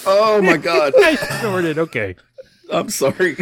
oh 0.07 0.41
my 0.43 0.57
god. 0.57 0.93
I 0.97 1.17
snorted. 1.17 1.79
Okay. 1.79 2.17
I'm 2.71 2.89
sorry. 2.91 3.37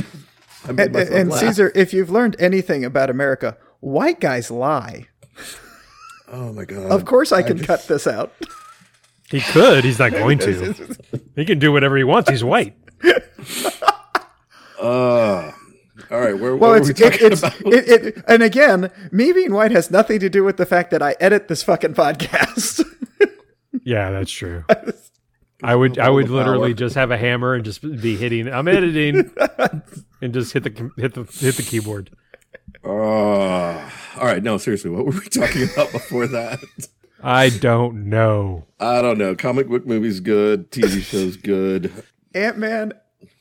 I 0.66 0.72
made 0.72 0.94
And, 0.96 1.08
and. 1.12 1.30
Ceasar, 1.32 1.70
if 1.74 1.92
you've 1.92 2.10
learned 2.10 2.36
anything 2.38 2.84
about 2.84 3.10
America, 3.10 3.56
white 3.80 4.20
guys 4.20 4.50
lie. 4.50 5.08
Oh 6.28 6.52
my 6.52 6.64
god. 6.64 6.90
Of 6.90 7.04
course, 7.04 7.32
I 7.32 7.42
can 7.42 7.58
just- 7.58 7.66
cut 7.66 7.86
this 7.86 8.06
out. 8.06 8.32
He 9.30 9.40
could. 9.40 9.84
He's 9.84 9.98
not 9.98 10.12
going 10.12 10.38
to. 10.40 10.98
He 11.36 11.44
can 11.44 11.58
do 11.58 11.72
whatever 11.72 11.96
he 11.96 12.04
wants. 12.04 12.30
He's 12.30 12.44
white. 12.44 12.76
Uh, 14.80 15.50
all 16.10 16.20
right. 16.20 16.38
Where, 16.38 16.56
Well, 16.56 16.72
what 16.72 16.78
it's, 16.82 16.88
were 16.88 16.94
we 17.06 17.06
it, 17.06 17.12
talking 17.12 17.32
it's 17.32 17.42
about? 17.42 17.60
it, 17.72 17.88
it, 18.18 18.24
and 18.28 18.42
again, 18.42 18.90
me 19.12 19.32
being 19.32 19.52
white 19.54 19.70
has 19.70 19.90
nothing 19.90 20.18
to 20.20 20.28
do 20.28 20.44
with 20.44 20.56
the 20.58 20.66
fact 20.66 20.90
that 20.90 21.00
I 21.02 21.16
edit 21.20 21.48
this 21.48 21.62
fucking 21.62 21.94
podcast. 21.94 22.84
Yeah, 23.86 24.12
that's 24.12 24.30
true. 24.30 24.64
I 25.64 25.74
would 25.74 25.98
I 25.98 26.10
would 26.10 26.28
literally 26.30 26.70
power. 26.70 26.78
just 26.78 26.94
have 26.96 27.10
a 27.10 27.16
hammer 27.18 27.54
and 27.54 27.64
just 27.64 27.80
be 27.82 28.16
hitting. 28.16 28.48
I'm 28.52 28.68
editing, 28.68 29.30
and 30.20 30.32
just 30.34 30.52
hit 30.52 30.62
the 30.64 30.90
hit 30.96 31.14
the 31.14 31.24
hit 31.24 31.56
the 31.56 31.62
keyboard. 31.62 32.10
Uh, 32.84 32.88
all 34.18 34.24
right. 34.24 34.42
No, 34.42 34.58
seriously. 34.58 34.90
What 34.90 35.06
were 35.06 35.12
we 35.12 35.20
talking 35.30 35.64
about 35.72 35.90
before 35.92 36.26
that? 36.28 36.60
I 37.22 37.48
don't 37.48 38.08
know. 38.10 38.66
I 38.78 39.00
don't 39.00 39.16
know. 39.18 39.34
Comic 39.34 39.68
book 39.68 39.86
movies 39.86 40.20
good. 40.20 40.70
TV 40.70 41.00
shows 41.02 41.36
good. 41.36 41.90
Ant 42.34 42.58
Man 42.58 42.92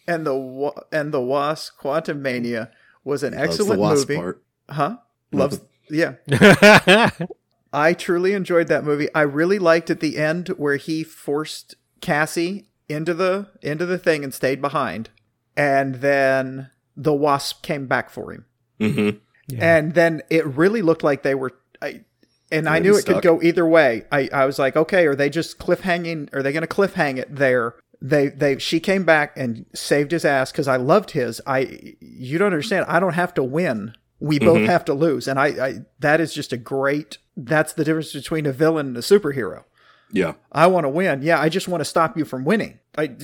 and 0.08 0.26
the 0.26 0.36
Wa- 0.36 0.80
and 0.92 1.14
the 1.14 1.22
Wasp: 1.22 1.74
Quantumania 1.82 2.70
was 3.04 3.24
an 3.24 3.32
That's 3.32 3.58
the 3.58 3.64
excellent 3.64 3.82
wasp 3.82 4.08
movie. 4.10 4.20
part. 4.20 4.44
Huh? 4.70 4.98
Loves. 5.32 5.60
Yeah, 5.90 6.14
yeah, 6.28 7.10
I 7.74 7.94
truly 7.94 8.32
enjoyed 8.34 8.68
that 8.70 8.86
movie. 8.86 9.10
I 9.14 9.22
really 9.24 9.60
liked 9.60 9.90
at 9.90 10.00
the 10.00 10.18
end 10.18 10.48
where 10.50 10.78
he 10.78 11.04
forced 11.04 11.76
Cassie 12.04 12.68
into 12.90 13.14
the 13.14 13.48
into 13.62 13.86
the 13.86 13.98
thing 13.98 14.24
and 14.24 14.34
stayed 14.34 14.62
behind, 14.62 15.10
and 15.58 15.96
then 15.96 16.70
the 16.96 17.14
Wasp 17.14 17.64
came 17.64 17.88
back 17.88 18.10
for 18.12 18.32
him. 18.32 18.46
Mm-hmm. 18.80 19.62
and 19.62 19.94
then 19.94 20.22
it 20.30 20.46
really 20.46 20.82
looked 20.82 21.04
like 21.04 21.24
they 21.24 21.36
were 21.36 21.52
I, 21.82 22.02
and 22.52 22.68
i 22.68 22.80
knew 22.80 22.96
it 22.96 23.02
stuck. 23.02 23.16
could 23.16 23.24
go 23.24 23.42
either 23.42 23.66
way. 23.66 24.04
I, 24.12 24.30
I 24.34 24.46
was 24.46 24.60
like 24.60 24.76
okay 24.76 25.06
are 25.08 25.16
they 25.16 25.30
just 25.30 25.58
cliffhanging 25.60 26.34
are 26.34 26.44
they 26.44 26.52
going 26.52 26.68
to 26.68 26.68
cliffhang 26.68 27.18
it 27.18 27.34
there? 27.34 27.76
They 28.02 28.28
they 28.28 28.58
she 28.58 28.80
came 28.82 29.04
back 29.06 29.38
and 29.38 29.66
saved 29.74 30.12
his 30.12 30.26
ass 30.26 30.52
because 30.52 30.68
i 30.68 30.76
loved 30.76 31.12
his. 31.12 31.40
I 31.48 31.96
you 32.02 32.38
don't 32.38 32.48
understand. 32.54 32.86
I 32.90 33.00
don't 33.00 33.14
have 33.14 33.34
to 33.36 33.44
win. 33.44 33.96
We 34.20 34.40
both 34.40 34.60
Mhm. 34.60 34.66
have 34.68 34.86
to 34.86 34.94
lose. 34.94 35.28
And 35.28 35.40
I, 35.40 35.48
I 35.68 35.76
that 36.00 36.20
is 36.20 36.34
just 36.34 36.52
a 36.52 36.58
great 36.58 37.18
that's 37.38 37.74
the 37.74 37.84
difference 37.86 38.12
between 38.14 38.46
a 38.46 38.52
villain 38.52 38.88
and 38.88 38.98
a 38.98 39.02
superhero 39.02 39.64
Yeah. 40.14 40.34
i 40.52 40.68
want 40.68 40.86
to 40.86 40.90
win 40.90 41.22
yeah 41.24 41.42
i 41.42 41.50
just 41.50 41.68
want 41.68 41.82
to 41.82 41.86
stop 41.86 42.16
you 42.18 42.24
from 42.24 42.46
winning 42.46 42.80
i 42.98 43.16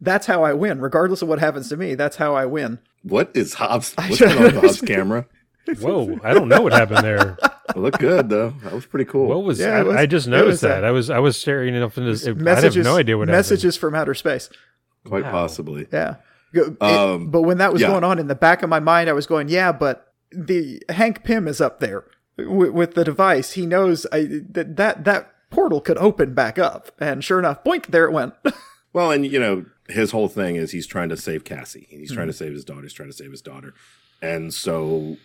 that's 0.00 0.26
how 0.26 0.42
i 0.44 0.52
win 0.52 0.80
regardless 0.80 1.22
of 1.22 1.28
what 1.28 1.38
happens 1.38 1.68
to 1.68 1.76
me 1.76 1.94
that's 1.94 2.16
how 2.16 2.34
i 2.34 2.44
win 2.46 2.78
What 3.02 3.30
is 3.34 3.54
Hobbs? 3.54 3.94
What's 3.94 4.18
going 4.18 4.36
on 4.36 4.54
know. 4.54 4.60
Hobbs' 4.62 4.80
camera? 4.80 5.26
Whoa! 5.80 6.18
I 6.24 6.32
don't 6.32 6.48
know 6.48 6.62
what 6.62 6.72
happened 6.72 7.04
there. 7.04 7.36
It 7.68 7.76
looked 7.76 8.00
good 8.00 8.30
though. 8.30 8.54
That 8.64 8.72
was 8.72 8.86
pretty 8.86 9.04
cool. 9.04 9.26
What 9.28 9.44
was? 9.44 9.60
Yeah, 9.60 9.76
I, 9.78 9.82
was- 9.82 9.96
I 9.96 10.06
just 10.06 10.26
noticed 10.26 10.62
was, 10.62 10.64
uh, 10.64 10.68
that. 10.68 10.84
I 10.84 10.90
was 10.92 11.10
I 11.10 11.18
was 11.18 11.38
staring 11.38 11.74
it 11.74 11.82
up 11.82 11.96
in 11.98 12.06
this. 12.06 12.24
I 12.24 12.30
have 12.30 12.38
messages 12.38 12.84
no 12.86 12.96
idea 12.96 13.18
what 13.18 13.28
messages 13.28 13.76
from 13.76 13.94
outer 13.94 14.14
space 14.14 14.48
Quite 15.04 15.24
Wow. 15.24 15.30
possibly. 15.30 15.86
Yeah. 15.92 16.16
It- 16.54 16.80
Um, 16.82 17.30
but 17.30 17.42
when 17.42 17.58
that 17.58 17.70
was 17.74 17.82
yeah. 17.82 17.88
going 17.88 18.02
on 18.02 18.18
in 18.18 18.28
the 18.28 18.34
back 18.34 18.62
of 18.62 18.70
my 18.70 18.80
mind, 18.80 19.10
I 19.10 19.12
was 19.12 19.26
going, 19.26 19.48
yeah, 19.50 19.70
but 19.72 20.12
the 20.32 20.82
Hank 20.88 21.22
Pym 21.22 21.46
is 21.46 21.60
up 21.60 21.80
there 21.80 22.04
with, 22.38 22.70
with 22.70 22.94
the 22.94 23.04
device. 23.04 23.52
He 23.52 23.66
knows 23.66 24.06
I, 24.10 24.26
that, 24.50 24.76
that 24.76 25.04
that 25.04 25.30
portal 25.50 25.80
could 25.80 25.98
open 25.98 26.34
back 26.34 26.58
up. 26.58 26.90
And 27.00 27.22
sure 27.24 27.38
enough, 27.38 27.62
boink, 27.64 27.86
there 27.86 28.04
it 28.04 28.12
went. 28.12 28.34
Well, 28.94 29.10
and 29.10 29.24
you 29.26 29.38
know, 29.38 29.66
his 29.90 30.12
whole 30.12 30.28
thing 30.28 30.56
is 30.56 30.70
he's 30.70 30.86
trying 30.86 31.10
to 31.10 31.16
save 31.16 31.44
Cassie. 31.44 31.86
He's 31.90 32.10
trying 32.10 32.26
to 32.28 32.32
Mm-hmm. 32.32 32.38
save 32.38 32.52
his 32.54 32.64
daughter. 32.64 32.82
He's 32.82 32.94
trying 32.94 33.10
to 33.10 33.14
save 33.16 33.30
his 33.30 33.42
daughter. 33.42 33.74
And 34.22 34.52
so 34.52 35.18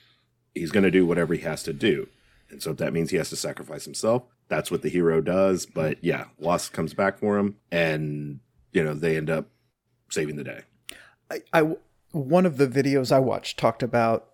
he's 0.53 0.69
going 0.69 0.83
to 0.83 0.91
do 0.91 1.05
whatever 1.05 1.33
he 1.33 1.41
has 1.43 1.63
to 1.63 1.71
do. 1.73 2.09
And 2.49 2.61
so 2.61 2.71
if 2.71 2.77
that 2.77 2.91
means 2.91 3.09
he 3.11 3.17
has 3.17 3.29
to 3.29 3.37
sacrifice 3.37 3.85
himself, 3.85 4.23
that's 4.49 4.69
what 4.69 4.81
the 4.81 4.89
hero 4.89 5.21
does. 5.21 5.65
But 5.65 6.03
yeah, 6.03 6.25
Wasp 6.37 6.73
comes 6.73 6.93
back 6.93 7.17
for 7.17 7.37
him 7.39 7.55
and, 7.71 8.41
you 8.73 8.83
know, 8.83 8.93
they 8.93 9.15
end 9.15 9.29
up 9.29 9.47
saving 10.09 10.35
the 10.35 10.43
day. 10.43 10.61
I, 11.31 11.39
I- 11.53 11.77
one 12.11 12.45
of 12.45 12.57
the 12.57 12.67
videos 12.67 13.13
I 13.13 13.19
watched 13.19 13.57
talked 13.57 13.81
about 13.81 14.27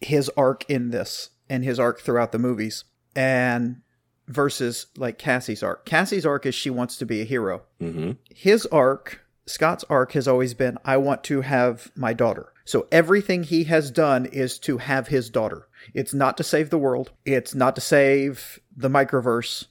his 0.00 0.30
arc 0.38 0.68
in 0.70 0.90
this 0.90 1.30
and 1.50 1.64
his 1.64 1.78
arc 1.78 2.00
throughout 2.00 2.32
the 2.32 2.38
movies 2.38 2.84
and 3.14 3.82
versus 4.30 4.86
like 4.96 5.18
Cassie's 5.18 5.62
arc. 5.62 5.84
Cassie's 5.84 6.24
arc 6.24 6.46
is 6.46 6.54
she 6.54 6.70
wants 6.70 6.96
to 6.98 7.06
be 7.06 7.20
a 7.20 7.24
hero. 7.24 7.62
Mm-hmm. 7.80 8.12
his 8.30 8.66
arc, 8.66 9.20
Scott's 9.46 9.84
arc 9.90 10.12
has 10.12 10.28
always 10.28 10.54
been 10.54 10.78
I 10.84 10.96
want 10.96 11.24
to 11.24 11.40
have 11.40 11.90
my 11.96 12.12
daughter. 12.12 12.52
So 12.64 12.86
everything 12.92 13.42
he 13.42 13.64
has 13.64 13.90
done 13.90 14.26
is 14.26 14.58
to 14.60 14.78
have 14.78 15.08
his 15.08 15.28
daughter. 15.28 15.66
It's 15.92 16.14
not 16.14 16.36
to 16.36 16.44
save 16.44 16.70
the 16.70 16.78
world. 16.78 17.10
It's 17.24 17.54
not 17.54 17.74
to 17.74 17.80
save 17.80 18.60
the 18.76 18.88
microverse. 18.88 19.66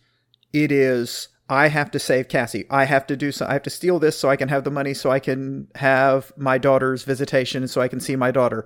It 0.51 0.72
is 0.72 1.30
I 1.49 1.70
have 1.70 1.89
to 1.91 1.99
save 1.99 2.28
Cassie. 2.28 2.66
I 2.70 2.84
have 2.86 3.07
to 3.07 3.16
do 3.16 3.32
so. 3.32 3.45
I 3.47 3.53
have 3.53 3.64
to 3.64 3.70
steal 3.70 3.99
this 3.99 4.20
so 4.20 4.30
I 4.30 4.36
can 4.36 4.49
have 4.49 4.66
the 4.66 4.72
money 4.72 4.93
so 4.93 5.10
I 5.10 5.20
can 5.20 5.68
have 5.76 6.32
my 6.38 6.57
daughter's 6.57 7.03
visitation 7.03 7.68
so 7.68 7.82
I 7.82 7.88
can 7.88 7.99
see 7.99 8.16
my 8.16 8.32
daughter. 8.32 8.66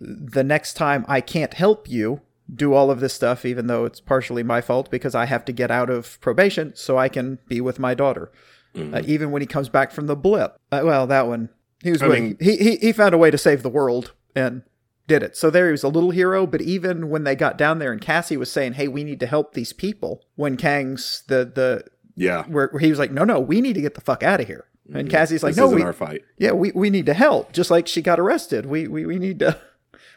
The 0.00 0.44
next 0.44 0.74
time 0.74 1.04
I 1.08 1.20
can't 1.20 1.54
help 1.54 1.88
you 1.88 2.20
do 2.52 2.74
all 2.74 2.90
of 2.90 3.00
this 3.00 3.14
stuff, 3.14 3.44
even 3.44 3.66
though 3.68 3.84
it's 3.84 4.00
partially 4.00 4.42
my 4.42 4.60
fault 4.60 4.90
because 4.90 5.14
I 5.14 5.24
have 5.26 5.44
to 5.46 5.52
get 5.52 5.70
out 5.70 5.88
of 5.90 6.20
probation 6.20 6.72
so 6.74 6.98
I 6.98 7.08
can 7.08 7.38
be 7.48 7.60
with 7.60 7.78
my 7.78 7.94
daughter 7.94 8.30
uh, 8.76 9.02
even 9.06 9.30
when 9.30 9.40
he 9.40 9.46
comes 9.46 9.68
back 9.68 9.92
from 9.92 10.06
the 10.08 10.16
blip. 10.16 10.56
Uh, 10.72 10.82
well, 10.84 11.06
that 11.06 11.26
one 11.26 11.48
he 11.82 11.90
was 11.90 12.02
mean- 12.02 12.36
he, 12.40 12.56
he 12.56 12.76
he 12.76 12.92
found 12.92 13.14
a 13.14 13.18
way 13.18 13.30
to 13.30 13.38
save 13.38 13.62
the 13.62 13.68
world, 13.70 14.12
and 14.34 14.62
did 15.06 15.22
it. 15.22 15.36
So 15.36 15.48
there 15.50 15.66
he 15.66 15.72
was 15.72 15.82
a 15.84 15.88
little 15.88 16.10
hero, 16.10 16.46
but 16.46 16.60
even 16.62 17.08
when 17.10 17.24
they 17.24 17.36
got 17.36 17.56
down 17.58 17.78
there 17.78 17.92
and 17.92 18.00
Cassie 18.00 18.36
was 18.36 18.50
saying, 18.50 18.72
"Hey, 18.74 18.88
we 18.88 19.04
need 19.04 19.20
to 19.20 19.26
help 19.26 19.52
these 19.54 19.72
people," 19.72 20.22
when 20.34 20.56
Kang's 20.56 21.22
the 21.28 21.44
the 21.44 21.84
Yeah. 22.16 22.44
where, 22.44 22.68
where 22.68 22.80
he 22.80 22.90
was 22.90 22.98
like, 22.98 23.10
"No, 23.12 23.22
no, 23.24 23.38
we 23.38 23.60
need 23.60 23.74
to 23.74 23.80
get 23.82 23.94
the 23.94 24.00
fuck 24.00 24.22
out 24.22 24.40
of 24.40 24.46
here," 24.46 24.64
and 24.92 25.08
Cassie's 25.10 25.42
like, 25.42 25.52
this 25.54 25.58
"No, 25.58 25.66
isn't 25.66 25.76
we 25.78 25.82
our 25.82 25.92
fight. 25.92 26.22
yeah, 26.38 26.52
we, 26.52 26.72
we 26.72 26.90
need 26.90 27.06
to 27.06 27.14
help." 27.14 27.52
Just 27.52 27.70
like 27.70 27.86
she 27.86 28.02
got 28.02 28.18
arrested, 28.18 28.66
we 28.66 28.88
we, 28.88 29.04
we 29.06 29.18
need 29.18 29.38
to 29.40 29.60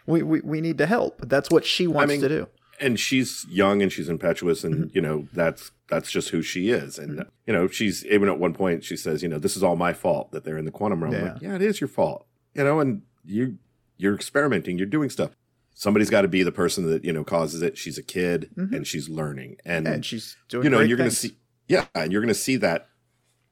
we, 0.07 0.23
we 0.23 0.41
we 0.41 0.61
need 0.61 0.77
to 0.79 0.85
help. 0.87 1.21
That's 1.29 1.49
what 1.51 1.63
she 1.65 1.85
wants 1.85 2.09
mean, 2.11 2.21
to 2.21 2.29
do. 2.29 2.47
and 2.79 2.99
she's 2.99 3.45
young 3.49 3.81
and 3.83 3.91
she's 3.91 4.09
impetuous 4.09 4.63
and 4.63 4.75
Mm-hmm. 4.75 4.95
you 4.95 5.01
know 5.01 5.27
that's 5.33 5.71
that's 5.89 6.11
just 6.11 6.29
who 6.29 6.41
she 6.41 6.69
is 6.69 6.97
and 6.99 7.23
you 7.45 7.53
know 7.53 7.67
she's 7.67 8.05
even 8.07 8.27
at 8.29 8.39
one 8.39 8.53
point 8.53 8.83
she 8.83 8.97
says 8.97 9.21
you 9.23 9.29
know 9.29 9.39
this 9.39 9.55
is 9.55 9.63
all 9.63 9.75
my 9.75 9.93
fault 9.93 10.31
that 10.31 10.43
they're 10.43 10.57
in 10.57 10.65
the 10.65 10.71
quantum 10.71 11.01
realm 11.03 11.13
Yeah. 11.15 11.33
like, 11.33 11.41
yeah 11.41 11.55
it 11.55 11.61
is 11.61 11.79
your 11.79 11.87
fault 11.87 12.25
you 12.53 12.63
know 12.63 12.79
and 12.81 13.03
you 13.23 13.57
you're 13.97 14.13
experimenting 14.15 14.77
you're 14.77 14.85
doing 14.85 15.09
stuff 15.09 15.31
somebody's 15.73 16.09
got 16.09 16.21
to 16.23 16.27
be 16.27 16.43
the 16.43 16.51
person 16.51 16.89
that 16.91 17.05
you 17.05 17.13
know 17.13 17.23
causes 17.23 17.61
it 17.61 17.77
she's 17.77 17.97
a 17.97 18.03
kid 18.03 18.49
and 18.57 18.85
she's 18.85 19.07
learning 19.09 19.57
and, 19.65 19.85
Mm-hmm. 19.85 19.93
And 19.95 20.05
she's 20.05 20.35
doing 20.49 20.65
you 20.65 20.69
know 20.69 20.77
great 20.77 20.89
you're 20.89 20.97
going 20.97 21.09
to 21.09 21.15
see 21.15 21.37
yeah 21.67 21.85
and 21.95 22.11
you're 22.11 22.21
going 22.21 22.27
to 22.27 22.33
see 22.47 22.57
that 22.57 22.89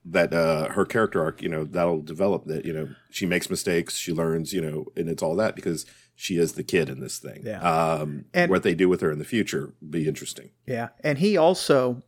that 0.03 0.33
uh 0.33 0.69
her 0.69 0.85
character 0.85 1.23
arc 1.23 1.41
you 1.41 1.49
know 1.49 1.63
that'll 1.63 2.01
develop 2.01 2.45
that 2.45 2.63
you 2.65 2.73
know 2.73 2.89
she 3.09 3.25
makes 3.25 3.49
mistakes 3.49 3.95
she 3.97 4.11
learns 4.13 4.53
you 4.53 4.61
know 4.61 4.85
and 4.95 5.09
it's 5.09 5.23
all 5.23 5.35
that 5.37 5.55
because 5.55 5.85
she 6.15 6.37
is 6.37 6.53
the 6.53 6.63
kid 6.63 6.89
in 6.89 6.99
this 7.01 7.17
thing 7.19 7.41
Yeah. 7.45 7.61
um 7.61 8.25
And- 8.33 8.49
what 8.49 8.63
they 8.63 8.73
do 8.73 8.87
with 8.89 9.01
her 9.01 9.11
in 9.11 9.19
the 9.19 9.25
future 9.25 9.73
be 9.87 10.07
interesting 10.07 10.49
Yeah, 10.65 10.89
and 11.03 11.17
he 11.17 11.37
also 11.37 12.01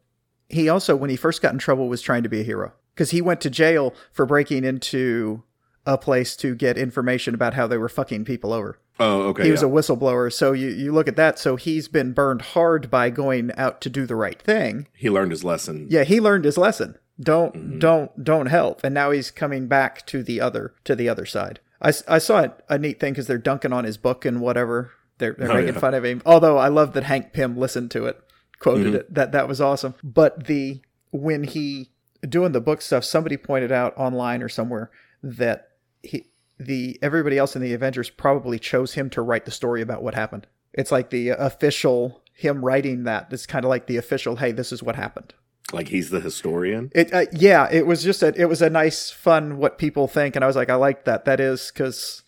he 0.49 0.69
also 0.69 0.95
when 0.95 1.09
he 1.09 1.15
first 1.17 1.41
got 1.41 1.51
in 1.53 1.59
trouble 1.59 1.87
was 1.89 2.01
trying 2.01 2.23
to 2.23 2.29
be 2.29 2.39
a 2.39 2.43
hero 2.43 2.73
because 2.93 3.11
he 3.11 3.21
went 3.21 3.41
to 3.41 3.49
jail 3.49 3.93
for 4.13 4.25
breaking 4.25 4.63
into 4.63 5.43
a 5.85 5.97
place 5.97 6.35
to 6.37 6.53
get 6.55 6.77
information 6.77 7.33
about 7.33 7.53
how 7.53 7.65
they 7.67 7.77
were 7.77 7.87
fucking 7.89 8.25
people 8.25 8.51
over. 8.51 8.79
oh 8.99 9.23
okay 9.29 9.43
he 9.45 9.51
was 9.51 9.61
yeah. 9.61 9.67
a 9.67 9.71
whistleblower, 9.71 10.31
so 10.31 10.51
you 10.53 10.67
you 10.69 10.91
look 10.91 11.07
at 11.07 11.15
that. 11.15 11.37
So 11.39 11.55
he's 11.55 11.87
been 11.87 12.11
burned 12.13 12.41
hard 12.41 12.89
by 12.89 13.09
going 13.09 13.51
out 13.57 13.79
to 13.81 13.89
do 13.89 14.05
the 14.05 14.15
right 14.15 14.41
thing. 14.41 14.87
he 14.93 15.09
learned 15.09 15.31
his 15.31 15.43
lesson 15.43 15.87
Yeah, 15.89 16.03
he 16.03 16.19
learned 16.19 16.45
his 16.45 16.57
lesson. 16.57 16.97
Don't 17.19 17.53
Mm-hmm. 17.55 17.79
don't 17.79 18.23
don't 18.23 18.45
help, 18.47 18.83
and 18.83 18.93
now 18.93 19.11
he's 19.11 19.31
coming 19.31 19.67
back 19.67 20.05
to 20.07 20.21
the 20.23 20.39
other 20.41 20.73
to 20.83 20.95
the 20.95 21.07
other 21.09 21.25
side. 21.25 21.59
I, 21.81 21.93
I 22.07 22.17
saw 22.17 22.43
a, 22.43 22.53
a 22.69 22.77
neat 22.77 22.99
thing 22.99 23.13
because 23.13 23.27
they're 23.27 23.37
dunking 23.37 23.73
on 23.73 23.83
his 23.83 23.97
book 23.97 24.25
and 24.25 24.41
whatever. 24.41 24.91
They're, 25.19 25.33
they're 25.37 25.51
Oh, 25.51 25.55
making 25.55 25.73
yeah. 25.75 25.79
fun 25.79 25.93
of 25.93 26.03
him. 26.05 26.21
Although 26.25 26.57
I 26.57 26.67
love 26.67 26.93
that 26.93 27.03
Hank 27.03 27.33
Pym 27.33 27.57
listened 27.57 27.91
to 27.91 28.05
it, 28.05 28.19
quoted 28.59 28.87
Mm-hmm. 28.87 28.95
it. 28.95 29.13
That 29.13 29.31
that 29.31 29.47
was 29.47 29.61
awesome. 29.61 29.95
But 30.03 30.45
the 30.47 30.81
when 31.11 31.43
he 31.43 31.91
doing 32.27 32.51
the 32.51 32.61
book 32.61 32.81
stuff, 32.81 33.03
somebody 33.03 33.37
pointed 33.37 33.71
out 33.71 33.93
online 33.97 34.41
or 34.43 34.49
somewhere 34.49 34.91
that 35.23 35.69
he 36.03 36.27
the 36.59 36.97
everybody 37.01 37.37
else 37.37 37.55
in 37.55 37.61
the 37.61 37.73
Avengers 37.73 38.09
probably 38.09 38.57
chose 38.59 38.93
him 38.93 39.09
to 39.11 39.21
write 39.21 39.45
the 39.45 39.51
story 39.51 39.81
about 39.81 40.01
what 40.03 40.15
happened. 40.15 40.47
It's 40.73 40.91
like 40.91 41.09
the 41.11 41.29
official 41.29 42.21
him 42.33 42.63
writing 42.63 43.03
that. 43.05 43.27
It's 43.31 43.47
kind 43.47 43.65
of 43.65 43.69
like 43.69 43.87
the 43.87 43.97
official. 43.97 44.35
Hey, 44.35 44.51
this 44.51 44.71
is 44.71 44.83
what 44.83 44.95
happened. 44.95 45.33
Like 45.73 45.89
he's 45.89 46.09
the 46.09 46.19
historian 46.21 46.91
It 46.95 47.13
uh, 47.13 47.25
yeah, 47.33 47.67
it 47.71 47.85
was 47.85 48.03
just 48.03 48.23
a 48.23 48.33
it 48.39 48.45
was 48.45 48.61
a 48.61 48.69
nice 48.69 49.11
fun 49.11 49.57
what 49.57 49.77
people 49.77 50.07
think, 50.07 50.35
and 50.35 50.43
I 50.43 50.47
was 50.47 50.55
like, 50.55 50.69
I 50.69 50.75
like 50.75 51.05
that. 51.05 51.25
That 51.25 51.39
is 51.39 51.71
because 51.73 52.23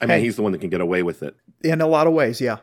i 0.00 0.06
mean 0.06 0.18
Hey. 0.18 0.24
he's 0.24 0.36
the 0.36 0.42
one 0.42 0.52
that 0.52 0.58
can 0.60 0.70
get 0.70 0.80
away 0.80 1.02
with 1.02 1.22
it 1.22 1.36
in 1.62 1.80
a 1.80 1.86
lot 1.86 2.06
of 2.06 2.12
ways, 2.12 2.40
yeah, 2.40 2.58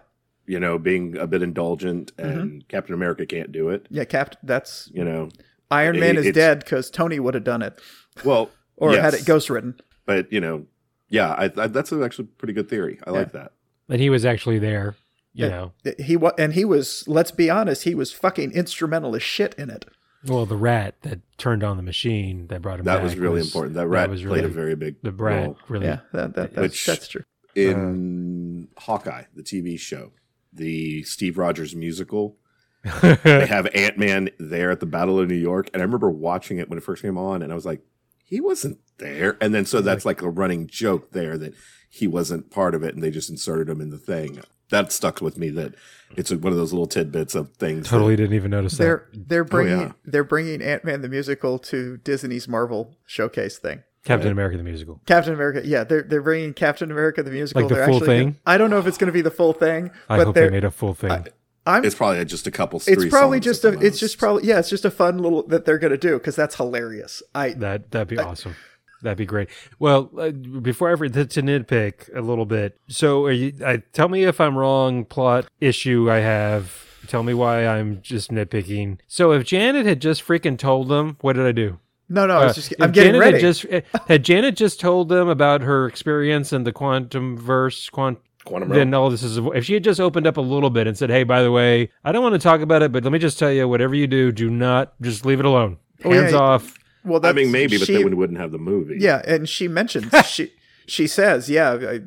you 0.45 0.60
know 0.60 0.78
being 0.78 1.18
a 1.18 1.28
bit 1.28 1.41
indulgent 1.41 2.16
Mm-hmm. 2.18 2.39
and 2.39 2.68
captain 2.68 2.93
america 2.95 3.26
can't 3.26 3.52
do 3.52 3.70
it 3.70 3.88
yeah. 3.89 4.04
Cap, 4.06 4.36
that's 4.43 4.89
you 4.93 5.04
know 5.04 5.30
Iron 5.70 5.99
Man 5.99 6.18
It- 6.18 6.26
is 6.26 6.36
dead 6.36 6.60
because 6.60 6.89
Tony 6.91 7.20
would 7.20 7.34
have 7.34 7.43
done 7.45 7.62
it 7.62 7.80
well 8.26 8.49
or 8.76 8.91
had 8.95 9.14
it 9.14 9.26
ghost 9.26 9.49
written. 9.49 9.80
but 10.06 10.32
you 10.34 10.41
know 10.41 10.66
yeah 11.10 11.32
I, 11.32 11.45
I, 11.45 11.68
that's 11.68 11.93
actually 11.93 12.26
a 12.26 12.38
pretty 12.38 12.54
good 12.54 12.68
theory 12.70 12.99
i 13.08 13.10
like 13.12 13.32
that 13.34 13.52
And 13.89 14.02
he 14.02 14.10
was 14.10 14.26
actually 14.26 14.60
there, 14.60 14.95
you 15.34 15.45
Yeah. 15.45 15.49
know. 15.49 15.93
He 15.99 16.15
was, 16.17 16.34
and 16.38 16.53
he 16.53 16.65
was. 16.65 17.03
Let's 17.07 17.32
be 17.32 17.49
honest, 17.49 17.84
he 17.84 17.95
was 17.95 18.11
fucking 18.11 18.51
instrumental 18.51 19.15
as 19.15 19.23
shit 19.23 19.53
in 19.55 19.69
it. 19.69 19.86
Well, 20.27 20.45
the 20.45 20.55
rat 20.55 20.95
that 21.01 21.19
turned 21.38 21.63
on 21.63 21.77
the 21.77 21.84
machine 21.84 22.45
that 22.47 22.61
brought 22.61 22.79
him 22.79 22.86
that 22.86 22.95
back 22.97 23.03
was 23.03 23.15
really 23.15 23.41
important 23.41 23.73
that 23.75 23.88
rat 23.88 24.09
was 24.09 24.21
played 24.21 24.43
a 24.43 24.47
very 24.49 24.75
big 24.75 24.97
the 25.01 25.11
rat 25.11 25.45
role. 25.47 25.57
really 25.67 25.88
Yeah, 25.88 26.01
that, 26.13 26.36
that, 26.36 26.53
that's, 26.53 26.61
Which- 26.61 26.86
that's 26.86 27.07
true. 27.07 27.23
in 27.55 28.67
uh, 28.77 28.82
hawkeye 28.82 29.23
the 29.36 29.41
tv 29.43 29.77
show 29.79 30.11
the 30.53 31.01
steve 31.03 31.38
rogers 31.39 31.75
musical 31.75 32.38
they 33.23 33.45
have 33.47 33.67
Ant 33.75 33.97
Man 33.99 34.29
there 34.39 34.71
at 34.71 34.79
the 34.79 34.86
Battle 34.88 35.19
of 35.19 35.27
New 35.27 35.36
York, 35.36 35.69
and 35.71 35.82
I 35.84 35.86
remember 35.86 36.09
watching 36.09 36.57
it 36.57 36.67
when 36.67 36.79
it 36.79 36.84
first 36.84 37.03
came 37.03 37.15
on, 37.15 37.43
and 37.43 37.51
I 37.51 37.55
was 37.55 37.63
like, 37.65 37.82
he 38.25 38.41
wasn't 38.41 38.79
there. 38.97 39.38
And 39.39 39.53
then 39.53 39.65
so 39.65 39.82
that's 39.82 40.03
like 40.03 40.23
a 40.23 40.29
running 40.32 40.65
joke 40.65 41.11
there 41.11 41.38
that 41.38 41.53
he 41.91 42.07
wasn't 42.07 42.49
part 42.49 42.73
of 42.73 42.82
it, 42.82 42.95
and 42.95 43.03
they 43.03 43.11
just 43.11 43.29
inserted 43.29 43.69
him 43.69 43.82
in 43.82 43.91
the 43.91 43.99
thing. 43.99 44.41
That 44.72 44.91
stuck 44.91 45.22
with 45.22 45.38
me. 45.38 45.49
That 45.49 45.76
it's 46.17 46.32
one 46.32 46.51
of 46.51 46.57
those 46.57 46.74
little 46.74 46.88
tidbits 46.88 47.36
of 47.36 47.53
things. 47.53 47.84
that- 47.84 47.89
totally 47.89 48.15
didn't 48.15 48.36
even 48.36 48.51
notice 48.51 48.74
that. 48.74 48.84
They're 48.84 49.07
they're 49.13 49.41
oh, 49.41 49.45
bringing 49.45 49.80
yeah. 49.80 49.91
they're 50.03 50.24
bringing 50.24 50.61
Ant 50.61 50.84
Man 50.84 51.01
the 51.01 51.09
musical 51.09 51.59
to 51.59 51.97
Disney's 51.97 52.47
Marvel 52.47 52.95
showcase 53.05 53.57
thing. 53.57 53.84
Captain 54.03 54.32
America 54.32 54.57
the 54.57 54.63
musical. 54.63 54.99
Captain 55.05 55.34
America, 55.34 55.61
yeah, 55.63 55.84
they're 55.84 56.01
they're 56.01 56.24
bringing 56.24 56.53
Captain 56.53 56.89
America 56.89 57.22
the 57.22 57.30
musical. 57.30 57.61
Like 57.61 57.69
the 57.69 57.76
They're 57.76 57.86
full 57.86 57.95
actually 57.97 58.07
thing? 58.07 58.28
gonna- 58.30 58.39
I 58.47 58.57
don't 58.57 58.69
know 58.72 58.80
if 58.80 58.88
it's 58.88 58.97
going 58.97 59.09
to 59.09 59.13
be 59.13 59.22
the 59.22 59.32
full 59.32 59.53
thing, 59.53 59.91
I 60.09 60.17
but 60.17 60.28
hope 60.28 60.36
they 60.36 60.49
made 60.49 60.63
a 60.63 60.72
full 60.72 60.95
thing. 60.95 61.28
I'm. 61.67 61.86
it's 61.86 61.93
probably 61.93 62.26
just 62.26 62.47
a 62.47 62.51
couple. 62.51 62.82
It's 62.88 63.05
probably 63.05 63.38
songs 63.38 63.45
just 63.61 63.65
a. 63.65 63.80
It's 63.80 63.99
just 63.99 64.17
probably 64.17 64.47
yeah. 64.47 64.57
It's 64.57 64.69
just 64.69 64.86
a 64.86 64.89
fun 64.89 65.19
little 65.19 65.45
that 65.47 65.65
they're 65.65 65.78
going 65.78 65.91
to 65.91 65.97
do 65.97 66.17
because 66.17 66.36
that's 66.36 66.55
hilarious. 66.55 67.22
I 67.36 67.49
that 67.53 67.91
that'd 67.91 68.07
be 68.07 68.17
awesome. 68.17 68.55
That'd 69.02 69.18
be 69.18 69.26
great. 69.26 69.49
Well, 69.80 70.10
uh, 70.18 70.32
before 70.32 70.91
I 70.91 70.95
forget 70.95 71.30
to 71.32 71.41
nitpick 71.41 72.16
a 72.16 72.22
little 72.22 72.45
bit, 72.45 72.78
so 72.88 73.26
are 73.26 73.32
you, 73.32 73.54
I, 73.66 73.78
tell 73.93 74.10
me 74.10 74.24
if 74.26 74.39
I'm 74.39 74.58
wrong. 74.58 75.06
Plot 75.06 75.47
issue 75.60 76.10
I 76.12 76.18
have. 76.20 76.86
Tell 77.08 77.24
me 77.24 77.34
why 77.34 77.66
I'm 77.66 78.02
just 78.04 78.30
nitpicking. 78.32 78.99
So 79.08 79.32
if 79.32 79.43
Janet 79.45 79.86
had 79.88 79.99
just 80.02 80.24
freaking 80.26 80.58
told 80.58 80.88
them, 80.88 81.18
what 81.22 81.34
did 81.34 81.45
I 81.47 81.52
do? 81.52 81.80
no 82.10 82.28
no. 82.28 82.38
I 82.38 82.43
Uh, 82.43 82.45
was 82.47 82.56
just. 82.56 82.72
if 82.74 82.82
I'm 82.82 82.91
getting 82.91 83.14
Janet 83.14 83.22
ready. 83.22 83.38
Had, 83.38 83.41
just, 83.41 83.66
eh, 83.70 83.82
had 84.08 84.24
Janet 84.24 84.56
just 84.56 84.80
told 84.80 85.10
them 85.10 85.28
about 85.28 85.62
her 85.62 85.88
experience 85.88 86.54
in 86.54 86.64
the 86.64 86.72
quantum 86.72 87.38
verse, 87.38 87.89
quant, 87.89 88.20
Quantum 88.45 88.70
then 88.70 88.91
Realm. 88.91 89.04
all 89.04 89.10
this 89.10 89.24
is. 89.24 89.38
If 89.38 89.66
she 89.66 89.74
had 89.76 89.84
just 89.84 89.99
opened 89.99 90.28
up 90.28 90.38
a 90.38 90.41
little 90.41 90.70
bit 90.70 90.88
and 90.88 90.97
said, 90.97 91.10
"Hey, 91.10 91.24
by 91.24 91.41
the 91.41 91.52
way, 91.52 91.89
I 92.04 92.12
don't 92.12 92.22
want 92.24 92.34
to 92.34 92.39
talk 92.39 92.62
about 92.62 92.82
it, 92.84 92.91
but 92.91 93.04
let 93.04 93.14
me 93.14 93.20
just 93.20 93.39
tell 93.39 93.52
you, 93.52 93.68
whatever 93.68 93.95
you 93.95 94.08
do, 94.08 94.32
do 94.32 94.49
not 94.49 94.93
just 95.02 95.26
leave 95.26 95.39
it 95.39 95.45
alone. 95.45 95.78
Oh, 96.06 96.12
Hands 96.12 96.32
yeah. 96.34 96.38
off." 96.39 96.78
Well, 97.04 97.20
that's, 97.20 97.32
I 97.32 97.36
mean, 97.36 97.52
maybe, 97.52 97.78
but 97.78 97.88
she, 97.88 97.93
then 97.93 98.06
we 98.06 98.14
wouldn't 98.14 98.39
have 98.39 98.52
the 98.52 98.58
movie. 98.60 98.97
Yeah, 98.99 99.22
and 99.26 99.47
she 99.49 99.68
mentions 99.68 100.06
she 100.28 100.52
she 100.86 101.08
says, 101.08 101.49
"Yeah, 101.49 101.72
I, 101.82 101.99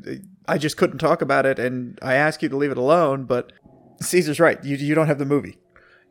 I 0.47 0.59
just 0.59 0.76
couldn't 0.76 0.99
talk 0.99 1.20
about 1.22 1.47
it, 1.47 1.59
and 1.59 1.99
I 2.03 2.14
asked 2.14 2.42
you 2.42 2.49
to 2.49 2.57
leave 2.57 2.70
it 2.70 2.78
alone." 2.78 3.24
But 3.24 3.53
Ceasar's 4.01 4.38
right. 4.40 4.62
You 4.64 4.76
you 4.76 4.95
don't 4.95 5.07
have 5.09 5.18
the 5.18 5.24
movie. 5.24 5.59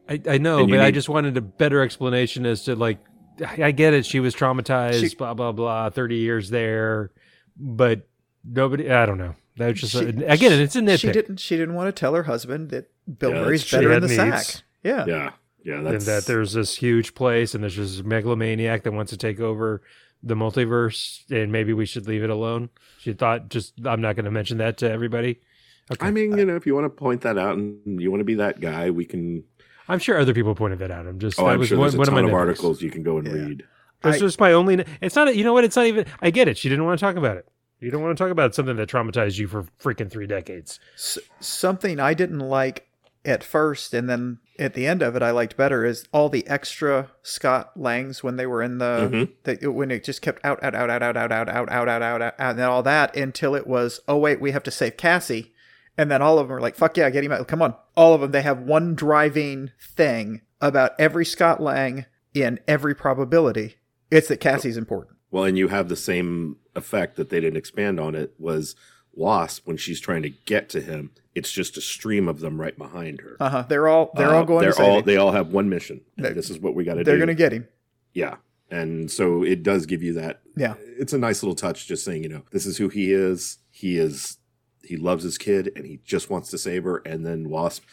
I, 0.10 0.22
I 0.28 0.38
know, 0.38 0.60
And 0.60 0.70
but 0.70 0.76
you 0.76 0.82
I 0.82 0.92
just 0.92 1.08
wanted 1.08 1.38
a 1.38 1.42
better 1.42 1.82
explanation 1.82 2.46
as 2.46 2.64
to 2.66 2.76
like, 2.76 3.00
I 3.46 3.64
I 3.66 3.72
get 3.72 3.94
it. 3.94 4.06
She 4.06 4.20
was 4.20 4.36
traumatized, 4.36 5.10
She- 5.10 5.16
blah 5.16 5.34
blah 5.34 5.52
blah. 5.54 5.90
Thirty 5.90 6.18
years 6.18 6.50
there, 6.50 7.12
but 7.58 8.08
nobody. 8.44 8.92
I 8.92 9.06
don't 9.06 9.18
know. 9.18 9.36
That 9.58 9.68
was 9.70 9.80
just 9.82 9.94
She- 9.94 10.00
a, 10.00 10.28
again, 10.30 10.52
it's 10.60 10.76
a 10.76 10.82
nitpick. 10.82 11.00
She 11.00 11.12
didn't. 11.12 11.38
She 11.38 11.56
didn't 11.56 11.76
want 11.76 11.88
to 11.96 11.98
tell 11.98 12.14
her 12.16 12.24
husband 12.24 12.70
that 12.72 12.90
Bill 13.20 13.32
Yeah, 13.34 13.42
Murray's 13.44 13.70
better 13.72 13.94
in 13.94 14.02
the 14.02 14.08
needs. 14.10 14.18
sack. 14.48 14.64
Yeah. 14.84 15.06
yeah, 15.08 15.32
yeah. 15.64 15.76
and 15.80 16.01
that 16.01 16.26
there's 16.26 16.53
this 16.53 16.76
huge 16.76 17.16
place, 17.16 17.53
and 17.55 17.64
there's 17.64 17.76
this 17.78 18.03
megalomaniac 18.03 18.84
that 18.84 18.91
wants 18.93 19.09
to 19.11 19.18
take 19.18 19.39
over 19.39 19.82
the 20.22 20.36
multiverse, 20.36 21.30
and 21.30 21.51
maybe 21.51 21.74
we 21.74 21.86
should 21.86 22.07
leave 22.07 22.24
it 22.24 22.30
alone. 22.30 22.70
She 22.99 23.14
thought, 23.14 23.49
just 23.49 23.74
I'm 23.86 24.01
not 24.01 24.16
going 24.16 24.26
to 24.26 24.32
mention 24.32 24.57
that 24.59 24.78
to 24.78 24.89
everybody. 24.89 25.41
Okay. 25.91 26.07
I 26.07 26.11
mean, 26.11 26.38
you 26.38 26.45
know, 26.45 26.56
if 26.56 26.65
you 26.65 26.73
want 26.76 26.85
to 26.85 26.90
point 26.90 27.22
that 27.22 27.38
out 27.38 27.57
and 27.57 28.02
you 28.02 28.10
want 28.10 28.22
to 28.22 28.26
be 28.26 28.35
that 28.35 28.61
guy, 28.61 28.90
we 28.90 29.03
can. 29.06 29.44
I'm 29.90 29.99
sure 29.99 30.18
other 30.18 30.34
people 30.34 30.56
pointed 30.56 30.80
that 30.80 30.91
out. 30.91 31.06
I'm 31.07 31.19
just 31.19 31.38
Oh, 31.40 31.45
that 31.45 31.52
I'm 31.52 31.60
was 31.60 31.68
sure 31.68 31.77
one, 31.77 31.85
there's 31.88 31.95
a 31.95 31.98
one 31.98 32.07
of 32.07 32.14
my 32.14 32.22
ton 32.22 32.26
of 32.30 32.31
nitpicks. 32.31 32.40
articles 32.40 32.81
you 32.81 32.90
can 32.90 33.03
go 33.03 33.18
and 33.18 33.27
Yeah. 33.27 33.34
read. 33.34 33.64
That's 34.02 34.15
I- 34.18 34.19
just 34.19 34.40
my 34.40 34.53
only. 34.53 34.85
It's 35.02 35.15
not. 35.15 35.35
You 35.35 35.44
know 35.44 35.52
what? 35.53 35.65
It's 35.65 35.76
not 35.76 35.88
even. 35.88 36.06
I 36.22 36.30
get 36.31 36.48
it. 36.48 36.57
She 36.57 36.69
didn't 36.69 36.85
want 36.85 36.98
to 36.99 37.06
talk 37.06 37.18
about 37.18 37.35
it. 37.38 37.48
You 37.81 37.91
don't 37.91 38.02
want 38.02 38.18
to 38.18 38.23
talk 38.23 38.31
about 38.31 38.56
something 38.56 38.77
that 38.77 38.88
traumatized 38.88 39.38
you 39.40 39.48
for 39.49 39.64
freaking 39.81 40.10
three 40.10 40.26
decades. 40.26 40.80
S- 40.95 41.18
something 41.41 41.99
I 41.99 42.14
didn't 42.14 42.40
like 42.40 42.88
at 43.26 43.44
first, 43.44 43.94
and 43.94 44.10
then 44.10 44.40
at 44.60 44.74
the 44.74 44.86
end 44.86 45.02
of 45.02 45.16
it, 45.16 45.24
I 45.24 45.32
liked 45.32 45.58
better 45.58 45.84
is 45.84 46.08
all 46.12 46.30
the 46.30 46.46
extra 46.48 47.10
Scott 47.24 47.72
Langs 47.76 48.24
when 48.24 48.36
they 48.36 48.46
were 48.46 48.62
in 48.62 48.78
the, 48.78 49.30
the 49.44 49.72
when 49.72 49.92
it 49.92 50.04
just 50.04 50.22
kept 50.22 50.44
out, 50.46 50.64
out, 50.64 50.76
out, 50.76 50.90
out, 50.90 51.02
out, 51.02 51.18
out, 51.18 51.32
out, 51.32 51.50
out, 51.50 51.70
out, 51.70 51.88
out, 51.88 52.02
out, 52.02 52.22
out, 52.22 52.36
and 52.38 52.62
all 52.62 52.84
that 52.84 53.16
until 53.16 53.56
it 53.56 53.66
was, 53.66 54.00
oh 54.08 54.18
wait, 54.18 54.40
we 54.40 54.52
have 54.52 54.64
to 54.64 54.72
save 54.72 54.98
Cassie, 54.98 55.54
and 55.98 56.12
then 56.12 56.22
all 56.22 56.38
of 56.38 56.48
them 56.48 56.58
are 56.58 56.62
like, 56.62 56.76
fuck 56.76 56.98
yeah, 56.98 57.10
get 57.10 57.24
him 57.24 57.32
out, 57.32 57.48
come 57.48 57.62
on, 57.62 57.76
all 57.96 58.14
of 58.14 58.22
them. 58.22 58.32
They 58.32 58.42
have 58.42 58.60
one 58.60 58.96
driving 58.96 59.72
thing 59.80 60.42
about 60.62 60.92
every 61.00 61.26
Scott 61.26 61.62
Lang 61.62 62.06
in 62.34 62.60
every 62.68 62.96
probability. 62.96 63.76
It's 64.12 64.28
that 64.28 64.40
Cassie's 64.40 64.78
important. 64.78 65.18
Well, 65.32 65.46
and 65.46 65.58
you 65.58 65.70
have 65.70 65.90
the 65.90 65.96
same 65.96 66.58
effect 66.76 67.16
that 67.16 67.30
they 67.30 67.40
didn't 67.40 67.58
expand 67.58 68.00
on 68.00 68.14
it 68.14 68.34
was 68.38 68.76
Wasp 69.14 69.66
when 69.66 69.78
she's 69.78 70.00
trying 70.00 70.22
to 70.22 70.30
get 70.30 70.70
to 70.70 70.82
him. 70.82 71.12
It's 71.35 71.51
just 71.51 71.77
a 71.77 71.81
stream 71.81 72.27
of 72.27 72.39
them 72.39 72.60
right 72.61 72.77
behind 72.77 73.22
her. 73.22 73.38
Uh 73.39 73.49
huh. 73.49 73.65
They're 73.68 73.88
all 73.88 74.11
they're 74.15 74.30
all 74.34 74.43
Uh, 74.43 74.45
going 74.45 74.61
They're 74.61 74.81
all 74.81 75.01
they 75.01 75.18
all 75.18 75.31
have 75.31 75.47
one 75.51 75.69
mission. 75.69 76.01
They're- 76.18 76.34
this 76.34 76.49
is 76.49 76.60
what 76.60 76.76
we 76.76 76.84
got 76.84 76.93
to 76.95 76.99
do. 76.99 77.05
They're 77.05 77.18
going 77.18 77.27
to 77.27 77.34
get 77.35 77.51
him. 77.53 77.68
yeah, 78.14 78.35
and 78.69 79.10
so 79.10 79.43
it 79.43 79.64
does 79.64 79.85
give 79.85 80.03
you 80.03 80.14
that. 80.14 80.41
Yeah. 80.55 80.76
It's 80.99 81.14
a 81.14 81.18
nice 81.18 81.41
little 81.41 81.55
touch, 81.55 81.88
just 81.88 82.05
saying, 82.05 82.22
you 82.23 82.30
know, 82.30 82.43
this 82.51 82.65
is 82.68 82.77
who 82.77 82.89
he 82.89 83.11
is. 83.11 83.57
He 83.72 83.97
is, 83.97 84.38
he 84.84 84.97
loves 84.97 85.23
his 85.23 85.38
kid 85.39 85.72
and 85.76 85.85
he 85.85 85.99
just 86.05 86.30
wants 86.30 86.49
to 86.51 86.57
save 86.60 86.84
her. 86.84 86.97
And 86.97 87.26
then 87.26 87.49
Wasp, 87.49 87.84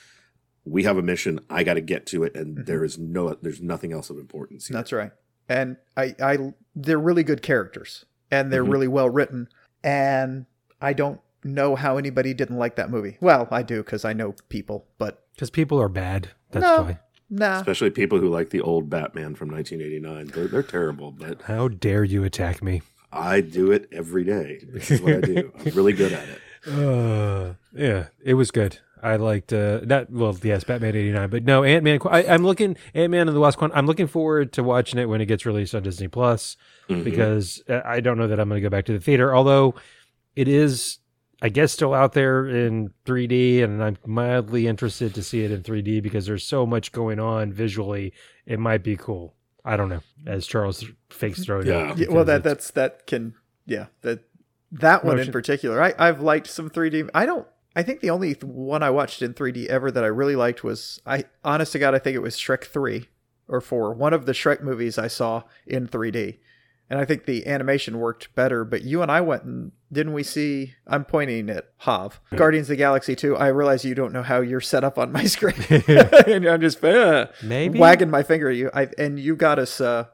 we 0.66 0.82
have 0.82 0.98
a 0.98 1.02
mission. 1.02 1.40
I 1.48 1.64
got 1.64 1.74
to 1.74 1.80
get 1.80 2.04
to 2.08 2.24
it, 2.24 2.34
and 2.36 2.58
Mhm. 2.58 2.66
there 2.66 2.84
is 2.84 2.98
no, 2.98 3.34
there's 3.40 3.62
nothing 3.62 3.92
else 3.94 4.10
of 4.10 4.18
importance. 4.18 4.66
Here. 4.68 4.74
That's 4.74 4.92
right. 4.92 5.12
And 5.48 5.78
I, 5.96 6.14
I, 6.22 6.52
they're 6.76 6.98
really 6.98 7.24
good 7.24 7.40
characters, 7.40 8.04
and 8.30 8.52
they're 8.52 8.64
Mhm. 8.64 8.72
really 8.72 8.88
well 8.88 9.08
written. 9.08 9.48
And 9.82 10.44
I 10.82 10.92
don't 10.92 11.20
know 11.44 11.74
how 11.76 11.96
anybody 11.96 12.34
didn't 12.34 12.58
like 12.58 12.76
that 12.76 12.90
movie. 12.90 13.16
Well, 13.20 13.48
I 13.50 13.62
do 13.62 13.82
because 13.82 14.04
I 14.04 14.12
know 14.12 14.34
people, 14.48 14.86
but 14.98 15.24
Because 15.34 15.50
people 15.50 15.80
are 15.80 15.88
bad. 15.88 16.30
That's 16.50 16.64
No. 16.64 16.82
why. 16.82 16.98
nah. 17.30 17.58
Especially 17.58 17.90
people 17.90 18.18
who 18.18 18.28
like 18.28 18.50
the 18.50 18.60
old 18.60 18.90
Batman 18.90 19.34
from 19.34 19.50
1989. 19.50 20.26
They're, 20.34 20.48
they're 20.48 20.62
terrible, 20.62 21.12
but 21.12 21.42
How 21.42 21.68
dare 21.68 22.04
you 22.04 22.24
attack 22.24 22.62
me? 22.62 22.82
I 23.12 23.40
do 23.40 23.72
it 23.72 23.88
every 23.92 24.24
day. 24.24 24.60
This 24.68 24.90
is 24.90 25.00
what 25.00 25.14
I 25.14 25.20
do. 25.20 25.52
I'm 25.58 25.72
really 25.74 25.92
good 25.92 26.12
at 26.12 26.28
it. 26.28 26.38
Uh, 26.70 27.54
yeah, 27.72 28.08
it 28.22 28.34
was 28.34 28.50
good. 28.50 28.78
I 29.02 29.16
liked 29.16 29.50
uh, 29.50 29.80
that. 29.84 30.10
Well, 30.10 30.36
yes, 30.42 30.62
Batman 30.62 30.94
eighty 30.94 31.10
nine, 31.10 31.30
but 31.30 31.42
no, 31.42 31.64
Ant 31.64 31.82
Man. 31.84 31.98
I'm 32.04 32.44
looking 32.44 32.76
Ant 32.92 33.10
Man 33.10 33.28
and 33.28 33.34
the 33.34 33.40
Wasp. 33.40 33.58
Quant- 33.58 33.72
I'm 33.74 33.86
looking 33.86 34.06
forward 34.06 34.52
to 34.52 34.62
watching 34.62 35.00
it 35.00 35.08
when 35.08 35.22
it 35.22 35.24
gets 35.24 35.46
released 35.46 35.74
on 35.74 35.82
Disney 35.84 36.08
Plus 36.08 36.58
Mhm. 36.90 37.02
because 37.02 37.62
uh, 37.66 37.80
I 37.82 38.00
don't 38.00 38.18
know 38.18 38.26
that 38.28 38.38
I'm 38.38 38.50
going 38.50 38.60
to 38.60 38.62
go 38.62 38.68
back 38.68 38.84
to 38.84 38.92
the 38.92 39.00
theater. 39.00 39.34
Although 39.34 39.74
it 40.36 40.48
is, 40.48 40.98
I 41.42 41.48
guess, 41.48 41.72
still 41.72 41.94
out 41.94 42.12
there 42.12 42.46
in 42.46 42.90
3D, 43.06 43.62
and 43.64 43.82
I'm 43.82 43.96
mildly 44.04 44.66
interested 44.66 45.14
to 45.14 45.22
see 45.22 45.42
it 45.42 45.50
in 45.50 45.62
3D 45.62 46.02
because 46.02 46.26
there's 46.26 46.44
so 46.44 46.66
much 46.66 46.92
going 46.92 47.18
on 47.18 47.52
visually. 47.52 48.12
It 48.46 48.58
might 48.58 48.82
be 48.82 48.96
cool. 48.96 49.34
I 49.64 49.76
don't 49.76 49.88
know. 49.88 50.02
As 50.26 50.46
Charles 50.46 50.84
fakes 51.08 51.44
throwing 51.44 51.66
Yeah. 51.66 51.94
Yeah, 51.96 52.08
well, 52.10 52.24
that 52.24 52.42
that's 52.42 52.70
that 52.72 53.06
can 53.06 53.34
yeah 53.66 53.86
that 54.02 54.20
that 54.72 55.04
one 55.04 55.14
in 55.14 55.18
Motion- 55.20 55.32
particular. 55.32 55.82
I 55.82 55.94
I've 55.98 56.20
liked 56.20 56.46
some 56.46 56.68
3D. 56.70 57.08
I 57.14 57.26
don't. 57.26 57.46
I 57.76 57.82
think 57.84 58.00
the 58.00 58.10
only 58.10 58.34
th- 58.34 58.44
one 58.44 58.82
I 58.82 58.90
watched 58.90 59.22
in 59.22 59.32
3D 59.32 59.66
ever 59.66 59.90
that 59.90 60.02
I 60.02 60.08
really 60.08 60.34
liked 60.36 60.64
was 60.64 61.00
I 61.06 61.24
honest 61.44 61.72
to 61.72 61.78
God 61.78 61.94
I 61.94 61.98
think 62.00 62.16
it 62.16 62.22
was 62.22 62.36
Shrek 62.36 62.64
three 62.64 63.08
or 63.48 63.60
four. 63.60 63.92
One 63.94 64.12
of 64.12 64.26
the 64.26 64.32
Shrek 64.32 64.60
movies 64.62 64.98
I 64.98 65.08
saw 65.08 65.44
in 65.66 65.86
3D, 65.86 66.38
and 66.90 66.98
I 66.98 67.04
think 67.06 67.24
the 67.24 67.46
animation 67.46 67.98
worked 67.98 68.34
better. 68.34 68.64
But 68.64 68.82
you 68.82 69.00
and 69.00 69.10
I 69.10 69.20
went 69.22 69.44
and 69.44 69.72
didn't 69.92 70.12
we 70.12 70.22
see? 70.22 70.74
I'm 70.86 71.04
pointing 71.04 71.48
at 71.48 71.68
Jav 71.84 72.20
Guardians 72.36 72.66
of 72.66 72.70
the 72.70 72.76
Galaxy 72.76 73.16
two. 73.16 73.36
I 73.36 73.48
realize 73.48 73.84
you 73.84 73.94
don't 73.94 74.12
know 74.12 74.22
how 74.22 74.40
you're 74.40 74.60
set 74.60 74.84
up 74.84 74.98
on 74.98 75.12
my 75.12 75.24
screen, 75.36 75.54
and 75.88 76.46
I'm 76.46 76.60
just 76.60 76.84
uh, 76.84 77.28
maybe 77.42 77.78
wagging 77.78 78.10
my 78.10 78.22
finger 78.22 78.50
at 78.50 78.56
you. 78.56 78.70
I 78.74 78.88
and 78.98 79.18
you 79.18 79.36
got 79.36 79.58
us 79.58 79.80
uh 79.80 80.04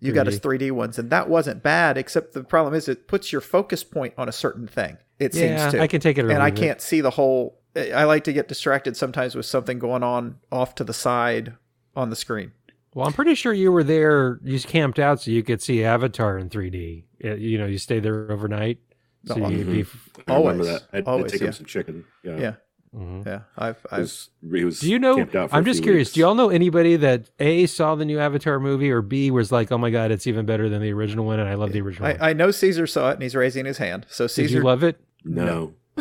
you 0.00 0.12
got 0.12 0.26
us 0.26 0.38
3D. 0.40 0.70
3D 0.70 0.72
ones 0.72 0.98
and 0.98 1.10
that 1.10 1.28
wasn't 1.28 1.62
bad 1.62 1.96
except 1.96 2.32
the 2.32 2.42
problem 2.42 2.74
is 2.74 2.88
it 2.88 3.06
puts 3.06 3.30
your 3.30 3.40
focus 3.40 3.84
point 3.84 4.14
on 4.18 4.28
a 4.28 4.32
certain 4.32 4.66
thing. 4.66 4.96
It 5.20 5.32
Yeah, 5.34 5.58
seems 5.58 5.72
to. 5.74 5.80
I 5.80 5.86
can 5.86 6.00
take 6.00 6.18
it. 6.18 6.24
And 6.24 6.42
I 6.42 6.48
it. 6.48 6.56
can't 6.56 6.80
see 6.80 7.00
the 7.00 7.10
whole 7.10 7.60
I 7.76 8.04
like 8.04 8.24
to 8.24 8.32
get 8.32 8.48
distracted 8.48 8.96
sometimes 8.96 9.34
with 9.34 9.46
something 9.46 9.78
going 9.78 10.02
on 10.02 10.38
off 10.50 10.74
to 10.76 10.84
the 10.84 10.92
side 10.92 11.54
on 11.94 12.10
the 12.10 12.16
screen. 12.16 12.52
Well, 12.94 13.06
I'm 13.06 13.12
pretty 13.12 13.34
sure 13.34 13.52
you 13.52 13.72
were 13.72 13.84
there. 13.84 14.38
You 14.42 14.52
just 14.52 14.68
camped 14.68 14.98
out 14.98 15.20
so 15.22 15.30
you 15.30 15.42
could 15.42 15.62
see 15.62 15.82
Avatar 15.84 16.38
in 16.38 16.50
3D. 16.50 17.04
Uh, 17.24 17.34
You 17.34 17.58
know, 17.58 17.66
you 17.66 17.78
stayed 17.78 18.02
there 18.02 18.30
overnight. 18.30 18.78
So 19.26 19.36
Oh, 19.42 19.48
you'd 19.48 19.66
be. 19.66 19.84
I 20.28 20.34
remember 20.36 20.64
Always. 20.64 20.66
that. 20.66 20.82
I'd, 20.92 21.04
Always, 21.06 21.24
I'd 21.26 21.30
take 21.30 21.40
yeah. 21.42 21.46
him 21.48 21.52
some 21.52 21.66
chicken. 21.66 22.04
Yeah. 22.24 22.36
Yeah. 22.38 22.54
Mhm. 22.94 23.24
Yeah. 23.24 23.40
I've 23.56 23.78
I've 23.90 24.00
was, 24.00 24.28
he 24.52 24.64
was 24.64 24.80
Do 24.80 24.90
you 24.90 24.98
know? 24.98 25.16
camped 25.16 25.34
out 25.34 25.48
for 25.50 25.56
I'm 25.56 25.64
just 25.64 25.82
curious. 25.82 26.08
weeks. 26.08 26.14
Do 26.14 26.20
y'all 26.20 26.34
know 26.34 26.50
anybody 26.50 26.96
that 26.96 27.30
a 27.40 27.64
saw 27.66 27.94
the 27.94 28.04
new 28.04 28.18
Avatar 28.18 28.60
movie 28.60 28.90
or 28.90 29.00
b 29.00 29.30
was 29.30 29.50
like, 29.50 29.72
oh 29.72 29.78
my 29.78 29.88
god, 29.90 30.10
it's 30.10 30.26
even 30.26 30.44
better 30.44 30.68
than 30.68 30.82
the 30.82 30.92
original 30.92 31.24
one, 31.24 31.40
and 31.40 31.48
I 31.48 31.54
love 31.54 31.72
the 31.72 31.80
original. 31.80 32.10
one. 32.10 32.20
I, 32.20 32.30
I 32.30 32.32
know 32.34 32.48
Ceasar 32.48 32.86
saw 32.86 33.08
it 33.10 33.14
and 33.14 33.22
he's 33.22 33.34
raising 33.34 33.64
his 33.64 33.78
hand. 33.78 34.04
So 34.10 34.26
Did 34.26 34.32
Ceasar 34.34 34.50
you 34.50 34.62
love 34.62 34.82
it? 34.84 35.00
No. 35.24 35.72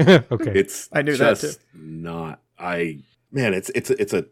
okay. 0.00 0.52
It's 0.54 0.88
I 0.92 1.02
knew 1.02 1.16
that 1.16 1.40
just 1.40 1.60
not. 1.74 2.40
I 2.58 3.00
man, 3.32 3.52
it's 3.54 3.70
it's 3.74 3.90
a, 3.90 4.00
it's 4.00 4.12
a 4.12 4.26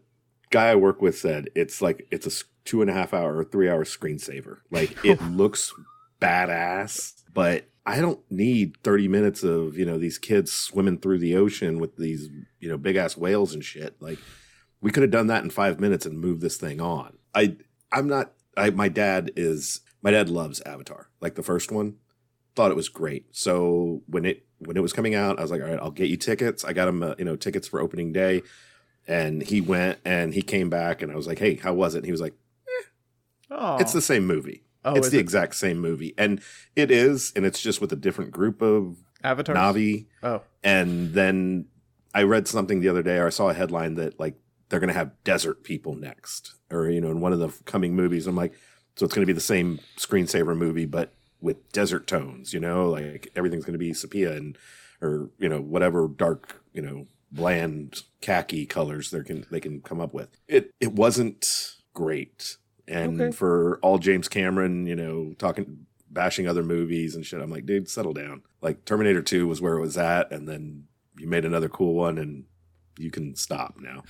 guy 0.49 0.69
I 0.69 0.75
work 0.75 1.01
with 1.01 1.17
said 1.17 1.49
it's 1.55 1.81
like 1.81 2.07
it's 2.11 2.27
a 2.27 2.45
two 2.65 2.81
and 2.81 2.89
a 2.89 2.93
half 2.93 3.13
hour 3.13 3.37
or 3.37 3.43
three 3.43 3.69
hour 3.69 3.83
screensaver. 3.83 4.57
Like 4.71 4.95
it 5.05 5.21
looks 5.23 5.73
badass, 6.21 7.23
but 7.33 7.65
I 7.85 7.99
don't 7.99 8.19
need 8.29 8.77
thirty 8.83 9.07
minutes 9.07 9.43
of 9.43 9.77
you 9.77 9.85
know 9.85 9.97
these 9.97 10.17
kids 10.17 10.51
swimming 10.51 10.99
through 10.99 11.19
the 11.19 11.35
ocean 11.35 11.79
with 11.79 11.97
these 11.97 12.29
you 12.59 12.69
know 12.69 12.77
big 12.77 12.95
ass 12.95 13.17
whales 13.17 13.53
and 13.53 13.63
shit. 13.63 13.95
Like 13.99 14.19
we 14.81 14.91
could 14.91 15.03
have 15.03 15.11
done 15.11 15.27
that 15.27 15.43
in 15.43 15.49
five 15.49 15.79
minutes 15.79 16.05
and 16.05 16.19
moved 16.19 16.41
this 16.41 16.57
thing 16.57 16.81
on. 16.81 17.17
I 17.33 17.57
I'm 17.91 18.07
not. 18.07 18.33
I 18.57 18.69
my 18.71 18.89
dad 18.89 19.31
is 19.35 19.81
my 20.01 20.11
dad 20.11 20.29
loves 20.29 20.61
Avatar, 20.61 21.09
like 21.21 21.35
the 21.35 21.43
first 21.43 21.71
one. 21.71 21.95
Thought 22.55 22.71
it 22.71 22.77
was 22.77 22.89
great. 22.89 23.27
So 23.31 24.01
when 24.07 24.25
it 24.25 24.45
when 24.59 24.75
it 24.77 24.81
was 24.81 24.93
coming 24.93 25.15
out, 25.15 25.39
I 25.39 25.41
was 25.41 25.51
like, 25.51 25.61
all 25.61 25.67
right, 25.67 25.79
I'll 25.79 25.91
get 25.91 26.09
you 26.09 26.17
tickets. 26.17 26.65
I 26.65 26.73
got 26.73 26.87
him, 26.87 27.01
uh, 27.01 27.15
you 27.17 27.25
know, 27.25 27.35
tickets 27.35 27.67
for 27.67 27.79
opening 27.79 28.11
day, 28.11 28.41
and 29.09 29.41
he 29.41 29.59
went 29.59 29.97
and 30.05 30.33
he 30.33 30.41
came 30.43 30.69
back, 30.69 31.01
and 31.01 31.11
I 31.11 31.15
was 31.15 31.27
like, 31.27 31.39
hey, 31.39 31.55
how 31.55 31.73
was 31.73 31.95
it? 31.95 31.99
And 31.99 32.05
he 32.05 32.11
was 32.11 32.21
like, 32.21 32.35
oh, 33.49 33.77
it's 33.77 33.91
the 33.91 34.01
same 34.01 34.25
movie. 34.25 34.63
oh, 34.85 34.93
it's 34.93 35.09
the 35.09 35.17
it 35.17 35.21
exact 35.21 35.55
same 35.55 35.79
movie, 35.79 36.13
and 36.17 36.39
it 36.75 36.91
is, 36.91 37.33
and 37.35 37.45
it's 37.45 37.59
just 37.59 37.81
with 37.81 37.91
a 37.91 37.97
different 37.97 38.31
group 38.31 38.61
of 38.61 38.97
Avatar. 39.23 39.55
Navi. 39.55 40.05
Oh. 40.21 40.43
And 40.63 41.13
then 41.13 41.65
I 42.13 42.23
read 42.23 42.47
something 42.47 42.81
the 42.81 42.89
other 42.89 43.01
day, 43.01 43.17
or 43.17 43.27
I 43.27 43.31
saw 43.31 43.49
a 43.49 43.53
headline 43.53 43.95
that 43.95 44.19
like 44.19 44.35
they're 44.69 44.79
going 44.79 44.89
to 44.89 44.93
have 44.93 45.11
desert 45.23 45.63
people 45.63 45.95
next, 45.95 46.53
or 46.69 46.87
you 46.87 47.01
know, 47.01 47.09
in 47.09 47.19
one 47.19 47.33
of 47.33 47.39
the 47.39 47.49
coming 47.65 47.95
movies. 47.95 48.27
I'm 48.27 48.35
like, 48.35 48.53
so 48.95 49.05
it's 49.05 49.15
going 49.15 49.23
to 49.23 49.27
be 49.27 49.33
the 49.33 49.41
same 49.41 49.79
screensaver 49.97 50.55
movie, 50.55 50.85
but 50.85 51.13
with 51.41 51.71
desert 51.71 52.05
tones. 52.05 52.53
You 52.53 52.59
know, 52.59 52.87
like 52.87 53.31
everything's 53.35 53.65
going 53.65 53.73
to 53.73 53.79
be 53.79 53.93
sepia 53.93 54.33
and 54.33 54.55
or 55.01 55.31
you 55.39 55.49
know 55.49 55.61
whatever 55.61 56.07
dark 56.07 56.61
you 56.73 56.81
know 56.83 57.07
bland 57.31 58.03
khaki 58.21 58.65
colors 58.65 59.11
they 59.11 59.21
can 59.21 59.45
they 59.51 59.59
can 59.59 59.81
come 59.81 59.99
up 60.01 60.13
with. 60.13 60.29
It 60.47 60.73
it 60.79 60.93
wasn't 60.93 61.75
great, 61.93 62.57
and 62.87 63.19
Okay. 63.21 63.31
for 63.35 63.79
all 63.81 63.97
James 63.97 64.27
Cameron, 64.27 64.85
you 64.85 64.95
know, 64.95 65.33
talking 65.37 65.85
bashing 66.09 66.47
other 66.47 66.63
movies 66.63 67.15
and 67.15 67.25
shit. 67.25 67.41
I'm 67.41 67.51
like, 67.51 67.65
dude, 67.65 67.89
settle 67.89 68.13
down. 68.13 68.41
Like 68.61 68.83
Terminator 68.85 69.21
2 69.21 69.47
was 69.47 69.61
where 69.61 69.75
it 69.75 69.81
was 69.81 69.97
at, 69.97 70.31
and 70.31 70.47
then 70.47 70.85
you 71.17 71.27
made 71.27 71.45
another 71.45 71.69
cool 71.69 71.93
one, 71.93 72.17
and 72.17 72.45
you 72.97 73.11
can 73.11 73.35
stop 73.35 73.75
now. 73.79 74.03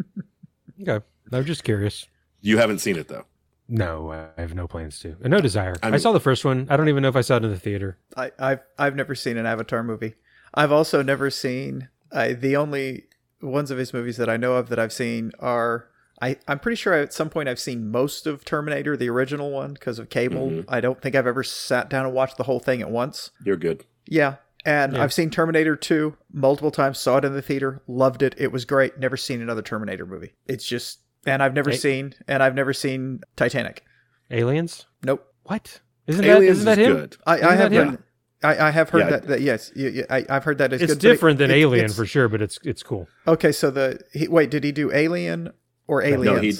okay. 0.88 1.04
I'm 1.32 1.44
just 1.44 1.64
curious. 1.64 2.06
You 2.40 2.58
haven't 2.58 2.78
seen 2.78 2.96
it 2.96 3.08
though. 3.08 3.24
No, 3.68 4.10
I 4.10 4.40
have 4.40 4.54
no 4.54 4.66
plans 4.66 4.98
to, 5.00 5.16
and 5.22 5.30
no 5.30 5.40
desire. 5.40 5.76
i 5.82 5.88
I'm- 5.88 5.98
saw 6.00 6.12
the 6.12 6.18
first 6.20 6.44
one. 6.44 6.66
I 6.70 6.76
don't 6.76 6.88
even 6.88 7.02
know 7.02 7.08
if 7.08 7.14
I 7.16 7.20
saw 7.20 7.36
it 7.36 7.44
in 7.44 7.50
the 7.50 7.58
theater. 7.58 7.98
I, 8.16 8.32
I've 8.38 8.60
I've 8.78 8.96
never 8.96 9.14
seen 9.14 9.36
an 9.36 9.46
Avatar 9.46 9.82
movie. 9.84 10.14
I've 10.54 10.72
also 10.72 11.02
never 11.02 11.30
seen 11.30 11.88
I, 12.12 12.32
the 12.32 12.56
only 12.56 13.04
ones 13.42 13.70
of 13.70 13.78
his 13.78 13.92
movies 13.92 14.16
that 14.18 14.28
I 14.28 14.36
know 14.36 14.54
of 14.54 14.68
that 14.68 14.78
I've 14.78 14.92
seen 14.92 15.32
are 15.38 15.88
I 16.22 16.36
I'm 16.46 16.58
pretty 16.58 16.76
sure 16.76 16.92
at 16.94 17.12
some 17.14 17.30
point 17.30 17.48
I've 17.48 17.58
seen 17.60 17.90
most 17.90 18.26
of 18.26 18.44
Terminator, 18.44 18.96
the 18.96 19.08
original 19.08 19.50
one, 19.50 19.72
because 19.74 19.98
of 19.98 20.10
cable. 20.10 20.48
Mhm. 20.50 20.64
I 20.68 20.80
don't 20.80 21.00
think 21.00 21.14
I've 21.14 21.26
ever 21.26 21.42
sat 21.42 21.88
down 21.88 22.04
and 22.04 22.14
watched 22.14 22.36
the 22.36 22.42
whole 22.42 22.60
thing 22.60 22.80
at 22.82 22.90
once. 22.90 23.30
You're 23.44 23.56
good. 23.56 23.84
Yeah. 24.06 24.36
And 24.66 24.92
Yeah. 24.92 25.02
I've 25.02 25.12
seen 25.14 25.30
Terminator 25.30 25.74
2 25.76 26.16
multiple 26.32 26.70
times, 26.70 26.98
saw 26.98 27.16
it 27.16 27.24
in 27.24 27.32
the 27.32 27.40
theater, 27.40 27.80
loved 27.86 28.22
it. 28.22 28.34
It 28.36 28.52
was 28.52 28.66
great. 28.66 28.98
Never 28.98 29.16
seen 29.16 29.40
another 29.40 29.62
Terminator 29.62 30.04
movie. 30.04 30.34
It's 30.46 30.66
just 30.66 31.00
and 31.26 31.42
I've 31.42 31.54
never 31.54 31.70
Hey. 31.70 31.76
seen 31.76 32.14
and 32.28 32.42
I've 32.42 32.54
never 32.54 32.72
seen 32.74 33.20
Titanic. 33.36 33.82
Aliens? 34.30 34.86
Nope. 35.02 35.26
What? 35.44 35.80
Isn't 36.06 36.24
that 36.24 36.36
Aliens 36.36 36.58
isn't 36.58 36.64
that 36.66 36.78
is 36.78 36.86
him? 36.86 36.92
good. 36.96 37.16
I, 37.26 37.32
I 37.32 37.36
Isn't 37.36 37.48
have 37.48 37.58
that 37.58 37.72
heard, 37.76 37.88
him? 37.88 38.04
I, 38.42 38.68
I 38.68 38.70
have 38.70 38.88
heard 38.90 39.00
Yeah. 39.00 39.10
that, 39.10 39.26
that 39.26 39.40
yes, 39.42 39.70
you, 39.76 39.88
you, 39.90 40.04
I, 40.08 40.24
I've 40.28 40.44
heard 40.44 40.58
that 40.58 40.72
It's 40.72 40.80
good. 40.80 40.88
but 40.88 40.96
it- 40.96 41.00
different 41.00 41.38
than 41.38 41.50
it- 41.50 41.54
Alien 41.58 41.84
it's- 41.86 41.96
for 41.96 42.06
sure, 42.06 42.28
but 42.28 42.40
it's 42.40 42.58
it's 42.64 42.82
cool. 42.82 43.06
Okay, 43.26 43.52
so 43.52 43.70
the 43.70 44.00
he, 44.12 44.28
wait, 44.28 44.50
did 44.50 44.64
he 44.64 44.72
do 44.72 44.90
Alien 44.92 45.52
or 45.86 46.02
Aliens? 46.02 46.24
No, 46.24 46.40
he 46.40 46.54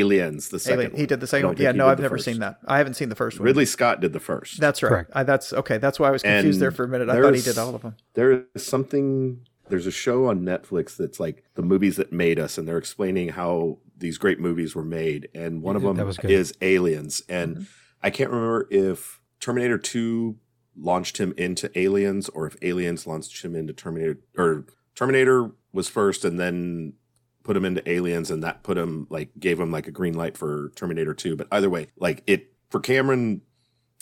Aliens, 0.00 0.48
the 0.48 0.58
second 0.58 0.78
Alien. 0.80 0.92
one. 0.92 1.00
He 1.00 1.06
did 1.06 1.20
the 1.20 1.24
I 1.24 1.28
second 1.28 1.42
don't 1.42 1.58
one. 1.58 1.62
Yeah, 1.62 1.72
no, 1.72 1.86
I've 1.88 2.00
never 2.00 2.14
first. 2.16 2.24
seen 2.24 2.38
that. 2.40 2.56
I 2.66 2.78
haven't 2.78 2.94
seen 2.94 3.08
the 3.10 3.14
first 3.14 3.38
one. 3.38 3.44
Ridley 3.46 3.66
Scott 3.66 4.00
did 4.00 4.12
the 4.14 4.20
first. 4.20 4.58
That's 4.58 4.82
right. 4.82 5.06
I, 5.12 5.22
that's 5.22 5.52
okay. 5.52 5.78
That's 5.78 6.00
why 6.00 6.08
I 6.08 6.10
was 6.10 6.22
confused 6.22 6.56
And 6.56 6.62
there 6.62 6.70
for 6.70 6.84
a 6.84 6.88
minute. 6.88 7.08
I 7.10 7.20
thought 7.20 7.34
he 7.34 7.42
did 7.42 7.58
all 7.58 7.74
of 7.74 7.82
them. 7.82 7.96
there 8.14 8.44
is 8.54 8.66
something 8.66 9.46
there's 9.68 9.86
a 9.86 9.90
show 9.92 10.26
on 10.28 10.40
Netflix 10.40 10.96
that's 10.96 11.20
like 11.20 11.44
the 11.54 11.62
movies 11.62 11.96
that 11.96 12.12
made 12.12 12.38
us 12.40 12.58
and 12.58 12.66
they're 12.66 12.78
explaining 12.78 13.28
how 13.30 13.78
these 13.96 14.18
great 14.18 14.40
movies 14.40 14.74
were 14.74 14.84
made 14.84 15.28
and 15.34 15.62
one 15.62 15.76
of 15.76 15.82
them 15.82 15.96
was 15.98 16.18
is 16.20 16.52
Aliens 16.60 17.22
and 17.28 17.56
Mhm. 17.58 17.66
I 18.02 18.10
can't 18.10 18.30
remember 18.30 18.66
if 18.70 19.20
Terminator 19.40 19.78
2 19.78 20.36
launched 20.76 21.18
him 21.18 21.34
into 21.36 21.76
Aliens 21.78 22.28
or 22.30 22.46
if 22.46 22.56
Aliens 22.62 23.06
launched 23.06 23.44
him 23.44 23.54
into 23.54 23.72
Terminator 23.72 24.18
or 24.36 24.66
Terminator 24.94 25.50
was 25.72 25.88
first 25.88 26.24
and 26.24 26.38
then 26.38 26.94
put 27.42 27.56
him 27.56 27.64
into 27.64 27.88
Aliens 27.88 28.30
and 28.30 28.42
that 28.42 28.62
put 28.62 28.78
him 28.78 29.06
like 29.10 29.30
gave 29.38 29.58
him 29.58 29.70
like 29.70 29.86
a 29.86 29.92
green 29.92 30.14
light 30.14 30.36
for 30.36 30.70
Terminator 30.76 31.14
2 31.14 31.36
but 31.36 31.48
either 31.52 31.68
way 31.68 31.88
like 31.96 32.22
it 32.26 32.52
for 32.70 32.80
Cameron 32.80 33.42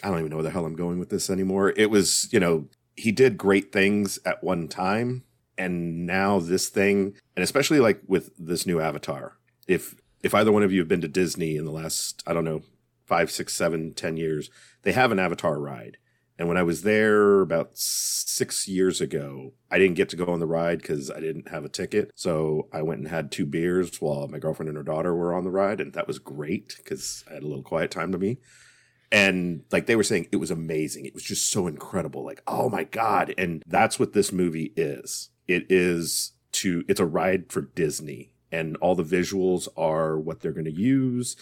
I 0.03 0.09
don't 0.09 0.19
even 0.19 0.31
know 0.31 0.37
where 0.37 0.45
the 0.45 0.51
hell 0.51 0.65
I'm 0.65 0.77
going 0.77 0.99
with 0.99 1.11
this 1.11 1.29
anymore. 1.29 1.75
It 1.77 1.91
was 1.91 2.29
you 2.33 2.41
know 2.41 2.67
he 2.97 3.13
did 3.13 3.39
great 3.39 3.73
things 3.73 4.19
at 4.25 4.43
one 4.45 4.69
time 4.69 5.25
and 5.59 6.07
now 6.07 6.39
this 6.39 6.69
thing 6.69 7.15
and 7.37 7.43
especially 7.43 7.81
like 7.81 8.01
with 8.07 8.31
this 8.39 8.67
new 8.67 8.81
avatar. 8.81 9.37
If 9.67 9.95
if 10.23 10.35
either 10.35 10.53
one 10.53 10.63
of 10.63 10.73
you 10.73 10.81
have 10.81 10.89
been 10.89 11.01
to 11.01 11.09
disney 11.09 11.57
in 11.57 11.65
the 11.65 11.71
last 11.73 12.23
i 12.27 12.33
don't 12.33 12.45
know 12.45 12.63
five 13.05 13.31
six 13.31 13.55
seven 13.55 13.93
ten 13.93 14.17
years 14.17 14.51
they 14.83 14.93
have 14.93 15.13
an 15.13 15.19
avatar 15.19 15.59
ride 15.59 15.97
And 16.41 16.49
when 16.49 16.57
I 16.57 16.63
was 16.63 16.81
there 16.81 17.43
about 17.43 17.73
six 17.75 18.67
years 18.67 19.03
ago, 19.03 19.53
I 19.71 19.79
didn't 19.79 19.97
get 19.97 20.09
to 20.09 20.17
go 20.17 20.25
on 20.25 20.41
the 20.41 20.47
ride 20.47 20.81
because 20.81 21.11
I 21.11 21.21
didn't 21.21 21.51
have 21.51 21.67
a 21.67 21.69
ticket. 21.69 22.13
So 22.15 22.67
I 22.73 22.81
went 22.81 23.01
and 23.01 23.09
had 23.09 23.31
two 23.31 23.45
beers 23.45 24.01
while 24.01 24.27
my 24.27 24.39
girlfriend 24.39 24.71
and 24.71 24.79
her 24.79 24.83
daughter 24.83 25.15
were 25.15 25.35
on 25.35 25.45
the 25.45 25.51
ride. 25.51 25.83
And 25.83 25.93
that 25.93 26.07
was 26.07 26.19
great 26.19 26.77
because 26.79 27.25
I 27.31 27.35
had 27.35 27.43
a 27.43 27.47
little 27.47 27.63
quiet 27.63 27.91
time 27.91 28.11
to 28.13 28.19
me. 28.19 28.39
And 29.13 29.65
like 29.71 29.85
they 29.85 29.97
were 29.97 30.03
saying, 30.03 30.29
it 30.33 30.37
was 30.37 30.51
amazing. 30.51 31.05
It 31.05 31.13
was 31.13 31.25
just 31.25 31.51
so 31.51 31.67
incredible. 31.67 32.25
Like, 32.25 32.43
oh 32.47 32.71
my 32.71 32.85
God. 32.85 33.35
And 33.37 33.63
that's 33.67 33.99
what 33.99 34.15
this 34.15 34.33
movie 34.33 34.73
is. 34.77 35.29
It 35.47 35.67
is 35.69 36.33
to, 36.53 36.85
it's 36.89 37.01
a 37.01 37.05
ride 37.05 37.53
for 37.53 37.61
Disney. 37.61 38.33
And 38.51 38.79
all 38.79 38.95
the 38.95 39.05
visuals 39.05 39.69
are 39.77 40.19
what 40.19 40.41
they're 40.41 40.53
going 40.53 40.65
to 40.65 40.73
use. 40.73 41.37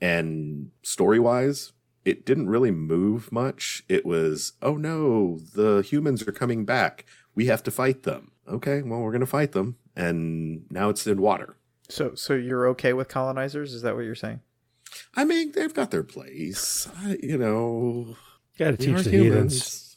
And 0.00 0.70
story 0.84 1.18
wise, 1.18 1.72
it 2.06 2.24
didn't 2.24 2.48
really 2.48 2.70
move 2.70 3.30
much. 3.32 3.82
It 3.88 4.06
was, 4.06 4.52
oh 4.62 4.76
no, 4.76 5.38
the 5.54 5.82
humans 5.82 6.26
are 6.26 6.32
coming 6.32 6.64
back. 6.64 7.04
We 7.34 7.46
have 7.46 7.62
to 7.64 7.70
fight 7.70 8.04
them. 8.04 8.30
Okay, 8.48 8.80
well, 8.80 9.00
we're 9.00 9.10
going 9.10 9.20
to 9.20 9.26
fight 9.26 9.52
them. 9.52 9.76
And 9.96 10.64
now 10.70 10.88
it's 10.88 11.06
in 11.06 11.20
water. 11.20 11.56
So, 11.88 12.14
so 12.14 12.34
you're 12.34 12.66
okay 12.68 12.92
with 12.92 13.08
colonizers? 13.08 13.74
Is 13.74 13.82
that 13.82 13.94
what 13.96 14.04
you're 14.04 14.14
saying? 14.14 14.40
I 15.14 15.24
mean, 15.24 15.52
they've 15.52 15.74
got 15.74 15.90
their 15.90 16.04
place. 16.04 16.88
I, 16.98 17.18
you 17.22 17.36
know, 17.36 18.16
Got 18.58 18.70
to 18.72 18.76
teach 18.76 18.94
are 18.94 19.02
the 19.02 19.10
heathens. 19.10 19.96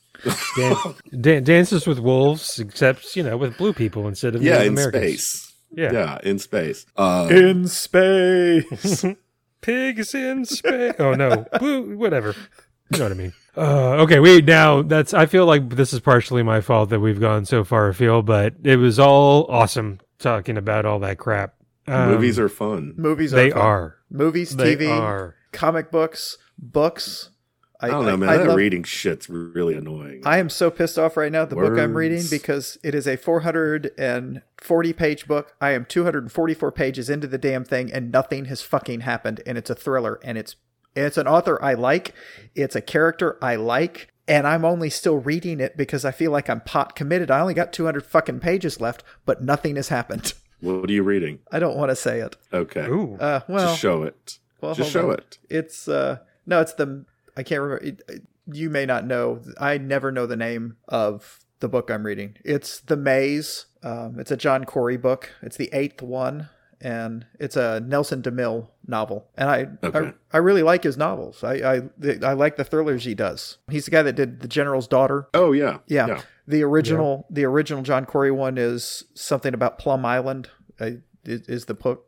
Dan- 0.58 0.76
dan- 1.22 1.44
dances 1.44 1.86
with 1.88 2.00
wolves, 2.00 2.60
except 2.60 3.16
you 3.16 3.24
know 3.24 3.38
with 3.38 3.58
blue 3.58 3.72
people 3.74 4.08
instead 4.08 4.36
of 4.36 4.42
yeah, 4.42 4.54
Native 4.58 4.68
in 4.68 4.74
Americans. 4.74 5.04
space. 5.24 5.54
Yeah. 5.72 5.92
Yeah, 5.94 6.20
in 6.24 6.40
space. 6.40 6.86
Uh, 6.98 7.28
In 7.32 7.68
space. 7.68 9.06
Pigs 9.62 10.14
in 10.16 10.46
space. 10.46 10.94
Oh 11.00 11.14
no, 11.14 11.46
blue. 11.60 11.98
Whatever. 11.98 12.36
You 12.92 12.98
know 13.00 13.06
what 13.06 13.12
I 13.12 13.16
mean. 13.16 13.34
Uh, 13.58 13.92
okay, 14.04 14.20
we 14.20 14.42
now 14.42 14.82
that's. 14.82 15.14
I 15.14 15.26
feel 15.26 15.46
like 15.46 15.70
this 15.70 15.94
is 15.94 16.00
partially 16.00 16.44
my 16.44 16.62
fault 16.62 16.90
that 16.90 17.00
we've 17.00 17.20
gone 17.20 17.46
so 17.46 17.64
far 17.64 17.88
afield, 17.90 18.26
but 18.26 18.54
it 18.64 18.78
was 18.78 19.00
all 19.00 19.46
awesome 19.46 20.00
talking 20.18 20.58
about 20.58 20.86
all 20.86 21.00
that 21.00 21.18
crap. 21.18 21.56
Um, 21.88 22.10
movies 22.12 22.40
are 22.40 22.50
fun. 22.50 22.94
Movies. 22.98 23.32
They 23.32 23.50
fun. 23.52 23.60
They 23.60 23.66
are. 23.66 23.96
movies, 24.10 24.56
They 24.56 24.76
TV, 24.76 24.90
are. 24.90 25.36
comic 25.52 25.92
books, 25.92 26.38
books. 26.58 27.29
I 27.82 27.88
don't 27.88 28.06
know, 28.06 28.18
man. 28.18 28.28
that 28.38 28.48
love- 28.48 28.58
reading 28.58 28.84
shit's 28.84 29.30
really 29.30 29.74
annoying. 29.76 30.22
I 30.26 30.38
am 30.40 30.50
so 30.50 30.70
pissed 30.70 31.00
off 31.00 31.16
right 31.16 31.32
now. 31.32 31.44
At 31.44 31.50
the 31.50 31.56
book 31.56 31.78
I'm 31.80 31.96
reading 31.96 32.24
because 32.30 32.78
it 32.84 32.94
is 32.94 33.08
a 33.08 33.16
440 33.16 34.94
page 34.94 35.28
book. 35.28 35.56
I 35.62 35.72
am 35.72 35.86
244 35.86 36.72
pages 36.72 37.10
into 37.10 37.28
the 37.28 37.38
damn 37.38 37.64
thing, 37.64 37.92
and 37.92 38.12
nothing 38.12 38.46
has 38.46 38.62
fucking 38.62 39.02
happened. 39.02 39.42
And 39.46 39.58
it's 39.58 39.70
a 39.70 39.76
thriller, 39.76 40.20
and 40.24 40.38
it's 40.38 40.56
it's 40.96 41.18
an 41.18 41.28
author 41.28 41.62
I 41.64 41.74
like. 41.76 42.14
It's 42.56 42.76
a 42.76 42.82
character 42.82 43.38
I 43.42 43.56
like, 43.56 44.12
and 44.28 44.46
I'm 44.48 44.66
only 44.66 44.90
still 44.90 45.18
reading 45.18 45.60
it 45.60 45.78
because 45.78 46.04
I 46.04 46.12
feel 46.12 46.32
like 46.32 46.50
I'm 46.50 46.62
pot 46.62 46.96
committed. 46.96 47.32
I 47.32 47.40
only 47.40 47.54
got 47.54 47.72
200 47.72 48.06
fucking 48.06 48.40
pages 48.40 48.82
left, 48.82 49.04
but 49.26 49.42
nothing 49.44 49.76
has 49.78 49.90
happened. 49.90 50.34
what 50.60 50.90
are 50.90 50.94
you 50.94 51.04
reading? 51.04 51.40
I 51.52 51.60
don't 51.60 51.78
want 51.78 51.90
to 51.90 51.96
say 51.96 52.20
it. 52.20 52.36
Okay. 52.52 52.88
Ooh. 52.88 53.16
Uh, 53.20 53.42
well, 53.48 53.68
Just 53.70 53.80
show 53.80 54.04
it. 54.04 54.40
well, 54.62 54.76
Just 54.76 54.92
show 54.92 55.10
on. 55.10 55.14
it. 55.20 55.38
It's 55.50 55.88
uh 55.88 56.18
no, 56.46 56.60
it's 56.62 56.74
the 56.74 57.06
I 57.40 57.44
can't 57.44 57.62
remember. 57.62 57.84
It, 57.86 58.24
you 58.52 58.70
may 58.70 58.86
not 58.86 59.06
know. 59.06 59.42
I 59.60 59.78
never 59.78 60.12
know 60.12 60.26
the 60.26 60.36
name 60.36 60.76
of 60.88 61.40
the 61.60 61.70
book 61.70 61.90
I'm 61.90 62.06
reading. 62.06 62.36
It's 62.44 62.80
The 62.80 62.98
Maze. 62.98 63.66
Um, 63.84 64.20
it's 64.20 64.32
a 64.32 64.38
John 64.38 64.66
Corey 64.66 64.98
book. 64.98 65.32
It's 65.42 65.58
the 65.58 65.70
eighth 65.72 66.02
one, 66.02 66.50
and 66.82 67.26
it's 67.40 67.56
a 67.56 67.80
Nelson 67.80 68.22
DeMille 68.22 68.68
novel. 68.88 69.28
And 69.38 69.50
I 69.50 69.68
Okay. 69.86 70.00
I, 70.00 70.14
I 70.34 70.38
really 70.40 70.64
like 70.64 70.84
his 70.84 70.98
novels. 70.98 71.44
I, 71.44 71.54
I 71.56 71.82
I 72.24 72.34
like 72.34 72.56
the 72.58 72.64
thrillers 72.64 73.06
he 73.06 73.14
does. 73.16 73.58
He's 73.70 73.86
the 73.86 73.92
guy 73.92 74.02
that 74.04 74.14
did 74.14 74.42
The 74.42 74.48
General's 74.48 74.88
Daughter. 74.88 75.28
Oh 75.34 75.52
yeah. 75.52 75.78
Yeah. 75.88 76.22
The 76.48 76.64
original 76.64 77.26
the 77.30 77.46
original 77.46 77.84
John 77.84 78.06
Corey 78.06 78.32
one 78.32 78.58
is 78.58 79.04
something 79.14 79.54
about 79.54 79.78
Plum 79.80 80.06
Island. 80.06 80.50
Uh, 80.80 80.92
is, 81.24 81.42
is 81.48 81.66
the 81.66 81.74
book 81.74 82.06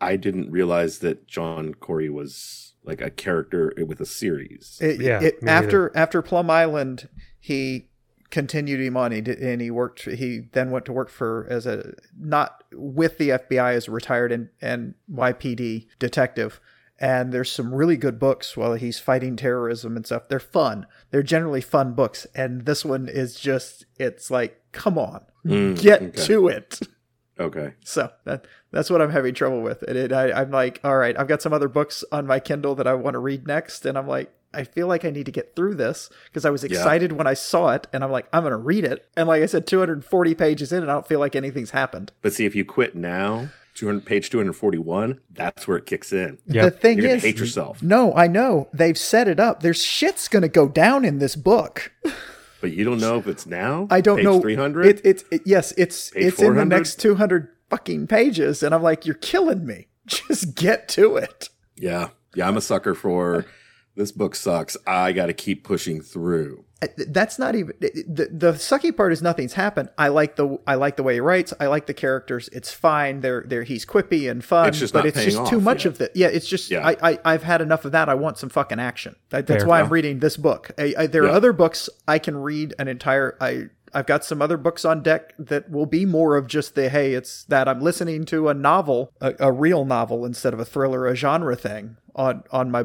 I 0.00 0.16
didn't 0.16 0.50
realize 0.50 0.98
that 0.98 1.26
John 1.26 1.72
Corey 1.74 2.10
was 2.10 2.74
like 2.86 3.00
a 3.00 3.10
character 3.10 3.72
with 3.86 4.00
a 4.00 4.06
series. 4.06 4.78
It, 4.80 5.00
Yeah, 5.00 5.20
it, 5.20 5.42
me 5.42 5.50
after 5.50 5.92
after 5.96 6.22
Plum 6.22 6.50
Island, 6.50 7.08
he 7.38 7.88
continued 8.30 8.80
him 8.80 8.96
on. 8.96 9.12
He 9.12 9.20
did, 9.20 9.38
and 9.38 9.60
he 9.60 9.70
worked. 9.70 10.02
He 10.02 10.48
then 10.52 10.70
went 10.70 10.84
to 10.86 10.92
work 10.92 11.08
for 11.10 11.46
as 11.50 11.66
a 11.66 11.94
not 12.18 12.64
with 12.72 13.18
the 13.18 13.30
FBI 13.30 13.74
as 13.74 13.88
a 13.88 13.90
retired 13.90 14.32
and 14.32 14.48
and 14.60 14.94
YPD 15.12 15.86
detective. 15.98 16.60
And 16.98 17.30
there's 17.30 17.52
some 17.52 17.74
really 17.74 17.98
good 17.98 18.18
books 18.18 18.56
while 18.56 18.72
he's 18.72 18.98
fighting 18.98 19.36
terrorism 19.36 19.96
and 19.96 20.06
stuff. 20.06 20.28
They're 20.28 20.40
fun. 20.40 20.86
They're 21.10 21.22
generally 21.22 21.60
fun 21.60 21.92
books. 21.92 22.26
And 22.34 22.64
this 22.64 22.86
one 22.86 23.06
is 23.06 23.38
just, 23.38 23.84
it's 23.98 24.30
like, 24.30 24.62
come 24.72 24.96
on, 24.96 25.20
Mm, 25.44 25.78
get 25.78 26.00
okay. 26.00 26.22
to 26.24 26.48
it. 26.48 26.80
Okay. 27.38 27.74
So 27.84 28.10
that 28.24 28.46
that's 28.70 28.90
what 28.90 29.02
I'm 29.02 29.10
having 29.10 29.34
trouble 29.34 29.62
with. 29.62 29.82
And 29.82 29.96
it, 29.96 30.12
I, 30.12 30.32
I'm 30.32 30.50
like, 30.50 30.80
all 30.82 30.96
right, 30.96 31.18
I've 31.18 31.28
got 31.28 31.42
some 31.42 31.52
other 31.52 31.68
books 31.68 32.04
on 32.10 32.26
my 32.26 32.40
Kindle 32.40 32.74
that 32.76 32.86
I 32.86 32.94
want 32.94 33.14
to 33.14 33.18
read 33.18 33.46
next, 33.46 33.84
and 33.84 33.98
I'm 33.98 34.08
like, 34.08 34.32
I 34.54 34.64
feel 34.64 34.86
like 34.86 35.04
I 35.04 35.10
need 35.10 35.26
to 35.26 35.32
get 35.32 35.54
through 35.54 35.74
this 35.74 36.08
because 36.26 36.46
I 36.46 36.50
was 36.50 36.64
excited 36.64 37.12
when 37.12 37.26
I 37.26 37.34
saw 37.34 37.70
it, 37.70 37.86
and 37.92 38.02
I'm 38.02 38.10
like, 38.10 38.26
I'm 38.32 38.42
gonna 38.42 38.56
read 38.56 38.84
it. 38.84 39.06
And 39.16 39.28
like 39.28 39.42
I 39.42 39.46
said, 39.46 39.66
240 39.66 40.34
pages 40.34 40.72
in, 40.72 40.82
and 40.82 40.90
I 40.90 40.94
don't 40.94 41.06
feel 41.06 41.20
like 41.20 41.36
anything's 41.36 41.70
happened. 41.70 42.12
But 42.22 42.32
see, 42.32 42.46
if 42.46 42.54
you 42.54 42.64
quit 42.64 42.94
now, 42.94 43.50
200 43.74 44.06
page 44.06 44.30
241, 44.30 45.20
that's 45.30 45.68
where 45.68 45.76
it 45.76 45.84
kicks 45.84 46.12
in. 46.12 46.38
Yep. 46.46 46.64
The 46.64 46.70
thing 46.70 46.98
You're 46.98 47.10
is, 47.10 47.22
hate 47.22 47.38
yourself, 47.38 47.82
no, 47.82 48.14
I 48.14 48.28
know 48.28 48.68
they've 48.72 48.96
set 48.96 49.28
it 49.28 49.38
up. 49.38 49.60
There's 49.60 49.84
shit's 49.84 50.26
gonna 50.28 50.48
go 50.48 50.68
down 50.68 51.04
in 51.04 51.18
this 51.18 51.36
book. 51.36 51.92
but 52.66 52.76
you 52.76 52.82
don't 52.82 52.98
know 52.98 53.16
if 53.16 53.28
it's 53.28 53.46
now. 53.46 53.86
I 53.92 54.00
don't 54.00 54.16
page 54.16 54.24
know. 54.24 54.40
300. 54.40 54.86
It, 54.86 55.00
it's 55.04 55.24
it, 55.30 55.42
yes, 55.44 55.72
it's 55.76 56.10
Page 56.10 56.24
it's 56.24 56.42
in 56.42 56.56
the 56.56 56.64
next 56.64 56.98
200 56.98 57.48
fucking 57.70 58.08
pages, 58.08 58.60
and 58.64 58.74
I'm 58.74 58.82
like, 58.82 59.06
you're 59.06 59.14
killing 59.14 59.64
me. 59.64 59.86
Just 60.06 60.56
get 60.56 60.88
to 60.88 61.16
it. 61.16 61.48
yeah, 61.76 62.08
yeah. 62.34 62.48
I'm 62.48 62.56
a 62.56 62.60
sucker 62.60 62.96
for 62.96 63.46
this 63.94 64.10
book 64.10 64.34
sucks. 64.34 64.76
I 64.84 65.12
got 65.12 65.26
to 65.26 65.32
keep 65.32 65.62
pushing 65.62 66.00
through. 66.00 66.64
That's 67.08 67.38
not 67.38 67.54
even 67.54 67.74
the 67.80 68.28
the 68.30 68.52
sucky 68.52 68.94
part 68.94 69.10
is 69.12 69.22
nothing's 69.22 69.54
happened. 69.54 69.88
I 69.96 70.08
like 70.08 70.36
the 70.36 70.58
I 70.66 70.74
like 70.74 70.96
the 70.96 71.02
way 71.02 71.14
he 71.14 71.20
writes. 71.20 71.54
I 71.58 71.68
like 71.68 71.86
the 71.86 71.94
characters. 71.94 72.50
It's 72.52 72.70
fine. 72.70 73.22
They're 73.22 73.44
they're 73.46 73.62
he's 73.62 73.86
quippy 73.86 74.30
and 74.30 74.44
fun. 74.44 74.68
It's 74.68 74.78
just 74.78 74.92
but 74.92 75.00
not 75.00 75.06
it's 75.06 75.16
paying 75.16 75.30
just 75.30 75.50
too 75.50 75.60
much 75.60 75.86
yet. 75.86 75.92
of 75.92 75.98
the 75.98 76.10
yeah. 76.14 76.26
It's 76.26 76.46
just 76.46 76.70
Yeah. 76.70 76.86
I, 76.86 77.12
I 77.12 77.18
I've 77.24 77.44
had 77.44 77.62
enough 77.62 77.86
of 77.86 77.92
that. 77.92 78.10
I 78.10 78.14
want 78.14 78.36
some 78.36 78.50
fucking 78.50 78.78
action. 78.78 79.16
That, 79.30 79.46
that's 79.46 79.62
Fair. 79.62 79.68
why 79.68 79.80
I'm 79.80 79.88
reading 79.88 80.18
this 80.18 80.36
book. 80.36 80.70
I, 80.76 80.94
I, 80.98 81.06
there 81.06 81.24
are 81.24 81.30
other 81.30 81.54
books 81.54 81.88
I 82.06 82.18
can 82.18 82.36
read 82.36 82.74
an 82.78 82.88
entire. 82.88 83.38
I 83.40 83.68
I've 83.94 84.06
got 84.06 84.22
some 84.26 84.42
other 84.42 84.58
books 84.58 84.84
on 84.84 85.02
deck 85.02 85.32
that 85.38 85.70
will 85.70 85.86
be 85.86 86.04
more 86.04 86.36
of 86.36 86.46
just 86.46 86.74
the 86.74 86.90
hey, 86.90 87.14
it's 87.14 87.44
that 87.44 87.68
I'm 87.68 87.80
listening 87.80 88.26
to 88.26 88.50
a 88.50 88.54
novel, 88.54 89.12
a, 89.22 89.34
a 89.40 89.50
real 89.50 89.86
novel 89.86 90.26
instead 90.26 90.52
of 90.52 90.60
a 90.60 90.64
thriller, 90.66 91.06
a 91.06 91.16
genre 91.16 91.56
thing 91.56 91.96
on 92.14 92.44
on 92.50 92.70
my 92.70 92.84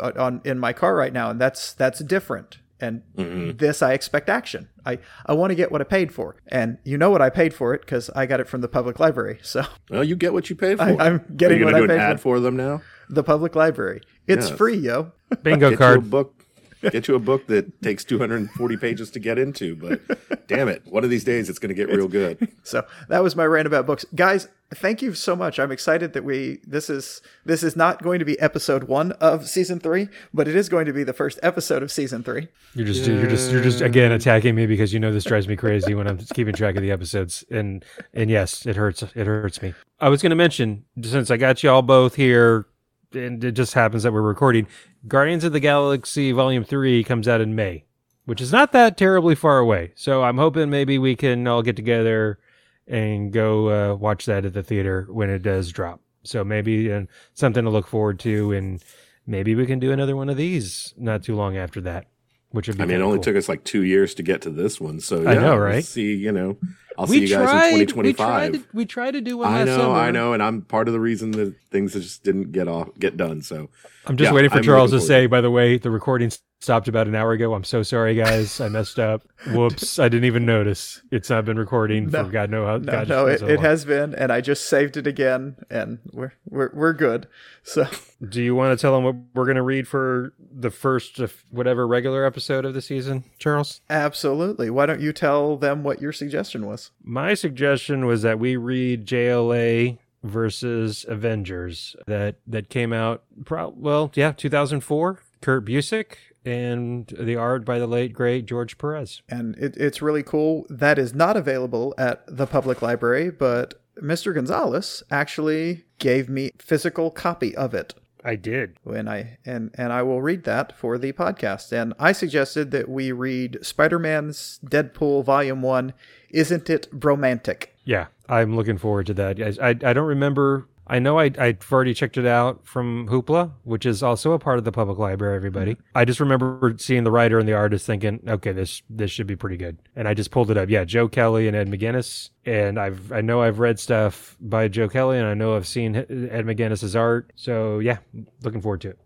on 0.00 0.40
in 0.44 0.60
my 0.60 0.72
car 0.72 0.94
right 0.94 1.12
now, 1.12 1.30
and 1.30 1.40
that's 1.40 1.72
that's 1.72 1.98
different. 2.04 2.58
And 2.82 3.02
Mm-hmm. 3.16 3.56
this, 3.58 3.80
I 3.80 3.92
expect 3.92 4.28
action. 4.28 4.68
I, 4.84 4.98
I 5.24 5.34
want 5.34 5.50
to 5.52 5.54
get 5.54 5.70
what 5.70 5.80
I 5.80 5.84
paid 5.84 6.12
for. 6.12 6.36
And 6.48 6.78
you 6.84 6.98
know 6.98 7.10
what 7.10 7.22
I 7.22 7.30
paid 7.30 7.54
for 7.54 7.72
it 7.74 7.82
because 7.82 8.10
I 8.10 8.26
got 8.26 8.40
it 8.40 8.48
from 8.48 8.60
the 8.60 8.68
public 8.68 8.98
library. 8.98 9.38
So 9.42 9.62
Well, 9.88 10.02
you 10.04 10.16
get 10.16 10.32
what 10.32 10.50
you 10.50 10.56
pay 10.56 10.74
for. 10.76 10.82
I- 10.82 10.96
I'm 11.06 11.24
getting 11.36 11.56
Are 11.56 11.60
you 11.60 11.64
what 11.66 11.70
gonna 11.72 11.84
I 11.84 11.86
do 11.86 11.92
an 11.92 11.98
paid 11.98 12.04
ad 12.04 12.20
for. 12.20 12.36
for 12.36 12.40
them 12.40 12.56
now? 12.56 12.82
the 13.08 13.22
public 13.22 13.54
library, 13.54 14.00
it's 14.26 14.48
Yes. 14.48 14.56
free, 14.58 14.76
yo. 14.76 15.12
Bingo 15.42 15.68
Get 15.68 15.70
you 15.70 15.74
a 15.76 15.78
card. 15.78 16.10
book. 16.10 16.41
Get 16.90 17.08
you 17.08 17.14
a 17.14 17.20
book 17.20 17.46
that 17.46 17.80
takes 17.82 18.04
240 18.04 18.76
pages 18.76 19.10
to 19.12 19.20
get 19.20 19.38
into, 19.38 19.76
but 19.76 20.00
damn 20.48 20.68
it, 20.68 20.82
one 20.86 21.04
of 21.04 21.10
these 21.10 21.24
days 21.24 21.48
it's 21.48 21.58
going 21.58 21.68
to 21.68 21.74
get 21.74 21.88
real 21.88 22.08
good. 22.08 22.48
So 22.64 22.86
that 23.08 23.22
was 23.22 23.34
my 23.36 23.44
rant 23.44 23.66
about 23.66 23.86
books, 23.86 24.04
guys. 24.14 24.48
Thank 24.74 25.02
you 25.02 25.12
so 25.12 25.36
much. 25.36 25.58
I'm 25.58 25.70
excited 25.70 26.14
that 26.14 26.24
we 26.24 26.60
this 26.66 26.88
is 26.88 27.20
this 27.44 27.62
is 27.62 27.76
not 27.76 28.02
going 28.02 28.18
to 28.20 28.24
be 28.24 28.38
episode 28.40 28.84
one 28.84 29.12
of 29.12 29.46
season 29.48 29.80
three, 29.80 30.08
but 30.32 30.48
it 30.48 30.56
is 30.56 30.68
going 30.68 30.86
to 30.86 30.92
be 30.92 31.04
the 31.04 31.12
first 31.12 31.38
episode 31.42 31.82
of 31.82 31.92
season 31.92 32.22
three. 32.22 32.48
You're 32.74 32.86
just 32.86 33.06
you're 33.06 33.26
just 33.26 33.50
you're 33.50 33.62
just 33.62 33.82
again 33.82 34.12
attacking 34.12 34.54
me 34.54 34.66
because 34.66 34.92
you 34.92 35.00
know 35.00 35.12
this 35.12 35.24
drives 35.24 35.46
me 35.46 35.56
crazy 35.56 35.94
when 35.94 36.06
I'm 36.06 36.18
keeping 36.18 36.54
track 36.54 36.76
of 36.76 36.82
the 36.82 36.90
episodes 36.90 37.44
and 37.50 37.84
and 38.14 38.30
yes, 38.30 38.64
it 38.64 38.76
hurts 38.76 39.02
it 39.02 39.26
hurts 39.26 39.60
me. 39.60 39.74
I 40.00 40.08
was 40.08 40.22
going 40.22 40.30
to 40.30 40.36
mention 40.36 40.84
since 41.02 41.30
I 41.30 41.36
got 41.36 41.62
you 41.62 41.70
all 41.70 41.82
both 41.82 42.14
here 42.14 42.66
and 43.14 43.42
it 43.44 43.52
just 43.52 43.74
happens 43.74 44.02
that 44.02 44.12
we're 44.12 44.22
recording 44.22 44.66
Guardians 45.08 45.44
of 45.44 45.52
the 45.52 45.60
Galaxy 45.60 46.32
Volume 46.32 46.64
3 46.64 47.02
comes 47.04 47.26
out 47.28 47.40
in 47.40 47.54
May, 47.54 47.84
which 48.24 48.40
is 48.40 48.52
not 48.52 48.72
that 48.72 48.96
terribly 48.96 49.34
far 49.34 49.58
away. 49.58 49.92
So 49.96 50.22
I'm 50.22 50.38
hoping 50.38 50.70
maybe 50.70 50.98
we 50.98 51.16
can 51.16 51.46
all 51.46 51.62
get 51.62 51.76
together 51.76 52.38
and 52.86 53.32
go 53.32 53.92
uh, 53.92 53.94
watch 53.96 54.26
that 54.26 54.44
at 54.44 54.52
the 54.54 54.62
theater 54.62 55.06
when 55.10 55.30
it 55.30 55.42
does 55.42 55.70
drop. 55.72 56.00
So 56.24 56.44
maybe 56.44 56.92
uh, 56.92 57.02
something 57.34 57.64
to 57.64 57.70
look 57.70 57.86
forward 57.86 58.18
to 58.20 58.52
and 58.52 58.82
maybe 59.26 59.54
we 59.54 59.66
can 59.66 59.78
do 59.78 59.92
another 59.92 60.16
one 60.16 60.28
of 60.28 60.36
these 60.36 60.94
not 60.96 61.22
too 61.22 61.34
long 61.34 61.56
after 61.56 61.80
that. 61.82 62.06
Which 62.50 62.68
would 62.68 62.76
be 62.76 62.82
I 62.82 62.86
mean, 62.86 62.96
it 62.98 63.02
only 63.02 63.16
cool. 63.16 63.24
took 63.24 63.36
us 63.36 63.48
like 63.48 63.64
two 63.64 63.82
years 63.82 64.14
to 64.16 64.22
get 64.22 64.42
to 64.42 64.50
this 64.50 64.78
one, 64.78 65.00
so 65.00 65.26
I 65.26 65.32
yeah, 65.32 65.40
know, 65.40 65.50
we'll 65.52 65.58
right? 65.60 65.84
see, 65.84 66.14
you 66.14 66.30
know, 66.30 66.58
I'll 66.98 67.06
we 67.06 67.16
see 67.16 67.20
you 67.22 67.28
guys 67.28 67.48
tried, 67.48 67.68
in 67.68 67.78
We 67.78 67.86
2025. 67.86 68.16
tried, 68.16 68.52
to, 68.52 68.64
we 68.74 68.84
tried 68.84 69.10
to 69.12 69.22
do 69.22 69.38
one 69.38 69.54
I 69.54 69.64
know, 69.64 69.78
summer. 69.78 69.94
I 69.94 70.10
know, 70.10 70.34
and 70.34 70.42
I'm 70.42 70.60
part 70.60 70.86
of 70.86 70.92
the 70.92 71.00
reason 71.00 71.30
that 71.30 71.54
things 71.72 71.94
that 71.94 72.00
just 72.00 72.22
didn't 72.22 72.52
get 72.52 72.68
off, 72.68 72.88
get 72.98 73.16
done. 73.16 73.42
So 73.42 73.70
I'm 74.06 74.16
just 74.16 74.28
Yeah, 74.30 74.34
waiting 74.34 74.50
for 74.50 74.58
I'm 74.58 74.62
Charles 74.62 74.90
to 74.90 74.96
looking 74.96 75.06
say, 75.08 75.26
by 75.26 75.40
the 75.40 75.50
way, 75.50 75.78
the 75.78 75.90
recording 75.90 76.30
stopped 76.60 76.86
about 76.86 77.08
an 77.08 77.14
hour 77.16 77.32
ago. 77.32 77.54
I'm 77.54 77.64
so 77.64 77.82
sorry, 77.82 78.14
guys. 78.14 78.60
I 78.60 78.68
messed 78.68 79.00
up. 79.00 79.22
Whoops. 79.48 79.98
I 79.98 80.08
didn't 80.08 80.26
even 80.26 80.46
notice. 80.46 81.02
It's 81.10 81.28
not 81.28 81.44
been 81.44 81.58
recording 81.58 82.08
No. 82.08 82.24
for 82.24 82.30
God 82.30 82.50
know 82.50 82.64
how. 82.66 82.76
No, 82.78 82.92
God 82.92 83.08
no, 83.08 83.26
knows 83.26 83.40
it, 83.42 83.44
how 83.46 83.52
it 83.54 83.60
has 83.60 83.84
been, 83.84 84.14
and 84.14 84.30
I 84.30 84.40
just 84.40 84.66
saved 84.68 84.96
it 84.96 85.06
again, 85.08 85.56
and 85.68 85.98
we're 86.12 86.32
we're 86.48 86.70
we're 86.72 86.92
good. 86.92 87.26
So 87.64 87.86
Do 88.28 88.40
you 88.40 88.54
want 88.54 88.78
to 88.78 88.80
tell 88.80 88.94
them 88.94 89.02
what 89.02 89.16
we're 89.34 89.44
going 89.44 89.56
to 89.56 89.62
read 89.62 89.88
for 89.88 90.34
the 90.38 90.70
first 90.70 91.18
of 91.18 91.44
whatever 91.50 91.86
regular 91.86 92.24
episode 92.24 92.64
of 92.64 92.74
the 92.74 92.82
season, 92.82 93.24
Charles? 93.38 93.80
absolutely, 93.90 94.70
why 94.70 94.86
don't 94.86 95.00
you 95.00 95.12
tell 95.12 95.56
them 95.56 95.82
what 95.82 96.00
your 96.00 96.12
suggestion 96.12 96.66
was? 96.66 96.90
My 97.02 97.34
suggestion 97.34 98.06
was 98.06 98.22
that 98.22 98.38
we 98.38 98.54
read 98.56 99.04
JLA 99.06 99.98
versus 100.22 101.04
Avengers 101.08 101.96
that 102.06 102.36
that 102.46 102.68
came 102.68 102.92
out 102.92 103.24
pro- 103.44 103.74
well, 103.76 104.10
yeah, 104.14 104.32
2004. 104.32 105.20
Kurt 105.40 105.64
Busiek 105.64 106.14
and 106.44 107.12
the 107.18 107.34
art 107.36 107.64
by 107.64 107.78
the 107.78 107.86
late 107.86 108.12
great 108.12 108.46
George 108.46 108.78
Perez. 108.78 109.22
and 109.28 109.56
it, 109.56 109.76
it's 109.76 110.00
really 110.02 110.22
cool. 110.22 110.66
That 110.70 110.98
is 110.98 111.14
not 111.14 111.36
available 111.36 111.94
at 111.98 112.24
the 112.28 112.46
public 112.46 112.80
library, 112.82 113.30
but 113.30 113.74
Mr. 114.00 114.32
Gonzalez 114.34 115.02
actually 115.10 115.84
gave 115.98 116.28
me 116.28 116.50
physical 116.58 117.10
copy 117.10 117.54
of 117.56 117.74
it 117.74 117.94
I 118.24 118.36
did. 118.36 118.76
when 118.84 119.08
I 119.08 119.38
and 119.44 119.70
and 119.74 119.92
I 119.92 120.02
will 120.02 120.22
read 120.22 120.44
that 120.44 120.76
for 120.76 120.96
the 120.96 121.12
podcast. 121.12 121.72
And 121.72 121.92
I 121.98 122.12
suggested 122.12 122.70
that 122.70 122.88
we 122.88 123.10
read 123.10 123.58
Spider-Man's 123.62 124.60
Deadpool 124.64 125.24
Volume 125.24 125.60
One. 125.62 125.92
Isn't 126.30 126.70
it 126.70 126.88
bromantic? 126.92 127.71
Yeah, 127.84 128.06
I'm 128.28 128.56
looking 128.56 128.78
forward 128.78 129.06
to 129.06 129.14
that. 129.14 129.40
I 129.40 129.68
I, 129.68 129.70
I 129.70 129.92
don't 129.92 130.06
remember. 130.06 130.68
I 130.86 130.98
know 130.98 131.18
I 131.18 131.30
I've 131.38 131.58
already 131.72 131.94
checked 131.94 132.16
it 132.16 132.26
out 132.26 132.66
from 132.66 133.08
Hoopla, 133.08 133.52
which 133.62 133.86
is 133.86 134.02
also 134.02 134.32
a 134.32 134.38
part 134.38 134.58
of 134.58 134.64
the 134.64 134.72
public 134.72 134.98
library. 134.98 135.36
Everybody, 135.36 135.74
mm-hmm. 135.74 135.98
I 135.98 136.04
just 136.04 136.20
remember 136.20 136.74
seeing 136.78 137.04
the 137.04 137.10
writer 137.10 137.38
and 137.38 137.48
the 137.48 137.52
artist, 137.54 137.86
thinking, 137.86 138.20
okay, 138.26 138.52
this 138.52 138.82
this 138.90 139.10
should 139.10 139.26
be 139.26 139.36
pretty 139.36 139.56
good, 139.56 139.78
and 139.96 140.08
I 140.08 140.14
just 140.14 140.30
pulled 140.30 140.50
it 140.50 140.56
up. 140.56 140.68
Yeah, 140.68 140.84
Joe 140.84 141.08
Kelly 141.08 141.46
and 141.48 141.56
Ed 141.56 141.68
McGuinness, 141.68 142.30
and 142.44 142.78
I've 142.78 143.12
I 143.12 143.20
know 143.20 143.42
I've 143.42 143.58
read 143.58 143.78
stuff 143.78 144.36
by 144.40 144.68
Joe 144.68 144.88
Kelly, 144.88 145.18
and 145.18 145.26
I 145.26 145.34
know 145.34 145.56
I've 145.56 145.68
seen 145.68 145.96
Ed 145.96 146.06
McGuinness's 146.44 146.96
art. 146.96 147.32
So 147.36 147.78
yeah, 147.78 147.98
looking 148.42 148.60
forward 148.60 148.80
to. 148.82 148.90
It, 148.90 148.96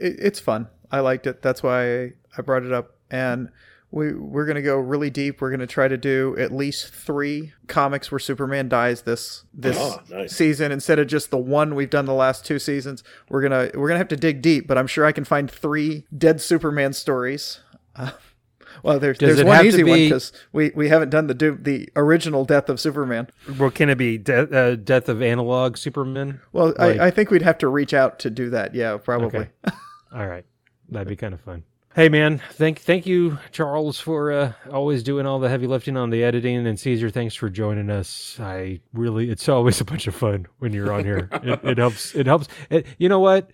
it- 0.00 0.16
it's 0.20 0.40
fun. 0.40 0.68
I 0.90 1.00
liked 1.00 1.26
it. 1.26 1.42
That's 1.42 1.62
why 1.62 2.12
I 2.36 2.42
brought 2.42 2.62
it 2.62 2.72
up. 2.72 2.94
And 3.10 3.50
we 3.90 4.12
we're 4.12 4.46
gonna 4.46 4.62
go 4.62 4.76
really 4.78 5.10
deep. 5.10 5.40
We're 5.40 5.50
gonna 5.50 5.66
try 5.66 5.88
to 5.88 5.96
do 5.96 6.36
at 6.38 6.52
least 6.52 6.92
three 6.92 7.52
comics 7.68 8.10
where 8.10 8.18
Superman 8.18 8.68
dies 8.68 9.02
this 9.02 9.44
this 9.54 9.76
Ah, 9.78 10.02
nice. 10.10 10.32
season 10.36 10.72
instead 10.72 10.98
of 10.98 11.06
just 11.06 11.30
the 11.30 11.38
one 11.38 11.74
we've 11.74 11.90
done 11.90 12.04
the 12.04 12.12
last 12.14 12.44
two 12.44 12.58
seasons. 12.58 13.02
We're 13.28 13.42
gonna 13.42 13.70
we're 13.74 13.88
gonna 13.88 13.98
have 13.98 14.08
to 14.08 14.16
dig 14.16 14.42
deep, 14.42 14.66
but 14.66 14.76
I'm 14.76 14.86
sure 14.86 15.04
I 15.06 15.12
can 15.12 15.24
find 15.24 15.50
three 15.50 16.06
dead 16.16 16.40
Superman 16.40 16.92
stories. 16.92 17.60
Uh, 17.94 18.10
well, 18.82 18.98
there's 18.98 19.18
Does 19.18 19.36
there's 19.36 19.46
one 19.46 19.56
have 19.56 19.62
to 19.62 19.68
easy 19.68 19.84
one 19.84 19.98
because 20.00 20.32
we, 20.52 20.70
we 20.74 20.88
haven't 20.88 21.10
done 21.10 21.28
the 21.28 21.34
do- 21.34 21.58
the 21.60 21.88
original 21.96 22.44
death 22.44 22.68
of 22.68 22.78
Superman. 22.80 23.28
Well, 23.58 23.70
can 23.70 23.88
it 23.88 23.96
be 23.96 24.18
de- 24.18 24.54
uh, 24.54 24.74
Death 24.74 25.08
of 25.08 25.22
Analog 25.22 25.76
Superman? 25.78 26.40
Well, 26.52 26.74
Like- 26.78 26.98
I, 27.00 27.06
I 27.06 27.10
think 27.10 27.30
we'd 27.30 27.42
have 27.42 27.58
to 27.58 27.68
reach 27.68 27.94
out 27.94 28.18
to 28.20 28.30
do 28.30 28.50
that. 28.50 28.74
Yeah, 28.74 28.96
probably. 28.98 29.28
Okay. 29.28 29.48
All 30.12 30.26
right. 30.26 30.44
That'd 30.90 31.08
be 31.08 31.16
kind 31.16 31.32
of 31.34 31.40
fun. 31.40 31.62
Hey 31.96 32.10
man, 32.10 32.42
thank 32.52 32.80
thank 32.80 33.06
you, 33.06 33.38
Charles, 33.52 33.98
for 33.98 34.30
uh, 34.30 34.52
always 34.70 35.02
doing 35.02 35.24
all 35.24 35.38
the 35.38 35.48
heavy 35.48 35.66
lifting 35.66 35.96
on 35.96 36.10
the 36.10 36.24
editing, 36.24 36.66
and 36.66 36.76
Ceasar, 36.76 37.10
thanks 37.10 37.34
for 37.34 37.48
joining 37.48 37.88
us. 37.88 38.36
I 38.38 38.80
really, 38.92 39.30
it's 39.30 39.48
always 39.48 39.80
a 39.80 39.84
bunch 39.86 40.06
of 40.06 40.14
fun 40.14 40.46
when 40.58 40.74
you're 40.74 40.92
on 40.92 41.04
here. 41.04 41.30
it, 41.42 41.58
it 41.64 41.78
helps. 41.78 42.14
It 42.14 42.26
helps. 42.26 42.48
It, 42.68 42.86
you 42.98 43.08
know 43.08 43.20
what? 43.20 43.50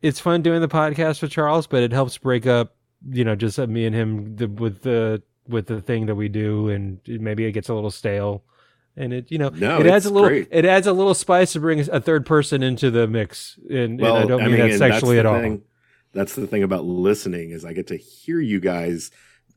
It's 0.00 0.20
fun 0.20 0.42
doing 0.42 0.60
the 0.60 0.68
podcast 0.68 1.22
with 1.22 1.32
Charles, 1.32 1.66
but 1.66 1.82
it 1.82 1.92
helps 1.92 2.16
break 2.18 2.46
up, 2.46 2.76
you 3.10 3.24
know, 3.24 3.34
just 3.34 3.58
uh, 3.58 3.66
me 3.66 3.84
and 3.84 3.96
him 3.96 4.36
the, 4.36 4.46
with 4.46 4.82
the 4.82 5.20
with 5.48 5.66
the 5.66 5.80
thing 5.80 6.06
that 6.06 6.14
we 6.14 6.28
do, 6.28 6.68
and 6.68 7.00
maybe 7.08 7.46
it 7.46 7.50
gets 7.50 7.68
a 7.68 7.74
little 7.74 7.90
stale. 7.90 8.44
And 8.96 9.12
it, 9.12 9.32
you 9.32 9.38
know, 9.38 9.48
No, 9.48 9.80
it 9.80 9.86
adds 9.88 10.06
a 10.06 10.10
little, 10.10 10.28
great. 10.28 10.46
it 10.52 10.64
adds 10.64 10.86
a 10.86 10.92
little 10.92 11.14
spice 11.14 11.54
to 11.54 11.60
bring 11.60 11.80
a 11.80 12.00
third 12.00 12.26
person 12.26 12.62
into 12.62 12.92
the 12.92 13.08
mix, 13.08 13.58
and, 13.68 14.00
and 14.00 14.04
I 14.06 14.24
don't 14.24 14.44
mean, 14.44 14.56
that 14.56 14.78
sexually 14.78 15.18
at 15.18 15.26
all. 15.26 15.40
thing- 15.40 15.62
That's 16.12 16.34
the 16.34 16.46
thing 16.46 16.62
about 16.62 16.84
listening 16.84 17.50
is 17.50 17.64
I 17.64 17.72
get 17.72 17.86
to 17.88 17.96
hear 17.96 18.40
you 18.40 18.60
guys 18.60 19.10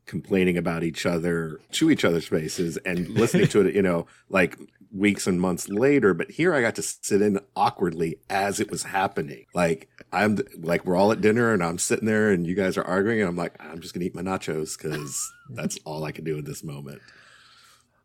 complaining 0.06 0.56
about 0.56 0.84
each 0.84 1.04
other 1.04 1.60
to 1.72 1.90
each 1.90 2.04
other's 2.04 2.28
faces 2.28 2.76
and 2.78 3.08
listening 3.10 3.48
to 3.48 3.60
it, 3.66 3.74
you 3.74 3.82
know, 3.82 4.06
like 4.28 4.56
weeks 4.92 5.26
and 5.26 5.40
months 5.40 5.68
later. 5.68 6.14
But 6.14 6.30
here 6.30 6.54
I 6.54 6.60
got 6.60 6.76
to 6.76 6.82
sit 6.82 7.20
in 7.20 7.40
awkwardly 7.54 8.18
as 8.30 8.60
it 8.60 8.70
was 8.70 8.84
happening. 8.84 9.44
Like 9.54 9.88
I'm 10.12 10.38
like 10.58 10.84
we're 10.86 10.96
all 10.96 11.12
at 11.12 11.20
dinner 11.20 11.52
and 11.52 11.62
I'm 11.62 11.78
sitting 11.78 12.06
there 12.06 12.30
and 12.30 12.46
you 12.46 12.54
guys 12.54 12.76
are 12.76 12.84
arguing 12.84 13.20
and 13.20 13.28
I'm 13.28 13.36
like 13.36 13.56
I'm 13.60 13.80
just 13.80 13.94
gonna 13.94 14.06
eat 14.06 14.14
my 14.14 14.22
nachos 14.22 14.78
because 14.78 15.30
that's 15.50 15.78
all 15.84 16.04
I 16.04 16.12
can 16.12 16.24
do 16.24 16.38
in 16.38 16.44
this 16.44 16.64
moment. 16.64 17.02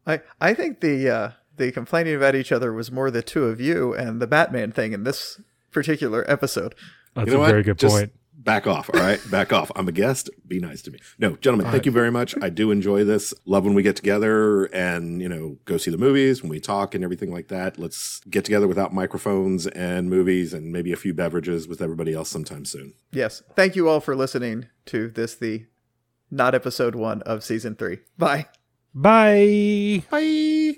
I 0.06 0.22
I 0.40 0.54
think 0.54 0.82
the 0.82 1.10
uh, 1.10 1.32
the 1.58 1.72
complaining 1.72 2.16
about 2.16 2.36
each 2.36 2.52
other 2.52 2.74
was 2.74 2.92
more 2.92 3.12
the 3.12 3.22
two 3.22 3.46
of 3.46 3.62
you 3.62 3.94
and 3.94 4.22
the 4.22 4.28
Batman 4.28 4.72
thing 4.72 4.94
in 4.94 5.04
this 5.04 5.40
particular 5.72 6.30
episode. 6.30 6.74
That's 7.16 7.28
You 7.28 7.34
know 7.34 7.40
a 7.40 7.42
what? 7.42 7.50
very 7.52 7.64
good 7.64 7.78
Just 7.78 7.96
point. 7.96 8.12
Back 8.34 8.66
off, 8.66 8.90
all 8.92 9.00
right? 9.00 9.20
Back 9.30 9.54
off. 9.54 9.72
I'm 9.76 9.88
a 9.88 9.92
guest. 9.92 10.30
Be 10.48 10.60
nice 10.60 10.82
to 10.84 10.92
me. 10.92 11.00
No, 11.20 11.36
gentlemen, 11.36 11.72
thank 11.72 11.86
you 11.86 11.92
very 11.92 12.10
much. 12.10 12.34
I 12.42 12.50
do 12.50 12.72
enjoy 12.72 13.04
this. 13.04 13.36
Love 13.46 13.66
when 13.66 13.76
we 13.76 13.84
get 13.84 13.96
together 13.96 14.66
and, 14.66 15.22
you 15.22 15.30
know, 15.30 15.58
go 15.66 15.78
see 15.78 15.92
the 15.92 15.98
movies, 15.98 16.42
when 16.42 16.50
we 16.50 16.60
talk 16.60 16.96
and 16.96 17.04
everything 17.04 17.32
like 17.32 17.50
that. 17.50 17.78
Let's 17.78 18.20
get 18.30 18.44
together 18.44 18.68
without 18.68 18.94
microphones 18.94 19.68
and 19.68 20.10
movies 20.10 20.54
and 20.54 20.72
maybe 20.72 20.92
a 20.92 20.96
few 20.96 21.14
beverages 21.14 21.68
with 21.68 21.82
everybody 21.82 22.14
else 22.14 22.30
sometime 22.30 22.66
soon. 22.66 22.94
Yes. 23.12 23.44
Thank 23.56 23.76
you 23.76 23.88
all 23.88 24.00
for 24.00 24.16
listening 24.16 24.68
to 24.88 25.10
this 25.10 25.36
the 25.36 25.68
not 26.32 26.56
episode 26.56 26.96
one 26.96 27.22
of 27.24 27.44
season 27.44 27.76
three. 27.76 28.00
Bye. 28.18 28.48
Bye. 28.96 30.04
Bye. 30.10 30.78